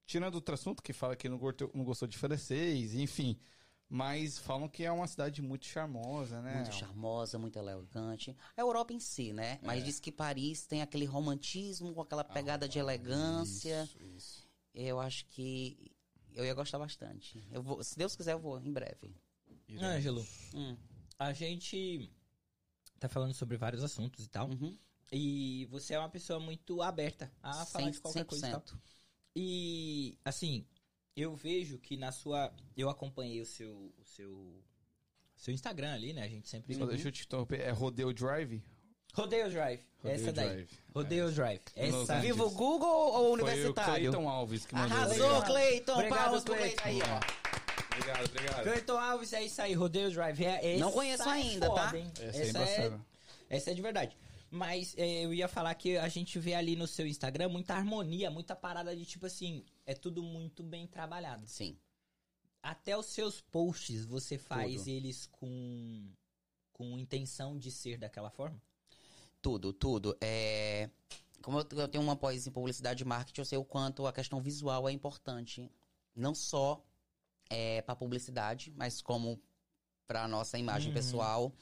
tirando 0.06 0.36
outro 0.36 0.54
assunto 0.54 0.82
que 0.82 0.92
fala 0.92 1.16
que 1.16 1.28
não 1.28 1.38
gostou, 1.38 1.70
não 1.74 1.84
gostou 1.84 2.06
de 2.08 2.16
francês, 2.16 2.94
enfim. 2.94 3.38
Mas 3.88 4.36
falam 4.38 4.68
que 4.68 4.82
é 4.84 4.90
uma 4.90 5.06
cidade 5.06 5.40
muito 5.40 5.64
charmosa, 5.66 6.40
né? 6.42 6.56
Muito 6.56 6.74
charmosa, 6.74 7.38
muito 7.38 7.56
elegante. 7.56 8.36
A 8.56 8.60
Europa 8.60 8.92
em 8.92 8.98
si, 8.98 9.32
né? 9.32 9.60
Mas 9.62 9.84
diz 9.84 10.00
que 10.00 10.10
Paris 10.10 10.66
tem 10.66 10.82
aquele 10.82 11.04
romantismo 11.04 11.94
com 11.94 12.00
aquela 12.00 12.24
pegada 12.24 12.68
de 12.68 12.78
elegância. 12.80 13.84
Isso, 13.84 14.02
isso. 14.16 14.48
Eu 14.74 14.98
acho 14.98 15.24
que 15.26 15.92
eu 16.34 16.44
ia 16.44 16.52
gostar 16.52 16.78
bastante. 16.80 17.46
Eu 17.52 17.62
vou, 17.62 17.82
se 17.84 17.96
Deus 17.96 18.16
quiser, 18.16 18.32
eu 18.32 18.40
vou 18.40 18.58
em 18.60 18.72
breve. 18.72 19.14
Ângelo, 19.80 20.26
Hum, 20.52 20.76
a 21.18 21.32
gente 21.32 22.10
tá 22.98 23.08
falando 23.08 23.34
sobre 23.34 23.56
vários 23.56 23.84
assuntos 23.84 24.24
e 24.24 24.28
tal. 24.28 24.48
uhum. 24.48 24.76
E 25.12 25.66
você 25.70 25.94
é 25.94 25.98
uma 25.98 26.08
pessoa 26.08 26.40
muito 26.40 26.82
aberta 26.82 27.32
a 27.42 27.64
falar 27.66 27.90
de 27.90 28.00
qualquer 28.00 28.24
coisa 28.24 28.48
e 28.48 28.50
tal. 28.50 28.60
100%. 28.60 28.78
E, 29.36 30.18
assim, 30.24 30.66
eu 31.16 31.34
vejo 31.34 31.78
que 31.78 31.96
na 31.96 32.10
sua. 32.10 32.52
Eu 32.76 32.88
acompanhei 32.88 33.40
o 33.40 33.46
seu. 33.46 33.92
O 33.98 34.04
seu. 34.04 34.62
Seu 35.36 35.52
Instagram 35.52 35.92
ali, 35.92 36.12
né? 36.12 36.22
A 36.22 36.28
gente 36.28 36.48
sempre. 36.48 36.74
Só 36.74 36.86
deixa 36.86 37.08
eu 37.08 37.12
te 37.12 37.24
interromper. 37.24 37.60
É 37.60 37.70
Rodeo 37.70 38.12
Drive? 38.12 38.62
Rodeio 39.16 39.50
Drive. 39.50 39.80
Rodeo 40.02 40.14
essa 40.14 40.32
daí. 40.32 40.48
Drive. 40.48 40.70
Rodeio 40.94 41.32
Drive. 41.32 41.62
Los 41.76 42.02
Essa. 42.02 42.20
Viva 42.20 42.44
o 42.44 42.50
Google 42.50 42.88
ou 42.88 43.12
Foi 43.12 43.22
o 43.22 43.32
universitário? 43.32 44.10
Cleiton 44.10 44.28
Alves 44.28 44.66
que 44.66 44.74
mandou. 44.74 44.98
Arrasou. 44.98 45.42
Cleiton. 45.42 45.92
Obrigado, 45.92 46.18
Palmas 46.18 46.44
pro 46.44 46.54
Cleiton. 46.54 46.82
Aí, 46.84 46.98
ó. 47.00 47.94
Obrigado, 47.94 48.24
obrigado. 48.26 48.62
Cleiton 48.62 48.98
Alves, 48.98 49.32
é 49.32 49.42
isso 49.42 49.62
aí. 49.62 49.72
Rodeio 49.72 50.10
Drive. 50.10 50.44
É, 50.44 50.76
Não 50.76 50.88
essa 50.88 50.96
conheço 50.96 51.22
é 51.22 51.32
ainda, 51.32 51.66
foda, 51.66 51.90
tá? 51.90 51.98
hein? 51.98 52.12
Essa 52.20 52.38
é 52.38 52.40
Essa 52.42 52.58
é, 52.58 53.00
essa 53.48 53.70
é 53.70 53.74
de 53.74 53.82
verdade. 53.82 54.16
Mas 54.50 54.94
é, 54.96 55.24
eu 55.24 55.34
ia 55.34 55.48
falar 55.48 55.74
que 55.74 55.96
a 55.96 56.08
gente 56.08 56.38
vê 56.38 56.54
ali 56.54 56.76
no 56.76 56.86
seu 56.86 57.06
Instagram 57.06 57.48
muita 57.48 57.74
harmonia, 57.74 58.30
muita 58.30 58.54
parada 58.54 58.94
de 58.96 59.04
tipo 59.04 59.26
assim, 59.26 59.64
é 59.84 59.94
tudo 59.94 60.22
muito 60.22 60.62
bem 60.62 60.86
trabalhado. 60.86 61.46
Sim. 61.46 61.76
Até 62.62 62.96
os 62.96 63.06
seus 63.06 63.40
posts 63.40 64.04
você 64.04 64.38
faz 64.38 64.78
Tudo. 64.78 64.88
eles 64.90 65.26
com 65.26 66.10
com 66.72 66.98
intenção 66.98 67.58
de 67.58 67.70
ser 67.70 67.96
daquela 67.96 68.28
forma? 68.30 68.60
Tudo, 69.40 69.72
tudo. 69.72 70.16
É... 70.20 70.90
Como 71.40 71.58
eu, 71.58 71.88
tenho 71.88 72.02
uma 72.02 72.16
pós 72.16 72.46
em 72.46 72.50
publicidade 72.50 73.02
e 73.02 73.06
marketing, 73.06 73.40
eu 73.40 73.44
sei 73.44 73.56
o 73.56 73.64
quanto 73.64 74.06
a 74.06 74.12
questão 74.12 74.42
visual 74.42 74.88
é 74.88 74.92
importante. 74.92 75.70
Não 76.14 76.34
só 76.34 76.84
é, 77.48 77.80
para 77.82 77.94
publicidade, 77.94 78.72
mas 78.76 79.00
como 79.00 79.40
para 80.06 80.28
nossa 80.28 80.58
imagem 80.58 80.88
Uhum. 80.88 80.94
pessoal. 80.94 81.52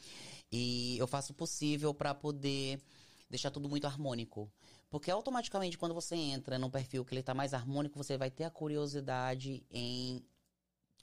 E 0.56 0.97
eu 0.98 1.09
faço 1.09 1.32
o 1.32 1.35
possível 1.35 1.93
para 1.93 2.14
poder 2.14 2.81
deixar 3.28 3.51
tudo 3.51 3.68
muito 3.68 3.89
harmônico. 3.89 4.48
Porque 4.89 5.10
automaticamente, 5.10 5.76
quando 5.76 5.93
você 5.93 6.14
entra 6.14 6.60
num 6.60 6.70
perfil 6.70 7.05
que 7.05 7.12
ele 7.12 7.24
tá 7.24 7.35
mais 7.35 7.52
harmônico, 7.52 7.98
você 7.98 8.16
vai 8.16 8.31
ter 8.31 8.44
a 8.44 8.51
curiosidade 8.51 9.66
em 9.68 10.24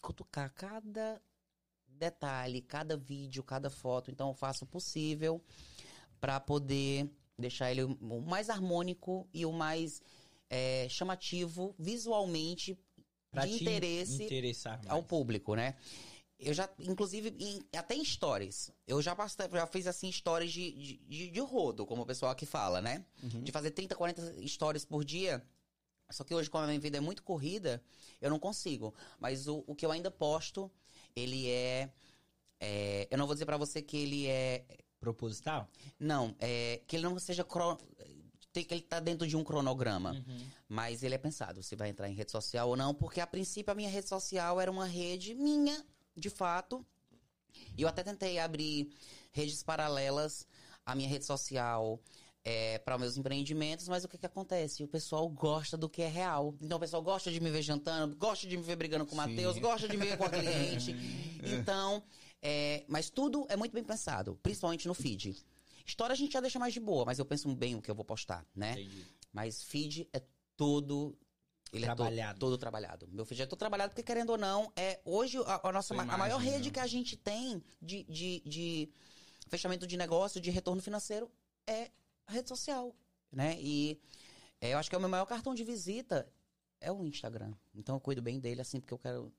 cutucar 0.02 0.54
cada 0.54 1.22
detalhe, 1.86 2.62
cada 2.62 2.96
vídeo, 2.96 3.44
cada 3.44 3.70
foto. 3.70 4.10
Então 4.10 4.30
eu 4.30 4.34
faço 4.34 4.64
o 4.64 4.68
possível 4.68 5.44
para 6.22 6.40
poder 6.40 7.10
deixar 7.38 7.72
ele 7.72 7.84
o 7.84 8.22
mais 8.22 8.50
harmônico 8.50 9.28
e 9.34 9.46
o 9.46 9.52
mais 9.52 10.02
é, 10.50 10.88
chamativo 10.88 11.76
visualmente 11.78 12.80
Pra 13.30 13.46
de 13.46 13.58
te 13.58 13.64
interesse 13.64 14.30
ao 14.88 15.04
público, 15.04 15.56
né? 15.56 15.76
Eu 16.44 16.54
já, 16.54 16.68
inclusive, 16.80 17.30
em- 17.40 17.64
até 17.78 17.94
em 17.96 18.04
stories. 18.04 18.72
Eu 18.88 19.02
já, 19.02 19.14
basta- 19.14 19.48
já 19.52 19.68
fiz, 19.68 19.86
assim, 19.86 20.12
stories 20.12 20.52
de, 20.52 20.72
de, 21.08 21.30
de- 21.30 21.40
rodo, 21.40 21.86
como 21.86 22.02
o 22.02 22.06
pessoal 22.06 22.32
aqui 22.32 22.46
fala, 22.46 22.82
né? 22.82 23.06
Uhum. 23.22 23.44
De 23.44 23.52
fazer 23.52 23.72
30, 23.72 23.96
40 23.96 24.48
stories 24.48 24.84
por 24.84 25.04
dia. 25.06 25.46
Só 26.10 26.24
que 26.24 26.34
hoje, 26.34 26.50
como 26.50 26.64
a 26.64 26.68
minha 26.68 26.80
vida 26.80 26.98
é 26.98 27.00
muito 27.02 27.24
corrida, 27.24 27.82
eu 28.20 28.30
não 28.30 28.40
consigo. 28.40 28.94
Mas 29.20 29.48
o, 29.48 29.64
o 29.68 29.76
que 29.76 29.86
eu 29.86 29.92
ainda 29.92 30.10
posto, 30.12 30.70
ele 31.16 31.48
é, 31.50 31.90
é- 32.60 33.08
Eu 33.12 33.18
não 33.18 33.26
vou 33.28 33.36
dizer 33.36 33.46
pra 33.46 33.58
você 33.58 33.82
que 33.82 33.98
ele 33.98 34.28
é. 34.28 34.66
Proposital? 35.00 35.68
Não, 36.00 36.36
é, 36.40 36.82
que 36.88 36.96
ele 36.96 37.04
não 37.04 37.18
seja. 37.20 37.44
cro- 37.44 37.78
tem 38.54 38.64
que 38.66 38.74
ele 38.74 38.82
tá 38.82 39.00
dentro 39.00 39.26
de 39.26 39.38
um 39.38 39.44
cronograma. 39.44 40.12
Uhum. 40.12 40.40
Mas 40.68 41.04
ele 41.04 41.16
é 41.16 41.18
pensado 41.18 41.64
se 41.64 41.76
vai 41.76 41.90
entrar 41.90 42.10
em 42.10 42.14
rede 42.14 42.32
social 42.32 42.68
ou 42.70 42.76
não, 42.76 42.94
porque 42.94 43.22
a 43.22 43.26
princípio 43.28 43.72
a 43.72 43.76
minha 43.76 43.90
rede 43.90 44.10
social 44.10 44.60
era 44.60 44.70
uma 44.70 44.86
rede 44.86 45.34
minha, 45.34 45.84
de 46.16 46.30
fato. 46.30 46.86
Eu 47.78 47.88
até 47.88 48.04
tentei 48.04 48.40
abrir 48.40 48.92
redes 49.32 49.64
paralelas 49.64 50.48
à 50.86 50.96
minha 50.96 51.10
rede 51.10 51.26
social 51.26 52.00
para 52.84 52.98
meus 52.98 53.18
empreendimentos, 53.18 53.88
mas 53.88 54.04
o 54.04 54.08
que, 54.08 54.18
que 54.18 54.26
acontece? 54.26 54.84
O 54.84 54.88
pessoal 54.88 55.30
gosta 55.30 55.78
do 55.78 55.88
que 55.88 56.02
é 56.02 56.08
real. 56.08 56.56
Então 56.60 56.78
o 56.78 56.80
pessoal 56.80 57.04
gosta 57.04 57.32
de 57.32 57.40
me 57.40 57.52
ver 57.52 57.62
jantando, 57.62 58.16
gosta 58.16 58.48
de 58.48 58.58
me 58.58 58.64
ver 58.64 58.76
brigando 58.76 59.06
com 59.06 59.14
o. 59.14 59.18
Matheus, 59.18 59.58
gosta 59.60 59.88
de 59.88 59.96
me 59.96 60.06
ver 60.06 60.18
com 60.18 60.26
a 60.26 60.30
cliente. 60.32 60.96
Então, 61.44 62.04
é, 62.42 62.84
mas 62.88 63.10
tudo 63.10 63.46
é 63.50 63.56
muito 63.56 63.74
bem 63.74 63.84
pensado, 63.84 64.40
principalmente 64.42 64.88
no 64.88 64.94
feed. 64.94 65.36
História 65.86 66.14
a 66.14 66.16
gente 66.16 66.34
já 66.34 66.42
deixa 66.42 66.58
mais 66.58 66.74
de 66.74 66.80
boa, 66.80 67.06
mas 67.06 67.20
eu 67.20 67.26
penso 67.26 67.54
bem 67.54 67.76
o 67.76 67.82
que 67.82 67.92
eu 67.92 67.96
vou 67.96 68.06
postar, 68.06 68.46
né? 68.56 68.74
Entendi. 68.74 69.06
Mas 69.32 69.64
feed 69.64 70.08
é 70.12 70.22
todo. 70.58 71.18
Ele 71.74 71.86
Trabalhado. 71.86 72.36
é 72.36 72.40
todo, 72.40 72.50
todo 72.52 72.58
trabalhado. 72.60 73.08
Meu 73.12 73.24
feed 73.26 73.44
é 73.44 73.46
todo 73.46 73.58
trabalhado, 73.58 73.92
porque 73.92 74.04
querendo 74.04 74.32
ou 74.32 74.38
não, 74.38 74.72
é 74.76 75.00
hoje 75.06 75.38
a, 75.46 75.70
a 75.70 75.72
nossa 75.72 75.94
ma- 75.94 76.04
a 76.04 76.18
maior 76.18 76.36
imagem, 76.42 76.52
rede 76.52 76.66
né? 76.70 76.74
que 76.74 76.80
a 76.82 76.88
gente 76.88 77.16
tem 77.16 77.64
de, 77.82 78.04
de, 78.04 78.42
de 78.46 78.90
fechamento 79.48 79.88
de 79.88 79.96
negócio, 79.96 80.42
de 80.42 80.52
retorno 80.52 80.82
financeiro, 80.82 81.32
é 81.66 81.90
a 82.28 82.34
rede 82.34 82.50
social. 82.50 82.94
Né? 83.32 83.58
E 83.62 83.98
é, 84.60 84.74
eu 84.74 84.78
acho 84.80 84.90
que 84.90 84.96
é 84.96 84.98
o 84.98 85.02
meu 85.02 85.10
maior 85.10 85.26
cartão 85.26 85.56
de 85.56 85.64
visita 85.64 86.28
é 86.82 86.92
o 86.92 87.06
Instagram. 87.06 87.54
Então 87.74 87.96
eu 87.96 88.00
cuido 88.02 88.22
bem 88.22 88.38
dele, 88.40 88.60
assim, 88.60 88.80
porque 88.82 88.94
eu 88.94 89.00
quero. 89.00 89.32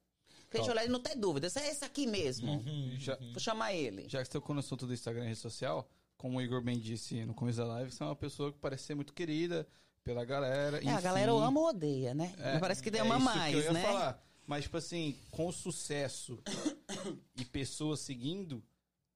Olhar 0.55 0.85
ele 0.85 0.93
não 0.93 1.01
tem 1.01 1.19
dúvida. 1.19 1.47
Esse 1.47 1.59
é 1.61 1.69
esse 1.71 1.85
aqui 1.85 2.07
mesmo. 2.07 2.51
Uhum. 2.53 2.95
Já, 2.99 3.17
Vou 3.17 3.41
chamar 3.41 3.73
ele. 3.75 4.07
já 4.09 4.21
que 4.21 4.27
você 4.27 4.33
tocou 4.33 4.55
no 4.55 4.61
assunto 4.61 4.87
do 4.87 4.93
Instagram 4.93 5.25
e 5.25 5.29
rede 5.29 5.39
social, 5.41 5.89
como 6.17 6.39
o 6.39 6.43
Igor 6.43 6.63
bem 6.63 6.79
disse 6.79 7.25
no 7.25 7.33
começo 7.35 7.57
da 7.59 7.65
live, 7.67 7.91
você 7.91 8.03
é 8.03 8.07
uma 8.07 8.15
pessoa 8.17 8.53
que 8.53 8.59
parece 8.59 8.85
ser 8.85 8.95
muito 8.95 9.13
querida 9.15 9.67
pela 10.05 10.24
galera. 10.24 10.83
É, 10.83 10.89
a 10.91 11.01
galera 11.01 11.33
ama 11.33 11.61
ou 11.61 11.69
odeia, 11.69 12.15
né? 12.15 12.35
É, 12.39 12.59
Parece 12.59 12.83
que 12.83 12.95
é 12.97 13.01
ama 13.01 13.16
isso 13.16 13.24
mais, 13.24 13.65
que 13.65 13.73
né? 13.73 13.83
falar. 13.83 14.23
Mas, 14.47 14.65
tipo 14.65 14.77
assim, 14.77 15.16
com 15.31 15.51
sucesso 15.53 16.39
e 17.37 17.45
pessoas 17.45 18.01
seguindo, 18.01 18.62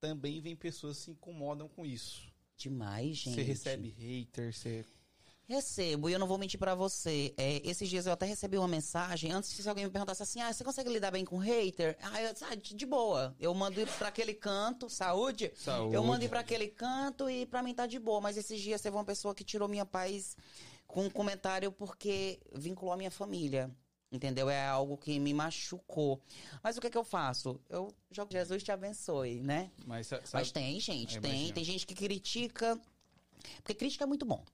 também 0.00 0.40
vem 0.40 0.54
pessoas 0.54 0.98
que 0.98 1.04
se 1.04 1.10
incomodam 1.10 1.68
com 1.68 1.84
isso. 1.84 2.22
Demais, 2.56 3.16
gente. 3.16 3.34
Você 3.34 3.42
recebe 3.42 3.88
hater, 3.88 4.52
você. 4.52 4.84
Recebo, 5.48 6.08
e 6.08 6.12
eu 6.12 6.18
não 6.18 6.26
vou 6.26 6.38
mentir 6.38 6.58
pra 6.58 6.74
você. 6.74 7.32
É, 7.36 7.60
esses 7.64 7.88
dias 7.88 8.04
eu 8.06 8.12
até 8.12 8.26
recebi 8.26 8.58
uma 8.58 8.66
mensagem, 8.66 9.30
antes 9.30 9.50
se 9.50 9.68
alguém 9.68 9.84
me 9.84 9.90
perguntasse 9.90 10.20
assim, 10.20 10.40
ah, 10.40 10.52
você 10.52 10.64
consegue 10.64 10.90
lidar 10.90 11.12
bem 11.12 11.24
com 11.24 11.38
hater? 11.38 11.96
Ah, 12.02 12.20
eu, 12.20 12.34
ah, 12.50 12.54
de 12.56 12.74
de 12.74 12.86
boa. 12.86 13.32
Eu 13.38 13.54
mando 13.54 13.80
ir 13.80 13.86
pra 13.86 14.08
aquele 14.08 14.34
canto, 14.34 14.90
saúde? 14.90 15.52
Saúde. 15.54 15.94
Eu 15.94 16.02
mando 16.02 16.24
ir 16.24 16.28
pra 16.28 16.40
aquele 16.40 16.66
canto 16.66 17.30
e 17.30 17.46
pra 17.46 17.62
mim 17.62 17.74
tá 17.74 17.86
de 17.86 17.98
boa. 17.98 18.20
Mas 18.20 18.36
esses 18.36 18.60
dias 18.60 18.80
teve 18.80 18.96
uma 18.96 19.04
pessoa 19.04 19.36
que 19.36 19.44
tirou 19.44 19.68
minha 19.68 19.86
paz 19.86 20.36
com 20.86 21.04
um 21.06 21.10
comentário 21.10 21.70
porque 21.72 22.40
vinculou 22.54 22.92
a 22.92 22.96
minha 22.96 23.10
família. 23.10 23.70
Entendeu? 24.10 24.48
É 24.48 24.64
algo 24.66 24.96
que 24.96 25.18
me 25.18 25.34
machucou. 25.34 26.22
Mas 26.62 26.76
o 26.76 26.80
que 26.80 26.88
que 26.88 26.96
eu 26.96 27.02
faço? 27.02 27.60
Eu 27.68 27.92
jogo 28.10 28.30
Jesus 28.32 28.62
te 28.62 28.70
abençoe, 28.70 29.42
né? 29.42 29.70
Mas, 29.84 30.06
sa- 30.06 30.16
sabe, 30.18 30.30
Mas 30.32 30.52
tem, 30.52 30.78
gente, 30.78 31.16
Eu 31.16 31.22
tem. 31.22 31.52
Tem 31.52 31.64
gente 31.64 31.84
que 31.84 31.94
critica. 31.94 32.80
Porque 33.56 33.74
crítica 33.74 34.04
é 34.04 34.06
muito 34.06 34.24
bom. 34.24 34.44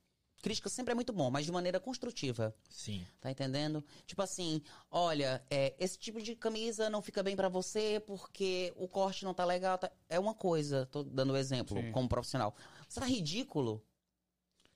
Crítica 0.42 0.68
sempre 0.70 0.90
é 0.92 0.94
muito 0.94 1.12
bom, 1.12 1.30
mas 1.30 1.44
de 1.44 1.52
maneira 1.52 1.78
construtiva. 1.78 2.52
Sim. 2.68 3.06
Tá 3.20 3.30
entendendo? 3.30 3.84
Tipo 4.06 4.22
assim, 4.22 4.60
olha, 4.90 5.44
é, 5.50 5.74
esse 5.78 5.96
tipo 5.98 6.20
de 6.20 6.34
camisa 6.34 6.90
não 6.90 7.00
fica 7.02 7.22
bem 7.22 7.36
pra 7.36 7.48
você 7.48 8.02
porque 8.06 8.72
o 8.76 8.88
corte 8.88 9.22
não 9.24 9.34
tá 9.34 9.44
legal. 9.44 9.76
tá- 9.78 9.92
É 10.08 10.18
uma 10.18 10.34
coisa, 10.34 10.86
tô 10.86 11.04
dando 11.04 11.34
um 11.34 11.36
exemplo 11.36 11.80
Sim. 11.80 11.92
como 11.92 12.08
profissional. 12.08 12.56
Você 12.88 12.98
tá 12.98 13.06
ridículo? 13.06 13.84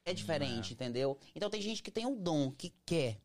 É 0.07 0.15
diferente, 0.15 0.73
entendeu? 0.73 1.19
Então 1.35 1.51
tem 1.51 1.61
gente 1.61 1.83
que 1.83 1.91
tem 1.91 2.07
o 2.07 2.15
dom, 2.15 2.53
que 2.53 2.73
quer 2.87 3.21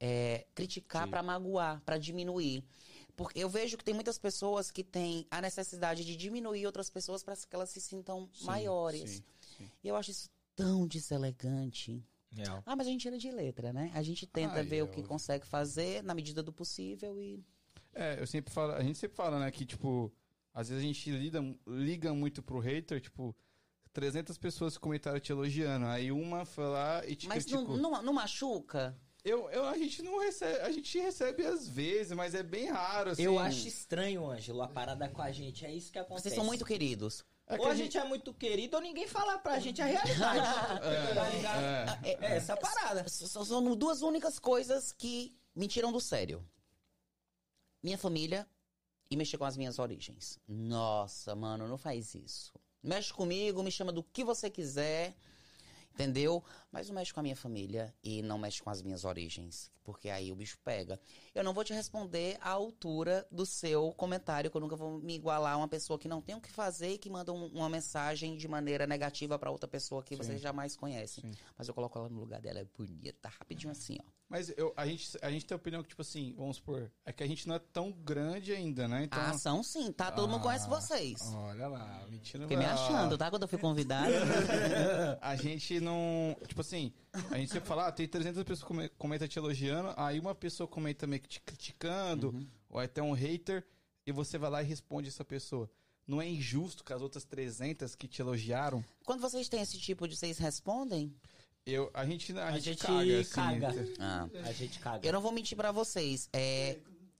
é, 0.00 0.44
criticar 0.56 1.08
pra 1.08 1.22
magoar, 1.22 1.80
pra 1.82 1.96
diminuir. 1.96 2.64
Porque 3.14 3.38
eu 3.38 3.48
vejo 3.48 3.76
que 3.76 3.84
tem 3.84 3.94
muitas 3.94 4.18
pessoas 4.18 4.72
que 4.72 4.82
têm 4.82 5.24
a 5.30 5.40
necessidade 5.40 6.04
de 6.04 6.16
diminuir 6.16 6.66
outras 6.66 6.90
pessoas 6.90 7.22
para 7.22 7.36
que 7.36 7.54
elas 7.54 7.70
se 7.70 7.80
sintam 7.80 8.28
Sim, 8.32 8.44
maiores. 8.44 9.10
sim, 9.10 9.24
sim. 9.56 9.70
E 9.84 9.88
eu 9.88 9.94
acho 9.94 10.10
isso 10.10 10.28
tão 10.56 10.84
deselegante. 10.84 12.04
Real. 12.32 12.62
Ah, 12.66 12.74
mas 12.74 12.88
a 12.88 12.90
gente 12.90 13.02
tira 13.02 13.16
de 13.16 13.30
letra, 13.30 13.72
né? 13.72 13.92
A 13.94 14.02
gente 14.02 14.26
tenta 14.26 14.54
Ai, 14.56 14.64
ver 14.64 14.82
o 14.82 14.88
que 14.88 15.02
consegue 15.04 15.46
fazer 15.46 16.02
na 16.02 16.14
medida 16.14 16.42
do 16.42 16.52
possível 16.52 17.20
e. 17.20 17.44
É, 17.92 18.20
eu 18.20 18.26
sempre 18.26 18.52
falo, 18.52 18.72
a 18.72 18.82
gente 18.82 18.98
sempre 18.98 19.16
fala, 19.16 19.38
né, 19.38 19.50
que, 19.50 19.64
tipo, 19.64 20.12
às 20.54 20.68
vezes 20.68 20.82
a 20.82 20.86
gente 20.86 21.10
lida, 21.10 21.40
liga 21.66 22.14
muito 22.14 22.42
pro 22.42 22.58
hater, 22.58 23.00
tipo, 23.00 23.34
300 23.92 24.38
pessoas 24.38 24.78
comentaram 24.78 25.18
te 25.18 25.32
elogiando, 25.32 25.86
aí 25.86 26.12
uma 26.12 26.44
foi 26.44 26.66
lá 26.66 27.04
e 27.06 27.16
te 27.16 27.28
Mas 27.28 27.46
não, 27.46 27.64
criticou. 27.64 27.76
não, 27.76 28.02
não 28.02 28.12
machuca? 28.12 28.96
Eu, 29.22 29.50
eu, 29.50 29.66
a 29.66 29.76
gente 29.76 30.02
não 30.02 30.18
recebe, 30.18 30.60
a 30.60 30.70
gente 30.72 30.98
recebe 30.98 31.44
às 31.44 31.68
vezes, 31.68 32.12
mas 32.12 32.34
é 32.34 32.42
bem 32.42 32.70
raro, 32.70 33.10
assim. 33.10 33.22
Eu 33.22 33.38
acho 33.38 33.68
estranho, 33.68 34.30
Ângelo, 34.30 34.62
a 34.62 34.68
parada 34.68 35.08
com 35.08 35.20
a 35.20 35.30
gente. 35.30 35.66
É 35.66 35.72
isso 35.72 35.92
que 35.92 35.98
acontece. 35.98 36.22
Vocês 36.22 36.34
são 36.34 36.44
muito 36.44 36.64
queridos. 36.64 37.24
É 37.46 37.56
que 37.58 37.64
ou 37.64 37.68
a 37.68 37.74
gente 37.74 37.98
é 37.98 38.04
muito 38.04 38.32
querido 38.32 38.76
ou 38.76 38.82
ninguém 38.82 39.08
fala 39.08 39.36
pra 39.38 39.58
gente 39.58 39.82
a 39.82 39.84
realidade. 39.84 40.40
tá 41.14 41.28
ligado? 41.34 42.06
É, 42.06 42.18
É 42.20 42.36
essa 42.36 42.56
parada. 42.56 43.06
São 43.08 43.76
duas 43.76 44.00
únicas 44.02 44.38
coisas 44.38 44.92
que 44.92 45.36
me 45.54 45.66
tiram 45.66 45.92
do 45.92 46.00
sério. 46.00 46.46
Minha 47.82 47.98
família 47.98 48.48
e 49.10 49.16
mexer 49.16 49.36
com 49.36 49.44
as 49.44 49.56
minhas 49.56 49.78
origens. 49.78 50.38
Nossa, 50.46 51.34
mano, 51.34 51.66
não 51.66 51.76
faz 51.76 52.14
isso. 52.14 52.52
Mexe 52.82 53.12
comigo, 53.12 53.62
me 53.62 53.70
chama 53.70 53.92
do 53.92 54.02
que 54.02 54.24
você 54.24 54.48
quiser, 54.48 55.14
entendeu? 55.92 56.42
Mas 56.72 56.88
não 56.88 56.94
mexe 56.94 57.12
com 57.12 57.20
a 57.20 57.22
minha 57.22 57.34
família 57.36 57.92
e 58.02 58.22
não 58.22 58.38
mexe 58.38 58.62
com 58.62 58.70
as 58.70 58.80
minhas 58.80 59.04
origens, 59.04 59.70
porque 59.82 60.08
aí 60.08 60.30
o 60.30 60.36
bicho 60.36 60.56
pega. 60.64 61.00
Eu 61.34 61.42
não 61.42 61.52
vou 61.52 61.64
te 61.64 61.72
responder 61.72 62.38
à 62.40 62.50
altura 62.50 63.26
do 63.30 63.44
seu 63.44 63.92
comentário, 63.94 64.48
que 64.50 64.56
eu 64.56 64.60
nunca 64.60 64.76
vou 64.76 65.00
me 65.00 65.14
igualar 65.16 65.54
a 65.54 65.56
uma 65.56 65.66
pessoa 65.68 65.98
que 65.98 66.06
não 66.06 66.22
tem 66.22 66.36
o 66.36 66.40
que 66.40 66.50
fazer 66.50 66.92
e 66.92 66.98
que 66.98 67.10
manda 67.10 67.32
um- 67.32 67.46
uma 67.48 67.68
mensagem 67.68 68.36
de 68.36 68.46
maneira 68.46 68.86
negativa 68.86 69.36
pra 69.38 69.50
outra 69.50 69.66
pessoa 69.68 70.02
que 70.02 70.14
você 70.14 70.38
jamais 70.38 70.76
conhece. 70.76 71.20
Sim. 71.22 71.32
Mas 71.58 71.66
eu 71.66 71.74
coloco 71.74 71.98
ela 71.98 72.08
no 72.08 72.20
lugar 72.20 72.40
dela, 72.40 72.60
é 72.60 72.64
bonita, 72.64 73.28
rapidinho 73.28 73.72
assim, 73.72 73.98
ó. 74.00 74.10
Mas 74.28 74.48
eu, 74.56 74.72
a, 74.76 74.86
gente, 74.86 75.18
a 75.22 75.28
gente 75.28 75.44
tem 75.44 75.56
a 75.56 75.58
opinião 75.58 75.82
que, 75.82 75.88
tipo 75.88 76.02
assim, 76.02 76.32
vamos 76.36 76.58
supor, 76.58 76.88
é 77.04 77.12
que 77.12 77.20
a 77.20 77.26
gente 77.26 77.48
não 77.48 77.56
é 77.56 77.58
tão 77.58 77.90
grande 77.90 78.52
ainda, 78.52 78.86
né? 78.86 79.02
Então. 79.02 79.18
A 79.20 79.30
ação 79.30 79.60
sim, 79.60 79.90
tá? 79.90 80.12
Todo 80.12 80.28
mundo 80.28 80.38
Ah, 80.42 80.44
conhece 80.44 80.68
vocês. 80.68 81.20
Olha 81.34 81.66
lá, 81.66 82.06
mentira. 82.08 82.44
Fiquei 82.44 82.56
me 82.56 82.64
achando, 82.64 83.18
tá? 83.18 83.28
Quando 83.28 83.42
eu 83.42 83.48
fui 83.48 83.58
convidada. 83.58 84.08
A 85.20 85.34
gente 85.34 85.80
não. 85.80 86.36
Tipo 86.46 86.59
assim, 86.60 86.92
a 87.30 87.38
gente 87.38 87.52
sempre 87.52 87.68
fala, 87.68 87.86
ah, 87.88 87.92
tem 87.92 88.06
300 88.06 88.42
pessoas 88.42 88.60
que 88.62 88.66
come- 88.68 88.88
comentam 88.90 89.26
te 89.28 89.38
elogiando, 89.38 89.92
aí 89.96 90.18
uma 90.20 90.34
pessoa 90.34 90.66
comenta 90.68 91.06
meio 91.06 91.20
que 91.22 91.28
te 91.28 91.40
criticando, 91.40 92.28
Uhum. 92.30 92.46
ou 92.68 92.78
até 92.80 93.02
um 93.02 93.12
hater, 93.12 93.64
e 94.06 94.12
você 94.12 94.38
vai 94.38 94.50
lá 94.50 94.62
e 94.62 94.66
responde 94.66 95.08
essa 95.08 95.24
pessoa. 95.24 95.70
Não 96.06 96.20
é 96.20 96.28
injusto 96.28 96.82
com 96.82 96.92
as 96.92 97.02
outras 97.02 97.24
300 97.24 97.94
que 97.94 98.08
te 98.08 98.20
elogiaram? 98.20 98.84
Quando 99.04 99.20
vocês 99.20 99.48
têm 99.48 99.60
esse 99.60 99.78
tipo 99.78 100.08
de. 100.08 100.16
Vocês 100.16 100.38
respondem? 100.38 101.14
Eu, 101.64 101.88
a 101.94 102.04
gente, 102.04 102.36
a, 102.36 102.48
A 102.48 102.52
gente, 102.52 102.64
gente 102.64 102.78
caga, 102.82 103.20
assim, 103.20 103.30
caga. 103.30 103.88
Ah. 104.00 104.28
A 104.44 104.52
gente 104.52 104.78
caga. 104.80 105.06
Eu 105.06 105.12
não 105.12 105.20
vou 105.20 105.30
mentir 105.30 105.56
pra 105.56 105.70
vocês. 105.70 106.28
É, 106.32 106.78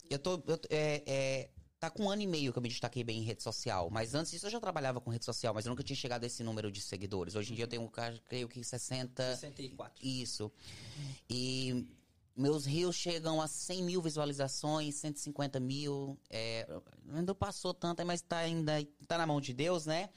eu 0.09 0.19
tô. 0.19 0.43
eu 0.47 0.59
é, 0.71 1.03
é, 1.07 1.51
tá 1.81 1.89
com 1.89 2.05
um 2.05 2.11
ano 2.11 2.21
e 2.21 2.27
meio 2.27 2.53
que 2.53 2.59
eu 2.59 2.63
me 2.63 2.69
destaquei 2.69 3.03
bem 3.03 3.21
em 3.21 3.25
rede 3.25 3.43
social. 3.43 3.89
Mas 3.91 4.15
antes 4.15 4.31
disso 4.31 4.47
eu 4.47 4.51
já 4.51 4.61
trabalhava 4.61 5.01
com 5.01 5.11
rede 5.11 5.25
social, 5.25 5.55
mas 5.55 5.65
eu 5.65 5.71
nunca 5.71 5.83
tinha 5.83 5.97
chegado 5.97 6.23
a 6.23 6.27
esse 6.27 6.45
número 6.45 6.71
de 6.71 6.83
seguidores. 6.83 7.35
Hoje 7.35 7.53
em 7.53 7.57
dia 7.57 7.65
eu 7.65 7.69
tenho, 7.69 7.91
creio 8.29 8.47
que 8.47 8.63
60. 8.63 9.37
64. 9.37 10.07
Isso. 10.07 10.53
E 11.29 11.87
meus 12.37 12.67
rios 12.67 12.95
chegam 12.95 13.41
a 13.41 13.49
100 13.49 13.83
mil 13.83 14.03
visualizações, 14.03 14.97
150 14.97 15.59
mil. 15.59 16.19
É, 16.29 16.69
não 17.07 17.35
passou 17.35 17.73
tanto, 17.73 18.05
mas 18.05 18.21
tá 18.21 18.37
ainda 18.37 18.87
tá 19.09 19.17
na 19.17 19.27
mão 19.27 19.41
de 19.41 19.55
Deus, 19.55 19.87
né? 19.87 20.11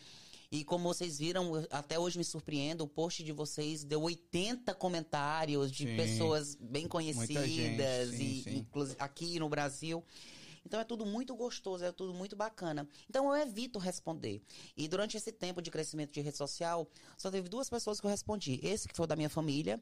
E 0.52 0.64
como 0.64 0.84
vocês 0.94 1.18
viram, 1.18 1.65
até 1.72 1.98
hoje 1.98 2.18
me 2.18 2.23
surpreendo, 2.23 2.84
o 2.84 2.88
post 2.88 3.23
de 3.23 3.31
vocês 3.31 3.84
deu 3.84 4.02
80 4.02 4.76
comentários 4.76 5.72
de 5.72 5.88
Sim. 5.88 5.95
pessoas 5.95 6.56
bem 6.56 6.88
conhecidas, 6.88 7.49
gente, 7.49 8.18
sim, 8.18 8.23
e 8.23 8.44
sim. 8.44 8.57
inclusive 8.57 8.98
aqui 8.99 9.40
no 9.40 9.49
Brasil. 9.49 10.03
Então 10.65 10.80
é 10.80 10.84
tudo 10.84 11.06
muito 11.06 11.35
gostoso, 11.35 11.84
é 11.84 11.91
tudo 11.91 12.14
muito 12.14 12.35
bacana. 12.35 12.88
Então 13.10 13.35
eu 13.35 13.41
evito 13.41 13.80
responder. 13.80 14.41
E 14.76 14.88
durante 14.88 15.18
esse 15.18 15.31
tempo 15.31 15.61
de 15.61 15.69
crescimento 15.69 16.11
de 16.11 16.22
rede 16.22 16.38
social, 16.38 16.88
só 17.18 17.30
teve 17.30 17.49
duas 17.49 17.69
pessoas 17.69 17.99
que 17.99 18.06
eu 18.06 18.11
respondi. 18.11 18.60
Esse 18.64 18.88
que 18.88 18.95
foi 18.95 19.07
da 19.07 19.15
minha 19.15 19.30
família, 19.30 19.81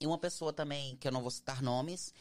e 0.00 0.06
uma 0.06 0.18
pessoa 0.18 0.52
também, 0.52 0.96
que 0.96 1.06
eu 1.06 1.12
não 1.12 1.22
vou 1.22 1.30
citar 1.30 1.62
nomes, 1.62 2.12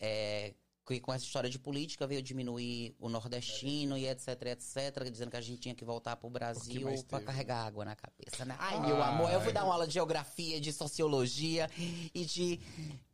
é, 0.00 0.54
que 0.84 1.00
com 1.00 1.12
essa 1.12 1.24
história 1.24 1.48
de 1.48 1.58
política 1.58 2.06
veio 2.06 2.20
diminuir 2.20 2.94
o 2.98 3.08
nordestino 3.08 3.96
e 3.96 4.08
etc, 4.08 4.28
etc, 4.46 5.10
dizendo 5.10 5.30
que 5.30 5.36
a 5.36 5.40
gente 5.40 5.60
tinha 5.60 5.74
que 5.74 5.84
voltar 5.84 6.16
pro 6.16 6.28
Brasil 6.28 6.88
teve? 7.08 7.24
carregar 7.24 7.64
água 7.64 7.84
na 7.84 7.94
cabeça, 7.94 8.44
né? 8.44 8.56
Ai, 8.58 8.80
meu 8.80 9.00
Ai. 9.00 9.10
amor, 9.10 9.30
eu 9.30 9.40
fui 9.40 9.52
dar 9.52 9.64
uma 9.64 9.74
aula 9.74 9.86
de 9.86 9.94
geografia, 9.94 10.60
de 10.60 10.72
sociologia 10.72 11.70
e 12.12 12.24
de, 12.24 12.60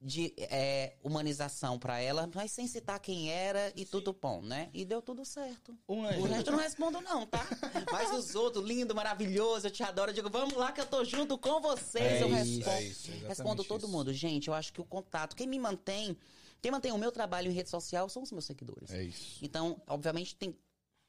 de 0.01 0.33
é, 0.39 0.95
humanização 1.03 1.79
pra 1.79 2.01
ela, 2.01 2.29
mas 2.35 2.53
sem 2.53 2.67
citar 2.67 2.99
quem 3.01 3.31
era 3.31 3.71
e 3.77 3.85
tudo 3.85 4.17
bom, 4.19 4.41
né? 4.41 4.71
E 4.73 4.85
deu 4.85 5.03
tudo 5.03 5.25
certo. 5.25 5.77
Um 5.87 6.05
O 6.05 6.23
resto 6.25 6.49
eu 6.49 6.57
não 6.57 6.63
respondo, 6.63 7.01
não, 7.03 7.27
tá? 7.27 7.47
Mas 7.93 8.11
os 8.13 8.35
outros, 8.35 8.65
lindo, 8.65 8.95
maravilhoso, 8.95 9.67
eu 9.67 9.71
te 9.71 9.83
adoro. 9.83 10.11
Eu 10.11 10.15
digo, 10.15 10.31
vamos 10.31 10.55
lá 10.55 10.73
que 10.73 10.81
eu 10.81 10.87
tô 10.87 11.05
junto 11.05 11.37
com 11.37 11.61
vocês. 11.61 12.05
É 12.05 12.23
eu 12.23 12.29
isso, 12.29 12.35
respondo. 12.35 12.71
é 12.71 12.83
isso, 12.83 13.11
respondo 13.27 13.65
todo 13.65 13.83
isso. 13.83 13.93
mundo. 13.93 14.13
Gente, 14.13 14.49
eu 14.49 14.55
acho 14.55 14.73
que 14.73 14.81
o 14.81 14.85
contato, 14.85 15.37
quem 15.37 15.47
me 15.47 15.59
mantém, 15.59 16.17
quem 16.61 16.71
mantém 16.71 16.93
o 16.93 16.99
meu 16.99 17.13
trabalho 17.13 17.51
em 17.51 17.55
rede 17.55 17.69
social 17.71 18.09
são 18.09 18.23
os 18.23 18.33
meus 18.33 18.45
seguidores. 18.45 18.91
É 18.91 19.03
isso. 19.03 19.39
Então, 19.45 19.81
obviamente, 19.87 20.35
tem, 20.37 20.57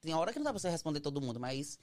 tem 0.02 0.14
hora 0.14 0.32
que 0.32 0.40
não 0.40 0.44
dá 0.46 0.52
pra 0.52 0.60
você 0.60 0.70
responder 0.70 1.00
todo 1.00 1.20
mundo, 1.22 1.40
mas 1.40 1.80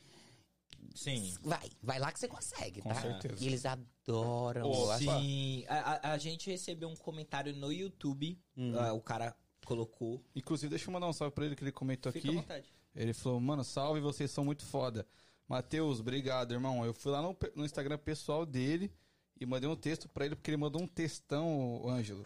Sim. 0.94 1.34
vai, 1.42 1.68
vai 1.82 1.98
lá 1.98 2.10
que 2.12 2.18
você 2.18 2.28
consegue, 2.28 2.80
Com 2.80 2.88
tá? 2.88 3.00
certeza. 3.02 3.42
E 3.42 3.46
eles 3.46 3.64
adoram. 3.66 4.72
Eu 4.72 4.98
Sim. 4.98 5.64
A, 5.68 6.12
a- 6.12 6.18
gente 6.18 6.48
recebeu 6.50 6.88
um 6.88 6.96
comentário 6.96 7.54
no 7.54 7.72
YouTube. 7.72 8.38
ah, 8.78 8.92
o 8.92 9.00
cara 9.00 9.36
colocou. 9.64 10.22
Inclusive, 10.34 10.70
deixa 10.70 10.88
eu 10.88 10.92
mandar 10.92 11.08
um 11.08 11.12
salve 11.12 11.34
pra 11.34 11.44
ele 11.44 11.56
que 11.56 11.64
ele 11.64 11.72
comentou 11.72 12.12
Fica 12.12 12.28
à 12.28 12.30
aqui. 12.30 12.40
vontade. 12.40 12.72
Ele 12.94 13.12
falou, 13.12 13.40
mano, 13.40 13.62
salve, 13.64 14.00
vocês 14.00 14.30
são 14.30 14.44
muito 14.44 14.64
foda. 14.64 15.06
Matheus, 15.48 16.00
obrigado, 16.00 16.52
irmão. 16.52 16.84
Eu 16.84 16.94
fui 16.94 17.12
lá 17.12 17.20
no, 17.20 17.36
no 17.54 17.64
Instagram 17.64 17.98
pessoal 17.98 18.46
dele 18.46 18.90
e 19.38 19.44
mandei 19.44 19.68
um 19.68 19.76
texto 19.76 20.08
pra 20.08 20.24
ele, 20.24 20.34
porque 20.34 20.50
ele 20.50 20.56
mandou 20.56 20.80
um 20.80 20.86
textão, 20.86 21.86
Ângelo. 21.88 22.24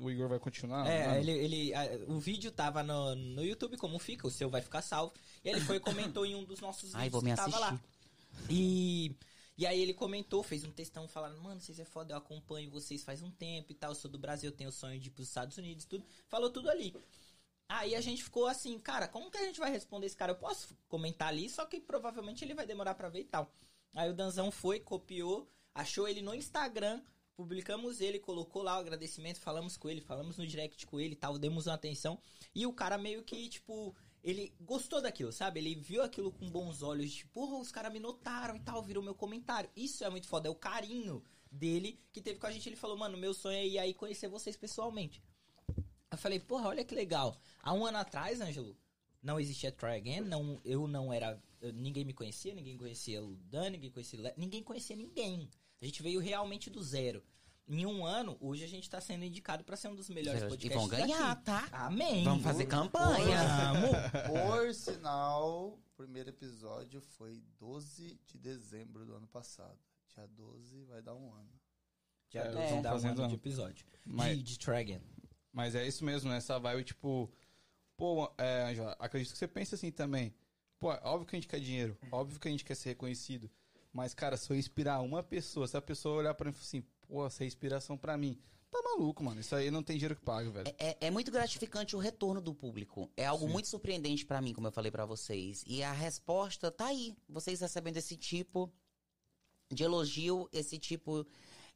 O 0.00 0.10
Igor 0.10 0.28
vai 0.28 0.38
continuar? 0.38 0.86
É, 0.86 1.06
mano? 1.08 1.18
ele, 1.20 1.30
ele, 1.32 1.74
a- 1.74 1.86
o 2.08 2.18
vídeo 2.18 2.50
tava 2.50 2.82
no, 2.82 3.14
no 3.14 3.44
YouTube, 3.44 3.76
como 3.76 3.98
fica, 3.98 4.26
o 4.26 4.30
seu 4.30 4.48
vai 4.48 4.62
ficar 4.62 4.82
salvo. 4.82 5.12
E 5.44 5.48
ele 5.48 5.60
foi 5.60 5.76
e 5.76 5.80
comentou 5.80 6.24
em 6.24 6.34
um 6.34 6.44
dos 6.44 6.60
nossos 6.60 6.84
vídeos 6.84 6.96
Ai, 7.02 7.10
vou 7.10 7.22
me 7.22 7.30
que 7.30 7.36
tava 7.36 7.58
lá. 7.58 7.68
assistir. 7.68 7.84
E, 8.48 9.14
e 9.58 9.66
aí 9.66 9.80
ele 9.80 9.92
comentou, 9.92 10.42
fez 10.42 10.64
um 10.64 10.70
textão 10.70 11.06
falando, 11.06 11.40
mano, 11.42 11.60
vocês 11.60 11.78
é 11.78 11.84
foda, 11.84 12.14
eu 12.14 12.18
acompanho 12.18 12.70
vocês 12.70 13.04
faz 13.04 13.22
um 13.22 13.30
tempo 13.30 13.72
e 13.72 13.74
tal, 13.74 13.90
eu 13.90 13.94
sou 13.94 14.10
do 14.10 14.18
Brasil, 14.18 14.50
eu 14.50 14.56
tenho 14.56 14.70
o 14.70 14.72
sonho 14.72 14.98
de 14.98 15.08
ir 15.08 15.10
pros 15.10 15.28
Estados 15.28 15.58
Unidos 15.58 15.84
e 15.84 15.88
tudo. 15.88 16.04
Falou 16.28 16.50
tudo 16.50 16.70
ali. 16.70 16.94
Aí 17.68 17.94
a 17.94 18.00
gente 18.00 18.24
ficou 18.24 18.46
assim, 18.46 18.78
cara, 18.78 19.06
como 19.06 19.30
que 19.30 19.38
a 19.38 19.44
gente 19.44 19.60
vai 19.60 19.70
responder 19.70 20.06
esse 20.06 20.16
cara? 20.16 20.32
Eu 20.32 20.36
posso 20.36 20.76
comentar 20.88 21.28
ali, 21.28 21.48
só 21.48 21.64
que 21.66 21.78
provavelmente 21.80 22.44
ele 22.44 22.54
vai 22.54 22.66
demorar 22.66 22.94
pra 22.94 23.08
ver 23.08 23.20
e 23.20 23.24
tal. 23.24 23.52
Aí 23.94 24.08
o 24.10 24.14
Danzão 24.14 24.50
foi, 24.50 24.80
copiou, 24.80 25.48
achou 25.74 26.08
ele 26.08 26.20
no 26.22 26.34
Instagram, 26.34 27.00
publicamos 27.40 28.02
ele, 28.02 28.18
colocou 28.18 28.62
lá 28.62 28.76
o 28.76 28.80
agradecimento, 28.80 29.40
falamos 29.40 29.74
com 29.74 29.88
ele, 29.88 30.02
falamos 30.02 30.36
no 30.36 30.46
direct 30.46 30.86
com 30.86 31.00
ele 31.00 31.14
e 31.14 31.16
tal, 31.16 31.38
demos 31.38 31.66
uma 31.66 31.74
atenção. 31.74 32.18
E 32.54 32.66
o 32.66 32.72
cara 32.72 32.98
meio 32.98 33.22
que, 33.22 33.48
tipo, 33.48 33.96
ele 34.22 34.52
gostou 34.60 35.00
daquilo, 35.00 35.32
sabe? 35.32 35.58
Ele 35.58 35.74
viu 35.74 36.02
aquilo 36.02 36.30
com 36.30 36.50
bons 36.50 36.82
olhos, 36.82 37.14
tipo, 37.14 37.32
porra, 37.32 37.56
os 37.56 37.72
caras 37.72 37.90
me 37.90 37.98
notaram 37.98 38.56
e 38.56 38.60
tal, 38.60 38.82
viram 38.82 39.00
meu 39.00 39.14
comentário. 39.14 39.70
Isso 39.74 40.04
é 40.04 40.10
muito 40.10 40.28
foda, 40.28 40.48
é 40.48 40.50
o 40.50 40.54
carinho 40.54 41.24
dele 41.50 41.98
que 42.12 42.20
teve 42.20 42.38
com 42.38 42.46
a 42.46 42.50
gente. 42.50 42.68
Ele 42.68 42.76
falou, 42.76 42.98
mano, 42.98 43.16
meu 43.16 43.32
sonho 43.32 43.56
é 43.56 43.66
ir 43.66 43.78
aí 43.78 43.94
conhecer 43.94 44.28
vocês 44.28 44.54
pessoalmente. 44.54 45.22
Eu 46.10 46.18
falei, 46.18 46.38
porra, 46.40 46.68
olha 46.68 46.84
que 46.84 46.94
legal. 46.94 47.40
Há 47.62 47.72
um 47.72 47.86
ano 47.86 47.96
atrás, 47.96 48.38
Ângelo, 48.42 48.76
não 49.22 49.40
existia 49.40 49.72
Try 49.72 49.96
Again, 49.96 50.20
não, 50.20 50.60
eu 50.62 50.86
não 50.86 51.10
era. 51.10 51.42
ninguém 51.72 52.04
me 52.04 52.12
conhecia, 52.12 52.54
ninguém 52.54 52.76
conhecia 52.76 53.24
o 53.24 53.34
Dan, 53.34 53.70
ninguém 53.70 53.90
conhecia 53.90 54.34
ninguém 54.36 54.62
conhecia 54.62 54.94
ninguém. 54.94 55.48
A 55.80 55.84
gente 55.84 56.02
veio 56.02 56.20
realmente 56.20 56.68
do 56.70 56.82
zero. 56.82 57.22
Em 57.66 57.86
um 57.86 58.04
ano, 58.04 58.36
hoje 58.40 58.64
a 58.64 58.66
gente 58.66 58.90
tá 58.90 59.00
sendo 59.00 59.24
indicado 59.24 59.62
pra 59.62 59.76
ser 59.76 59.88
um 59.88 59.94
dos 59.94 60.10
melhores 60.10 60.42
E 60.42 60.48
podcasts. 60.48 60.76
vão 60.76 60.88
ganhar, 60.88 61.34
daqui. 61.36 61.44
tá? 61.44 61.68
Amém. 61.72 62.24
Vamos 62.24 62.42
fazer 62.42 62.66
campanha. 62.66 63.38
Vamos. 63.46 64.50
Por 64.50 64.74
sinal, 64.74 65.68
o 65.68 65.78
primeiro 65.96 66.30
episódio 66.30 67.00
foi 67.00 67.40
12 67.60 68.20
de 68.26 68.38
dezembro 68.38 69.06
do 69.06 69.14
ano 69.14 69.28
passado. 69.28 69.78
Dia 70.14 70.26
12 70.26 70.82
vai 70.84 71.00
dar 71.00 71.14
um 71.14 71.32
ano. 71.32 71.48
Já 72.28 72.42
É, 72.42 72.48
é, 72.48 72.50
vamos 72.50 72.82
dá 72.82 72.94
um 72.96 73.08
ano 73.12 73.28
de 73.28 73.34
episódio. 73.36 73.86
Mas- 74.04 74.42
De, 74.42 74.70
Again. 74.70 75.00
Mas 75.52 75.74
é 75.76 75.86
isso 75.86 76.04
mesmo, 76.04 76.28
né? 76.28 76.36
Essa 76.36 76.58
vibe, 76.58 76.84
tipo... 76.84 77.32
Pô, 77.96 78.32
é, 78.38 78.64
Angela, 78.70 78.96
acredito 78.98 79.32
que 79.32 79.38
você 79.38 79.46
pensa 79.48 79.74
assim 79.76 79.90
também. 79.92 80.34
Pô, 80.78 80.92
é 80.92 81.00
óbvio 81.04 81.26
que 81.26 81.36
a 81.36 81.38
gente 81.38 81.48
quer 81.48 81.60
dinheiro. 81.60 81.96
Óbvio 82.10 82.40
que 82.40 82.48
a 82.48 82.50
gente 82.50 82.64
quer 82.64 82.74
ser 82.74 82.90
reconhecido. 82.90 83.50
Mas, 83.92 84.14
cara, 84.14 84.36
se 84.36 84.50
eu 84.50 84.56
inspirar 84.56 85.00
uma 85.00 85.22
pessoa, 85.22 85.66
se 85.66 85.76
a 85.76 85.82
pessoa 85.82 86.16
olhar 86.18 86.34
pra 86.34 86.46
mim 86.46 86.52
e 86.52 86.54
falar 86.54 86.66
assim, 86.66 86.84
pô, 87.08 87.26
essa 87.26 87.44
é 87.44 87.46
inspiração 87.46 87.96
pra 87.96 88.16
mim. 88.16 88.38
Tá 88.70 88.80
maluco, 88.82 89.24
mano. 89.24 89.40
Isso 89.40 89.54
aí 89.56 89.68
não 89.70 89.82
tem 89.82 89.96
dinheiro 89.96 90.14
que 90.14 90.22
paga, 90.22 90.48
velho. 90.48 90.74
É, 90.78 90.96
é 91.00 91.10
muito 91.10 91.32
gratificante 91.32 91.96
o 91.96 91.98
retorno 91.98 92.40
do 92.40 92.54
público. 92.54 93.10
É 93.16 93.26
algo 93.26 93.46
Sim. 93.46 93.52
muito 93.52 93.68
surpreendente 93.68 94.24
pra 94.24 94.40
mim, 94.40 94.52
como 94.52 94.68
eu 94.68 94.72
falei 94.72 94.92
pra 94.92 95.04
vocês. 95.04 95.64
E 95.66 95.82
a 95.82 95.92
resposta 95.92 96.70
tá 96.70 96.86
aí. 96.86 97.16
Vocês 97.28 97.60
recebendo 97.60 97.96
esse 97.96 98.16
tipo 98.16 98.72
de 99.72 99.82
elogio, 99.82 100.48
esse 100.52 100.78
tipo. 100.78 101.26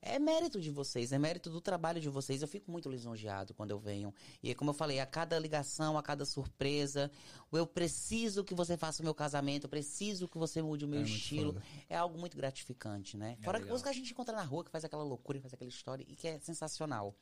É 0.06 0.18
mérito 0.18 0.60
de 0.60 0.70
vocês, 0.70 1.12
é 1.12 1.18
mérito 1.18 1.48
do 1.48 1.62
trabalho 1.62 1.98
de 1.98 2.10
vocês. 2.10 2.43
Eu 2.43 2.48
fico 2.48 2.70
muito 2.70 2.90
lisonjeado 2.90 3.55
quando 3.55 3.70
eu 3.70 3.78
venho. 3.78 4.12
E 4.43 4.55
como 4.55 4.68
eu 4.68 4.74
falei, 4.74 5.01
a 5.01 5.06
cada 5.06 5.39
ligação, 5.39 5.97
a 5.97 6.02
cada 6.02 6.26
surpresa, 6.26 7.10
eu 7.51 7.66
preciso 7.66 8.44
que 8.44 8.55
você 8.55 8.76
faça 8.76 9.01
o 9.01 9.05
meu 9.05 9.14
casamento, 9.14 9.64
eu 9.64 9.70
preciso 9.70 10.28
que 10.28 10.36
você 10.36 10.60
mude 10.60 10.85
o 10.85 10.89
meu 10.89 11.01
É 11.01 11.05
estilo. 11.05 11.56
É 11.89 11.97
algo 11.97 12.18
muito 12.18 12.36
gratificante, 12.36 13.16
né? 13.16 13.39
É 13.40 13.44
Fora 13.44 13.59
legal. 13.59 13.81
que 13.81 13.89
a 13.89 13.93
gente 13.93 14.12
encontra 14.12 14.36
na 14.36 14.43
rua, 14.43 14.62
que 14.62 14.70
faz 14.70 14.85
aquela 14.85 15.02
loucura, 15.02 15.39
que 15.39 15.43
faz 15.43 15.55
aquela 15.55 15.70
história, 15.70 16.05
e 16.06 16.14
que 16.14 16.28
é 16.28 16.39
sensacional. 16.39 17.16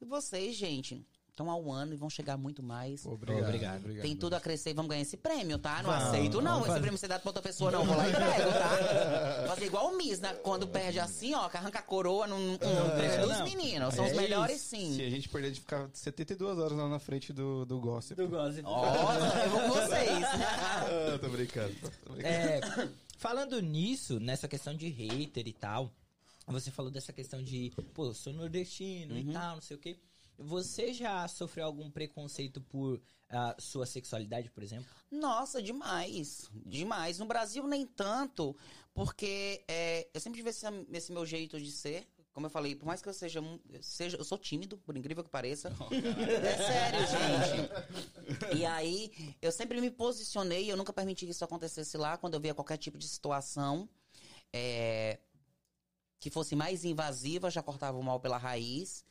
E 0.00 0.04
vocês, 0.04 0.56
gente, 0.56 1.06
Estão 1.34 1.50
há 1.50 1.56
um 1.56 1.72
ano 1.72 1.92
e 1.92 1.96
vão 1.96 2.08
chegar 2.08 2.36
muito 2.36 2.62
mais. 2.62 3.04
Obrigado. 3.04 3.42
Obrigado. 3.42 3.80
obrigado. 3.80 4.02
Tem 4.04 4.14
tudo 4.14 4.34
a 4.34 4.40
crescer 4.40 4.70
e 4.70 4.72
vamos 4.72 4.88
ganhar 4.88 5.02
esse 5.02 5.16
prêmio, 5.16 5.58
tá? 5.58 5.82
Não 5.82 5.90
Vamos, 5.90 6.04
aceito, 6.06 6.40
não. 6.40 6.58
Esse 6.58 6.66
fazer. 6.68 6.80
prêmio 6.80 6.96
ser 6.98 7.08
dado 7.08 7.22
pra 7.22 7.30
outra 7.30 7.42
pessoa, 7.42 7.72
não. 7.72 7.84
Vou 7.84 7.96
lá 7.96 8.08
e 8.08 8.12
pego, 8.14 8.52
tá? 8.52 9.44
Fazer 9.48 9.66
igual 9.66 9.88
o 9.92 9.96
Miss, 9.96 10.20
né? 10.20 10.32
Quando 10.44 10.68
perde 10.68 11.00
assim, 11.00 11.34
ó, 11.34 11.48
que 11.48 11.56
arranca 11.56 11.80
a 11.80 11.82
coroa 11.82 12.28
num, 12.28 12.52
num 12.52 12.56
prêmio 12.56 13.26
dos 13.26 13.36
não. 13.38 13.44
meninos. 13.46 13.94
São 13.96 14.04
É 14.04 14.10
os 14.12 14.16
melhores, 14.16 14.56
isso. 14.58 14.76
sim. 14.76 14.94
Se 14.94 15.02
a 15.02 15.10
gente 15.10 15.28
perder 15.28 15.50
de 15.50 15.58
ficar 15.58 15.90
72 15.92 16.56
horas 16.56 16.78
lá 16.78 16.88
na 16.88 17.00
frente 17.00 17.32
do, 17.32 17.64
do 17.64 17.80
gossip. 17.80 18.14
Do 18.14 18.28
gossip. 18.28 18.62
Nossa, 18.62 19.38
eu 19.40 19.50
vou 19.50 19.60
com 19.62 19.68
vocês. 19.70 20.24
Ah, 20.54 21.18
tô 21.20 21.28
brincando. 21.30 21.74
Tô 22.04 22.12
brincando. 22.12 22.28
É, 22.28 22.60
falando 23.18 23.60
nisso, 23.60 24.20
nessa 24.20 24.46
questão 24.46 24.72
de 24.72 24.88
hater 24.88 25.48
e 25.48 25.52
tal, 25.52 25.90
você 26.46 26.70
falou 26.70 26.92
dessa 26.92 27.12
questão 27.12 27.42
de, 27.42 27.72
pô, 27.92 28.06
eu 28.06 28.14
sou 28.14 28.32
nordestino 28.32 29.18
e 29.18 29.24
tal, 29.32 29.56
não 29.56 29.62
sei 29.62 29.76
o 29.76 29.80
quê. 29.80 29.98
Você 30.38 30.92
já 30.92 31.26
sofreu 31.28 31.64
algum 31.66 31.90
preconceito 31.90 32.60
por 32.60 33.00
ah, 33.30 33.54
sua 33.58 33.86
sexualidade, 33.86 34.50
por 34.50 34.62
exemplo? 34.62 34.86
Nossa, 35.10 35.62
demais. 35.62 36.50
Demais. 36.66 37.18
No 37.18 37.26
Brasil, 37.26 37.66
nem 37.66 37.86
tanto, 37.86 38.56
porque 38.92 39.64
é, 39.68 40.08
eu 40.12 40.20
sempre 40.20 40.38
tive 40.38 40.50
esse, 40.50 40.66
esse 40.92 41.12
meu 41.12 41.24
jeito 41.24 41.58
de 41.60 41.70
ser. 41.70 42.06
Como 42.32 42.46
eu 42.46 42.50
falei, 42.50 42.74
por 42.74 42.84
mais 42.86 43.00
que 43.00 43.08
eu 43.08 43.14
seja, 43.14 43.40
um- 43.40 43.60
seja. 43.80 44.16
Eu 44.16 44.24
sou 44.24 44.36
tímido, 44.36 44.76
por 44.78 44.96
incrível 44.96 45.22
que 45.22 45.30
pareça. 45.30 45.68
É 45.92 46.56
sério, 46.56 47.00
gente. 47.06 48.56
E 48.58 48.66
aí, 48.66 49.12
eu 49.40 49.52
sempre 49.52 49.80
me 49.80 49.88
posicionei, 49.90 50.70
eu 50.70 50.76
nunca 50.76 50.92
permiti 50.92 51.26
que 51.26 51.30
isso 51.30 51.44
acontecesse 51.44 51.96
lá, 51.96 52.16
quando 52.18 52.34
eu 52.34 52.40
via 52.40 52.52
qualquer 52.54 52.76
tipo 52.76 52.98
de 52.98 53.06
situação. 53.08 53.88
é, 54.52 55.20
que 56.18 56.30
fosse 56.30 56.56
mais 56.56 56.84
invasiva, 56.84 57.50
já 57.50 57.62
cortava 57.62 57.98
o 57.98 58.02
mal 58.02 58.18
pela 58.18 58.38
raiz. 58.38 59.04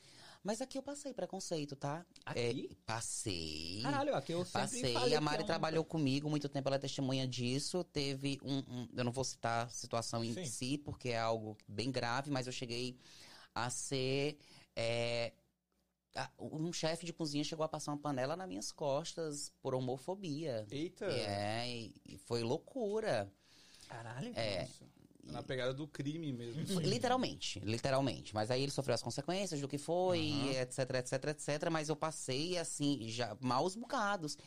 Mas 0.43 0.61
aqui 0.61 0.77
eu 0.77 0.83
passei 0.83 1.13
preconceito, 1.13 1.73
tá? 1.75 2.05
Aqui? 2.25 2.69
É, 2.69 2.75
passei. 2.85 3.79
Caralho, 3.81 4.13
aqui 4.13 4.33
eu 4.33 4.43
sempre 4.43 4.61
Passei, 4.61 4.95
a 4.97 5.01
que 5.17 5.19
Mari 5.21 5.41
é 5.41 5.43
um- 5.43 5.47
trabalhou 5.47 5.85
comigo 5.85 6.29
muito 6.29 6.49
tempo, 6.49 6.67
ela 6.67 6.75
é 6.75 6.79
testemunha 6.79 7.25
disso. 7.25 7.81
Teve 7.85 8.39
um, 8.43 8.57
um- 8.57 8.89
Eu 8.93 9.05
não 9.05 9.11
vou 9.13 9.23
citar 9.23 9.65
a 9.67 9.69
situação 9.69 10.21
em 10.23 10.33
Sim. 10.33 10.45
si, 10.45 10.77
porque 10.77 11.09
é 11.09 11.19
algo 11.19 11.57
bem 11.67 11.89
grave, 11.89 12.29
mas 12.29 12.45
eu 12.45 12.51
cheguei 12.53 12.97
a 13.55 13.69
ser. 13.69 14.37
é, 14.75 15.31
um 16.39 16.71
chefe 16.73 17.05
de 17.05 17.13
cozinha 17.13 17.43
chegou 17.43 17.63
a 17.63 17.69
passar 17.69 17.91
uma 17.91 17.97
panela 17.97 18.35
nas 18.35 18.47
minhas 18.47 18.71
costas 18.71 19.51
por 19.61 19.73
homofobia. 19.73 20.65
Eita. 20.69 21.05
É, 21.05 21.67
e 22.05 22.17
foi 22.17 22.43
loucura. 22.43 23.31
Caralho. 23.87 24.31
É, 24.35 24.67
Na 25.23 25.41
pegada 25.41 25.73
do 25.73 25.87
crime 25.87 26.33
mesmo. 26.33 26.65
foi- 26.67 26.83
literalmente, 26.83 27.59
literalmente. 27.59 28.33
Mas 28.35 28.51
aí 28.51 28.61
ele 28.63 28.71
sofreu 28.71 28.93
as 28.93 29.01
consequências 29.01 29.59
do 29.61 29.67
que 29.67 29.77
foi, 29.77 30.31
etc, 30.57 30.79
etc, 30.95 31.23
etc. 31.29 31.69
Mas 31.71 31.89
eu 31.89 31.95
passei, 31.95 32.57
assim, 32.57 33.07
já 33.09 33.35
maus 33.39 33.75
bocados. 33.75 34.37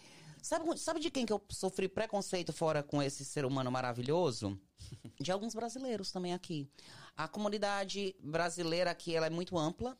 Sabe, 0.42 0.78
sabe 0.78 1.00
de 1.00 1.10
quem 1.10 1.26
que 1.26 1.32
eu 1.32 1.42
sofri 1.48 1.88
preconceito 1.88 2.52
fora 2.52 2.82
com 2.82 3.02
esse 3.02 3.24
ser 3.24 3.44
humano 3.44 3.70
maravilhoso? 3.72 4.56
De 5.20 5.32
alguns 5.32 5.54
brasileiros 5.54 6.12
também 6.12 6.34
aqui. 6.34 6.68
A 7.16 7.26
comunidade 7.26 8.14
brasileira 8.22 8.90
aqui, 8.92 9.16
ela 9.16 9.26
é 9.26 9.30
muito 9.30 9.58
ampla, 9.58 9.98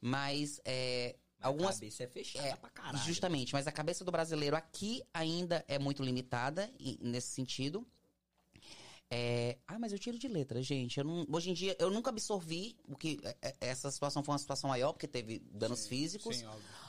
mas 0.00 0.60
é, 0.64 1.16
algumas... 1.40 1.76
A 1.76 1.80
cabeça 1.80 2.02
é 2.04 2.06
fechada 2.06 2.46
É, 2.48 2.56
pra 2.56 2.70
caralho. 2.70 3.04
Justamente, 3.04 3.52
mas 3.52 3.66
a 3.66 3.72
cabeça 3.72 4.04
do 4.04 4.12
brasileiro 4.12 4.56
aqui 4.56 5.02
ainda 5.12 5.64
é 5.68 5.78
muito 5.78 6.02
limitada 6.02 6.70
nesse 7.00 7.28
sentido. 7.28 7.86
É, 9.10 9.56
Ah, 9.66 9.78
mas 9.78 9.92
eu 9.92 9.98
tiro 9.98 10.18
de 10.18 10.28
letra, 10.28 10.62
gente. 10.62 11.02
Não- 11.02 11.26
Hoje 11.30 11.50
em 11.50 11.54
dia, 11.54 11.74
eu 11.78 11.90
nunca 11.90 12.10
absorvi 12.10 12.76
o 12.86 12.94
que. 12.96 13.18
é- 13.22 13.36
é- 13.42 13.56
Essa 13.60 13.90
situação 13.90 14.22
foi 14.22 14.32
uma 14.32 14.38
situação 14.38 14.68
maior, 14.68 14.92
porque 14.92 15.06
teve 15.08 15.38
danos 15.50 15.86
físicos. 15.86 16.36
Sim. 16.38 16.46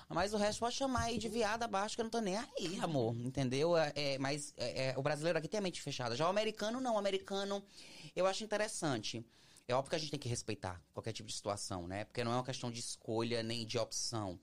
Mas 0.10 0.34
o 0.34 0.38
resto 0.38 0.60
pode 0.60 0.76
chamar 0.76 1.04
aí 1.04 1.18
de 1.18 1.30
viada 1.30 1.66
abaixo, 1.66 1.96
que 1.96 2.02
eu 2.02 2.04
não 2.04 2.10
tô 2.10 2.20
nem 2.20 2.36
aí, 2.38 2.80
amor. 2.82 3.16
Entendeu? 3.16 3.78
É, 3.78 3.94
é, 3.96 4.18
mas 4.18 4.54
é, 4.58 4.94
o 4.98 5.02
brasileiro 5.02 5.38
aqui 5.40 5.48
tem 5.48 5.60
a 5.60 5.62
mente 5.62 5.82
fechada. 5.82 6.16
Já 6.16 6.26
o 6.26 6.30
americano, 6.30 6.82
não. 6.82 6.96
O 6.96 6.98
americano, 6.98 7.64
eu 8.16 8.26
acho 8.26 8.44
interessante. 8.44 9.24
É 9.68 9.74
óbvio 9.76 9.92
que 9.92 9.96
a 9.96 10.00
gente 10.00 10.10
tem 10.12 10.20
que 10.20 10.28
respeitar 10.28 10.82
qualquer 10.94 11.14
tipo 11.14 11.30
de 11.30 11.36
situação, 11.36 11.88
né? 11.88 12.04
Porque 12.06 12.24
não 12.24 12.32
é 12.32 12.36
uma 12.36 12.44
questão 12.44 12.72
de 12.72 12.80
escolha 12.80 13.44
nem 13.44 13.66
de 13.66 13.78
opção. 13.78 14.40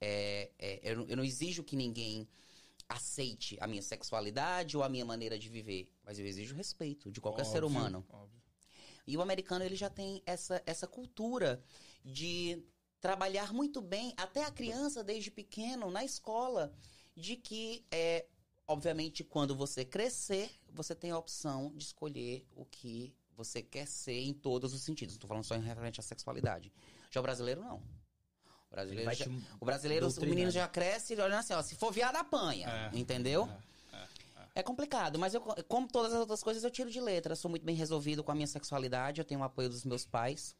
Eu, 0.00 1.06
eu 1.06 1.16
não 1.16 1.22
exijo 1.24 1.62
que 1.62 1.76
ninguém 1.76 2.26
aceite 2.90 3.56
a 3.60 3.66
minha 3.66 3.80
sexualidade 3.80 4.76
ou 4.76 4.82
a 4.82 4.88
minha 4.88 5.04
maneira 5.04 5.38
de 5.38 5.48
viver. 5.48 5.88
Mas 6.04 6.18
eu 6.18 6.26
exijo 6.26 6.54
respeito 6.54 7.10
de 7.10 7.20
qualquer 7.20 7.46
ser 7.46 7.62
Óbvio, 7.62 7.78
humano. 7.78 8.06
óbvio. 8.10 8.40
E 9.06 9.16
o 9.16 9.22
americano, 9.22 9.64
ele 9.64 9.76
já 9.76 9.88
tem 9.88 10.22
essa, 10.26 10.62
essa 10.66 10.86
cultura 10.86 11.62
de 12.04 12.62
trabalhar 13.00 13.52
muito 13.52 13.80
bem, 13.80 14.12
até 14.16 14.44
a 14.44 14.50
criança, 14.50 15.02
desde 15.02 15.30
pequeno, 15.30 15.90
na 15.90 16.04
escola, 16.04 16.72
de 17.16 17.36
que, 17.36 17.86
é, 17.90 18.26
obviamente, 18.66 19.24
quando 19.24 19.56
você 19.56 19.84
crescer, 19.84 20.50
você 20.72 20.94
tem 20.94 21.10
a 21.10 21.18
opção 21.18 21.72
de 21.74 21.84
escolher 21.84 22.46
o 22.54 22.64
que 22.64 23.14
você 23.34 23.62
quer 23.62 23.86
ser 23.86 24.20
em 24.20 24.34
todos 24.34 24.74
os 24.74 24.82
sentidos. 24.82 25.14
Não 25.14 25.16
estou 25.16 25.28
falando 25.28 25.44
só 25.44 25.56
em 25.56 25.62
referente 25.62 25.98
à 25.98 26.02
sexualidade. 26.02 26.72
Já 27.10 27.20
o 27.20 27.22
brasileiro, 27.22 27.62
não. 27.62 27.82
O 28.70 28.74
brasileiro, 28.74 29.12
já- 29.14 29.26
o 29.60 29.64
brasileiro, 29.64 30.08
o 30.08 30.20
menino 30.26 30.50
já 30.50 30.68
cresce 30.68 31.14
olhando 31.14 31.34
assim, 31.40 31.52
ó, 31.54 31.60
se 31.62 31.74
for 31.74 31.92
viado, 31.92 32.16
apanha. 32.16 32.68
É, 32.94 32.98
entendeu? 32.98 33.48
É 34.54 34.62
complicado, 34.62 35.18
mas 35.18 35.32
eu, 35.34 35.40
como 35.68 35.86
todas 35.88 36.12
as 36.12 36.20
outras 36.20 36.42
coisas, 36.42 36.62
eu 36.64 36.70
tiro 36.70 36.90
de 36.90 37.00
letra. 37.00 37.34
Sou 37.36 37.48
muito 37.50 37.64
bem 37.64 37.74
resolvido 37.74 38.22
com 38.22 38.32
a 38.32 38.34
minha 38.34 38.46
sexualidade, 38.46 39.20
eu 39.20 39.24
tenho 39.24 39.40
o 39.40 39.44
apoio 39.44 39.68
dos 39.68 39.84
meus 39.84 40.04
pais. 40.04 40.54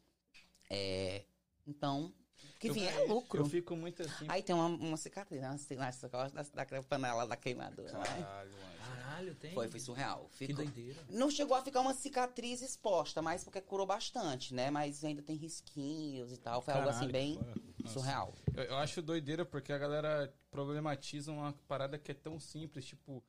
É, 0.69 1.23
então, 1.67 2.13
que 2.59 2.69
Eu- 2.69 2.73
vier 2.73 2.93
é 2.95 3.03
lucro. 3.05 3.41
Eu 3.41 3.45
fico 3.45 3.75
muito 3.75 4.01
assim. 4.01 4.25
Aí 4.29 4.41
tem 4.41 4.55
uma, 4.55 4.67
uma 4.67 4.97
cicatriz 4.97 5.41
né, 5.41 5.47
assim, 5.49 5.75
costas 6.09 6.49
da, 6.51 6.63
da 6.63 6.83
panela 6.83 7.27
da 7.27 7.35
queimadura. 7.35 7.91
né? 7.91 8.03
Caralho, 8.05 8.51
mano. 8.51 8.71
Caralho, 9.03 9.35
tem. 9.35 9.53
Foi, 9.53 9.67
foi 9.67 9.79
surreal. 9.79 10.29
Que 10.37 10.47
Ficou- 10.47 10.63
doideira. 10.63 10.99
não 11.09 11.29
chegou 11.29 11.55
a 11.55 11.61
ficar 11.61 11.81
uma 11.81 11.93
cicatriz 11.93 12.61
exposta, 12.61 13.21
mas 13.21 13.43
porque 13.43 13.59
curou 13.61 13.85
bastante, 13.85 14.53
né? 14.53 14.71
Mas 14.71 15.03
ainda 15.03 15.21
tem 15.21 15.35
risquinhos 15.35 16.31
e 16.31 16.37
tal. 16.37 16.61
Foi 16.61 16.73
algo 16.73 16.87
assim 16.89 17.07
Caralho, 17.07 17.11
bem 17.11 17.39
foda. 17.81 17.93
surreal. 17.93 18.33
Eu, 18.55 18.63
eu 18.63 18.75
acho 18.77 19.01
doideira 19.01 19.45
porque 19.45 19.71
a 19.71 19.77
galera 19.77 20.33
problematiza 20.49 21.31
uma 21.31 21.53
parada 21.67 21.97
que 21.97 22.11
é 22.11 22.15
tão 22.15 22.39
simples, 22.39 22.85
tipo, 22.85 23.23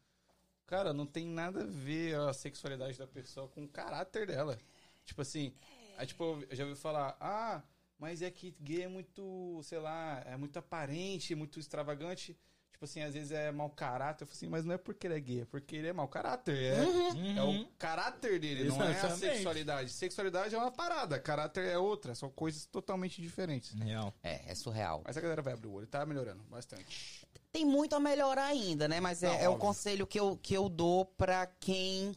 cara, 0.67 0.93
não 0.93 1.07
tem 1.07 1.27
nada 1.27 1.63
a 1.63 1.67
ver 1.67 2.17
a 2.17 2.33
sexualidade 2.33 2.99
da 2.99 3.07
pessoa 3.07 3.49
com 3.49 3.65
o 3.65 3.69
caráter 3.69 4.27
dela. 4.27 4.59
Tipo 5.05 5.23
assim, 5.23 5.53
aí, 5.97 6.07
tipo, 6.07 6.43
eu 6.49 6.57
já 6.57 6.65
ouvi 6.65 6.77
falar, 6.77 7.17
ah, 7.21 7.63
mas 7.99 8.23
é 8.23 8.31
que 8.31 8.55
gay 8.61 8.83
é 8.83 8.89
muito, 8.89 9.61
sei 9.63 9.79
lá, 9.79 10.23
é 10.27 10.37
muito 10.37 10.59
aparente, 10.59 11.35
muito 11.35 11.61
extravagante. 11.61 12.37
Tipo 12.83 12.91
assim, 12.91 13.03
às 13.03 13.15
vezes 13.15 13.31
é 13.31 13.53
mau 13.53 13.71
caráter. 13.71 14.25
Eu 14.25 14.27
falo 14.27 14.37
assim, 14.37 14.49
mas 14.49 14.65
não 14.65 14.75
é 14.75 14.79
porque 14.79 15.07
ele 15.07 15.15
é 15.15 15.21
gay, 15.21 15.41
é 15.43 15.45
porque 15.45 15.77
ele 15.77 15.87
é 15.87 15.93
mau 15.93 16.09
caráter. 16.09 16.57
É, 16.61 16.81
Uhum. 16.83 17.39
é 17.39 17.43
o 17.45 17.67
caráter 17.79 18.41
dele, 18.41 18.65
não 18.65 18.83
é 18.83 19.01
a 19.01 19.11
sexualidade. 19.17 19.93
Sexualidade 19.93 20.53
é 20.53 20.59
uma 20.59 20.73
parada, 20.73 21.17
caráter 21.21 21.65
é 21.69 21.79
outra. 21.79 22.13
São 22.17 22.29
coisas 22.29 22.67
totalmente 22.67 23.23
diferentes. 23.23 23.71
Real. 23.75 24.13
É, 24.21 24.51
é 24.51 24.55
surreal. 24.57 25.01
Mas 25.07 25.17
a 25.17 25.21
galera 25.21 25.41
vai 25.41 25.53
abrir 25.53 25.69
o 25.69 25.73
olho, 25.75 25.87
tá 25.87 26.05
melhorando 26.05 26.43
bastante. 26.51 27.25
Tem 27.53 27.65
muito 27.65 27.95
a 27.95 28.01
melhorar 28.01 28.47
ainda, 28.47 28.89
né? 28.89 28.99
Mas 28.99 29.23
é, 29.23 29.29
Não, 29.29 29.35
é 29.35 29.49
um 29.49 29.53
óbvio. 29.53 29.59
conselho 29.69 30.05
que 30.05 30.19
eu, 30.19 30.37
que 30.43 30.53
eu 30.53 30.69
dou 30.69 31.05
pra 31.05 31.47
quem. 31.47 32.17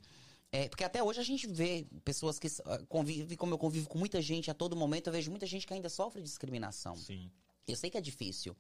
é, 0.52 0.68
porque 0.68 0.84
até 0.84 1.04
hoje 1.04 1.20
a 1.20 1.24
gente 1.24 1.46
vê 1.46 1.86
pessoas 2.04 2.40
que 2.40 2.48
ah, 2.66 2.80
convivem, 2.90 3.38
como 3.38 3.54
eu 3.54 3.58
convivo 3.60 3.88
com 3.88 4.00
muita 4.00 4.20
gente 4.20 4.50
a 4.50 4.54
todo 4.56 4.76
momento, 4.76 5.08
eu 5.08 5.14
vejo 5.14 5.30
muita 5.30 5.46
gente 5.46 5.68
que 5.68 5.74
ainda 5.76 5.90
sofre 5.90 6.24
discriminação. 6.24 6.96
Sim. 6.96 7.30
Eu 7.68 7.76
sei 7.76 7.90
que 7.90 7.98
é 7.98 8.02
difícil. 8.02 8.56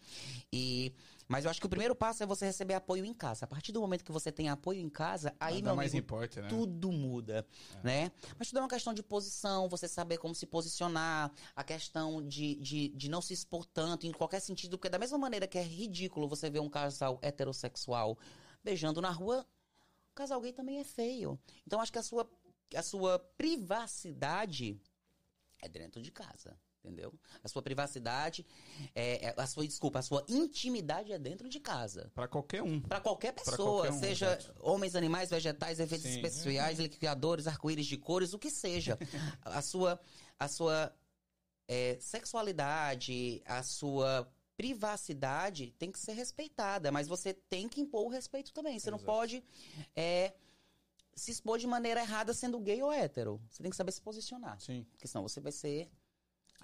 E, 0.52 0.91
mas 1.27 1.45
eu 1.45 1.52
acho 1.52 1.60
que 1.60 1.65
o 1.65 1.69
primeiro 1.69 1.95
passo 1.95 2.22
é 2.22 2.26
você 2.26 2.45
receber 2.45 2.76
apoio 2.76 3.03
em 3.03 3.14
casa. 3.14 3.45
A 3.45 3.47
partir 3.47 3.72
do 3.72 3.81
momento 3.81 4.03
que 4.03 4.11
você 4.11 4.31
tem 4.31 4.49
apoio 4.49 4.80
em 4.80 4.89
casa, 4.89 5.35
aí, 5.39 5.56
Nada 5.56 5.68
meu 5.68 5.76
mais 5.76 5.91
amigo, 5.91 6.06
importa, 6.06 6.41
né? 6.41 6.47
tudo 6.47 6.91
muda, 6.91 7.45
né? 7.84 8.11
Mas 8.38 8.49
tudo 8.49 8.60
é 8.60 8.61
uma 8.61 8.69
questão 8.69 8.93
de 8.93 9.02
posição, 9.02 9.68
você 9.68 9.88
saber 9.88 10.18
como 10.18 10.35
se 10.35 10.45
posicionar, 10.45 11.31
a 11.56 11.64
questão 11.64 12.26
de, 12.27 12.56
de, 12.56 12.89
de 12.89 13.10
não 13.10 13.22
se 13.22 13.34
expor 13.34 13.65
tanto 13.65 14.06
em 14.06 14.11
qualquer 14.11 14.39
sentido, 14.39 14.77
porque 14.77 14.89
da 14.89 14.99
mesma 14.99 15.18
maneira 15.18 15.47
que 15.47 15.57
é 15.57 15.64
ridículo 15.64 16.27
você 16.27 16.49
ver 16.49 16.60
um 16.60 16.69
casal 16.69 17.18
heterossexual 17.22 18.18
beijando 18.64 19.02
na 19.02 19.10
rua, 19.10 19.45
o 20.11 20.15
casal 20.15 20.39
gay 20.41 20.53
também 20.53 20.80
é 20.80 20.84
feio. 20.84 21.39
Então 21.65 21.81
acho 21.81 21.91
que 21.91 21.99
a 21.99 22.03
sua, 22.03 22.30
a 22.76 22.84
sua 22.84 23.19
privacidade 23.38 24.80
é 25.60 25.68
dentro 25.68 26.02
de 26.02 26.11
casa. 26.11 26.57
Entendeu? 26.86 27.14
A 27.44 27.48
sua 27.48 27.62
privacidade, 27.62 28.45
é, 28.94 29.26
é- 29.28 29.34
a 29.36 29.48
sua, 29.48 29.66
desculpa, 29.66 29.99
a 29.99 30.02
sua 30.02 30.24
intimidade 30.30 31.12
é 31.12 31.18
dentro 31.18 31.49
de 31.49 31.60
casa. 31.60 32.12
Pra 32.14 32.28
qualquer 32.28 32.62
um. 32.62 32.80
Pra 32.80 33.02
qualquer 33.02 33.34
pessoa, 33.34 33.84
qualquer 33.88 33.91
um, 33.94 33.99
seja 33.99 34.38
exato. 34.38 34.56
homens, 34.60 34.95
animais, 34.95 35.30
vegetais, 35.30 35.80
efeitos 35.80 36.07
Sim. 36.07 36.16
especiais, 36.16 36.80
liquidiadores, 36.80 37.48
arco-íris 37.48 37.88
de 37.88 37.98
cores, 37.98 38.34
o 38.34 38.40
que 38.40 38.52
seja. 38.52 38.98
a 39.44 39.62
sua, 39.62 39.99
a 40.40 40.48
sua 40.48 40.95
é, 41.68 41.98
sexualidade, 41.99 43.41
a 43.45 43.64
sua 43.64 44.32
privacidade 44.56 45.74
tem 45.78 45.91
que 45.91 45.99
ser 45.99 46.14
respeitada, 46.14 46.91
mas 46.91 47.07
você 47.07 47.34
tem 47.34 47.68
que 47.68 47.82
impor 47.82 48.06
o 48.06 48.10
respeito 48.10 48.53
também. 48.53 48.80
Você 48.80 48.90
não 48.91 48.98
Exato. 48.98 49.12
pode 49.12 49.44
é, 49.95 50.34
se 51.16 51.32
expor 51.32 51.57
de 51.57 51.68
maneira 51.68 52.02
errada 52.02 52.34
sendo 52.34 52.60
gay 52.60 52.82
ou 52.82 52.91
hétero. 52.91 53.41
Você 53.49 53.64
tem 53.64 53.70
que 53.70 53.76
saber 53.76 53.91
se 53.91 54.02
posicionar, 54.02 54.60
Sim. 54.60 54.86
porque 54.91 55.07
senão 55.07 55.24
você 55.24 55.40
vai 55.40 55.52
ser 55.52 55.90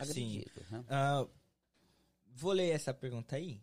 agredido. 0.01 0.51
né? 0.69 0.83
Ah, 0.89 1.25
vou 2.27 2.51
ler 2.51 2.69
essa 2.71 2.93
pergunta 2.93 3.35
aí. 3.35 3.61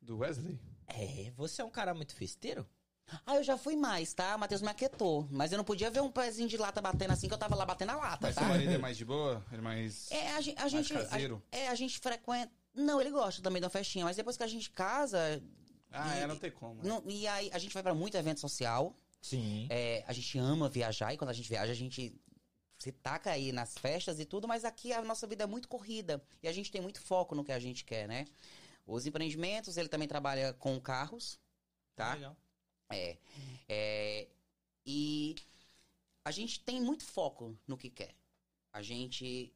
Do 0.00 0.18
Wesley? 0.18 0.58
É, 0.86 1.30
você 1.36 1.60
é 1.60 1.64
um 1.64 1.70
cara 1.70 1.92
muito 1.94 2.14
festeiro? 2.14 2.66
Ah, 3.26 3.36
eu 3.36 3.42
já 3.42 3.56
fui 3.56 3.74
mais, 3.74 4.12
tá? 4.12 4.36
O 4.36 4.38
Matheus 4.38 4.60
me 4.62 4.68
aquietou. 4.68 5.26
Mas 5.30 5.50
eu 5.50 5.56
não 5.58 5.64
podia 5.64 5.90
ver 5.90 6.00
um 6.00 6.10
pezinho 6.10 6.48
de 6.48 6.56
lata 6.58 6.80
batendo 6.80 7.10
assim, 7.12 7.26
que 7.26 7.32
eu 7.34 7.38
tava 7.38 7.54
lá 7.56 7.64
batendo 7.64 7.90
a 7.92 7.96
lata, 7.96 8.18
Mas 8.26 8.34
tá? 8.34 8.42
seu 8.42 8.48
marido 8.50 8.72
é 8.72 8.78
mais 8.78 8.96
de 8.98 9.04
boa? 9.04 9.44
Ele 9.50 9.58
é 9.58 9.62
mais. 9.62 10.10
É, 10.12 10.32
a, 10.34 10.40
gen- 10.40 10.54
a 10.58 10.68
gente. 10.68 10.94
a- 10.94 11.04
caseiro? 11.04 11.42
é, 11.50 11.68
a 11.68 11.74
gente 11.74 11.98
frequenta. 11.98 12.52
Não, 12.74 13.00
ele 13.00 13.10
gosta 13.10 13.40
também 13.42 13.60
da 13.62 13.68
festinha, 13.70 14.04
mas 14.04 14.16
depois 14.16 14.36
que 14.36 14.42
a 14.42 14.46
gente 14.46 14.70
casa. 14.70 15.42
Ah, 15.90 16.16
e, 16.18 16.20
é, 16.20 16.26
não 16.26 16.36
tem 16.36 16.50
como. 16.50 16.82
não- 16.84 17.02
e 17.06 17.26
aí 17.26 17.50
a 17.52 17.58
gente 17.58 17.72
vai 17.72 17.82
pra 17.82 17.94
muito 17.94 18.14
evento 18.16 18.40
social. 18.40 18.94
Sim. 19.22 19.66
É, 19.70 20.04
a 20.06 20.12
gente 20.12 20.38
ama 20.38 20.68
viajar 20.68 21.12
e 21.12 21.16
quando 21.16 21.30
a 21.30 21.34
gente 21.34 21.48
viaja, 21.48 21.72
a 21.72 21.74
gente 21.74 22.14
se 22.78 22.92
taca 22.92 23.30
aí 23.30 23.50
nas 23.52 23.76
festas 23.76 24.20
e 24.20 24.24
tudo, 24.24 24.46
mas 24.46 24.64
aqui 24.64 24.92
a 24.92 25.02
nossa 25.02 25.26
vida 25.26 25.44
é 25.44 25.46
muito 25.46 25.68
corrida 25.68 26.22
e 26.42 26.48
a 26.48 26.52
gente 26.52 26.70
tem 26.70 26.80
muito 26.80 27.00
foco 27.00 27.34
no 27.34 27.44
que 27.44 27.52
a 27.52 27.58
gente 27.58 27.84
quer, 27.84 28.06
né? 28.06 28.24
Os 28.86 29.06
empreendimentos, 29.06 29.76
ele 29.76 29.88
também 29.88 30.08
trabalha 30.08 30.52
com 30.54 30.80
carros, 30.80 31.38
tá? 31.94 32.14
Legal. 32.14 32.36
É, 32.90 33.18
é, 33.68 34.28
e 34.86 35.34
a 36.24 36.30
gente 36.30 36.60
tem 36.60 36.80
muito 36.80 37.04
foco 37.04 37.58
no 37.66 37.76
que 37.76 37.90
quer. 37.90 38.14
A 38.72 38.80
gente 38.80 39.52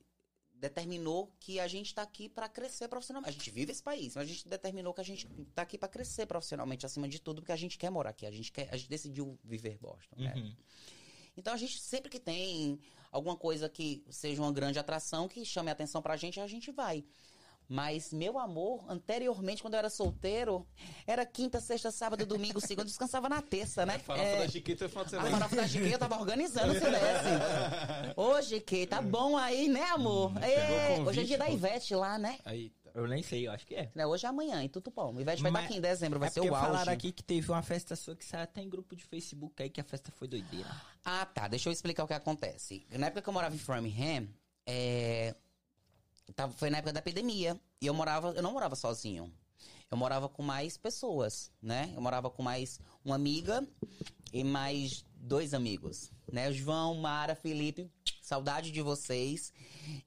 determinou 0.52 1.32
que 1.40 1.58
a 1.58 1.66
gente 1.66 1.86
está 1.86 2.02
aqui 2.02 2.28
para 2.28 2.48
crescer 2.48 2.88
profissionalmente. 2.88 3.30
A 3.30 3.32
gente 3.32 3.50
vive 3.50 3.72
esse 3.72 3.82
país, 3.82 4.14
mas 4.14 4.24
a 4.24 4.32
gente 4.32 4.48
determinou 4.48 4.92
que 4.92 5.00
a 5.00 5.04
gente 5.04 5.26
está 5.48 5.62
aqui 5.62 5.78
para 5.78 5.88
crescer 5.88 6.26
profissionalmente 6.26 6.84
acima 6.84 7.08
de 7.08 7.20
tudo, 7.20 7.40
porque 7.40 7.52
a 7.52 7.56
gente 7.56 7.78
quer 7.78 7.90
morar 7.90 8.10
aqui. 8.10 8.26
A 8.26 8.30
gente 8.30 8.52
quer, 8.52 8.68
a 8.72 8.76
gente 8.76 8.88
decidiu 8.88 9.38
viver 9.42 9.78
Boston, 9.78 10.16
né? 10.18 10.34
Uhum. 10.36 10.56
Então 11.36 11.54
a 11.54 11.56
gente 11.56 11.80
sempre 11.80 12.10
que 12.10 12.20
tem 12.20 12.78
alguma 13.12 13.36
coisa 13.36 13.68
que 13.68 14.02
seja 14.10 14.42
uma 14.42 14.50
grande 14.50 14.78
atração 14.80 15.28
que 15.28 15.44
chame 15.44 15.68
a 15.68 15.72
atenção 15.72 16.02
pra 16.02 16.16
gente, 16.16 16.40
a 16.40 16.46
gente 16.48 16.72
vai. 16.72 17.04
Mas 17.68 18.12
meu 18.12 18.38
amor, 18.38 18.84
anteriormente, 18.88 19.62
quando 19.62 19.74
eu 19.74 19.78
era 19.78 19.88
solteiro, 19.88 20.66
era 21.06 21.24
quinta, 21.24 21.60
sexta, 21.60 21.90
sábado, 21.92 22.26
domingo, 22.26 22.60
segunda, 22.66 22.84
descansava 22.86 23.28
na 23.28 23.40
terça, 23.40 23.86
né? 23.86 23.98
Farofa 24.00 24.26
É, 24.26 24.38
da 24.40 24.48
Chiquita 24.48 24.84
é 24.84 24.88
final 24.88 25.04
de 25.04 25.08
a 25.16 25.20
semana. 25.20 25.38
farofa 25.38 25.56
da 25.56 25.68
Chiquinha 25.68 25.92
eu 25.92 25.98
tava 25.98 26.18
organizando 26.18 26.74
se 26.74 26.80
desse. 26.80 28.12
Ô, 28.16 28.40
GQ, 28.42 28.86
tá 28.88 29.00
bom 29.00 29.36
aí, 29.38 29.68
né, 29.68 29.84
amor? 29.84 30.32
É, 30.42 30.88
convite, 30.96 31.08
hoje 31.08 31.20
é 31.20 31.24
dia 31.24 31.38
da 31.38 31.46
pô. 31.46 31.52
Ivete 31.52 31.94
lá, 31.94 32.18
né? 32.18 32.38
Eita. 32.46 32.81
Eu 32.94 33.06
nem 33.06 33.22
sei, 33.22 33.46
eu 33.46 33.52
acho 33.52 33.66
que 33.66 33.74
é. 33.74 33.90
Né, 33.94 34.06
Hoje 34.06 34.26
é 34.26 34.28
amanhã, 34.28 34.62
em 34.62 34.68
Tutupão. 34.68 35.18
Ivete 35.20 35.42
vai 35.42 35.50
Mas- 35.50 35.62
estar 35.62 35.70
aqui 35.70 35.78
em 35.78 35.80
dezembro, 35.80 36.18
vai 36.18 36.28
é 36.28 36.30
ser 36.30 36.40
o 36.40 36.54
auge. 36.54 36.66
falaram 36.66 36.92
aqui 36.92 37.10
que 37.12 37.22
teve 37.22 37.50
uma 37.50 37.62
festa 37.62 37.96
sua 37.96 38.14
que 38.14 38.24
saiu 38.24 38.42
até 38.44 38.60
em 38.60 38.68
grupo 38.68 38.94
de 38.94 39.04
Facebook 39.04 39.62
aí 39.62 39.70
que 39.70 39.80
a 39.80 39.84
festa 39.84 40.10
foi 40.12 40.28
doideira. 40.28 40.68
Ah, 41.04 41.24
tá. 41.26 41.48
Deixa 41.48 41.68
eu 41.68 41.72
explicar 41.72 42.04
o 42.04 42.06
que 42.06 42.12
acontece. 42.14 42.86
Na 42.90 43.06
época 43.06 43.22
que 43.22 43.28
eu 43.28 43.32
morava 43.32 43.54
em 43.54 43.58
Framingham, 43.58 44.28
é, 44.66 45.34
tava- 46.34 46.52
foi 46.52 46.70
na 46.70 46.78
época 46.78 46.92
da 46.92 46.98
epidemia. 47.00 47.58
E 47.80 47.86
eu 47.86 47.94
morava, 47.94 48.30
eu 48.32 48.42
não 48.42 48.52
morava 48.52 48.76
sozinho. 48.76 49.32
Eu 49.90 49.96
morava 49.96 50.28
com 50.28 50.42
mais 50.42 50.76
pessoas, 50.78 51.50
né? 51.60 51.92
Eu 51.94 52.00
morava 52.00 52.30
com 52.30 52.42
mais 52.42 52.80
uma 53.04 53.14
amiga 53.14 53.66
e 54.32 54.42
mais 54.42 55.04
dois 55.16 55.52
amigos, 55.52 56.10
né? 56.32 56.50
João, 56.52 56.94
Mara, 56.94 57.34
Felipe, 57.34 57.90
saudade 58.22 58.70
de 58.70 58.80
vocês. 58.80 59.52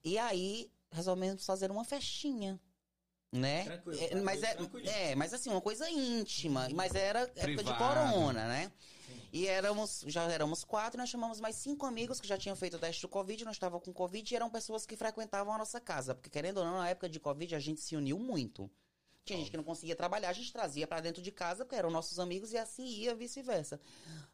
E 0.03 0.17
aí 0.17 0.71
resolvemos 0.91 1.45
fazer 1.45 1.69
uma 1.69 1.83
festinha. 1.83 2.59
Né? 3.39 3.63
Tranquilo, 3.65 3.99
É, 4.01 4.15
mas 4.21 4.43
é, 4.43 4.53
tranquilo. 4.55 4.89
é, 4.89 5.15
mas 5.15 5.33
assim, 5.33 5.49
uma 5.49 5.61
coisa 5.61 5.89
íntima. 5.89 6.67
Mas 6.73 6.95
era 6.95 7.21
época 7.21 7.41
de 7.47 7.55
Privado. 7.55 7.77
corona, 7.77 8.47
né? 8.47 8.71
E 9.31 9.47
éramos, 9.47 10.03
já 10.07 10.23
éramos 10.31 10.63
quatro, 10.63 10.97
e 10.97 10.99
nós 10.99 11.09
chamamos 11.09 11.41
mais 11.41 11.55
cinco 11.57 11.85
amigos 11.85 12.21
que 12.21 12.27
já 12.27 12.37
tinham 12.37 12.55
feito 12.55 12.77
o 12.77 12.79
teste 12.79 13.01
do 13.01 13.09
Covid, 13.09 13.43
nós 13.43 13.55
estávamos 13.57 13.83
com 13.83 13.91
Covid 13.91 14.33
e 14.33 14.35
eram 14.35 14.49
pessoas 14.49 14.85
que 14.85 14.95
frequentavam 14.95 15.53
a 15.53 15.57
nossa 15.57 15.79
casa. 15.81 16.15
Porque, 16.15 16.29
querendo 16.29 16.59
ou 16.59 16.65
não, 16.65 16.77
na 16.77 16.87
época 16.89 17.09
de 17.09 17.19
Covid, 17.19 17.53
a 17.53 17.59
gente 17.59 17.81
se 17.81 17.95
uniu 17.97 18.17
muito. 18.17 18.71
Tinha 19.25 19.39
gente 19.39 19.51
que 19.51 19.57
não 19.57 19.63
conseguia 19.63 19.95
trabalhar, 19.95 20.29
a 20.29 20.33
gente 20.33 20.53
trazia 20.53 20.87
pra 20.87 21.01
dentro 21.01 21.21
de 21.21 21.31
casa, 21.31 21.65
porque 21.65 21.75
eram 21.75 21.89
nossos 21.89 22.19
amigos, 22.19 22.53
e 22.53 22.57
assim 22.57 22.85
ia 22.85 23.13
vice-versa. 23.15 23.79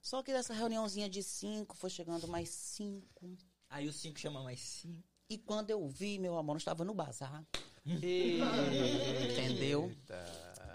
Só 0.01 0.21
que 0.21 0.31
dessa 0.33 0.53
reuniãozinha 0.53 1.09
de 1.09 1.23
cinco, 1.23 1.75
foi 1.75 1.89
chegando 1.89 2.27
mais 2.27 2.49
cinco. 2.49 3.35
Aí 3.69 3.87
os 3.87 3.95
cinco 3.95 4.19
chamam 4.19 4.43
mais 4.43 4.59
cinco. 4.59 5.01
E 5.29 5.37
quando 5.37 5.69
eu 5.71 5.87
vi, 5.87 6.19
meu 6.19 6.37
amor, 6.37 6.53
nós 6.53 6.61
estava 6.61 6.83
no 6.83 6.93
bazar. 6.93 7.43
Entendeu? 9.31 9.91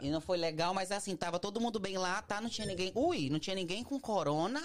E 0.01 0.11
não 0.11 0.21
foi 0.21 0.37
legal, 0.37 0.75
mas 0.75 0.93
assim, 0.93 1.17
tava 1.17 1.39
todo 1.39 1.61
mundo 1.61 1.81
bem 1.81 1.97
lá, 1.97 2.21
tá? 2.23 2.41
Não 2.41 2.51
tinha 2.51 2.67
ninguém. 2.67 2.93
Ui, 2.95 3.31
não 3.31 3.39
tinha 3.39 3.57
ninguém 3.57 3.83
com 3.83 3.99
corona. 3.99 4.61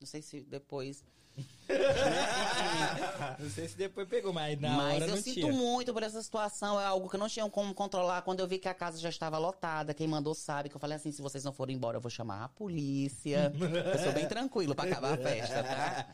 Não 0.00 0.06
sei 0.06 0.22
se 0.22 0.40
depois. 0.42 1.04
Não 3.38 3.48
sei 3.48 3.66
se 3.66 3.76
depois 3.76 4.06
pegou, 4.06 4.34
mas 4.34 4.60
na 4.60 4.70
mas 4.70 4.96
hora 4.96 5.04
eu 5.06 5.08
não 5.08 5.16
sinto 5.16 5.34
tinha. 5.34 5.52
muito 5.52 5.92
por 5.92 6.02
essa 6.02 6.22
situação. 6.22 6.78
É 6.78 6.84
algo 6.84 7.08
que 7.08 7.16
eu 7.16 7.20
não 7.20 7.28
tinha 7.28 7.48
como 7.48 7.72
controlar. 7.72 8.20
Quando 8.22 8.40
eu 8.40 8.46
vi 8.46 8.58
que 8.58 8.68
a 8.68 8.74
casa 8.74 8.98
já 8.98 9.08
estava 9.08 9.38
lotada, 9.38 9.94
quem 9.94 10.06
mandou 10.06 10.34
sabe 10.34 10.68
que 10.68 10.76
eu 10.76 10.80
falei 10.80 10.96
assim: 10.96 11.10
se 11.10 11.22
vocês 11.22 11.42
não 11.42 11.52
forem 11.52 11.76
embora, 11.76 11.96
eu 11.96 12.00
vou 12.02 12.10
chamar 12.10 12.44
a 12.44 12.48
polícia. 12.48 13.50
eu 13.94 13.98
sou 14.04 14.12
bem 14.12 14.28
tranquilo 14.28 14.74
pra 14.74 14.84
acabar 14.84 15.14
a 15.14 15.16
festa, 15.16 15.62
tá? 15.62 16.06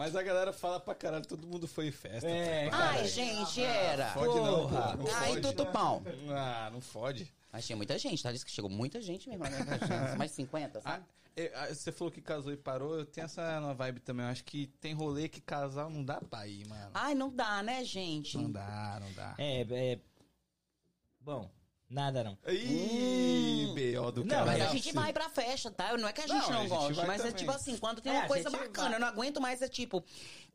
Mas 0.00 0.16
a 0.16 0.22
galera 0.22 0.50
fala 0.50 0.80
pra 0.80 0.94
caralho, 0.94 1.26
todo 1.26 1.46
mundo 1.46 1.68
foi 1.68 1.88
em 1.88 1.92
festa. 1.92 2.26
É, 2.26 2.70
Ai, 2.72 3.06
gente, 3.06 3.62
era. 3.62 4.12
Fode 4.14 4.34
não, 4.34 4.60
Porra. 4.62 4.96
Não 4.96 5.06
Ai, 5.14 5.28
fode. 5.28 5.40
tutupão. 5.42 6.02
Ah, 6.30 6.70
não 6.72 6.80
fode. 6.80 7.30
Mas 7.52 7.66
tinha 7.66 7.76
muita 7.76 7.98
gente, 7.98 8.22
tá? 8.22 8.32
Disse 8.32 8.46
que 8.46 8.50
chegou 8.50 8.70
muita 8.70 9.02
gente 9.02 9.28
mesmo 9.28 9.44
na 9.44 9.50
minha 9.50 9.78
festa. 9.78 10.16
Mais 10.16 10.30
50, 10.30 10.78
Ah, 10.78 10.82
sabe? 10.82 11.04
é, 11.36 11.52
ah, 11.54 11.66
você 11.74 11.92
falou 11.92 12.10
que 12.10 12.22
casou 12.22 12.50
e 12.50 12.56
parou, 12.56 12.96
eu 12.98 13.04
tenho 13.04 13.26
essa 13.26 13.60
na 13.60 13.74
vibe 13.74 14.00
também. 14.00 14.24
Eu 14.24 14.32
acho 14.32 14.42
que 14.42 14.68
tem 14.80 14.94
rolê 14.94 15.28
que 15.28 15.38
casal 15.38 15.90
não 15.90 16.02
dá 16.02 16.18
pra 16.18 16.46
ir, 16.46 16.66
mano. 16.66 16.92
Ai, 16.94 17.14
não 17.14 17.28
dá, 17.28 17.62
né, 17.62 17.84
gente? 17.84 18.38
Não 18.38 18.50
dá, 18.50 18.98
não 19.02 19.12
dá. 19.12 19.34
É, 19.36 19.60
é. 19.70 19.98
Bom, 21.20 21.50
nada 21.90 22.22
não. 22.24 22.38
Ih, 22.48 23.66
Hum. 23.70 23.74
B.O. 23.74 24.10
do 24.12 24.24
Não, 24.24 24.30
cara. 24.30 24.46
Mas 24.46 24.60
a 24.60 24.64
Não, 24.66 24.72
gente 24.72 24.92
vai 24.92 25.12
pra 25.12 25.28
festa, 25.28 25.70
tá? 25.70 25.96
Não 25.96 26.08
é 26.08 26.12
que 26.12 26.20
a 26.20 26.26
gente 26.26 26.42
Não, 26.42 26.50
não, 26.50 26.58
a 26.58 26.62
gente 26.62 26.70
gosta, 26.70 27.06
mas 27.06 27.20
é 27.20 27.24
também. 27.24 27.36
tipo 27.38 27.50
assim, 27.50 27.76
quando 27.76 28.00
tem 28.00 28.12
É, 28.12 28.18
uma 28.20 28.26
coisa 28.28 28.48
bacana, 28.50 28.88
vai. 28.88 28.96
eu 28.96 29.00
não 29.00 29.08
aguento 29.08 29.40
mais, 29.40 29.60
é 29.62 29.68
tipo, 29.68 30.04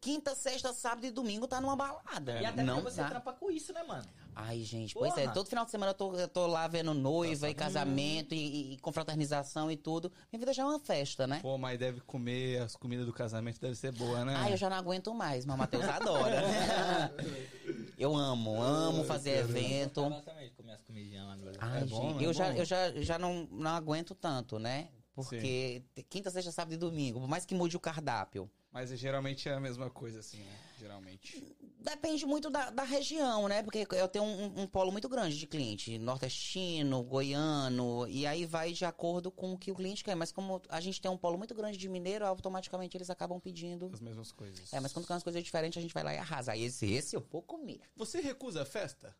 quinta, 0.02 0.34
sexta, 0.36 0.74
sábado 0.74 1.06
e 1.06 1.12
domingo 1.12 1.48
tá 1.48 1.60
numa 1.62 1.76
balada. 1.76 2.40
E 2.42 2.46
até 2.46 2.64
não 2.64 2.76
porque 2.76 2.92
você 2.92 3.02
dá. 3.02 3.10
trampa 3.10 3.34
com 3.34 3.52
isso, 3.52 3.74
né, 3.74 3.84
mano? 3.84 4.06
Ai, 4.38 4.62
gente, 4.64 4.94
pois 4.94 5.18
é, 5.18 5.22
Porra. 5.22 5.34
todo 5.34 5.48
final 5.48 5.64
de 5.64 5.72
semana 5.72 5.92
eu 5.92 5.96
tô, 5.96 6.14
eu 6.16 6.28
tô 6.28 6.46
lá 6.46 6.68
vendo 6.68 6.94
noiva 6.94 7.50
e 7.50 7.54
casamento 7.54 8.36
e, 8.36 8.38
e- 8.38 8.74
e 8.74 8.78
confraternização 8.80 9.72
e 9.72 9.78
tudo. 9.78 10.12
Minha 10.32 10.40
vida 10.42 10.52
já 10.54 10.64
é 10.64 10.66
uma 10.66 10.80
festa, 10.80 11.26
né? 11.26 11.40
Pô, 11.42 11.58
mas 11.58 11.80
deve 11.80 12.02
comer 12.02 12.62
as 12.62 12.76
comidas 12.76 13.06
do 13.06 13.14
casamento, 13.14 13.62
deve 13.62 13.76
ser 13.76 13.94
boa, 13.94 14.26
né? 14.26 14.36
Ai, 14.36 14.52
eu 14.52 14.58
já 14.58 14.70
não 14.70 14.76
aguento 14.76 15.14
mais, 15.14 15.46
mas 15.46 15.56
o 15.56 15.58
Matheus 15.58 15.88
adora. 15.88 16.42
eu 17.98 18.14
amo, 18.14 18.62
amo 18.62 19.06
fazer 19.06 19.38
evento. 19.38 20.02
Eu 20.02 20.22
também 20.22 20.50
de 20.50 20.54
comer 20.56 20.74
as 20.74 20.82
comidinhas 20.82 21.26
lá 21.26 21.36
no 21.38 21.52
Ai, 21.60 21.84
É 21.84 21.86
bom, 21.86 22.02
gente, 22.10 22.18
né? 22.18 22.26
eu, 22.26 22.30
É 22.30 22.34
já, 22.34 22.58
eu 22.58 22.66
já, 22.66 22.92
já 23.02 23.18
não, 23.18 23.48
não 23.50 23.72
aguento 23.72 24.14
tanto, 24.14 24.60
né? 24.60 24.90
Porque 25.14 25.82
quinta, 26.10 26.30
sexta, 26.30 26.52
sábado 26.52 26.74
e 26.74 26.78
domingo, 26.78 27.22
por 27.22 27.30
mais 27.30 27.46
que 27.46 27.56
mude 27.56 27.78
o 27.78 27.80
cardápio. 27.80 28.52
Mas 28.70 28.90
geralmente 29.00 29.48
é 29.48 29.54
a 29.54 29.60
mesma 29.62 29.90
coisa, 29.90 30.20
assim, 30.20 30.40
né? 30.44 30.60
Geralmente. 30.78 31.42
Depende 31.86 32.26
muito 32.26 32.50
da, 32.50 32.72
da 32.72 32.82
região, 32.82 33.48
né? 33.48 33.62
Porque 33.62 33.86
eu 33.92 34.08
tenho 34.08 34.26
um, 34.26 34.62
um 34.62 34.68
polo 34.68 34.92
muito 34.92 35.08
grande 35.08 35.38
de 35.38 35.46
cliente, 35.46 36.00
nordestino, 36.00 37.04
goiano, 37.04 38.08
e 38.08 38.26
aí 38.26 38.44
vai 38.44 38.74
de 38.74 38.84
acordo 38.84 39.30
com 39.30 39.54
o 39.54 39.58
que 39.58 39.72
o 39.72 39.76
cliente 39.76 40.04
quer. 40.04 40.16
Mas 40.16 40.32
como 40.32 40.60
a 40.68 40.82
gente 40.82 41.00
tem 41.00 41.12
um 41.12 41.18
polo 41.18 41.38
muito 41.38 41.54
grande 41.54 41.78
de 41.78 41.88
mineiro, 41.88 42.26
automaticamente 42.26 42.98
eles 42.98 43.12
acabam 43.12 43.40
pedindo. 43.40 43.92
As 43.94 44.00
mesmas 44.02 44.32
coisas. 44.32 44.74
É, 44.74 44.80
mas 44.80 44.92
quando 44.92 45.06
quer 45.06 45.14
umas 45.14 45.22
coisas 45.22 45.44
diferentes, 45.44 45.78
a 45.78 45.82
gente 45.82 45.94
vai 45.94 46.04
lá 46.04 46.12
e 46.12 46.18
arrasa. 46.18 46.54
Aí 46.54 46.64
esse, 46.64 46.92
esse 46.92 47.16
eu 47.16 47.22
vou 47.22 47.44
comer. 47.44 47.80
Você 47.96 48.20
recusa 48.20 48.64
a 48.64 48.66
festa? 48.66 49.16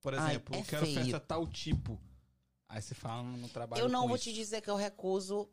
Por 0.00 0.12
Ai, 0.12 0.30
exemplo, 0.32 0.56
é 0.56 0.58
eu 0.58 0.64
quero 0.64 0.86
feio. 0.86 1.00
festa 1.00 1.20
tal 1.20 1.46
tipo. 1.46 2.00
Aí 2.68 2.82
você 2.82 2.96
fala, 2.96 3.22
não 3.22 3.48
trabalho 3.48 3.80
Eu 3.80 3.88
não 3.88 4.08
vou 4.08 4.16
isso. 4.16 4.24
te 4.24 4.32
dizer 4.32 4.60
que 4.60 4.68
eu 4.68 4.74
recuso 4.74 5.48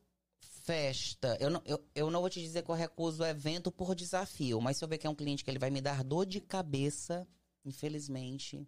festa. 0.63 1.37
Eu 1.39 1.49
não, 1.49 1.61
eu, 1.65 1.83
eu 1.93 2.09
não 2.09 2.21
vou 2.21 2.29
te 2.29 2.41
dizer 2.41 2.63
que 2.63 2.71
eu 2.71 2.75
recuso 2.75 3.23
evento 3.23 3.71
por 3.71 3.93
desafio. 3.93 4.59
Mas 4.59 4.77
se 4.77 4.83
eu 4.83 4.87
ver 4.87 4.97
que 4.97 5.05
é 5.05 5.09
um 5.09 5.15
cliente 5.15 5.43
que 5.43 5.51
ele 5.51 5.59
vai 5.59 5.69
me 5.69 5.81
dar 5.81 6.03
dor 6.03 6.25
de 6.25 6.41
cabeça, 6.41 7.27
infelizmente, 7.63 8.67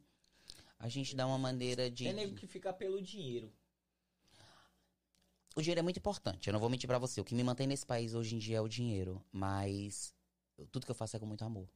a 0.77 0.87
gente 0.87 1.15
dá 1.15 1.25
uma 1.25 1.37
maneira 1.37 1.89
de. 1.89 2.03
Tem 2.03 2.13
nego 2.13 2.35
que 2.35 2.47
fica 2.47 2.71
pelo 2.73 3.01
dinheiro. 3.01 3.51
O 5.55 5.61
dinheiro 5.61 5.79
é 5.79 5.83
muito 5.83 5.97
importante, 5.97 6.47
eu 6.47 6.53
não 6.53 6.59
vou 6.59 6.69
mentir 6.69 6.85
pra 6.85 6.99
você. 6.99 7.21
O 7.21 7.23
que 7.23 7.33
me 7.33 7.43
mantém 7.43 7.65
nesse 7.65 7.85
país 7.85 8.13
hoje 8.13 8.35
em 8.35 8.39
dia 8.39 8.57
é 8.57 8.61
o 8.61 8.67
dinheiro. 8.67 9.23
Mas 9.31 10.13
tudo 10.69 10.85
que 10.85 10.91
eu 10.91 10.95
faço 10.95 11.15
é 11.15 11.19
com 11.19 11.25
muito 11.25 11.45
amor. 11.45 11.69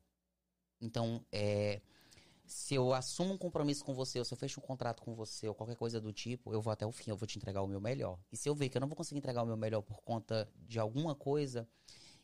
Então, 0.82 1.26
é, 1.32 1.82
se 2.50 2.74
eu 2.74 2.94
assumo 2.94 3.36
um 3.36 3.38
compromisso 3.38 3.86
com 3.86 3.94
você, 3.94 4.18
ou 4.18 4.26
se 4.26 4.34
eu 4.34 4.38
fecho 4.38 4.60
um 4.60 4.64
contrato 4.64 5.04
com 5.04 5.14
você, 5.14 5.48
ou 5.48 5.54
qualquer 5.54 5.76
coisa 5.76 6.02
do 6.02 6.12
tipo, 6.12 6.52
eu 6.52 6.62
vou 6.62 6.74
até 6.74 6.86
o 6.86 6.92
fim, 6.92 7.12
eu 7.12 7.16
vou 7.16 7.28
te 7.28 7.38
entregar 7.38 7.62
o 7.62 7.68
meu 7.68 7.80
melhor. 7.80 8.18
E 8.32 8.38
se 8.38 8.50
eu 8.50 8.56
ver 8.56 8.70
que 8.70 8.78
eu 8.78 8.82
não 8.82 8.88
vou 8.88 8.98
conseguir 8.98 9.20
entregar 9.20 9.44
o 9.44 9.46
meu 9.46 9.56
melhor 9.56 9.82
por 9.82 10.02
conta 10.02 10.50
de 10.56 10.80
alguma 10.80 11.14
coisa, 11.14 11.70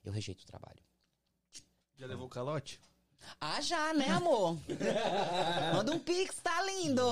eu 0.04 0.12
rejeito 0.12 0.42
o 0.42 0.46
trabalho. 0.46 0.84
Já 1.96 2.08
levou 2.08 2.28
calote? 2.28 2.82
Ah, 3.40 3.62
já, 3.62 3.94
né, 3.94 4.10
amor? 4.10 4.58
Manda 5.74 5.92
um 5.92 6.00
pix, 6.00 6.36
tá 6.42 6.62
lindo! 6.64 7.04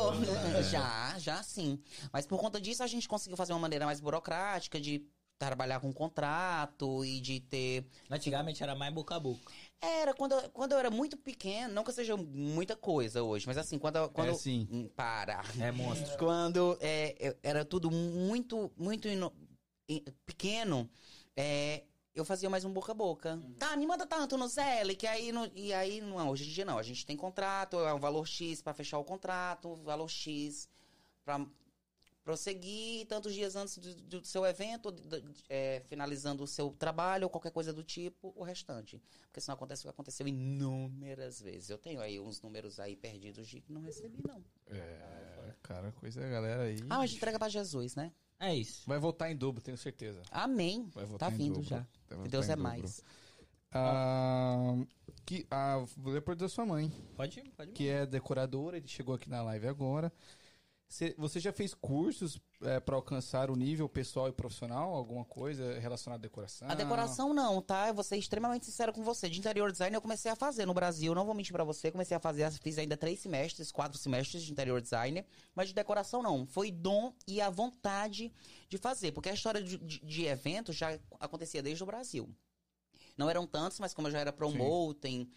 já, 0.69 1.17
já 1.19 1.43
sim. 1.43 1.79
Mas 2.11 2.25
por 2.25 2.39
conta 2.39 2.59
disso, 2.59 2.83
a 2.83 2.87
gente 2.87 3.07
conseguiu 3.07 3.37
fazer 3.37 3.53
uma 3.53 3.59
maneira 3.59 3.85
mais 3.85 3.99
burocrática 3.99 4.81
de 4.81 5.07
trabalhar 5.37 5.79
com 5.79 5.91
contrato 5.91 7.03
e 7.03 7.19
de 7.19 7.39
ter. 7.39 7.85
Antigamente 8.09 8.63
era 8.63 8.75
mais 8.75 8.93
boca 8.93 9.15
a 9.15 9.19
boca. 9.19 9.51
Era, 9.85 10.13
quando, 10.13 10.31
eu- 10.33 10.49
quando 10.51 10.71
eu 10.71 10.79
era 10.79 10.89
muito 10.89 11.17
pequeno, 11.17 11.73
não 11.73 11.83
que 11.83 11.89
eu 11.89 11.93
seja 11.93 12.15
muita 12.15 12.75
coisa 12.75 13.21
hoje, 13.21 13.45
mas 13.45 13.57
assim, 13.57 13.77
quando, 13.77 14.07
quando 14.09 14.29
É 14.29 14.33
sim. 14.33 14.65
Hum, 14.71 14.89
Para. 14.95 15.41
É 15.59 15.71
monstro. 15.71 16.17
Quando 16.17 16.77
é, 16.79 17.35
era 17.43 17.65
tudo 17.65 17.91
muito, 17.91 18.71
muito 18.77 19.07
ino- 19.09 19.33
pequeno, 20.25 20.89
é, 21.35 21.83
eu 22.15 22.23
fazia 22.23 22.49
mais 22.49 22.63
um 22.63 22.71
boca 22.71 22.93
a 22.93 22.95
boca. 22.95 23.41
Tá, 23.59 23.75
me 23.75 23.85
manda 23.85 24.05
tanto 24.05 24.37
no 24.37 24.47
Zelle, 24.47 24.95
que 24.95 25.05
aí, 25.05 25.31
não- 25.33 25.51
e 25.53 25.73
aí, 25.73 25.99
não, 25.99 26.29
hoje 26.29 26.45
em 26.47 26.53
dia 26.53 26.63
não. 26.63 26.77
A 26.77 26.83
gente 26.83 27.05
tem 27.05 27.17
contrato, 27.17 27.77
é 27.79 27.93
um 27.93 27.99
valor 27.99 28.25
X 28.25 28.61
pra 28.61 28.73
fechar 28.73 28.99
o 28.99 29.03
contrato, 29.03 29.75
valor 29.83 30.09
X 30.09 30.69
pra 31.25 31.45
prosseguir 32.23 33.05
tantos 33.07 33.33
dias 33.33 33.55
antes 33.55 33.77
do, 33.77 33.95
do 34.21 34.25
seu 34.25 34.45
evento, 34.45 34.91
d- 34.91 35.19
d- 35.21 35.33
é, 35.49 35.81
finalizando 35.87 36.43
o 36.43 36.47
seu 36.47 36.71
trabalho 36.71 37.25
ou 37.25 37.29
qualquer 37.29 37.51
coisa 37.51 37.73
do 37.73 37.83
tipo, 37.83 38.31
o 38.35 38.43
restante. 38.43 39.01
Porque 39.27 39.41
senão 39.41 39.55
acontece 39.55 39.81
o 39.81 39.83
que 39.83 39.89
aconteceu 39.89 40.27
inúmeras 40.27 41.41
vezes. 41.41 41.69
Eu 41.69 41.77
tenho 41.77 41.99
aí 42.01 42.19
uns 42.19 42.41
números 42.41 42.79
aí 42.79 42.95
perdidos 42.95 43.47
de 43.47 43.59
que 43.59 43.71
não 43.73 43.81
recebi, 43.81 44.19
não. 44.27 44.41
É, 44.67 45.53
cara, 45.61 45.91
coisa 45.91 46.21
da 46.21 46.29
galera 46.29 46.63
aí. 46.63 46.77
Ah, 46.89 46.99
a 46.99 47.05
gente 47.05 47.17
entrega 47.17 47.37
pra 47.37 47.49
Jesus, 47.49 47.95
né? 47.95 48.11
É 48.39 48.53
isso. 48.55 48.83
Vai 48.87 48.99
voltar 48.99 49.29
em 49.31 49.35
dobro, 49.35 49.61
tenho 49.61 49.77
certeza. 49.77 50.21
Amém. 50.31 50.89
Vai 50.93 51.05
voltar 51.05 51.27
Tá 51.29 51.33
em 51.33 51.37
vindo 51.37 51.53
dobro. 51.55 51.69
já. 51.69 51.77
Vai 51.77 51.85
Que 52.07 52.15
voltar 52.15 52.29
Deus 52.29 52.45
é 52.49 52.55
dobro. 52.55 52.63
mais. 52.63 53.03
Ah, 53.71 54.75
que, 55.25 55.45
a, 55.49 55.83
depois 56.13 56.37
da 56.37 56.47
sua 56.47 56.65
mãe, 56.65 56.91
Pode, 57.15 57.41
pode. 57.57 57.71
que 57.71 57.87
é 57.87 58.05
decoradora, 58.05 58.77
ele 58.77 58.87
chegou 58.87 59.15
aqui 59.15 59.29
na 59.29 59.41
live 59.41 59.67
agora. 59.67 60.11
Cê- 60.93 61.15
Você 61.17 61.39
já 61.39 61.51
fez 61.51 61.73
cursos 61.73 62.39
é, 62.61 62.79
para 62.79 62.95
alcançar 62.95 63.49
o 63.49 63.55
nível 63.55 63.89
pessoal 63.89 64.27
e 64.29 64.31
profissional? 64.31 64.93
Alguma 64.93 65.25
coisa 65.25 65.79
relacionada 65.79 66.19
à 66.21 66.21
decoração? 66.21 66.69
A 66.69 66.75
decoração 66.75 67.33
não, 67.33 67.59
tá? 67.63 67.87
Eu 67.87 67.95
vou 67.95 68.03
ser 68.03 68.15
extremamente 68.17 68.67
sincero 68.67 68.93
com 68.93 69.01
você. 69.03 69.27
De 69.27 69.39
interior 69.39 69.71
design 69.71 69.95
eu 69.95 70.01
comecei 70.01 70.29
a 70.29 70.35
fazer 70.35 70.67
no 70.67 70.73
Brasil, 70.73 71.15
não 71.15 71.25
vou 71.25 71.33
mentir 71.33 71.51
pra 71.51 71.63
você. 71.63 71.89
Comecei 71.91 72.15
a 72.15 72.19
fazer, 72.19 72.51
fiz 72.61 72.77
ainda 72.77 72.95
três 72.95 73.19
semestres, 73.19 73.71
quatro 73.71 73.97
semestres 73.97 74.43
de 74.43 74.51
interior 74.51 74.79
design. 74.79 75.25
Mas 75.55 75.69
de 75.69 75.73
decoração 75.73 76.21
não. 76.21 76.45
Foi 76.45 76.69
dom 76.69 77.11
e 77.27 77.41
a 77.41 77.49
vontade 77.49 78.31
de 78.69 78.77
fazer. 78.77 79.13
Porque 79.13 79.29
a 79.29 79.33
história 79.33 79.63
de, 79.63 79.79
de, 79.79 79.99
de 79.99 80.25
evento 80.25 80.71
já 80.71 80.99
acontecia 81.19 81.63
desde 81.63 81.81
o 81.81 81.87
Brasil. 81.87 82.29
Não 83.17 83.27
eram 83.31 83.47
tantos, 83.47 83.79
mas 83.79 83.95
como 83.95 84.09
eu 84.09 84.11
já 84.11 84.19
era 84.19 84.31
promoting, 84.31 85.27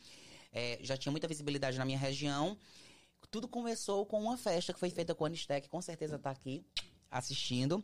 é, 0.53 0.79
já 0.83 0.99
tinha 0.99 1.11
muita 1.11 1.27
visibilidade 1.27 1.79
na 1.79 1.85
minha 1.87 1.99
região. 1.99 2.59
Tudo 3.31 3.49
começou 3.49 4.05
com 4.07 4.21
uma 4.21 4.37
festa 4.37 4.73
que 4.73 4.81
foi 4.81 4.91
feita 4.91 5.15
com 5.15 5.25
a 5.25 5.29
Anistec, 5.29 5.69
com 5.69 5.81
certeza 5.81 6.19
tá 6.19 6.31
aqui 6.31 6.65
assistindo. 7.11 7.81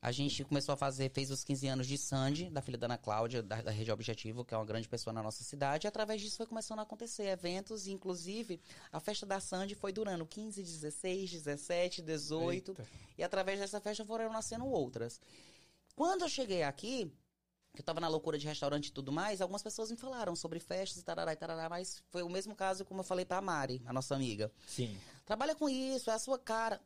A 0.00 0.12
gente 0.12 0.44
começou 0.44 0.72
a 0.72 0.76
fazer, 0.76 1.10
fez 1.10 1.30
os 1.30 1.42
15 1.42 1.66
anos 1.66 1.86
de 1.86 1.98
Sandy, 1.98 2.50
da 2.50 2.62
filha 2.62 2.78
da 2.78 2.86
Ana 2.86 2.98
Cláudia, 2.98 3.42
da, 3.42 3.60
da 3.60 3.70
Rede 3.70 3.90
Objetivo, 3.90 4.44
que 4.44 4.54
é 4.54 4.56
uma 4.56 4.64
grande 4.64 4.88
pessoa 4.88 5.12
na 5.12 5.22
nossa 5.22 5.42
cidade. 5.42 5.86
E 5.86 5.88
através 5.88 6.20
disso 6.20 6.36
foi 6.36 6.46
começando 6.46 6.78
a 6.78 6.82
acontecer 6.82 7.24
eventos, 7.24 7.86
inclusive 7.86 8.60
a 8.92 9.00
festa 9.00 9.26
da 9.26 9.40
Sandy 9.40 9.74
foi 9.74 9.92
durando 9.92 10.24
15, 10.26 10.62
16, 10.62 11.30
17, 11.30 12.02
18. 12.02 12.70
Eita. 12.70 12.86
E 13.18 13.24
através 13.24 13.58
dessa 13.58 13.80
festa 13.80 14.04
foram 14.04 14.30
nascendo 14.30 14.66
outras. 14.66 15.20
Quando 15.94 16.22
eu 16.22 16.28
cheguei 16.28 16.62
aqui, 16.62 17.10
eu 17.80 17.84
tava 17.84 18.00
na 18.00 18.08
loucura 18.08 18.38
de 18.38 18.46
restaurante 18.46 18.88
e 18.88 18.92
tudo 18.92 19.12
mais, 19.12 19.40
algumas 19.40 19.62
pessoas 19.62 19.90
me 19.90 19.96
falaram 19.96 20.34
sobre 20.34 20.58
festas 20.60 20.98
e 20.98 21.04
tarará 21.04 21.32
e 21.32 21.36
tarará, 21.36 21.68
mas 21.68 22.02
foi 22.10 22.22
o 22.22 22.28
mesmo 22.28 22.54
caso 22.54 22.84
como 22.84 23.00
eu 23.00 23.04
falei 23.04 23.24
pra 23.24 23.40
Mari, 23.40 23.82
a 23.86 23.92
nossa 23.92 24.14
amiga. 24.14 24.50
Sim. 24.66 24.98
Trabalha 25.24 25.54
com 25.54 25.68
isso, 25.68 26.10
é 26.10 26.14
a 26.14 26.18
sua 26.18 26.38
cara. 26.38 26.80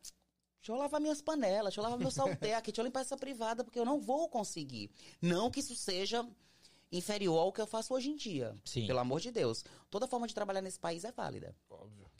Deixa 0.61 0.71
eu 0.71 0.75
lavar 0.75 1.01
minhas 1.01 1.21
panelas, 1.21 1.65
deixa 1.65 1.79
eu 1.79 1.83
lavar 1.83 1.97
meu 1.97 2.11
salteiro 2.11 2.57
aqui, 2.57 2.69
deixa 2.71 2.81
eu 2.81 2.85
limpar 2.85 3.01
essa 3.01 3.17
privada, 3.17 3.63
porque 3.63 3.79
eu 3.79 3.85
não 3.85 3.99
vou 3.99 4.29
conseguir. 4.29 4.91
Não 5.21 5.49
que 5.49 5.59
isso 5.59 5.75
seja 5.75 6.27
inferior 6.91 7.39
ao 7.39 7.53
que 7.53 7.61
eu 7.61 7.67
faço 7.67 7.93
hoje 7.93 8.09
em 8.09 8.15
dia. 8.15 8.55
Sim. 8.65 8.85
Pelo 8.85 8.99
amor 8.99 9.21
de 9.21 9.31
Deus. 9.31 9.63
Toda 9.89 10.07
forma 10.07 10.27
de 10.27 10.35
trabalhar 10.35 10.61
nesse 10.61 10.79
país 10.79 11.03
é 11.03 11.11
válida. 11.11 11.55
Óbvio. 11.69 12.10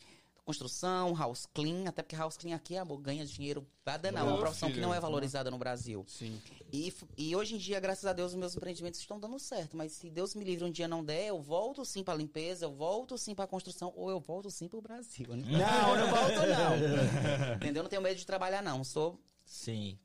Construção, 0.52 1.15
house 1.15 1.48
clean, 1.53 1.88
até 1.88 2.02
porque 2.03 2.15
house 2.15 2.36
clean 2.36 2.53
aqui, 2.56 2.76
amor, 2.76 2.99
ganha 2.99 3.26
dinheiro. 3.26 3.65
Nada 3.86 4.11
não, 4.11 4.19
é 4.19 4.23
uma 4.23 4.38
profissão 4.38 4.68
que 4.68 4.76
filho, 4.76 4.86
não 4.86 4.94
é 4.94 4.99
valorizada 4.99 5.49
no 5.49 5.57
Brasil. 5.57 6.03
Sim. 6.07 6.41
E, 6.73 6.94
e 7.18 7.34
hoje 7.36 7.56
em 7.56 7.57
dia, 7.57 7.80
graças 7.80 8.06
a 8.06 8.11
Deus, 8.11 8.34
os 8.34 8.38
meus 8.38 8.56
empreendimentos 8.56 8.99
estão 8.99 9.18
dando 9.18 9.40
certo. 9.40 9.78
Mas 9.78 9.94
se 9.94 10.10
Deus 10.10 10.36
me 10.36 10.44
livre 10.44 10.65
um 10.65 10.72
dia 10.72 10.88
não 10.90 11.03
der, 11.03 11.28
eu 11.28 11.41
volto 11.41 11.86
sim 11.86 12.03
pra 12.03 12.14
limpeza, 12.14 12.65
eu 12.65 12.73
volto 12.73 13.18
sim 13.18 13.34
pra 13.34 13.48
construção, 13.48 13.94
ou 13.95 14.10
eu 14.10 14.19
volto 14.19 14.52
sim 14.52 14.68
pro 14.68 14.82
Brasil. 14.82 15.28
né? 15.30 15.44
Não, 15.48 15.95
não 15.95 16.07
volto 16.10 16.36
não. 16.36 17.56
Entendeu? 17.56 17.84
Não 17.84 17.90
tenho 17.90 18.02
medo 18.02 18.18
de 18.18 18.26
trabalhar, 18.26 18.61
não. 18.61 18.84
Sou 18.84 19.18
Sim. 19.45 19.98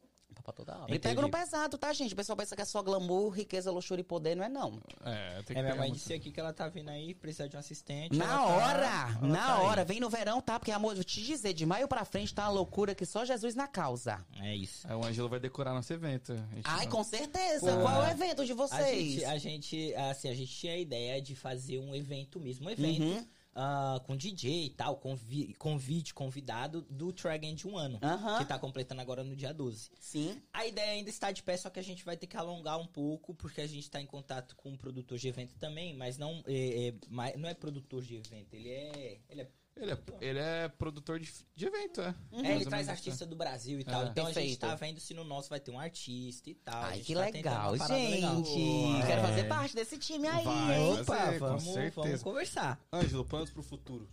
Pra 0.47 0.53
toda. 0.53 0.73
E 0.73 0.83
Entendi. 0.85 1.01
pego 1.01 1.23
no 1.23 1.31
pesado, 1.31 1.77
tá, 1.77 1.93
gente? 1.93 2.13
O 2.13 2.17
pessoal 2.17 2.37
pensa 2.37 2.55
que 2.55 2.63
é 2.63 2.65
só 2.65 2.81
glamour, 2.83 3.31
riqueza, 3.31 3.71
luxúria 3.71 4.01
e 4.01 4.05
poder. 4.05 4.37
Não 4.37 4.45
é, 4.45 4.49
não. 4.49 4.81
É, 5.05 5.43
tem 5.43 5.55
que 5.55 5.59
É, 5.59 5.63
minha 5.63 5.75
mãe 5.75 5.89
muito- 5.89 5.95
disse 5.99 6.13
aqui 6.15 6.31
que 6.31 6.39
ela 6.39 6.53
tá 6.53 6.69
vindo 6.69 6.89
aí, 6.89 7.15
precisa 7.15 7.49
de 7.49 7.57
um 7.57 7.59
assistente. 7.59 8.17
Na 8.17 8.25
ela 8.25 8.37
tá- 8.37 8.45
hora! 8.47 8.87
ela 9.19 9.29
na 9.29 9.37
tá 9.47 9.59
aí. 9.59 9.65
hora. 9.67 9.85
Vem 9.85 9.99
no 10.01 10.09
verão, 10.09 10.41
tá? 10.41 10.59
Porque, 10.59 10.71
amor, 10.71 10.95
vou 10.95 11.03
te 11.05 11.23
dizer, 11.23 11.53
de 11.53 11.67
maio 11.67 11.89
pra 11.89 12.05
frente 12.05 12.33
tá 12.35 12.45
uma 12.45 12.51
loucura 12.53 12.95
que 12.95 13.05
só 13.05 13.25
Jesus 13.25 13.55
na 13.55 13.67
causa. 13.67 14.25
É 14.41 14.55
isso. 14.55 14.87
Aí 14.89 14.95
o 14.95 15.05
Ângelo 15.05 15.29
vai 15.29 15.41
decorar 15.41 15.75
nosso 15.75 15.93
evento. 15.93 16.33
A 16.65 16.77
Ai, 16.77 16.85
não- 16.85 16.93
com 16.93 17.03
certeza. 17.05 17.73
Pô, 17.73 17.83
Qual 17.83 18.05
é 18.05 18.09
o 18.09 18.11
evento 18.11 18.45
de 18.45 18.53
A 18.53 18.55
vocês? 18.55 19.13
gente, 19.13 19.25
a 19.25 19.39
gente, 19.39 19.95
assim, 19.95 20.29
a 20.29 20.35
gente 20.35 20.53
tinha 20.55 20.73
a 20.75 20.79
ideia 20.79 21.21
de 21.21 21.35
fazer 21.35 21.79
um 21.81 21.95
evento 21.95 22.39
mesmo, 22.39 22.67
um 22.67 22.71
evento 22.71 23.03
Uhum. 23.03 23.27
Ah, 23.59 23.99
com 24.05 24.15
DJ 24.15 24.67
e 24.67 24.71
tal, 24.71 24.99
convi 24.99 25.55
convite, 25.55 26.13
convidado 26.13 26.83
do 26.91 27.11
Tragen 27.11 27.55
de 27.55 27.67
um 27.67 27.79
ano, 27.79 27.99
Aham. 28.03 28.39
que 28.39 28.45
tá 28.45 28.59
completando 28.59 29.01
agora 29.01 29.25
no 29.25 29.35
dia 29.35 29.55
12. 29.55 29.91
Sim. 29.99 30.43
A 30.53 30.67
ideia 30.67 30.93
ainda 30.93 31.09
está 31.09 31.33
de 31.33 31.43
pé, 31.43 31.57
só 31.57 31.71
que 31.71 31.81
a 31.81 31.83
gente 31.83 32.05
vai 32.05 32.19
ter 32.19 32.27
que 32.27 32.37
alongar 32.37 32.79
um 32.79 32.87
pouco, 32.87 33.35
porque 33.35 33.63
a 33.63 33.67
gente 33.67 33.85
está 33.85 33.99
em 33.99 34.07
contato 34.07 34.55
com 34.57 34.69
um 34.71 34.77
produtor 34.77 35.17
de 35.17 35.29
evento 35.29 35.55
também, 35.59 35.95
mas 35.95 36.19
não 36.19 36.45
é, 36.47 36.89
é, 36.89 37.37
não 37.39 37.49
é 37.49 37.55
produtor 37.55 38.03
de 38.03 38.17
evento, 38.17 38.53
ele 38.53 38.69
é. 38.69 39.21
Ele 39.31 39.41
é, 39.41 39.49
Ele 39.77 39.93
é, 39.93 39.99
ele 40.23 40.39
é 40.39 40.69
produtor 40.69 41.21
de, 41.21 41.31
de 41.55 41.67
evento, 41.67 42.01
é. 42.01 42.15
é, 42.33 42.43
Mais 42.43 42.47
ele 42.57 42.65
traz 42.65 42.89
artista 42.89 43.27
do 43.27 43.37
Brasil 43.37 43.79
e 43.79 43.85
tal. 43.85 44.05
É. 44.05 44.09
Então 44.09 44.25
a 44.25 44.29
gente 44.29 44.35
Perfeito. 44.37 44.61
tá 44.61 44.75
vendo 44.75 44.99
se 45.01 45.13
no 45.13 45.23
nosso 45.23 45.51
vai 45.51 45.61
ter 45.61 45.71
um 45.71 45.79
artista 45.79 46.49
e 46.49 46.55
tal. 46.55 46.83
Ai, 46.83 46.97
gente 46.97 47.07
que 47.09 47.15
tá 47.15 47.21
legal, 47.27 47.77
parada 47.77 47.95
legal. 47.95 48.37
gente. 48.37 48.59
Boa. 48.59 49.07
Quero 49.07 49.21
É. 49.21 49.27
fazer 49.29 49.45
parte 49.45 49.75
desse 49.75 49.99
time 49.99 50.27
aí, 50.29 50.45
Vai, 50.45 50.81
hein? 50.81 50.93
Opa, 50.95 51.05
fazer, 51.05 51.39
vamos, 51.39 51.65
vamos 51.95 52.23
conversar. 52.23 52.81
Ângelo, 52.91 53.25
planos 53.25 53.51
pro 53.51 53.63
futuro. 53.63 54.09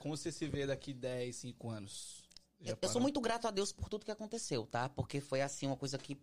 Como 0.00 0.16
você 0.16 0.32
se 0.32 0.48
vê 0.48 0.66
daqui 0.66 0.92
10, 0.92 1.36
5 1.36 1.68
anos? 1.70 2.24
Já 2.60 2.72
Eu, 2.72 2.76
parou? 2.76 2.92
sou 2.92 3.00
muito 3.00 3.20
grato 3.20 3.46
a 3.46 3.52
Deus 3.52 3.70
por 3.72 3.88
tudo 3.88 4.04
que 4.04 4.10
aconteceu, 4.10 4.66
tá? 4.66 4.88
Porque 4.88 5.20
foi 5.20 5.42
assim 5.42 5.66
uma 5.66 5.76
coisa 5.76 5.96
que 5.96 6.18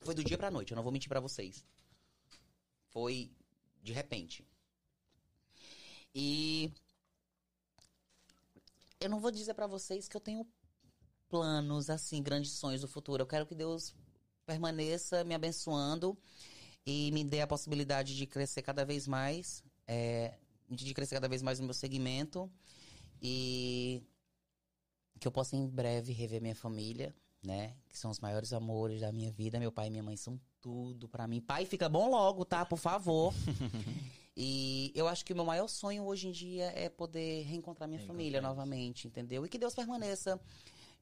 foi 0.00 0.12
do 0.12 0.24
dia 0.24 0.36
pra 0.36 0.50
noite, 0.50 0.72
eu 0.72 0.76
não 0.76 0.82
vou 0.82 0.90
mentir 0.92 1.08
pra 1.08 1.20
vocês. 1.20 1.64
Foi 2.90 3.30
de 3.80 3.92
repente. 3.92 4.44
E 6.12 6.72
eu 9.06 9.10
não 9.10 9.20
vou 9.20 9.30
dizer 9.30 9.54
pra 9.54 9.68
vocês 9.68 10.08
que 10.08 10.16
eu 10.16 10.20
tenho 10.20 10.44
planos 11.28 11.88
assim, 11.88 12.22
grandes 12.22 12.52
sonhos 12.52 12.80
do 12.80 12.88
futuro. 12.88 13.22
Eu 13.22 13.26
quero 13.26 13.46
que 13.46 13.54
Deus 13.54 13.94
permaneça 14.44 15.22
me 15.22 15.32
abençoando 15.32 16.18
e 16.84 17.10
me 17.12 17.24
dê 17.24 17.40
a 17.40 17.46
possibilidade 17.46 18.16
de 18.16 18.26
crescer 18.26 18.62
cada 18.62 18.84
vez 18.84 19.06
mais, 19.06 19.62
é, 19.86 20.34
de 20.68 20.92
crescer 20.92 21.14
cada 21.14 21.28
vez 21.28 21.40
mais 21.40 21.60
no 21.60 21.66
meu 21.66 21.74
segmento 21.74 22.50
e 23.22 24.02
que 25.20 25.26
eu 25.26 25.32
possa 25.32 25.56
em 25.56 25.68
breve 25.68 26.12
rever 26.12 26.42
minha 26.42 26.56
família, 26.56 27.14
né? 27.44 27.76
Que 27.88 27.96
são 27.96 28.10
os 28.10 28.18
maiores 28.18 28.52
amores 28.52 29.00
da 29.00 29.12
minha 29.12 29.30
vida. 29.30 29.60
Meu 29.60 29.70
pai 29.70 29.86
e 29.86 29.90
minha 29.90 30.02
mãe 30.02 30.16
são 30.16 30.40
tudo 30.60 31.08
pra 31.08 31.28
mim. 31.28 31.40
Pai, 31.40 31.64
fica 31.64 31.88
bom 31.88 32.10
logo, 32.10 32.44
tá? 32.44 32.66
Por 32.66 32.78
favor. 32.78 33.32
e 34.36 34.92
eu 34.94 35.08
acho 35.08 35.24
que 35.24 35.32
o 35.32 35.36
meu 35.36 35.44
maior 35.44 35.66
sonho 35.66 36.04
hoje 36.04 36.28
em 36.28 36.32
dia 36.32 36.66
é 36.76 36.88
poder 36.88 37.42
reencontrar 37.44 37.88
minha 37.88 38.00
família 38.00 38.40
novamente, 38.42 39.06
entendeu? 39.08 39.46
E 39.46 39.48
que 39.48 39.58
Deus 39.58 39.74
permaneça 39.74 40.38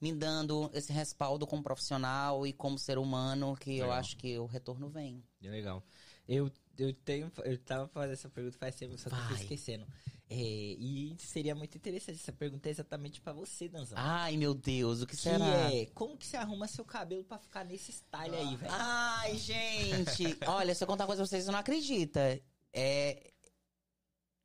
me 0.01 0.13
dando 0.13 0.71
esse 0.73 0.93
respaldo 0.93 1.47
como 1.47 1.63
profissional 1.63 2.47
e 2.47 2.53
como 2.53 2.79
ser 2.79 2.99
humano, 2.99 3.57
que 3.57 3.71
eu 3.79 3.87
Legal. 3.87 3.99
acho 3.99 4.17
que 4.17 4.39
o 4.39 4.47
retorno 4.47 4.89
vem. 4.89 5.25
Legal. 5.43 5.83
Eu, 6.29 6.51
eu 6.79 6.93
tenho. 6.93 7.31
Eu 7.45 7.59
tava 7.59 7.89
fazendo 7.89 8.13
essa 8.13 8.29
pergunta 8.29 8.57
faz 8.59 8.77
tempo, 8.77 8.97
só 8.97 9.09
eu 9.11 9.17
Vai. 9.17 9.35
esquecendo. 9.35 9.87
É, 10.29 10.37
e 10.37 11.15
seria 11.19 11.55
muito 11.55 11.77
interessante. 11.77 12.21
Essa 12.21 12.33
pergunta 12.33 12.69
é 12.69 12.73
exatamente 12.73 13.21
pra 13.21 13.33
você, 13.33 13.69
Danzão. 13.69 13.97
Ai, 13.99 14.37
meu 14.37 14.55
Deus, 14.55 15.03
o 15.03 15.07
que 15.07 15.17
que 15.17 15.23
será? 15.23 15.73
é, 15.73 15.87
como 15.87 16.17
que 16.17 16.27
você 16.27 16.37
arruma 16.37 16.67
seu 16.67 16.85
cabelo 16.85 17.25
pra 17.25 17.39
ficar 17.39 17.65
nesse 17.65 17.93
style 17.93 18.35
aí, 18.35 18.57
velho? 18.57 18.73
Ai, 18.73 19.37
gente! 19.37 20.39
Olha, 20.47 20.75
se 20.75 20.83
eu 20.83 20.89
contar 20.89 21.05
uma 21.05 21.09
coisa 21.09 21.23
pra 21.23 21.29
vocês, 21.29 21.45
você 21.45 21.51
não 21.53 21.59
acredita. 21.59 22.41
É. 22.75 23.31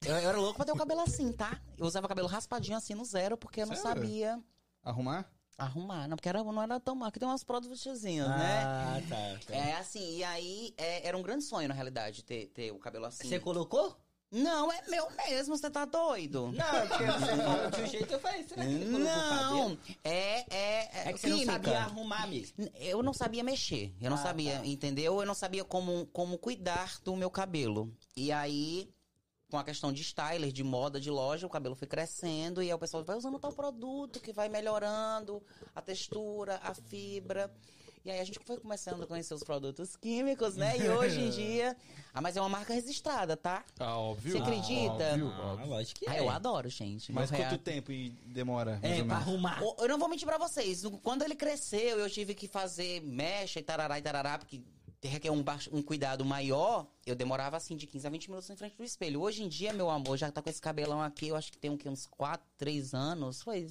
Eu, 0.06 0.16
eu 0.16 0.30
era 0.30 0.38
louco 0.38 0.56
pra 0.56 0.66
ter 0.66 0.72
o 0.72 0.78
cabelo 0.78 1.02
assim, 1.02 1.32
tá? 1.34 1.60
Eu 1.78 1.86
usava 1.86 2.08
cabelo 2.08 2.28
raspadinho 2.28 2.78
assim 2.78 2.94
no 2.96 3.04
zero, 3.04 3.38
porque 3.38 3.62
eu 3.62 3.66
não 3.68 3.76
Sério? 3.76 3.90
sabia 3.92 4.40
Arrumar? 4.84 5.30
arrumar. 5.58 6.08
Não, 6.08 6.16
porque 6.16 6.30
era, 6.30 6.42
não 6.42 6.62
era 6.64 6.80
tão. 6.80 7.04
Aqui 7.04 7.20
tem 7.20 7.28
umas 7.28 7.44
produtinhas, 7.44 8.02
né? 8.30 8.64
Ah, 8.64 9.02
tá. 9.10 9.40
tá. 9.46 9.54
É 9.54 9.74
assim, 9.76 10.18
e 10.18 10.24
aí 10.24 10.74
é, 10.78 11.06
era 11.06 11.18
um 11.18 11.22
grande 11.22 11.44
sonho, 11.44 11.68
na 11.68 11.74
realidade, 11.74 12.24
ter, 12.24 12.48
ter 12.48 12.72
o 12.72 12.80
cabelo 12.80 13.06
assim. 13.06 13.28
Você 13.28 13.40
colocou? 13.42 13.98
Não, 14.32 14.72
é 14.72 14.80
meu 14.88 15.10
mesmo, 15.28 15.58
você 15.58 15.72
tá 15.72 15.86
doido? 15.86 16.52
Não, 16.54 16.88
porque 16.88 17.04
você 17.04 17.36
falou 17.44 17.72
de 17.72 17.82
um 17.82 17.86
jeito, 17.88 18.14
eu 18.14 18.20
falei, 18.20 18.44
será 18.48 18.64
que 18.64 18.72
ele 18.72 18.86
colocou 18.86 19.04
Não, 19.12 19.76
cabelo? 19.76 19.80
é, 20.04 20.56
é, 20.56 21.10
É 21.10 21.14
que 21.14 21.20
você 21.20 21.28
não 21.30 21.38
química. 21.40 21.52
sabia 21.54 21.80
arrumar 21.80 22.28
mesmo. 22.28 22.70
Eu 22.76 23.02
não 23.02 23.12
sabia 23.12 23.44
mexer, 23.44 23.92
eu 24.00 24.08
não 24.12 24.18
Ah, 24.18 24.22
sabia, 24.22 24.60
tá. 24.60 24.66
entendeu? 24.68 25.20
Eu 25.20 25.26
não 25.26 25.34
sabia 25.34 25.66
como, 25.66 26.06
como 26.14 26.38
cuidar 26.38 27.00
do 27.04 27.16
meu 27.16 27.32
cabelo. 27.32 27.92
E 28.20 28.34
aí, 28.34 28.90
com 29.50 29.58
a 29.58 29.64
questão 29.64 29.94
de 29.94 30.02
styler, 30.02 30.52
de 30.52 30.62
moda, 30.62 31.00
de 31.00 31.10
loja, 31.10 31.48
o 31.48 31.50
cabelo 31.50 31.74
foi 31.74 31.88
crescendo 31.88 32.62
e 32.62 32.68
aí 32.68 32.74
o 32.74 32.78
pessoal 32.78 33.02
vai 33.02 33.16
usando 33.16 33.40
tal 33.40 33.54
produto 33.54 34.20
que 34.20 34.34
vai 34.34 34.50
melhorando 34.50 35.42
a 35.74 35.82
textura, 35.82 36.60
a 36.62 36.74
fibra. 36.74 37.50
E 38.04 38.12
aí 38.12 38.20
a 38.20 38.24
gente 38.26 38.40
foi 38.46 38.58
começando 38.58 39.04
a 39.04 39.08
conhecer 39.08 39.34
os 39.34 39.44
produtos 39.44 39.96
químicos, 39.96 40.56
né? 40.58 40.78
E 40.78 40.90
hoje 40.90 41.20
em 41.22 41.30
dia. 41.32 41.78
Ah, 42.14 42.20
mas 42.22 42.36
é 42.36 42.42
uma 42.42 42.50
marca 42.50 42.74
registrada, 42.74 43.38
tá? 43.38 43.64
Ah, 43.80 43.98
óbvio. 43.98 44.32
Você 44.34 44.38
acredita? 44.38 45.12
Óbvio, 45.12 45.30
Ah, 45.34 45.52
óbvio. 45.54 45.68
lógico 45.68 46.00
que 46.02 46.10
Ah, 46.10 46.16
é. 46.16 46.20
eu 46.20 46.30
adoro, 46.30 46.70
gente. 46.70 47.12
Mas 47.14 47.30
quanto 47.30 47.40
real- 47.42 47.58
tempo 47.58 47.92
e 47.92 48.10
demora? 48.10 48.80
É, 48.82 49.02
pra 49.04 49.16
arrumar. 49.16 49.62
Eu 49.80 49.88
não 49.88 49.98
vou 50.00 50.10
mentir 50.10 50.26
pra 50.28 50.38
vocês. 50.38 50.84
Quando 51.04 51.24
ele 51.24 51.36
cresceu, 51.36 52.00
eu 52.00 52.10
tive 52.10 52.34
que 52.36 52.48
fazer 52.48 53.02
mecha 53.02 53.60
e 53.60 53.64
tarará 53.64 53.98
e 53.98 54.02
tarará, 54.02 54.38
porque 54.38 54.62
requer 55.08 55.32
um, 55.32 55.42
baixo- 55.42 55.70
um 55.74 55.82
cuidado 55.82 56.26
maior. 56.26 56.86
Eu 57.06 57.16
demorava 57.16 57.56
assim 57.58 57.76
de 57.76 57.88
15 57.88 58.06
a 58.06 58.10
20 58.10 58.28
minutos 58.30 58.50
em 58.50 58.56
frente 58.56 58.76
do 58.76 58.84
espelho. 58.84 59.22
Hoje 59.22 59.44
em 59.44 59.48
dia, 59.48 59.72
meu 59.72 59.90
amor, 59.90 60.18
já 60.18 60.32
tá 60.32 60.42
com 60.42 60.50
esse 60.50 60.62
cabelão 60.62 61.02
aqui, 61.02 61.28
eu 61.30 61.36
acho 61.36 61.52
que 61.52 61.58
tem 61.58 61.70
um, 61.72 61.78
que, 61.78 61.88
uns 61.88 62.06
4, 62.06 62.46
3 62.58 62.94
anos. 62.94 63.42
Foi. 63.42 63.68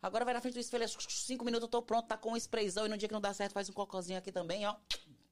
Agora 0.00 0.24
vai 0.24 0.34
na 0.34 0.40
frente 0.40 0.54
do 0.54 0.60
espelho, 0.60 0.86
5 0.88 1.44
minutos 1.44 1.64
eu 1.64 1.68
tô 1.68 1.82
pronto, 1.82 2.06
tá 2.06 2.16
com 2.16 2.32
um 2.32 2.36
sprayzão 2.36 2.86
e 2.86 2.88
no 2.88 2.96
dia 2.96 3.08
que 3.08 3.14
não 3.14 3.20
dá 3.20 3.32
certo, 3.34 3.52
faz 3.52 3.68
um 3.68 3.72
cocôzinho 3.72 4.18
aqui 4.18 4.30
também, 4.30 4.64
ó. 4.66 4.76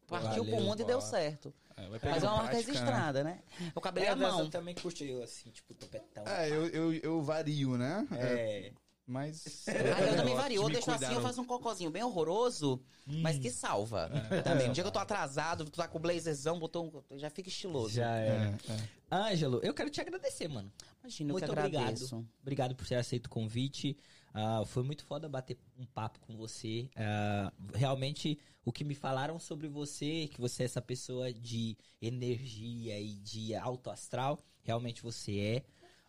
Partiu 0.06 0.28
Valeu, 0.28 0.44
pro 0.44 0.60
mundo 0.60 0.80
e 0.82 0.84
deu 0.84 1.00
certo. 1.00 1.54
É, 1.76 1.88
Mas 1.88 2.22
é 2.22 2.26
uma 2.26 2.36
marca 2.36 2.50
prática, 2.50 2.50
né? 2.50 2.56
registrada, 2.62 3.24
né? 3.24 3.42
O 3.74 3.80
cabelo 3.80 4.04
é 4.06 4.08
É, 4.10 4.12
a 4.12 4.16
mão. 4.16 4.40
eu 4.40 4.50
também 4.50 4.74
curti 4.74 5.06
eu, 5.08 5.22
assim, 5.22 5.50
tipo, 5.50 5.72
topetão. 5.74 6.24
É, 6.26 6.48
eu, 6.50 6.66
eu, 6.68 6.92
eu 6.92 7.22
vario, 7.22 7.76
né? 7.78 8.06
É, 8.12 8.66
É. 8.68 8.72
mas. 9.06 9.64
Ah, 9.68 10.00
eu 10.00 10.16
também 10.16 10.34
gosto 10.34 10.36
vario. 10.36 10.48
de 10.60 10.62
Eu 10.62 10.64
me 10.68 10.72
deixo 10.72 10.90
assim, 10.90 11.14
eu 11.14 11.20
faço 11.20 11.40
um 11.40 11.44
cocôzinho 11.44 11.90
bem 11.90 12.02
horroroso, 12.02 12.80
mas 13.06 13.38
que 13.38 13.50
salva. 13.50 14.10
Também. 14.42 14.68
No 14.68 14.74
dia 14.74 14.82
que 14.82 14.88
eu 14.88 14.92
tô 14.92 14.98
atrasado, 14.98 15.64
tu 15.64 15.72
tá 15.72 15.86
com 15.88 15.98
o 15.98 16.00
blazerzão, 16.00 16.58
botou 16.58 17.04
um... 17.10 17.18
Já 17.18 17.30
fica 17.30 17.48
estiloso. 17.48 17.94
Já 17.94 18.16
É, 18.18 18.26
era. 18.28 18.58
é. 18.68 18.88
Ângelo, 19.14 19.60
eu 19.62 19.72
quero 19.74 19.90
te 19.90 20.00
agradecer, 20.00 20.48
mano. 20.48 20.72
Imagina, 21.02 21.30
eu 21.30 21.34
muito 21.34 21.44
que 21.44 21.50
obrigado. 21.50 21.82
agradeço. 21.82 22.26
Obrigado 22.42 22.74
por 22.74 22.86
ter 22.86 22.96
aceito 22.96 23.26
o 23.26 23.30
convite. 23.30 23.96
Ah, 24.32 24.64
foi 24.66 24.82
muito 24.82 25.04
foda 25.04 25.28
bater 25.28 25.56
um 25.78 25.86
papo 25.86 26.18
com 26.20 26.36
você. 26.36 26.88
Ah, 26.96 27.52
realmente, 27.74 28.38
o 28.64 28.72
que 28.72 28.82
me 28.82 28.94
falaram 28.94 29.38
sobre 29.38 29.68
você, 29.68 30.28
que 30.32 30.40
você 30.40 30.62
é 30.62 30.66
essa 30.66 30.82
pessoa 30.82 31.32
de 31.32 31.76
energia 32.00 32.98
e 32.98 33.14
de 33.14 33.54
alto 33.54 33.90
astral, 33.90 34.38
realmente 34.62 35.02
você 35.02 35.38
é. 35.38 35.62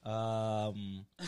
Ah, 0.07 0.71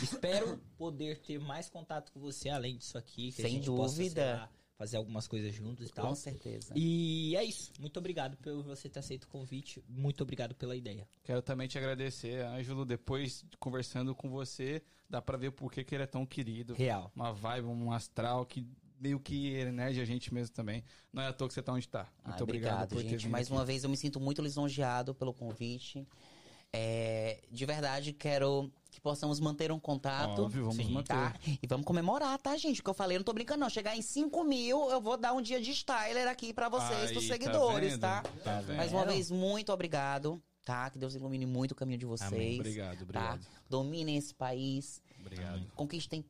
espero 0.02 0.56
poder 0.76 1.18
ter 1.18 1.38
mais 1.40 1.68
contato 1.68 2.12
com 2.12 2.20
você 2.20 2.48
além 2.48 2.76
disso 2.76 2.96
aqui. 2.96 3.32
Que 3.32 3.42
a 3.42 3.44
Sem 3.46 3.54
gente 3.56 3.66
possa, 3.66 3.96
sei 3.96 4.04
dúvida. 4.04 4.34
lá, 4.36 4.50
fazer 4.76 4.96
algumas 4.96 5.26
coisas 5.26 5.52
juntos 5.52 5.88
e 5.88 5.92
tal. 5.92 6.06
Com 6.06 6.14
certeza. 6.14 6.72
E 6.76 7.34
é 7.36 7.42
isso. 7.44 7.72
Muito 7.80 7.96
obrigado 7.98 8.36
por 8.36 8.62
você 8.62 8.88
ter 8.88 9.00
aceito 9.00 9.24
o 9.24 9.28
convite. 9.28 9.82
Muito 9.88 10.22
obrigado 10.22 10.54
pela 10.54 10.76
ideia. 10.76 11.08
Quero 11.24 11.42
também 11.42 11.66
te 11.66 11.76
agradecer, 11.76 12.44
Ângelo. 12.46 12.84
Depois, 12.84 13.44
conversando 13.58 14.14
com 14.14 14.30
você, 14.30 14.80
dá 15.10 15.20
pra 15.20 15.36
ver 15.36 15.50
por 15.50 15.72
que, 15.72 15.82
que 15.82 15.96
ele 15.96 16.04
é 16.04 16.06
tão 16.06 16.24
querido. 16.24 16.74
Real. 16.74 17.10
Uma 17.16 17.32
vibe, 17.32 17.66
um 17.66 17.90
astral 17.90 18.46
que 18.46 18.64
meio 19.00 19.18
que 19.20 19.54
energia 19.54 20.02
a 20.02 20.06
gente 20.06 20.32
mesmo 20.34 20.54
também. 20.54 20.84
Não 21.12 21.22
é 21.22 21.28
à 21.28 21.32
toa 21.32 21.46
que 21.48 21.54
você 21.54 21.62
tá 21.62 21.72
onde 21.72 21.88
tá. 21.88 22.08
Muito 22.24 22.40
Ah, 22.40 22.42
obrigado, 22.42 22.44
obrigado, 22.44 22.88
por 22.90 23.02
ter 23.02 23.08
gente. 23.10 23.22
vindo 23.22 23.30
Mais 23.32 23.46
aqui. 23.48 23.54
uma 23.56 23.64
vez, 23.64 23.82
eu 23.84 23.90
me 23.90 23.96
sinto 23.96 24.18
muito 24.20 24.42
lisonjeado 24.42 25.14
pelo 25.14 25.32
convite. 25.32 26.06
É, 26.72 27.40
de 27.50 27.64
verdade, 27.66 28.12
quero 28.12 28.70
que 28.90 29.00
possamos 29.00 29.40
manter 29.40 29.70
um 29.72 29.78
contato. 29.78 30.42
Óbvio, 30.42 30.64
vamos 30.66 30.76
Sim, 30.84 30.92
manter. 30.92 31.14
Tá? 31.14 31.34
E 31.62 31.66
vamos 31.66 31.86
comemorar, 31.86 32.38
tá, 32.38 32.56
gente? 32.56 32.80
O 32.80 32.84
que 32.84 32.90
eu 32.90 32.94
falei, 32.94 33.16
eu 33.16 33.20
não 33.20 33.24
tô 33.24 33.32
brincando, 33.32 33.60
não. 33.60 33.70
Chegar 33.70 33.96
em 33.96 34.02
5 34.02 34.44
mil, 34.44 34.90
eu 34.90 35.00
vou 35.00 35.16
dar 35.16 35.32
um 35.32 35.40
dia 35.40 35.60
de 35.60 35.70
styler 35.70 36.26
aqui 36.28 36.52
pra 36.52 36.68
vocês, 36.68 37.08
Aí, 37.08 37.12
pros 37.12 37.26
tá 37.26 37.34
seguidores, 37.34 37.90
vendo? 37.92 38.00
tá? 38.00 38.22
Tá 38.44 38.60
vendo? 38.60 38.76
Mais 38.76 38.92
uma 38.92 39.04
vez, 39.06 39.30
muito 39.30 39.72
obrigado, 39.72 40.42
tá? 40.64 40.90
Que 40.90 40.98
Deus 40.98 41.14
ilumine 41.14 41.46
muito 41.46 41.72
o 41.72 41.74
caminho 41.74 41.98
de 41.98 42.06
vocês. 42.06 42.32
Amém. 42.32 42.56
Obrigado, 42.58 42.96
Tá? 42.98 43.02
obrigado. 43.04 43.46
Dominem 43.68 44.16
esse 44.16 44.34
país, 44.34 45.00
Obrigado, 45.20 45.64
conquistem, 45.74 46.24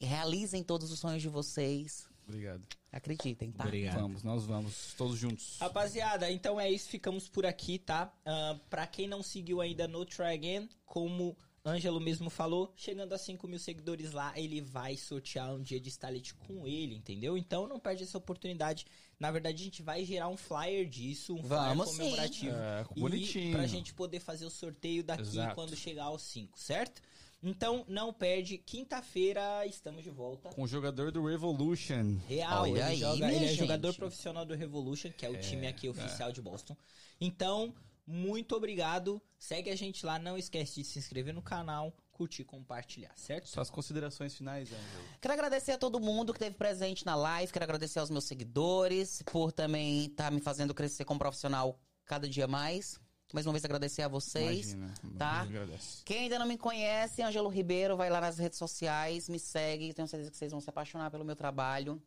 realizem 0.00 0.62
todos 0.62 0.90
os 0.90 0.98
sonhos 0.98 1.22
de 1.22 1.28
vocês. 1.28 2.08
Obrigado. 2.26 2.62
Acreditem, 2.92 3.52
tá? 3.52 3.64
Obrigado. 3.64 4.00
Vamos, 4.00 4.22
nós 4.22 4.44
vamos, 4.46 4.94
todos 4.96 5.18
juntos. 5.18 5.58
Rapaziada, 5.60 6.30
então 6.30 6.58
é 6.60 6.70
isso, 6.70 6.88
ficamos 6.88 7.28
por 7.28 7.44
aqui, 7.44 7.78
tá? 7.78 8.12
Ah, 8.24 8.58
pra 8.70 8.86
quem 8.86 9.06
não 9.06 9.22
seguiu 9.22 9.60
ainda 9.60 9.86
no 9.86 10.04
Try 10.04 10.34
Again, 10.34 10.68
como 10.84 11.36
Ângelo 11.64 12.00
mesmo 12.00 12.30
falou, 12.30 12.72
chegando 12.76 13.12
a 13.12 13.18
5 13.18 13.46
mil 13.48 13.58
seguidores 13.58 14.12
lá, 14.12 14.32
ele 14.38 14.60
vai 14.60 14.96
sortear 14.96 15.52
um 15.52 15.60
dia 15.60 15.80
de 15.80 15.88
Stalit 15.88 16.32
com 16.34 16.66
ele, 16.66 16.94
entendeu? 16.94 17.36
Então 17.36 17.66
não 17.66 17.80
perde 17.80 18.04
essa 18.04 18.16
oportunidade. 18.16 18.86
Na 19.18 19.32
verdade, 19.32 19.62
a 19.62 19.64
gente 19.64 19.82
vai 19.82 20.04
gerar 20.04 20.28
um 20.28 20.36
flyer 20.36 20.88
disso, 20.88 21.34
um 21.34 21.42
Vamos 21.42 21.88
flyer 21.90 21.98
comemorativo. 21.98 22.56
É, 22.56 22.84
E 22.94 23.00
bonitinho. 23.00 23.52
pra 23.52 23.66
gente 23.66 23.92
poder 23.92 24.20
fazer 24.20 24.46
o 24.46 24.50
sorteio 24.50 25.02
daqui 25.02 25.22
Exato. 25.22 25.54
quando 25.56 25.74
chegar 25.74 26.04
aos 26.04 26.22
5, 26.22 26.56
certo? 26.58 27.02
Então 27.42 27.84
não 27.86 28.12
perde, 28.12 28.58
quinta-feira 28.58 29.66
estamos 29.66 30.02
de 30.02 30.10
volta. 30.10 30.50
Com 30.50 30.62
o 30.62 30.66
jogador 30.66 31.12
do 31.12 31.24
Revolution. 31.24 32.18
Real, 32.26 32.62
Olha 32.62 32.70
ele, 32.70 32.82
aí, 32.82 32.96
joga, 32.96 33.26
minha 33.26 33.32
ele 33.42 33.52
é 33.52 33.54
jogador 33.54 33.94
profissional 33.94 34.44
do 34.44 34.54
Revolution, 34.54 35.12
que 35.12 35.24
é 35.24 35.30
o 35.30 35.38
time 35.38 35.66
aqui 35.66 35.88
oficial 35.88 36.32
de 36.32 36.40
Boston. 36.40 36.76
Então, 37.20 37.74
muito 38.06 38.54
obrigado. 38.54 39.20
Segue 39.38 39.70
a 39.70 39.76
gente 39.76 40.06
lá, 40.06 40.18
não 40.18 40.38
esquece 40.38 40.80
de 40.80 40.84
se 40.84 40.98
inscrever 40.98 41.34
no 41.34 41.42
canal, 41.42 41.94
curtir 42.10 42.42
e 42.42 42.44
compartilhar, 42.44 43.12
certo? 43.16 43.48
Suas 43.48 43.68
considerações 43.68 44.34
finais, 44.34 44.68
Ângelo. 44.68 45.04
Quero 45.20 45.34
agradecer 45.34 45.72
a 45.72 45.78
todo 45.78 46.00
mundo 46.00 46.32
que 46.32 46.38
esteve 46.38 46.56
presente 46.56 47.04
na 47.04 47.14
live. 47.14 47.52
Quero 47.52 47.64
agradecer 47.64 47.98
aos 47.98 48.10
meus 48.10 48.24
seguidores 48.24 49.22
por 49.26 49.52
também 49.52 50.06
estar 50.06 50.30
me 50.30 50.40
fazendo 50.40 50.72
crescer 50.72 51.04
como 51.04 51.18
profissional 51.18 51.78
cada 52.04 52.28
dia 52.28 52.46
mais. 52.46 52.98
Mais 53.32 53.44
uma 53.46 53.52
vez 53.52 53.64
agradecer 53.64 54.02
a 54.02 54.08
vocês. 54.08 54.72
Imagina. 54.72 54.94
tá? 55.18 55.40
Agradece. 55.42 56.02
Quem 56.04 56.20
ainda 56.20 56.38
não 56.38 56.46
me 56.46 56.56
conhece, 56.56 57.22
Ângelo 57.22 57.48
Ribeiro, 57.48 57.96
vai 57.96 58.08
lá 58.08 58.20
nas 58.20 58.38
redes 58.38 58.58
sociais, 58.58 59.28
me 59.28 59.38
segue. 59.38 59.92
Tenho 59.92 60.06
certeza 60.06 60.30
que 60.30 60.36
vocês 60.36 60.52
vão 60.52 60.60
se 60.60 60.70
apaixonar 60.70 61.10
pelo 61.10 61.24
meu 61.24 61.34
trabalho. 61.36 62.00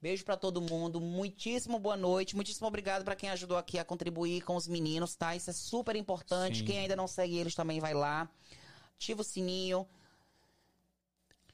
Beijo 0.00 0.24
pra 0.24 0.36
todo 0.36 0.60
mundo, 0.60 1.00
muitíssimo 1.00 1.78
boa 1.78 1.96
noite, 1.96 2.34
muitíssimo 2.34 2.66
obrigado 2.66 3.04
pra 3.04 3.14
quem 3.14 3.30
ajudou 3.30 3.56
aqui 3.56 3.78
a 3.78 3.84
contribuir 3.84 4.42
com 4.42 4.56
os 4.56 4.66
meninos, 4.66 5.14
tá? 5.14 5.36
Isso 5.36 5.50
é 5.50 5.52
super 5.52 5.94
importante. 5.94 6.58
Sim. 6.58 6.64
Quem 6.64 6.78
ainda 6.80 6.96
não 6.96 7.06
segue 7.06 7.38
eles 7.38 7.54
também 7.54 7.78
vai 7.78 7.94
lá. 7.94 8.28
Ativa 8.96 9.20
o 9.20 9.24
sininho. 9.24 9.86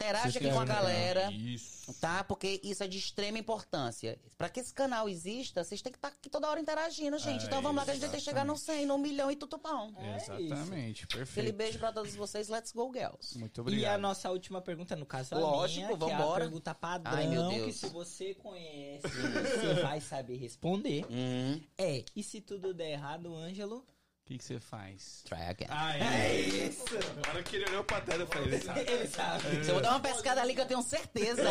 Interage 0.00 0.38
aqui 0.38 0.48
com 0.52 0.60
a 0.60 0.64
galera. 0.64 1.28
Isso. 1.32 1.92
Tá? 2.00 2.22
Porque 2.22 2.60
isso 2.62 2.84
é 2.84 2.86
de 2.86 2.96
extrema 2.98 3.36
importância. 3.36 4.16
Pra 4.36 4.48
que 4.48 4.60
esse 4.60 4.72
canal 4.72 5.08
exista, 5.08 5.64
vocês 5.64 5.82
têm 5.82 5.90
que 5.90 5.98
estar 5.98 6.06
aqui 6.08 6.30
toda 6.30 6.48
hora 6.48 6.60
interagindo, 6.60 7.18
gente. 7.18 7.42
É, 7.42 7.46
então 7.46 7.60
vamos 7.60 7.78
lá 7.78 7.84
que 7.84 7.90
a 7.90 7.94
gente 7.94 8.02
tem 8.08 8.10
que 8.20 8.20
chegar 8.20 8.44
no 8.44 8.56
100, 8.56 8.86
no 8.86 8.96
milhão 8.96 9.28
e 9.28 9.34
tudo 9.34 9.58
bom. 9.58 9.92
Exatamente, 10.14 11.02
Aquele 11.02 11.24
perfeito. 11.24 11.56
beijo 11.56 11.78
pra 11.80 11.90
todos 11.90 12.14
vocês. 12.14 12.48
Let's 12.48 12.70
go, 12.70 12.92
girls. 12.92 13.36
Muito 13.36 13.58
E 13.58 13.60
a 13.60 13.62
obrigado. 13.62 14.00
nossa 14.00 14.30
última 14.30 14.60
pergunta, 14.62 14.94
no 14.94 15.04
caso, 15.04 15.34
a 15.34 15.38
Lógico, 15.40 15.86
minha, 15.86 15.98
que 15.98 16.04
é 16.12 16.14
a 16.14 16.32
pergunta 16.34 16.74
padrão, 16.76 17.12
Ai, 17.14 17.26
meu 17.26 17.48
que 17.48 17.56
Deus. 17.56 17.76
se 17.76 17.88
você 17.88 18.34
conhece, 18.34 19.08
você 19.08 19.82
vai 19.82 20.00
saber 20.00 20.36
responder. 20.36 21.06
Hum, 21.10 21.60
É, 21.76 22.04
e 22.14 22.22
se 22.22 22.40
tudo 22.40 22.72
der 22.72 22.92
errado, 22.92 23.34
Ângelo? 23.34 23.84
O 24.30 24.38
que 24.38 24.44
você 24.44 24.60
faz? 24.60 25.22
try 25.24 25.40
again. 25.48 25.68
Ah, 25.70 25.96
é 25.96 26.40
isso. 26.40 26.84
Na 27.24 27.30
hora 27.30 27.42
que 27.42 27.56
ele 27.56 27.64
olhou 27.70 27.82
pra 27.82 27.98
trás, 28.02 28.20
eu 28.20 28.26
falei, 28.26 28.48
ele 28.48 28.60
sabe. 28.60 28.80
Ele 28.80 29.08
sabe. 29.08 29.64
Se 29.64 29.70
eu 29.70 29.74
vou 29.74 29.82
dar 29.82 29.90
uma 29.92 30.00
pescada 30.00 30.42
ali 30.42 30.54
que 30.54 30.60
eu 30.60 30.66
tenho 30.66 30.82
certeza. 30.82 31.42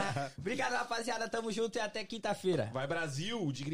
Obrigado, 0.38 0.72
rapaziada. 0.72 1.28
Tamo 1.28 1.50
junto 1.50 1.78
e 1.78 1.80
até 1.80 2.04
quinta-feira. 2.04 2.70
Vai 2.72 2.86
Brasil, 2.86 3.50
de 3.50 3.64